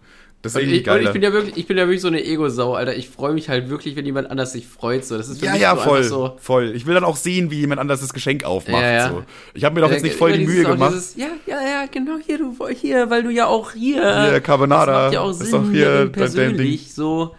Das 0.43 0.55
ist 0.55 0.61
irgendwie 0.61 0.83
geil. 0.83 1.03
Ich 1.03 1.13
bin 1.13 1.23
ja 1.23 1.33
wirklich, 1.33 1.57
ich 1.57 1.67
bin 1.67 1.77
ja 1.77 1.85
wirklich 1.85 2.01
so 2.01 2.07
eine 2.07 2.25
Ego-Sau, 2.25 2.75
Alter. 2.75 2.95
Ich 2.95 3.09
freue 3.09 3.33
mich 3.33 3.49
halt 3.49 3.69
wirklich, 3.71 3.97
wenn 3.97 4.07
jemand 4.07 4.31
anders 4.31 4.53
sich 4.53 4.69
freut. 4.69 5.05
So, 5.05 5.17
das 5.17 5.29
ist 5.29 5.41
für 5.41 5.47
ja, 5.47 5.53
mich 5.53 5.63
ja, 5.63 5.75
so 5.75 5.83
voll, 5.83 6.05
so 6.05 6.37
voll. 6.39 6.73
Ich 6.77 6.87
will 6.87 6.95
dann 6.95 7.03
auch 7.03 7.17
sehen, 7.17 7.51
wie 7.51 7.59
jemand 7.59 7.81
anders 7.81 8.01
das 8.01 8.13
Geschenk 8.13 8.45
aufmacht. 8.45 8.83
Ja, 8.83 8.93
ja. 8.93 9.11
So. 9.11 9.25
Ich 9.55 9.65
habe 9.65 9.75
mir 9.75 9.81
doch 9.81 9.91
jetzt 9.91 10.05
nicht 10.05 10.15
voll 10.15 10.33
die 10.33 10.47
Mühe 10.47 10.63
gemacht. 10.63 10.93
Dieses, 10.93 11.17
ja, 11.17 11.27
ja, 11.47 11.61
ja, 11.61 11.87
genau 11.91 12.19
hier, 12.25 12.39
du 12.39 12.57
hier, 12.69 13.11
weil 13.11 13.25
du 13.25 13.31
ja 13.31 13.47
auch 13.47 13.73
hier. 13.73 14.31
Hier, 14.31 14.41
Carbonara. 14.41 15.07
Das 15.07 15.15
ja 15.15 15.21
auch 15.23 15.33
Sinn, 15.33 15.47
ist 15.47 15.53
doch 15.53 15.71
hier 15.71 16.07
persönlich 16.13 16.95
so. 16.95 17.35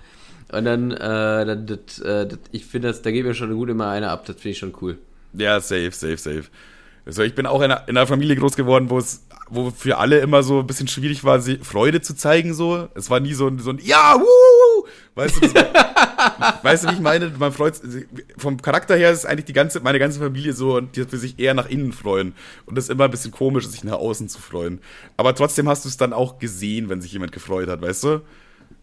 Und 0.52 0.66
dann, 0.66 0.92
äh, 0.92 0.98
dann 0.98 1.66
das, 1.68 2.00
äh, 2.00 2.28
das, 2.28 2.40
ich 2.52 2.66
finde 2.66 2.90
das, 2.90 3.02
da 3.02 3.12
geht 3.12 3.24
mir 3.24 3.34
schon 3.34 3.54
gut 3.54 3.70
immer 3.70 3.88
einer 3.90 4.10
ab. 4.10 4.26
Das 4.26 4.36
finde 4.36 4.50
ich 4.50 4.58
schon 4.58 4.74
cool. 4.82 4.98
Ja, 5.34 5.62
safe, 5.62 5.92
safe, 5.92 6.18
safe. 6.18 6.44
Also 7.06 7.24
ich 7.24 7.34
bin 7.34 7.46
auch 7.46 7.62
in 7.62 7.72
einer, 7.72 7.88
in 7.88 7.98
einer 7.98 8.08
Familie 8.08 8.36
groß 8.36 8.56
geworden, 8.56 8.90
wo 8.90 8.98
es 8.98 9.26
wo 9.50 9.72
für 9.72 9.98
alle 9.98 10.20
immer 10.20 10.44
so 10.44 10.60
ein 10.60 10.68
bisschen 10.68 10.88
schwierig 10.88 11.24
war, 11.24 11.42
Freude 11.62 12.02
zu 12.02 12.16
zeigen, 12.16 12.54
so. 12.54 12.88
Es 12.96 13.10
war 13.10 13.20
nie 13.20 13.34
so 13.34 13.48
ein, 13.48 13.60
so 13.60 13.72
ein 13.72 13.80
Ja, 13.82 14.16
wuh! 14.20 14.88
Weißt 15.16 15.36
du, 15.38 15.42
das, 15.42 15.54
weißt 16.64 16.84
du, 16.84 16.90
wie 16.90 16.94
ich 16.94 17.00
meine? 17.00 17.32
Man 17.38 17.52
freut 17.52 17.74
vom 18.38 18.62
Charakter 18.62 18.96
her 18.96 19.12
ist 19.12 19.26
eigentlich 19.26 19.46
die 19.46 19.54
ganze, 19.54 19.80
meine 19.82 20.00
ganze 20.00 20.20
Familie 20.20 20.54
so 20.54 20.78
und 20.78 20.96
die 20.96 21.04
sich 21.18 21.40
eher 21.40 21.54
nach 21.54 21.68
innen 21.68 21.92
freuen. 21.92 22.34
Und 22.66 22.78
das 22.78 22.86
ist 22.86 22.90
immer 22.90 23.06
ein 23.06 23.12
bisschen 23.12 23.32
komisch, 23.32 23.68
sich 23.68 23.84
nach 23.84 23.98
außen 23.98 24.30
zu 24.30 24.40
freuen. 24.40 24.80
Aber 25.18 25.36
trotzdem 25.36 25.68
hast 25.68 25.86
du 25.86 25.90
es 25.90 25.98
dann 25.98 26.14
auch 26.14 26.40
gesehen, 26.40 26.90
wenn 26.90 27.02
sich 27.02 27.12
jemand 27.12 27.32
gefreut 27.32 27.70
hat, 27.70 27.82
weißt 27.82 28.04
du? 28.04 28.22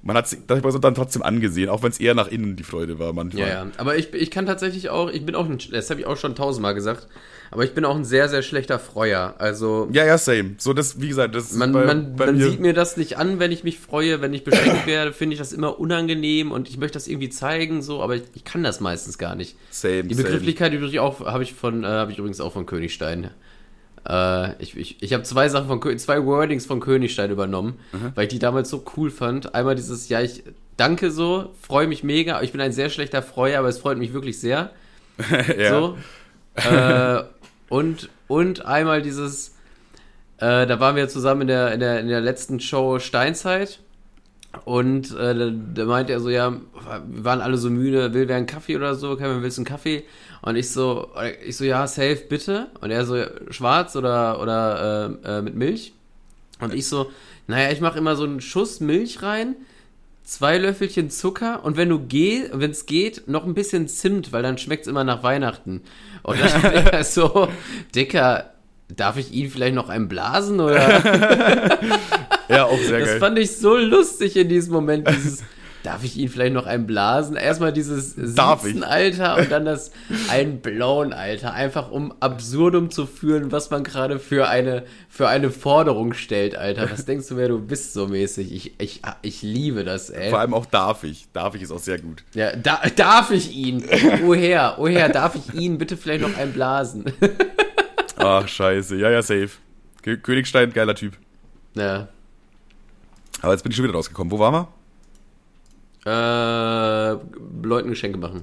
man 0.06 0.16
hat 0.16 0.28
sich 0.28 0.38
dann 0.46 0.94
trotzdem 0.94 1.22
angesehen, 1.22 1.68
auch 1.68 1.82
wenn 1.82 1.90
es 1.90 1.98
eher 1.98 2.14
nach 2.14 2.28
innen 2.28 2.54
die 2.54 2.62
Freude 2.62 2.98
war 3.00 3.12
manchmal. 3.12 3.48
Ja, 3.48 3.64
ja. 3.64 3.70
aber 3.76 3.96
ich, 3.96 4.14
ich 4.14 4.30
kann 4.30 4.46
tatsächlich 4.46 4.88
auch, 4.88 5.10
ich 5.10 5.26
bin 5.26 5.34
auch, 5.34 5.46
ein, 5.46 5.58
das 5.72 5.90
habe 5.90 6.00
ich 6.00 6.06
auch 6.06 6.16
schon 6.16 6.36
tausendmal 6.36 6.74
gesagt, 6.74 7.08
aber 7.50 7.64
ich 7.64 7.74
bin 7.74 7.84
auch 7.84 7.96
ein 7.96 8.04
sehr, 8.04 8.28
sehr 8.28 8.42
schlechter 8.42 8.78
Freuer. 8.78 9.34
Also. 9.38 9.88
Ja, 9.92 10.04
ja, 10.04 10.18
same. 10.18 10.56
So, 10.58 10.72
das, 10.72 11.00
wie 11.00 11.08
gesagt, 11.08 11.34
das 11.34 11.52
man, 11.52 11.72
bei, 11.72 11.84
man, 11.84 12.16
bei 12.16 12.26
man 12.26 12.38
mir 12.38 12.50
sieht 12.50 12.60
mir 12.60 12.72
das 12.72 12.96
nicht 12.96 13.18
an, 13.18 13.38
wenn 13.38 13.52
ich 13.52 13.64
mich 13.64 13.78
freue. 13.78 14.20
Wenn 14.20 14.34
ich 14.34 14.44
beschenkt 14.44 14.86
werde, 14.86 15.12
finde 15.12 15.34
ich 15.34 15.38
das 15.38 15.52
immer 15.52 15.78
unangenehm 15.78 16.52
und 16.52 16.68
ich 16.68 16.78
möchte 16.78 16.94
das 16.94 17.08
irgendwie 17.08 17.28
zeigen, 17.28 17.82
so, 17.82 18.02
aber 18.02 18.16
ich, 18.16 18.24
ich 18.34 18.44
kann 18.44 18.62
das 18.62 18.80
meistens 18.80 19.18
gar 19.18 19.34
nicht. 19.34 19.56
Same. 19.70 20.04
Die 20.04 20.14
Begrifflichkeit 20.14 20.72
übrigens 20.72 20.98
auch, 20.98 21.20
habe 21.20 21.42
ich 21.42 21.54
von, 21.54 21.84
äh, 21.84 21.86
habe 21.86 22.12
ich 22.12 22.18
übrigens 22.18 22.40
auch 22.40 22.52
von 22.52 22.66
Königstein. 22.66 23.30
Äh, 24.08 24.62
ich 24.62 24.76
ich, 24.76 25.02
ich 25.02 25.12
habe 25.12 25.22
zwei 25.24 25.48
Sachen 25.48 25.66
von 25.68 25.98
zwei 25.98 26.24
Wordings 26.24 26.66
von 26.66 26.80
Königstein 26.80 27.30
übernommen, 27.30 27.78
mhm. 27.92 28.12
weil 28.14 28.24
ich 28.24 28.30
die 28.30 28.38
damals 28.38 28.70
so 28.70 28.84
cool 28.96 29.10
fand. 29.10 29.54
Einmal 29.54 29.74
dieses, 29.74 30.08
ja, 30.08 30.20
ich 30.20 30.44
danke 30.76 31.10
so, 31.10 31.54
freue 31.60 31.86
mich 31.86 32.04
mega. 32.04 32.42
Ich 32.42 32.52
bin 32.52 32.60
ein 32.60 32.72
sehr 32.72 32.90
schlechter 32.90 33.22
Freuer, 33.22 33.58
aber 33.58 33.68
es 33.68 33.78
freut 33.78 33.98
mich 33.98 34.12
wirklich 34.12 34.38
sehr. 34.38 34.70
ja. 35.58 35.70
So. 35.70 35.96
Äh, 36.56 37.24
und, 37.68 38.08
und 38.28 38.64
einmal 38.64 39.02
dieses, 39.02 39.54
äh, 40.38 40.66
da 40.66 40.80
waren 40.80 40.96
wir 40.96 41.08
zusammen 41.08 41.42
in 41.42 41.48
der, 41.48 41.72
in 41.72 41.80
der, 41.80 42.00
in 42.00 42.08
der 42.08 42.20
letzten 42.20 42.60
Show 42.60 42.98
Steinzeit. 42.98 43.80
Und 44.64 45.14
äh, 45.16 45.34
da, 45.34 45.50
da 45.50 45.84
meinte 45.84 46.12
er 46.12 46.20
so, 46.20 46.30
ja, 46.30 46.50
wir 46.50 47.24
waren 47.24 47.40
alle 47.40 47.58
so 47.58 47.68
müde, 47.68 48.14
will 48.14 48.28
wer 48.28 48.36
einen 48.36 48.46
Kaffee 48.46 48.76
oder 48.76 48.94
so, 48.94 49.16
Kevin, 49.16 49.42
willst 49.42 49.58
du 49.58 49.60
einen 49.60 49.66
Kaffee? 49.66 50.04
Und 50.40 50.56
ich 50.56 50.70
so, 50.70 51.10
ich 51.44 51.56
so, 51.56 51.64
ja, 51.64 51.86
safe, 51.86 52.22
bitte. 52.28 52.68
Und 52.80 52.90
er 52.90 53.04
so, 53.04 53.22
schwarz 53.50 53.96
oder, 53.96 54.40
oder 54.40 55.18
äh, 55.24 55.38
äh, 55.38 55.42
mit 55.42 55.56
Milch? 55.56 55.92
Und 56.60 56.72
ich 56.72 56.86
so, 56.86 57.10
naja, 57.46 57.70
ich 57.70 57.80
mache 57.80 57.98
immer 57.98 58.16
so 58.16 58.24
einen 58.24 58.40
Schuss 58.40 58.80
Milch 58.80 59.22
rein, 59.22 59.56
zwei 60.24 60.58
Löffelchen 60.58 61.10
Zucker 61.10 61.64
und 61.64 61.76
wenn 61.76 61.88
du 61.88 62.00
geh, 62.00 62.48
wenn 62.52 62.70
es 62.72 62.86
geht, 62.86 63.28
noch 63.28 63.44
ein 63.44 63.54
bisschen 63.54 63.88
Zimt, 63.88 64.32
weil 64.32 64.42
dann 64.42 64.58
schmeckt 64.58 64.82
es 64.82 64.88
immer 64.88 65.04
nach 65.04 65.22
Weihnachten. 65.22 65.82
Und 66.26 66.38
dann 66.92 67.04
so, 67.04 67.48
Dicker, 67.94 68.52
darf 68.88 69.16
ich 69.16 69.32
ihn 69.32 69.48
vielleicht 69.48 69.74
noch 69.74 69.88
einen 69.88 70.08
blasen 70.08 70.60
oder? 70.60 70.78
ja, 72.48 72.64
auch 72.64 72.78
sehr 72.78 73.00
das 73.00 73.08
geil. 73.10 73.18
fand 73.20 73.38
ich 73.38 73.56
so 73.56 73.76
lustig 73.76 74.36
in 74.36 74.48
diesem 74.48 74.72
Moment, 74.72 75.08
dieses, 75.08 75.44
darf 75.86 76.02
ich 76.04 76.16
ihn 76.16 76.28
vielleicht 76.28 76.52
noch 76.52 76.66
einen 76.66 76.86
blasen? 76.86 77.36
Erstmal 77.36 77.72
dieses 77.72 78.14
Darf 78.34 78.62
Sitzen, 78.62 78.78
ich? 78.78 78.86
Alter, 78.86 79.36
und 79.38 79.50
dann 79.50 79.64
das 79.64 79.92
einen 80.28 80.60
blauen, 80.60 81.12
Alter, 81.12 81.52
einfach 81.52 81.90
um 81.90 82.12
absurdum 82.20 82.90
zu 82.90 83.06
führen, 83.06 83.52
was 83.52 83.70
man 83.70 83.84
gerade 83.84 84.18
für 84.18 84.48
eine, 84.48 84.84
für 85.08 85.28
eine 85.28 85.50
Forderung 85.50 86.12
stellt, 86.12 86.56
Alter. 86.56 86.90
Was 86.90 87.04
denkst 87.06 87.28
du, 87.28 87.36
wer 87.36 87.48
du 87.48 87.60
bist 87.60 87.92
so 87.92 88.08
mäßig? 88.08 88.52
Ich, 88.52 88.80
ich, 88.80 89.02
ich 89.22 89.42
liebe 89.42 89.84
das, 89.84 90.10
ey. 90.10 90.30
Vor 90.30 90.40
allem 90.40 90.54
auch 90.54 90.66
darf 90.66 91.04
ich. 91.04 91.28
Darf 91.32 91.54
ich 91.54 91.62
ist 91.62 91.70
auch 91.70 91.78
sehr 91.78 91.98
gut. 92.00 92.24
Ja, 92.34 92.54
da, 92.56 92.80
darf 92.96 93.30
ich 93.30 93.52
ihn? 93.52 93.84
Woher? 94.22 94.74
Woher 94.78 95.08
darf 95.08 95.36
ich 95.36 95.54
ihn 95.54 95.78
bitte 95.78 95.96
vielleicht 95.96 96.22
noch 96.22 96.36
einblasen? 96.36 97.04
Ach, 98.16 98.48
scheiße. 98.48 98.96
Ja, 98.96 99.10
ja, 99.10 99.22
safe. 99.22 99.50
Kö- 100.04 100.16
Königstein, 100.16 100.72
geiler 100.72 100.94
Typ. 100.94 101.16
ja. 101.74 102.08
Aber 103.42 103.52
jetzt 103.52 103.62
bin 103.62 103.70
ich 103.70 103.76
schon 103.76 103.84
wieder 103.84 103.94
rausgekommen. 103.94 104.30
Wo 104.32 104.38
waren 104.38 104.54
wir? 104.54 104.68
Äh, 106.06 107.18
Leuten 107.62 107.90
Geschenke 107.90 108.18
machen. 108.18 108.42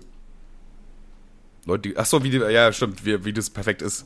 Leute, 1.65 1.93
ach 1.95 2.05
so, 2.05 2.23
wie 2.23 2.29
die, 2.29 2.37
ja, 2.37 2.71
stimmt, 2.73 3.05
wie, 3.05 3.23
wie 3.23 3.31
das 3.31 3.49
perfekt 3.49 3.81
ist. 3.81 4.05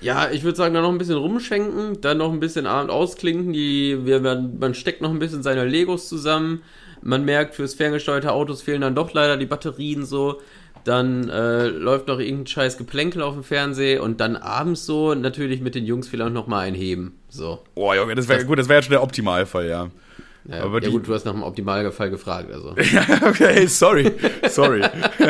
Ja, 0.00 0.30
ich 0.30 0.44
würde 0.44 0.56
sagen, 0.56 0.74
dann 0.74 0.82
noch 0.82 0.92
ein 0.92 0.98
bisschen 0.98 1.16
rumschenken, 1.16 2.00
dann 2.00 2.18
noch 2.18 2.32
ein 2.32 2.38
bisschen 2.38 2.66
Abend 2.66 2.90
ausklinken. 2.90 3.52
Die, 3.52 4.04
wir, 4.04 4.20
man, 4.20 4.58
man 4.58 4.74
steckt 4.74 5.00
noch 5.00 5.10
ein 5.10 5.18
bisschen 5.18 5.42
seine 5.42 5.64
Legos 5.64 6.08
zusammen. 6.08 6.62
Man 7.02 7.24
merkt, 7.24 7.54
fürs 7.54 7.74
ferngesteuerte 7.74 8.32
Autos 8.32 8.62
fehlen 8.62 8.82
dann 8.82 8.94
doch 8.94 9.12
leider 9.12 9.36
die 9.36 9.46
Batterien 9.46 10.04
so. 10.04 10.40
Dann 10.84 11.28
äh, 11.28 11.66
läuft 11.66 12.08
noch 12.08 12.18
irgendein 12.18 12.46
scheiß 12.46 12.78
Geplänkel 12.78 13.22
auf 13.22 13.34
dem 13.34 13.42
Fernseher 13.42 14.02
und 14.02 14.20
dann 14.20 14.36
abends 14.36 14.86
so 14.86 15.14
natürlich 15.14 15.60
mit 15.60 15.74
den 15.74 15.84
Jungs 15.84 16.08
vielleicht 16.08 16.32
noch 16.32 16.46
mal 16.46 16.60
einheben. 16.60 17.18
So. 17.28 17.64
Oh, 17.74 17.92
Junge, 17.92 18.14
das 18.14 18.28
wäre 18.28 18.44
gut, 18.44 18.58
das 18.58 18.68
wäre 18.68 18.78
jetzt 18.78 18.86
schon 18.86 18.92
der 18.92 19.02
Optimalfall, 19.02 19.68
ja. 19.68 19.90
Ja, 20.50 20.62
Aber 20.64 20.74
ja 20.80 20.86
die- 20.86 20.90
gut, 20.90 21.06
du 21.06 21.12
hast 21.14 21.26
nach 21.26 21.32
dem 21.32 21.42
Optimalfall 21.42 22.08
gefragt, 22.10 22.50
also. 22.50 22.70
okay, 23.26 23.66
sorry. 23.66 24.10
Sorry. 24.48 24.80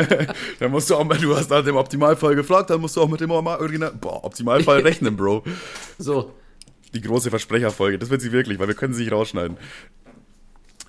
dann 0.59 0.71
musst 0.71 0.89
du 0.89 0.95
auch 0.95 1.03
mal, 1.03 1.17
du 1.17 1.35
hast 1.35 1.49
nach 1.49 1.63
dem 1.63 1.75
Optimalfall 1.75 2.35
gefragt, 2.35 2.69
dann 2.69 2.79
musst 2.79 2.95
du 2.95 3.01
auch 3.01 3.09
mit 3.09 3.19
dem 3.19 3.29
Original, 3.31 3.91
boah, 3.99 4.23
Optimalfall 4.23 4.79
rechnen, 4.83 5.17
Bro. 5.17 5.43
So, 5.97 6.31
Die 6.93 7.01
große 7.01 7.29
Versprecherfolge, 7.29 7.99
das 7.99 8.09
wird 8.09 8.21
sie 8.21 8.31
wirklich, 8.31 8.59
weil 8.59 8.67
wir 8.69 8.75
können 8.75 8.93
sie 8.93 9.03
nicht 9.03 9.11
rausschneiden. 9.11 9.57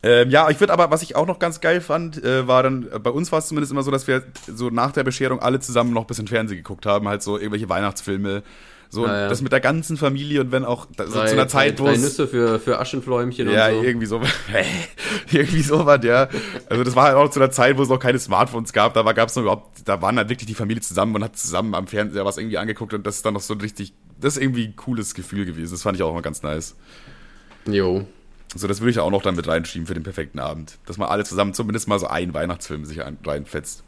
Ähm, 0.03 0.31
ja, 0.31 0.49
ich 0.49 0.59
würde 0.61 0.73
aber, 0.73 0.91
was 0.91 1.03
ich 1.03 1.15
auch 1.15 1.27
noch 1.27 1.39
ganz 1.39 1.61
geil 1.61 1.81
fand, 1.83 2.23
äh, 2.25 2.47
war 2.49 2.63
dann, 2.63 2.89
äh, 2.91 2.99
bei 2.99 3.11
uns 3.11 3.31
war 3.33 3.41
es 3.41 3.49
zumindest 3.49 3.73
immer 3.73 3.83
so, 3.83 3.91
dass 3.91 4.07
wir 4.07 4.23
so 4.47 4.71
nach 4.71 4.93
der 4.93 5.05
Bescherung 5.05 5.41
alle 5.41 5.61
zusammen 5.61 5.93
noch 5.93 6.03
ein 6.03 6.07
bisschen 6.07 6.27
Fernsehen 6.29 6.57
geguckt 6.57 6.87
haben, 6.87 7.07
halt 7.07 7.23
so 7.23 7.37
irgendwelche 7.37 7.69
Weihnachtsfilme, 7.69 8.43
so 8.91 9.07
Ja, 9.07 9.21
ja. 9.21 9.29
das 9.29 9.41
mit 9.41 9.53
der 9.53 9.61
ganzen 9.61 9.97
Familie 9.97 10.41
und 10.41 10.51
wenn 10.51 10.65
auch 10.65 10.89
so 10.97 11.05
drei, 11.05 11.27
zu 11.27 11.33
einer 11.33 11.47
Zeit, 11.47 11.79
wo 11.79 11.85
drei 11.85 11.93
es 11.93 12.03
Nüsse 12.03 12.27
für, 12.27 12.59
für 12.59 12.81
Aschenfläumchen 12.81 13.49
ja, 13.49 13.69
und 13.69 13.75
so. 13.75 13.83
irgendwie 13.83 14.07
so. 14.07 14.21
irgendwie 15.31 15.63
so 15.63 15.87
was, 15.87 16.05
ja. 16.05 16.29
Also 16.69 16.83
das 16.83 16.97
war 16.97 17.05
halt 17.05 17.17
auch 17.17 17.31
zu 17.31 17.41
einer 17.41 17.53
Zeit, 17.53 17.79
wo 17.79 17.83
es 17.83 17.89
noch 17.89 18.01
keine 18.01 18.19
Smartphones 18.19 18.73
gab. 18.73 18.95
Da 18.95 19.03
gab 19.13 19.29
es 19.29 19.37
noch 19.37 19.45
überhaupt, 19.45 19.89
da 19.89 20.03
waren 20.03 20.17
halt 20.17 20.29
wirklich 20.29 20.49
die 20.49 20.55
Familie 20.55 20.83
zusammen 20.83 21.15
und 21.15 21.23
hat 21.23 21.39
zusammen 21.39 21.75
am 21.75 21.87
Fernseher 21.87 22.25
was 22.25 22.37
irgendwie 22.37 22.59
angeguckt 22.59 22.93
und 22.93 23.07
das 23.07 23.17
ist 23.17 23.25
dann 23.25 23.35
noch 23.35 23.41
so 23.41 23.55
ein 23.55 23.61
richtig, 23.61 23.95
das 24.21 24.37
ist 24.37 24.43
irgendwie 24.43 24.67
ein 24.67 24.75
cooles 24.75 25.15
Gefühl 25.15 25.45
gewesen. 25.45 25.71
Das 25.71 25.83
fand 25.83 25.97
ich 25.97 26.03
auch 26.03 26.11
immer 26.11 26.23
ganz 26.23 26.43
nice. 26.43 26.75
Jo. 27.67 28.05
So, 28.57 28.67
das 28.67 28.81
würde 28.81 28.91
ich 28.91 28.99
auch 28.99 29.13
noch 29.13 29.23
dann 29.23 29.37
mit 29.37 29.47
reinschieben 29.47 29.87
für 29.87 29.95
den 29.95 30.03
perfekten 30.03 30.41
Abend. 30.41 30.79
Dass 30.87 30.99
man 30.99 31.09
alle 31.09 31.23
zusammen 31.23 31.55
zumindest 31.55 31.87
mal 31.87 32.01
so 32.01 32.09
einen 32.09 32.35
Weihnachtsfilm 32.35 32.85
sich 32.85 33.05
ein, 33.05 33.19
reinfetzt. 33.25 33.85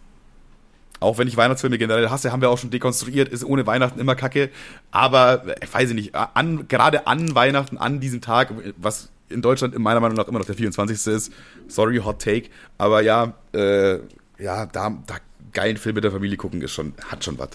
Auch 1.02 1.18
wenn 1.18 1.28
ich 1.28 1.36
Weihnachtsfilme 1.36 1.78
generell 1.78 2.08
hasse, 2.10 2.32
haben 2.32 2.40
wir 2.40 2.50
auch 2.50 2.58
schon 2.58 2.70
dekonstruiert, 2.70 3.28
ist 3.28 3.44
ohne 3.44 3.66
Weihnachten 3.66 4.00
immer 4.00 4.14
kacke. 4.14 4.50
Aber, 4.90 5.46
äh, 5.46 5.64
ich 5.64 5.72
weiß 5.72 5.90
ich 5.90 5.94
nicht, 5.94 6.14
an, 6.14 6.68
gerade 6.68 7.06
an 7.06 7.34
Weihnachten, 7.34 7.78
an 7.78 8.00
diesem 8.00 8.20
Tag, 8.20 8.52
was 8.76 9.10
in 9.28 9.42
Deutschland 9.42 9.74
in 9.74 9.82
meiner 9.82 10.00
Meinung 10.00 10.16
nach 10.16 10.28
immer 10.28 10.38
noch 10.38 10.46
der 10.46 10.54
24. 10.54 11.06
ist, 11.12 11.32
sorry, 11.68 11.98
Hot 11.98 12.20
Take, 12.20 12.48
aber 12.78 13.02
ja, 13.02 13.34
äh, 13.54 13.98
ja, 14.38 14.66
da, 14.66 14.90
da 15.06 15.16
geilen 15.52 15.76
Film 15.76 15.94
mit 15.94 16.04
der 16.04 16.12
Familie 16.12 16.36
gucken 16.36 16.62
ist 16.62 16.72
schon, 16.72 16.94
hat 17.10 17.24
schon 17.24 17.38
was. 17.38 17.50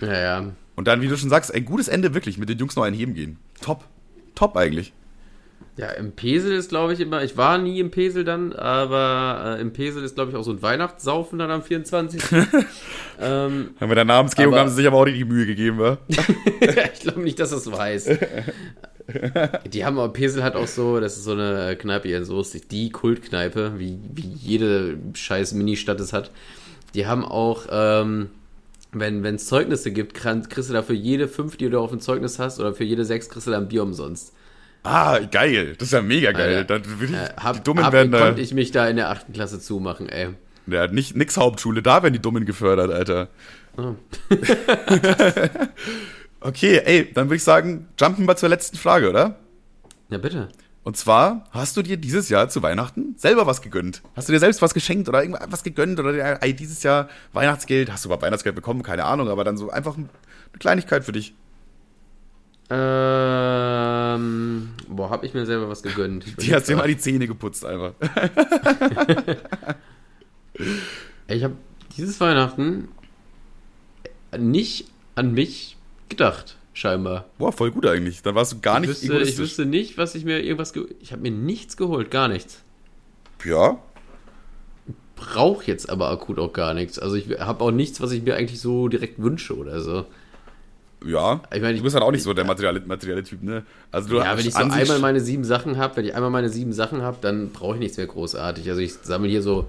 Ja, 0.00 0.12
ja. 0.12 0.52
Und 0.76 0.88
dann, 0.88 1.00
wie 1.00 1.08
du 1.08 1.16
schon 1.16 1.30
sagst, 1.30 1.54
ein 1.54 1.64
gutes 1.64 1.88
Ende 1.88 2.14
wirklich, 2.14 2.38
mit 2.38 2.48
den 2.48 2.58
Jungs 2.58 2.76
noch 2.76 2.82
ein 2.82 2.94
Heben 2.94 3.14
gehen. 3.14 3.38
Top. 3.60 3.84
Top 4.34 4.56
eigentlich. 4.56 4.92
Ja, 5.76 5.88
im 5.90 6.12
Pesel 6.12 6.52
ist, 6.52 6.68
glaube 6.68 6.92
ich, 6.92 7.00
immer, 7.00 7.24
ich 7.24 7.36
war 7.36 7.58
nie 7.58 7.80
im 7.80 7.90
Pesel 7.90 8.22
dann, 8.22 8.52
aber 8.52 9.56
äh, 9.58 9.60
im 9.60 9.72
Pesel 9.72 10.04
ist, 10.04 10.14
glaube 10.14 10.30
ich, 10.30 10.36
auch 10.36 10.44
so 10.44 10.52
ein 10.52 10.62
Weihnachtssaufen 10.62 11.36
dann 11.38 11.50
am 11.50 11.62
24. 11.64 12.22
ähm, 13.20 13.70
Haben 13.80 13.90
wir 13.90 13.94
der 13.96 14.04
Namensgebung 14.04 14.54
Aber- 14.54 14.60
haben 14.60 14.68
sie 14.68 14.76
sich 14.76 14.86
aber 14.86 14.98
auch 14.98 15.06
richtig 15.06 15.26
Mühe 15.26 15.46
gegeben, 15.46 15.78
wa? 15.78 15.98
ich 16.08 17.00
glaube 17.00 17.22
nicht, 17.22 17.40
dass 17.40 17.50
das 17.50 17.64
so 17.64 17.76
heißt. 17.76 18.08
Die 19.72 19.84
haben 19.84 19.98
aber 19.98 20.12
Pesel 20.12 20.42
hat 20.44 20.54
auch 20.56 20.68
so, 20.68 21.00
das 21.00 21.16
ist 21.16 21.24
so 21.24 21.32
eine 21.32 21.76
Kneipe 21.76 22.08
hier 22.08 22.18
in 22.18 22.24
Soest, 22.24 22.70
die 22.70 22.90
Kultkneipe, 22.90 23.72
wie, 23.76 23.98
wie 24.14 24.28
jede 24.28 24.96
scheiß 25.12 25.54
Ministadt 25.54 26.00
es 26.00 26.12
hat. 26.12 26.30
Die 26.94 27.06
haben 27.06 27.24
auch, 27.24 27.66
ähm, 27.70 28.30
wenn 28.92 29.24
es 29.24 29.46
Zeugnisse 29.46 29.90
gibt, 29.90 30.14
kriegst 30.14 30.70
du 30.70 30.72
dafür 30.72 30.94
jede 30.94 31.26
fünf, 31.28 31.56
die 31.56 31.68
du 31.68 31.80
auf 31.80 31.92
ein 31.92 32.00
Zeugnis 32.00 32.38
hast, 32.38 32.60
oder 32.60 32.72
für 32.74 32.84
jede 32.84 33.04
sechs 33.04 33.28
kriegst 33.28 33.46
du 33.46 33.50
dann 33.50 33.68
Bier 33.68 33.82
umsonst. 33.82 34.32
Ah, 34.84 35.18
geil. 35.18 35.74
Das 35.78 35.88
ist 35.88 35.92
ja 35.92 36.02
mega 36.02 36.32
geil. 36.32 36.58
Alter. 36.58 36.78
Dann 36.78 37.00
will 37.00 37.08
ich, 37.10 37.16
Äh, 37.16 37.30
hab, 37.38 37.56
die 37.56 37.62
Dummen 37.62 37.84
hab, 37.84 37.92
werden 37.92 38.12
da. 38.12 38.18
konnte 38.20 38.42
ich 38.42 38.52
mich 38.54 38.70
da 38.70 38.86
in 38.86 38.96
der 38.96 39.10
achten 39.10 39.32
Klasse 39.32 39.58
zumachen, 39.58 40.08
ey. 40.08 40.28
Ja, 40.66 40.86
nicht, 40.86 41.16
nix 41.16 41.36
Hauptschule, 41.36 41.82
da 41.82 42.02
werden 42.02 42.12
die 42.14 42.20
Dummen 42.22 42.44
gefördert, 42.44 42.90
Alter. 42.90 43.28
Oh. 43.76 43.94
okay, 46.40 46.80
ey, 46.84 47.12
dann 47.12 47.26
würde 47.26 47.36
ich 47.36 47.44
sagen, 47.44 47.88
jumpen 47.98 48.26
wir 48.26 48.36
zur 48.36 48.48
letzten 48.48 48.76
Frage, 48.76 49.10
oder? 49.10 49.36
Ja, 50.10 50.18
bitte. 50.18 50.48
Und 50.82 50.98
zwar, 50.98 51.44
hast 51.50 51.76
du 51.78 51.82
dir 51.82 51.96
dieses 51.96 52.28
Jahr 52.28 52.50
zu 52.50 52.62
Weihnachten 52.62 53.14
selber 53.16 53.46
was 53.46 53.62
gegönnt? 53.62 54.02
Hast 54.14 54.28
du 54.28 54.32
dir 54.34 54.38
selbst 54.38 54.60
was 54.60 54.74
geschenkt 54.74 55.08
oder 55.08 55.22
irgendwas 55.22 55.62
gegönnt? 55.64 55.98
Oder 55.98 56.42
ey, 56.42 56.54
dieses 56.54 56.82
Jahr 56.82 57.08
Weihnachtsgeld? 57.32 57.90
Hast 57.90 58.04
du 58.04 58.08
überhaupt 58.08 58.22
Weihnachtsgeld 58.22 58.54
bekommen? 58.54 58.82
Keine 58.82 59.04
Ahnung, 59.04 59.28
aber 59.30 59.44
dann 59.44 59.56
so 59.56 59.70
einfach 59.70 59.96
eine 59.96 60.08
Kleinigkeit 60.58 61.04
für 61.04 61.12
dich. 61.12 61.34
Ähm, 62.70 64.70
boah, 64.88 65.10
hab 65.10 65.24
ich 65.24 65.34
mir 65.34 65.46
selber 65.46 65.68
was 65.68 65.82
gegönnt. 65.82 66.24
Die 66.42 66.54
hast 66.54 66.68
dir 66.68 66.76
mal 66.76 66.88
die 66.88 66.96
Zähne 66.96 67.26
geputzt 67.26 67.64
einfach. 67.64 67.92
Ich 71.26 71.42
habe 71.42 71.56
dieses 71.96 72.20
Weihnachten 72.20 72.86
nicht 74.38 74.86
an 75.16 75.32
mich 75.32 75.76
gedacht, 76.08 76.56
scheinbar. 76.74 77.24
Boah, 77.38 77.50
voll 77.50 77.72
gut 77.72 77.86
eigentlich. 77.86 78.22
Dann 78.22 78.36
warst 78.36 78.52
du 78.52 78.60
gar 78.60 78.78
nicht 78.78 78.90
ich 78.90 79.08
wüsste, 79.08 79.22
ich 79.22 79.38
wüsste 79.38 79.66
nicht, 79.66 79.98
was 79.98 80.14
ich 80.14 80.24
mir 80.24 80.40
irgendwas. 80.42 80.72
Ge 80.72 80.86
ich 81.00 81.10
habe 81.12 81.22
mir 81.22 81.32
nichts 81.32 81.76
geholt, 81.76 82.12
gar 82.12 82.28
nichts. 82.28 82.62
Ja, 83.44 83.78
Brauche 85.16 85.66
jetzt 85.66 85.88
aber 85.88 86.10
akut 86.10 86.38
auch 86.38 86.52
gar 86.52 86.74
nichts. 86.74 86.98
Also 86.98 87.16
ich 87.16 87.28
habe 87.38 87.64
auch 87.64 87.70
nichts, 87.70 88.00
was 88.00 88.12
ich 88.12 88.22
mir 88.22 88.36
eigentlich 88.36 88.60
so 88.60 88.88
direkt 88.88 89.20
wünsche 89.22 89.56
oder 89.56 89.80
so. 89.80 90.06
Ja. 91.06 91.42
Ich 91.54 91.60
meine, 91.60 91.76
Du 91.76 91.82
bist 91.82 91.94
halt 91.94 92.04
auch 92.04 92.10
nicht 92.10 92.22
so 92.22 92.32
der 92.32 92.44
materielle, 92.44 92.80
materielle 92.80 93.22
Typ, 93.22 93.42
ne? 93.42 93.64
Also 93.90 94.08
du 94.08 94.16
Ja, 94.16 94.36
wenn 94.36 94.46
ich 94.46 94.54
so 94.54 94.60
einmal 94.60 94.98
meine 94.98 95.20
sieben 95.20 95.44
Sachen 95.44 95.76
habe, 95.76 95.96
wenn 95.96 96.04
ich 96.04 96.14
einmal 96.14 96.30
meine 96.30 96.48
sieben 96.48 96.72
Sachen 96.72 97.02
habe, 97.02 97.18
dann 97.20 97.50
brauche 97.50 97.74
ich 97.74 97.80
nichts 97.80 97.96
mehr 97.96 98.06
großartig. 98.06 98.68
Also 98.68 98.80
ich 98.80 98.94
sammle 99.02 99.28
hier 99.28 99.42
so 99.42 99.68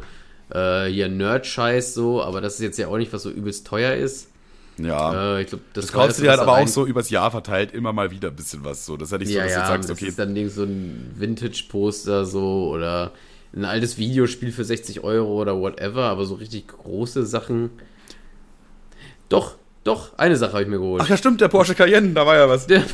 äh, 0.49 0.86
hier 0.86 1.09
Nerd-Scheiß 1.09 1.93
so, 1.93 2.21
aber 2.21 2.41
das 2.41 2.55
ist 2.55 2.61
jetzt 2.61 2.77
ja 2.77 2.88
auch 2.88 2.97
nicht, 2.97 3.11
was 3.13 3.23
so 3.23 3.29
übelst 3.29 3.67
teuer 3.67 3.95
ist. 3.95 4.29
Ja. 4.77 5.38
Äh, 5.38 5.41
ich 5.41 5.47
glaube, 5.47 5.63
das, 5.73 5.86
das 5.86 5.93
kaufst 5.93 6.19
du 6.19 6.23
dir 6.23 6.31
halt 6.31 6.41
aber 6.41 6.57
auch 6.57 6.67
so 6.67 6.86
übers 6.86 7.09
Jahr 7.09 7.31
verteilt 7.31 7.73
immer 7.73 7.93
mal 7.93 8.11
wieder 8.11 8.29
ein 8.29 8.36
bisschen 8.36 8.63
was. 8.63 8.86
So, 8.86 8.97
das 8.97 9.11
hätte 9.11 9.23
ich 9.23 9.29
so, 9.31 9.38
Ja, 9.38 9.43
dass 9.43 9.53
ja, 9.53 9.61
du 9.61 9.67
sagst, 9.67 9.89
das 9.89 9.97
okay, 9.97 10.07
ist 10.07 10.19
dann 10.19 10.49
so 10.49 10.63
ein 10.63 11.13
Vintage-Poster 11.17 12.25
so 12.25 12.69
oder 12.73 13.11
ein 13.55 13.63
altes 13.65 13.97
Videospiel 13.97 14.51
für 14.51 14.65
60 14.65 15.01
Euro 15.03 15.41
oder 15.41 15.59
whatever, 15.59 16.03
aber 16.03 16.25
so 16.25 16.36
richtig 16.36 16.67
große 16.67 17.25
Sachen. 17.25 17.69
Doch, 19.29 19.55
doch, 19.86 20.17
eine 20.17 20.36
Sache 20.36 20.53
habe 20.53 20.63
ich 20.63 20.67
mir 20.67 20.79
geholt. 20.79 21.01
ach 21.05 21.09
ja, 21.09 21.15
stimmt, 21.15 21.39
der 21.41 21.47
Porsche 21.47 21.75
Cayenne, 21.75 22.13
da 22.13 22.25
war 22.25 22.36
ja 22.36 22.49
was. 22.49 22.65
Der 22.67 22.81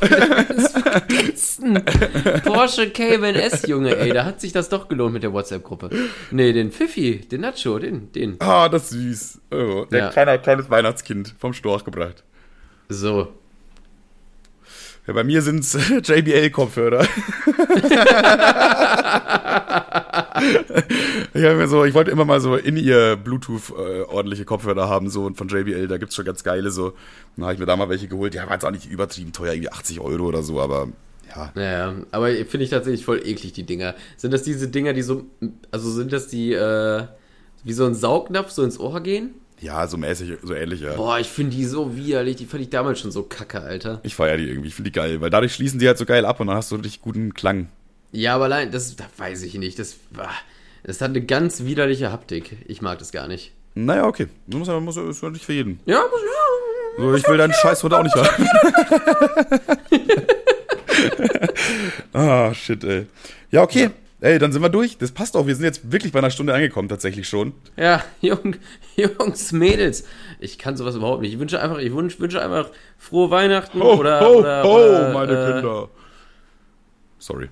vergessen. 0.91 1.81
Porsche 2.43 2.89
Cayman 2.89 3.35
S, 3.35 3.65
Junge, 3.65 3.95
ey, 3.95 4.11
da 4.11 4.25
hat 4.25 4.41
sich 4.41 4.51
das 4.51 4.67
doch 4.69 4.89
gelohnt 4.89 5.13
mit 5.13 5.23
der 5.23 5.31
WhatsApp-Gruppe. 5.31 5.89
Nee, 6.31 6.51
den 6.53 6.71
Pfiffi, 6.71 7.19
den 7.21 7.41
Nacho, 7.41 7.79
den, 7.79 8.11
den. 8.11 8.35
Ah, 8.39 8.67
das 8.67 8.91
ist 8.91 8.93
süß. 9.31 9.41
Oh, 9.51 9.85
der 9.89 9.99
Ja. 9.99 10.09
kleine, 10.09 10.37
kleines 10.39 10.69
Weihnachtskind 10.69 11.33
vom 11.39 11.53
Storch 11.53 11.85
gebracht. 11.85 12.23
So. 12.89 13.29
Ja, 15.07 15.13
bei 15.13 15.23
mir 15.23 15.41
sind's 15.41 15.77
JBL-Kopfhörer. 16.03 17.07
ich, 21.33 21.43
hab 21.43 21.57
mir 21.57 21.67
so, 21.67 21.85
ich 21.85 21.93
wollte 21.93 22.11
immer 22.11 22.25
mal 22.25 22.39
so 22.41 22.55
in 22.55 22.77
ihr 22.77 23.15
Bluetooth 23.15 23.71
äh, 23.71 24.01
ordentliche 24.01 24.45
Kopfhörer 24.45 24.89
haben, 24.89 25.09
so 25.09 25.25
und 25.25 25.37
von 25.37 25.47
JBL, 25.47 25.87
da 25.87 25.97
gibt's 25.97 26.15
schon 26.15 26.25
ganz 26.25 26.43
geile 26.43 26.71
so. 26.71 26.93
Dann 27.35 27.45
habe 27.45 27.53
ich 27.53 27.59
mir 27.59 27.65
da 27.65 27.75
mal 27.75 27.89
welche 27.89 28.07
geholt. 28.07 28.33
Die 28.33 28.37
waren 28.37 28.51
jetzt 28.51 28.65
auch 28.65 28.71
nicht 28.71 28.89
übertrieben 28.89 29.33
teuer, 29.33 29.53
irgendwie 29.53 29.71
80 29.71 29.99
Euro 29.99 30.25
oder 30.25 30.43
so, 30.43 30.59
aber 30.59 30.89
ja. 31.35 31.51
Naja, 31.55 31.95
aber 32.11 32.27
finde 32.45 32.63
ich 32.63 32.69
tatsächlich 32.69 33.05
voll 33.05 33.21
eklig, 33.25 33.53
die 33.53 33.63
Dinger. 33.63 33.95
Sind 34.17 34.33
das 34.33 34.43
diese 34.43 34.67
Dinger, 34.67 34.93
die 34.93 35.01
so, 35.01 35.25
also 35.71 35.89
sind 35.91 36.11
das 36.11 36.27
die, 36.27 36.53
äh, 36.53 37.05
wie 37.63 37.73
so 37.73 37.85
ein 37.85 37.95
Saugnapf 37.95 38.51
so 38.51 38.63
ins 38.63 38.79
Ohr 38.79 38.99
gehen? 39.01 39.35
Ja, 39.61 39.87
so 39.87 39.95
mäßig, 39.95 40.39
so 40.41 40.55
ähnlich, 40.55 40.81
ja. 40.81 40.95
Boah, 40.95 41.19
ich 41.19 41.27
finde 41.27 41.55
die 41.55 41.65
so 41.65 41.95
widerlich. 41.95 42.35
Die 42.37 42.47
fand 42.47 42.63
ich 42.63 42.69
damals 42.69 42.99
schon 42.99 43.11
so 43.11 43.23
kacke, 43.23 43.61
Alter. 43.61 43.99
Ich 44.03 44.15
feiere 44.15 44.37
die 44.37 44.49
irgendwie, 44.49 44.69
ich 44.69 44.75
finde 44.75 44.89
die 44.89 44.95
geil, 44.95 45.21
weil 45.21 45.29
dadurch 45.29 45.53
schließen 45.53 45.79
die 45.79 45.87
halt 45.87 45.99
so 45.99 46.05
geil 46.05 46.25
ab 46.25 46.39
und 46.39 46.47
dann 46.47 46.55
hast 46.55 46.71
du 46.71 46.77
richtig 46.77 47.01
guten 47.01 47.33
Klang. 47.35 47.69
Ja, 48.11 48.35
aber 48.35 48.45
allein, 48.45 48.71
das, 48.71 48.95
das 48.95 49.07
weiß 49.17 49.43
ich 49.43 49.53
nicht. 49.53 49.77
Das, 49.77 49.97
ah, 50.17 50.29
das 50.83 51.01
hat 51.01 51.09
eine 51.09 51.21
ganz 51.21 51.63
widerliche 51.63 52.11
Haptik. 52.11 52.57
Ich 52.67 52.81
mag 52.81 52.99
das 52.99 53.11
gar 53.11 53.27
nicht. 53.27 53.51
Naja, 53.73 54.05
okay. 54.05 54.27
Das 54.47 54.59
muss, 54.59 54.67
muss, 54.67 54.97
ist 54.97 55.23
nicht 55.23 55.45
für 55.45 55.53
jeden. 55.53 55.79
Ja, 55.85 56.01
muss 56.11 56.21
ja. 56.21 56.41
So, 56.97 57.15
ich 57.15 57.27
will 57.27 57.37
deinen 57.37 57.53
Scheiß 57.53 57.83
heute 57.83 57.97
auch 57.97 58.03
nicht 58.03 58.15
haben. 58.15 58.47
ah, 62.13 62.53
shit, 62.53 62.83
ey. 62.83 63.07
Ja, 63.49 63.61
okay. 63.61 63.91
Ey, 64.19 64.37
dann 64.37 64.51
sind 64.51 64.61
wir 64.61 64.69
durch. 64.69 64.99
Das 64.99 65.11
passt 65.11 65.35
auch. 65.35 65.47
Wir 65.47 65.55
sind 65.55 65.65
jetzt 65.65 65.91
wirklich 65.91 66.11
bei 66.11 66.19
einer 66.19 66.29
Stunde 66.29 66.53
angekommen, 66.53 66.89
tatsächlich 66.89 67.27
schon. 67.27 67.53
Ja, 67.75 68.03
Jung, 68.21 68.55
Jungs, 68.95 69.51
Mädels. 69.51 70.05
Ich 70.39 70.59
kann 70.59 70.77
sowas 70.77 70.95
überhaupt 70.95 71.21
nicht. 71.21 71.33
Ich 71.33 71.39
wünsche 71.39 71.59
einfach, 71.59 71.79
ich 71.79 71.93
wünsche, 71.93 72.19
wünsche 72.19 72.41
einfach 72.41 72.69
frohe 72.99 73.31
Weihnachten 73.31 73.81
Ho, 73.81 73.95
oder, 73.95 74.21
ho, 74.21 74.33
oder, 74.35 74.63
ho, 74.63 74.75
oder, 74.75 75.13
meine 75.13 75.31
äh, 75.31 75.53
Kinder. 75.53 75.89
Sorry. 77.17 77.49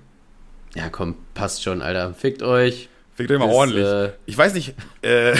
Ja, 0.76 0.90
komm, 0.90 1.16
passt 1.34 1.64
schon, 1.64 1.82
Alter. 1.82 2.14
Fickt 2.14 2.44
euch. 2.44 2.90
Euch 3.20 3.30
mal 3.40 3.48
Bis, 3.48 3.56
ordentlich. 3.56 3.86
äh, 3.86 4.10
ich 4.26 4.38
weiß 4.38 4.54
nicht, 4.54 4.76
äh, 5.02 5.34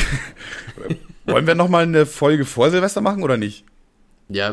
wollen 1.26 1.48
wir 1.48 1.56
nochmal 1.56 1.84
eine 1.84 2.06
Folge 2.06 2.46
vor 2.46 2.70
Silvester 2.72 3.02
machen 3.02 3.24
oder 3.24 3.38
nicht? 3.38 3.64
Ja, 4.28 4.52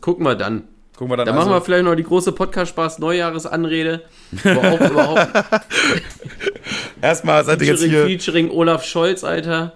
gucken 0.00 0.24
wir 0.24 0.34
dann. 0.34 0.64
Gucken 0.96 1.12
wir 1.12 1.16
dann 1.16 1.26
Da 1.26 1.32
also, 1.32 1.46
machen 1.46 1.56
wir 1.56 1.64
vielleicht 1.64 1.84
noch 1.84 1.94
die 1.96 2.04
große 2.04 2.32
Podcast-Spaß-Neujahresanrede. 2.32 4.02
Auch 4.44 4.80
überhaupt 4.90 5.28
Erstmal 7.02 7.44
seid 7.44 7.60
ihr 7.60 7.66
jetzt 7.68 7.80
featuring, 7.82 8.06
hier, 8.08 8.18
featuring 8.18 8.50
Olaf 8.50 8.84
Scholz, 8.84 9.24
Alter. 9.24 9.72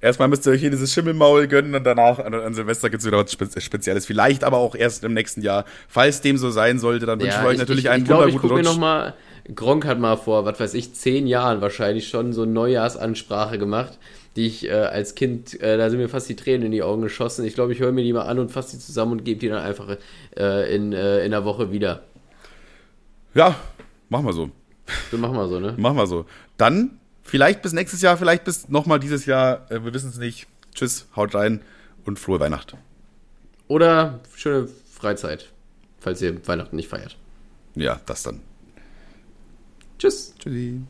erstmal 0.00 0.28
müsst 0.28 0.44
ihr 0.46 0.52
euch 0.52 0.60
hier 0.60 0.70
dieses 0.70 0.92
Schimmelmaul 0.92 1.46
gönnen 1.46 1.74
und 1.74 1.84
danach 1.84 2.18
an, 2.18 2.34
an 2.34 2.54
Silvester 2.54 2.90
gibt's 2.90 3.06
wieder 3.06 3.18
was 3.18 3.30
Spe 3.32 3.48
Spezielles. 3.60 4.04
Vielleicht 4.04 4.42
aber 4.42 4.58
auch 4.58 4.74
erst 4.74 5.04
im 5.04 5.14
nächsten 5.14 5.42
Jahr. 5.42 5.64
Falls 5.88 6.20
dem 6.22 6.36
so 6.38 6.50
sein 6.50 6.78
sollte, 6.80 7.06
dann 7.06 7.20
wünschen 7.20 7.40
wir 7.40 7.48
euch 7.48 7.58
natürlich 7.58 7.84
ich, 7.84 7.90
einen 7.90 8.02
ich 8.02 8.08
glaube, 8.08 8.28
ich 8.28 8.34
wunderguten 8.34 8.48
gucke 8.50 8.62
mir 8.62 8.68
Rutsch. 8.68 8.74
noch 8.74 8.80
mal. 8.80 9.14
Gronk 9.54 9.86
hat 9.86 9.98
mal 9.98 10.16
vor, 10.16 10.44
was 10.44 10.60
weiß 10.60 10.74
ich, 10.74 10.94
zehn 10.94 11.26
Jahren 11.26 11.60
wahrscheinlich 11.60 12.08
schon 12.08 12.32
so 12.32 12.42
eine 12.42 12.52
Neujahrsansprache 12.52 13.58
gemacht, 13.58 13.98
die 14.36 14.46
ich 14.46 14.68
äh, 14.68 14.72
als 14.72 15.14
Kind, 15.14 15.60
äh, 15.60 15.76
da 15.76 15.90
sind 15.90 15.98
mir 15.98 16.08
fast 16.08 16.28
die 16.28 16.36
Tränen 16.36 16.66
in 16.66 16.72
die 16.72 16.82
Augen 16.82 17.02
geschossen. 17.02 17.44
Ich 17.44 17.54
glaube, 17.54 17.72
ich 17.72 17.80
höre 17.80 17.92
mir 17.92 18.04
die 18.04 18.12
mal 18.12 18.22
an 18.22 18.38
und 18.38 18.50
fasse 18.50 18.76
die 18.76 18.82
zusammen 18.82 19.12
und 19.12 19.24
gebe 19.24 19.40
die 19.40 19.48
dann 19.48 19.62
einfach 19.62 19.96
äh, 20.36 20.74
in, 20.74 20.92
äh, 20.92 21.24
in 21.24 21.32
der 21.32 21.44
Woche 21.44 21.72
wieder. 21.72 22.02
Ja, 23.34 23.56
machen 24.08 24.26
wir 24.26 24.32
so. 24.32 24.50
So 25.10 25.18
machen 25.18 25.36
wir 25.36 25.48
so, 25.48 25.58
ne? 25.58 25.74
Machen 25.76 25.96
wir 25.96 26.06
so. 26.06 26.26
Dann 26.56 26.98
vielleicht 27.22 27.62
bis 27.62 27.72
nächstes 27.72 28.02
Jahr, 28.02 28.16
vielleicht 28.16 28.44
bis 28.44 28.68
nochmal 28.68 29.00
dieses 29.00 29.26
Jahr. 29.26 29.70
Äh, 29.70 29.84
wir 29.84 29.92
wissen 29.92 30.10
es 30.10 30.18
nicht. 30.18 30.46
Tschüss, 30.74 31.06
haut 31.16 31.34
rein 31.34 31.60
und 32.04 32.18
frohe 32.18 32.40
Weihnacht. 32.40 32.76
Oder 33.68 34.20
schöne 34.34 34.68
Freizeit, 34.90 35.50
falls 35.98 36.22
ihr 36.22 36.46
Weihnachten 36.46 36.76
nicht 36.76 36.88
feiert. 36.88 37.16
Ja, 37.74 38.00
das 38.06 38.22
dann. 38.22 38.40
Tschüss. 40.02 40.34
Tschüssi. 40.36 40.80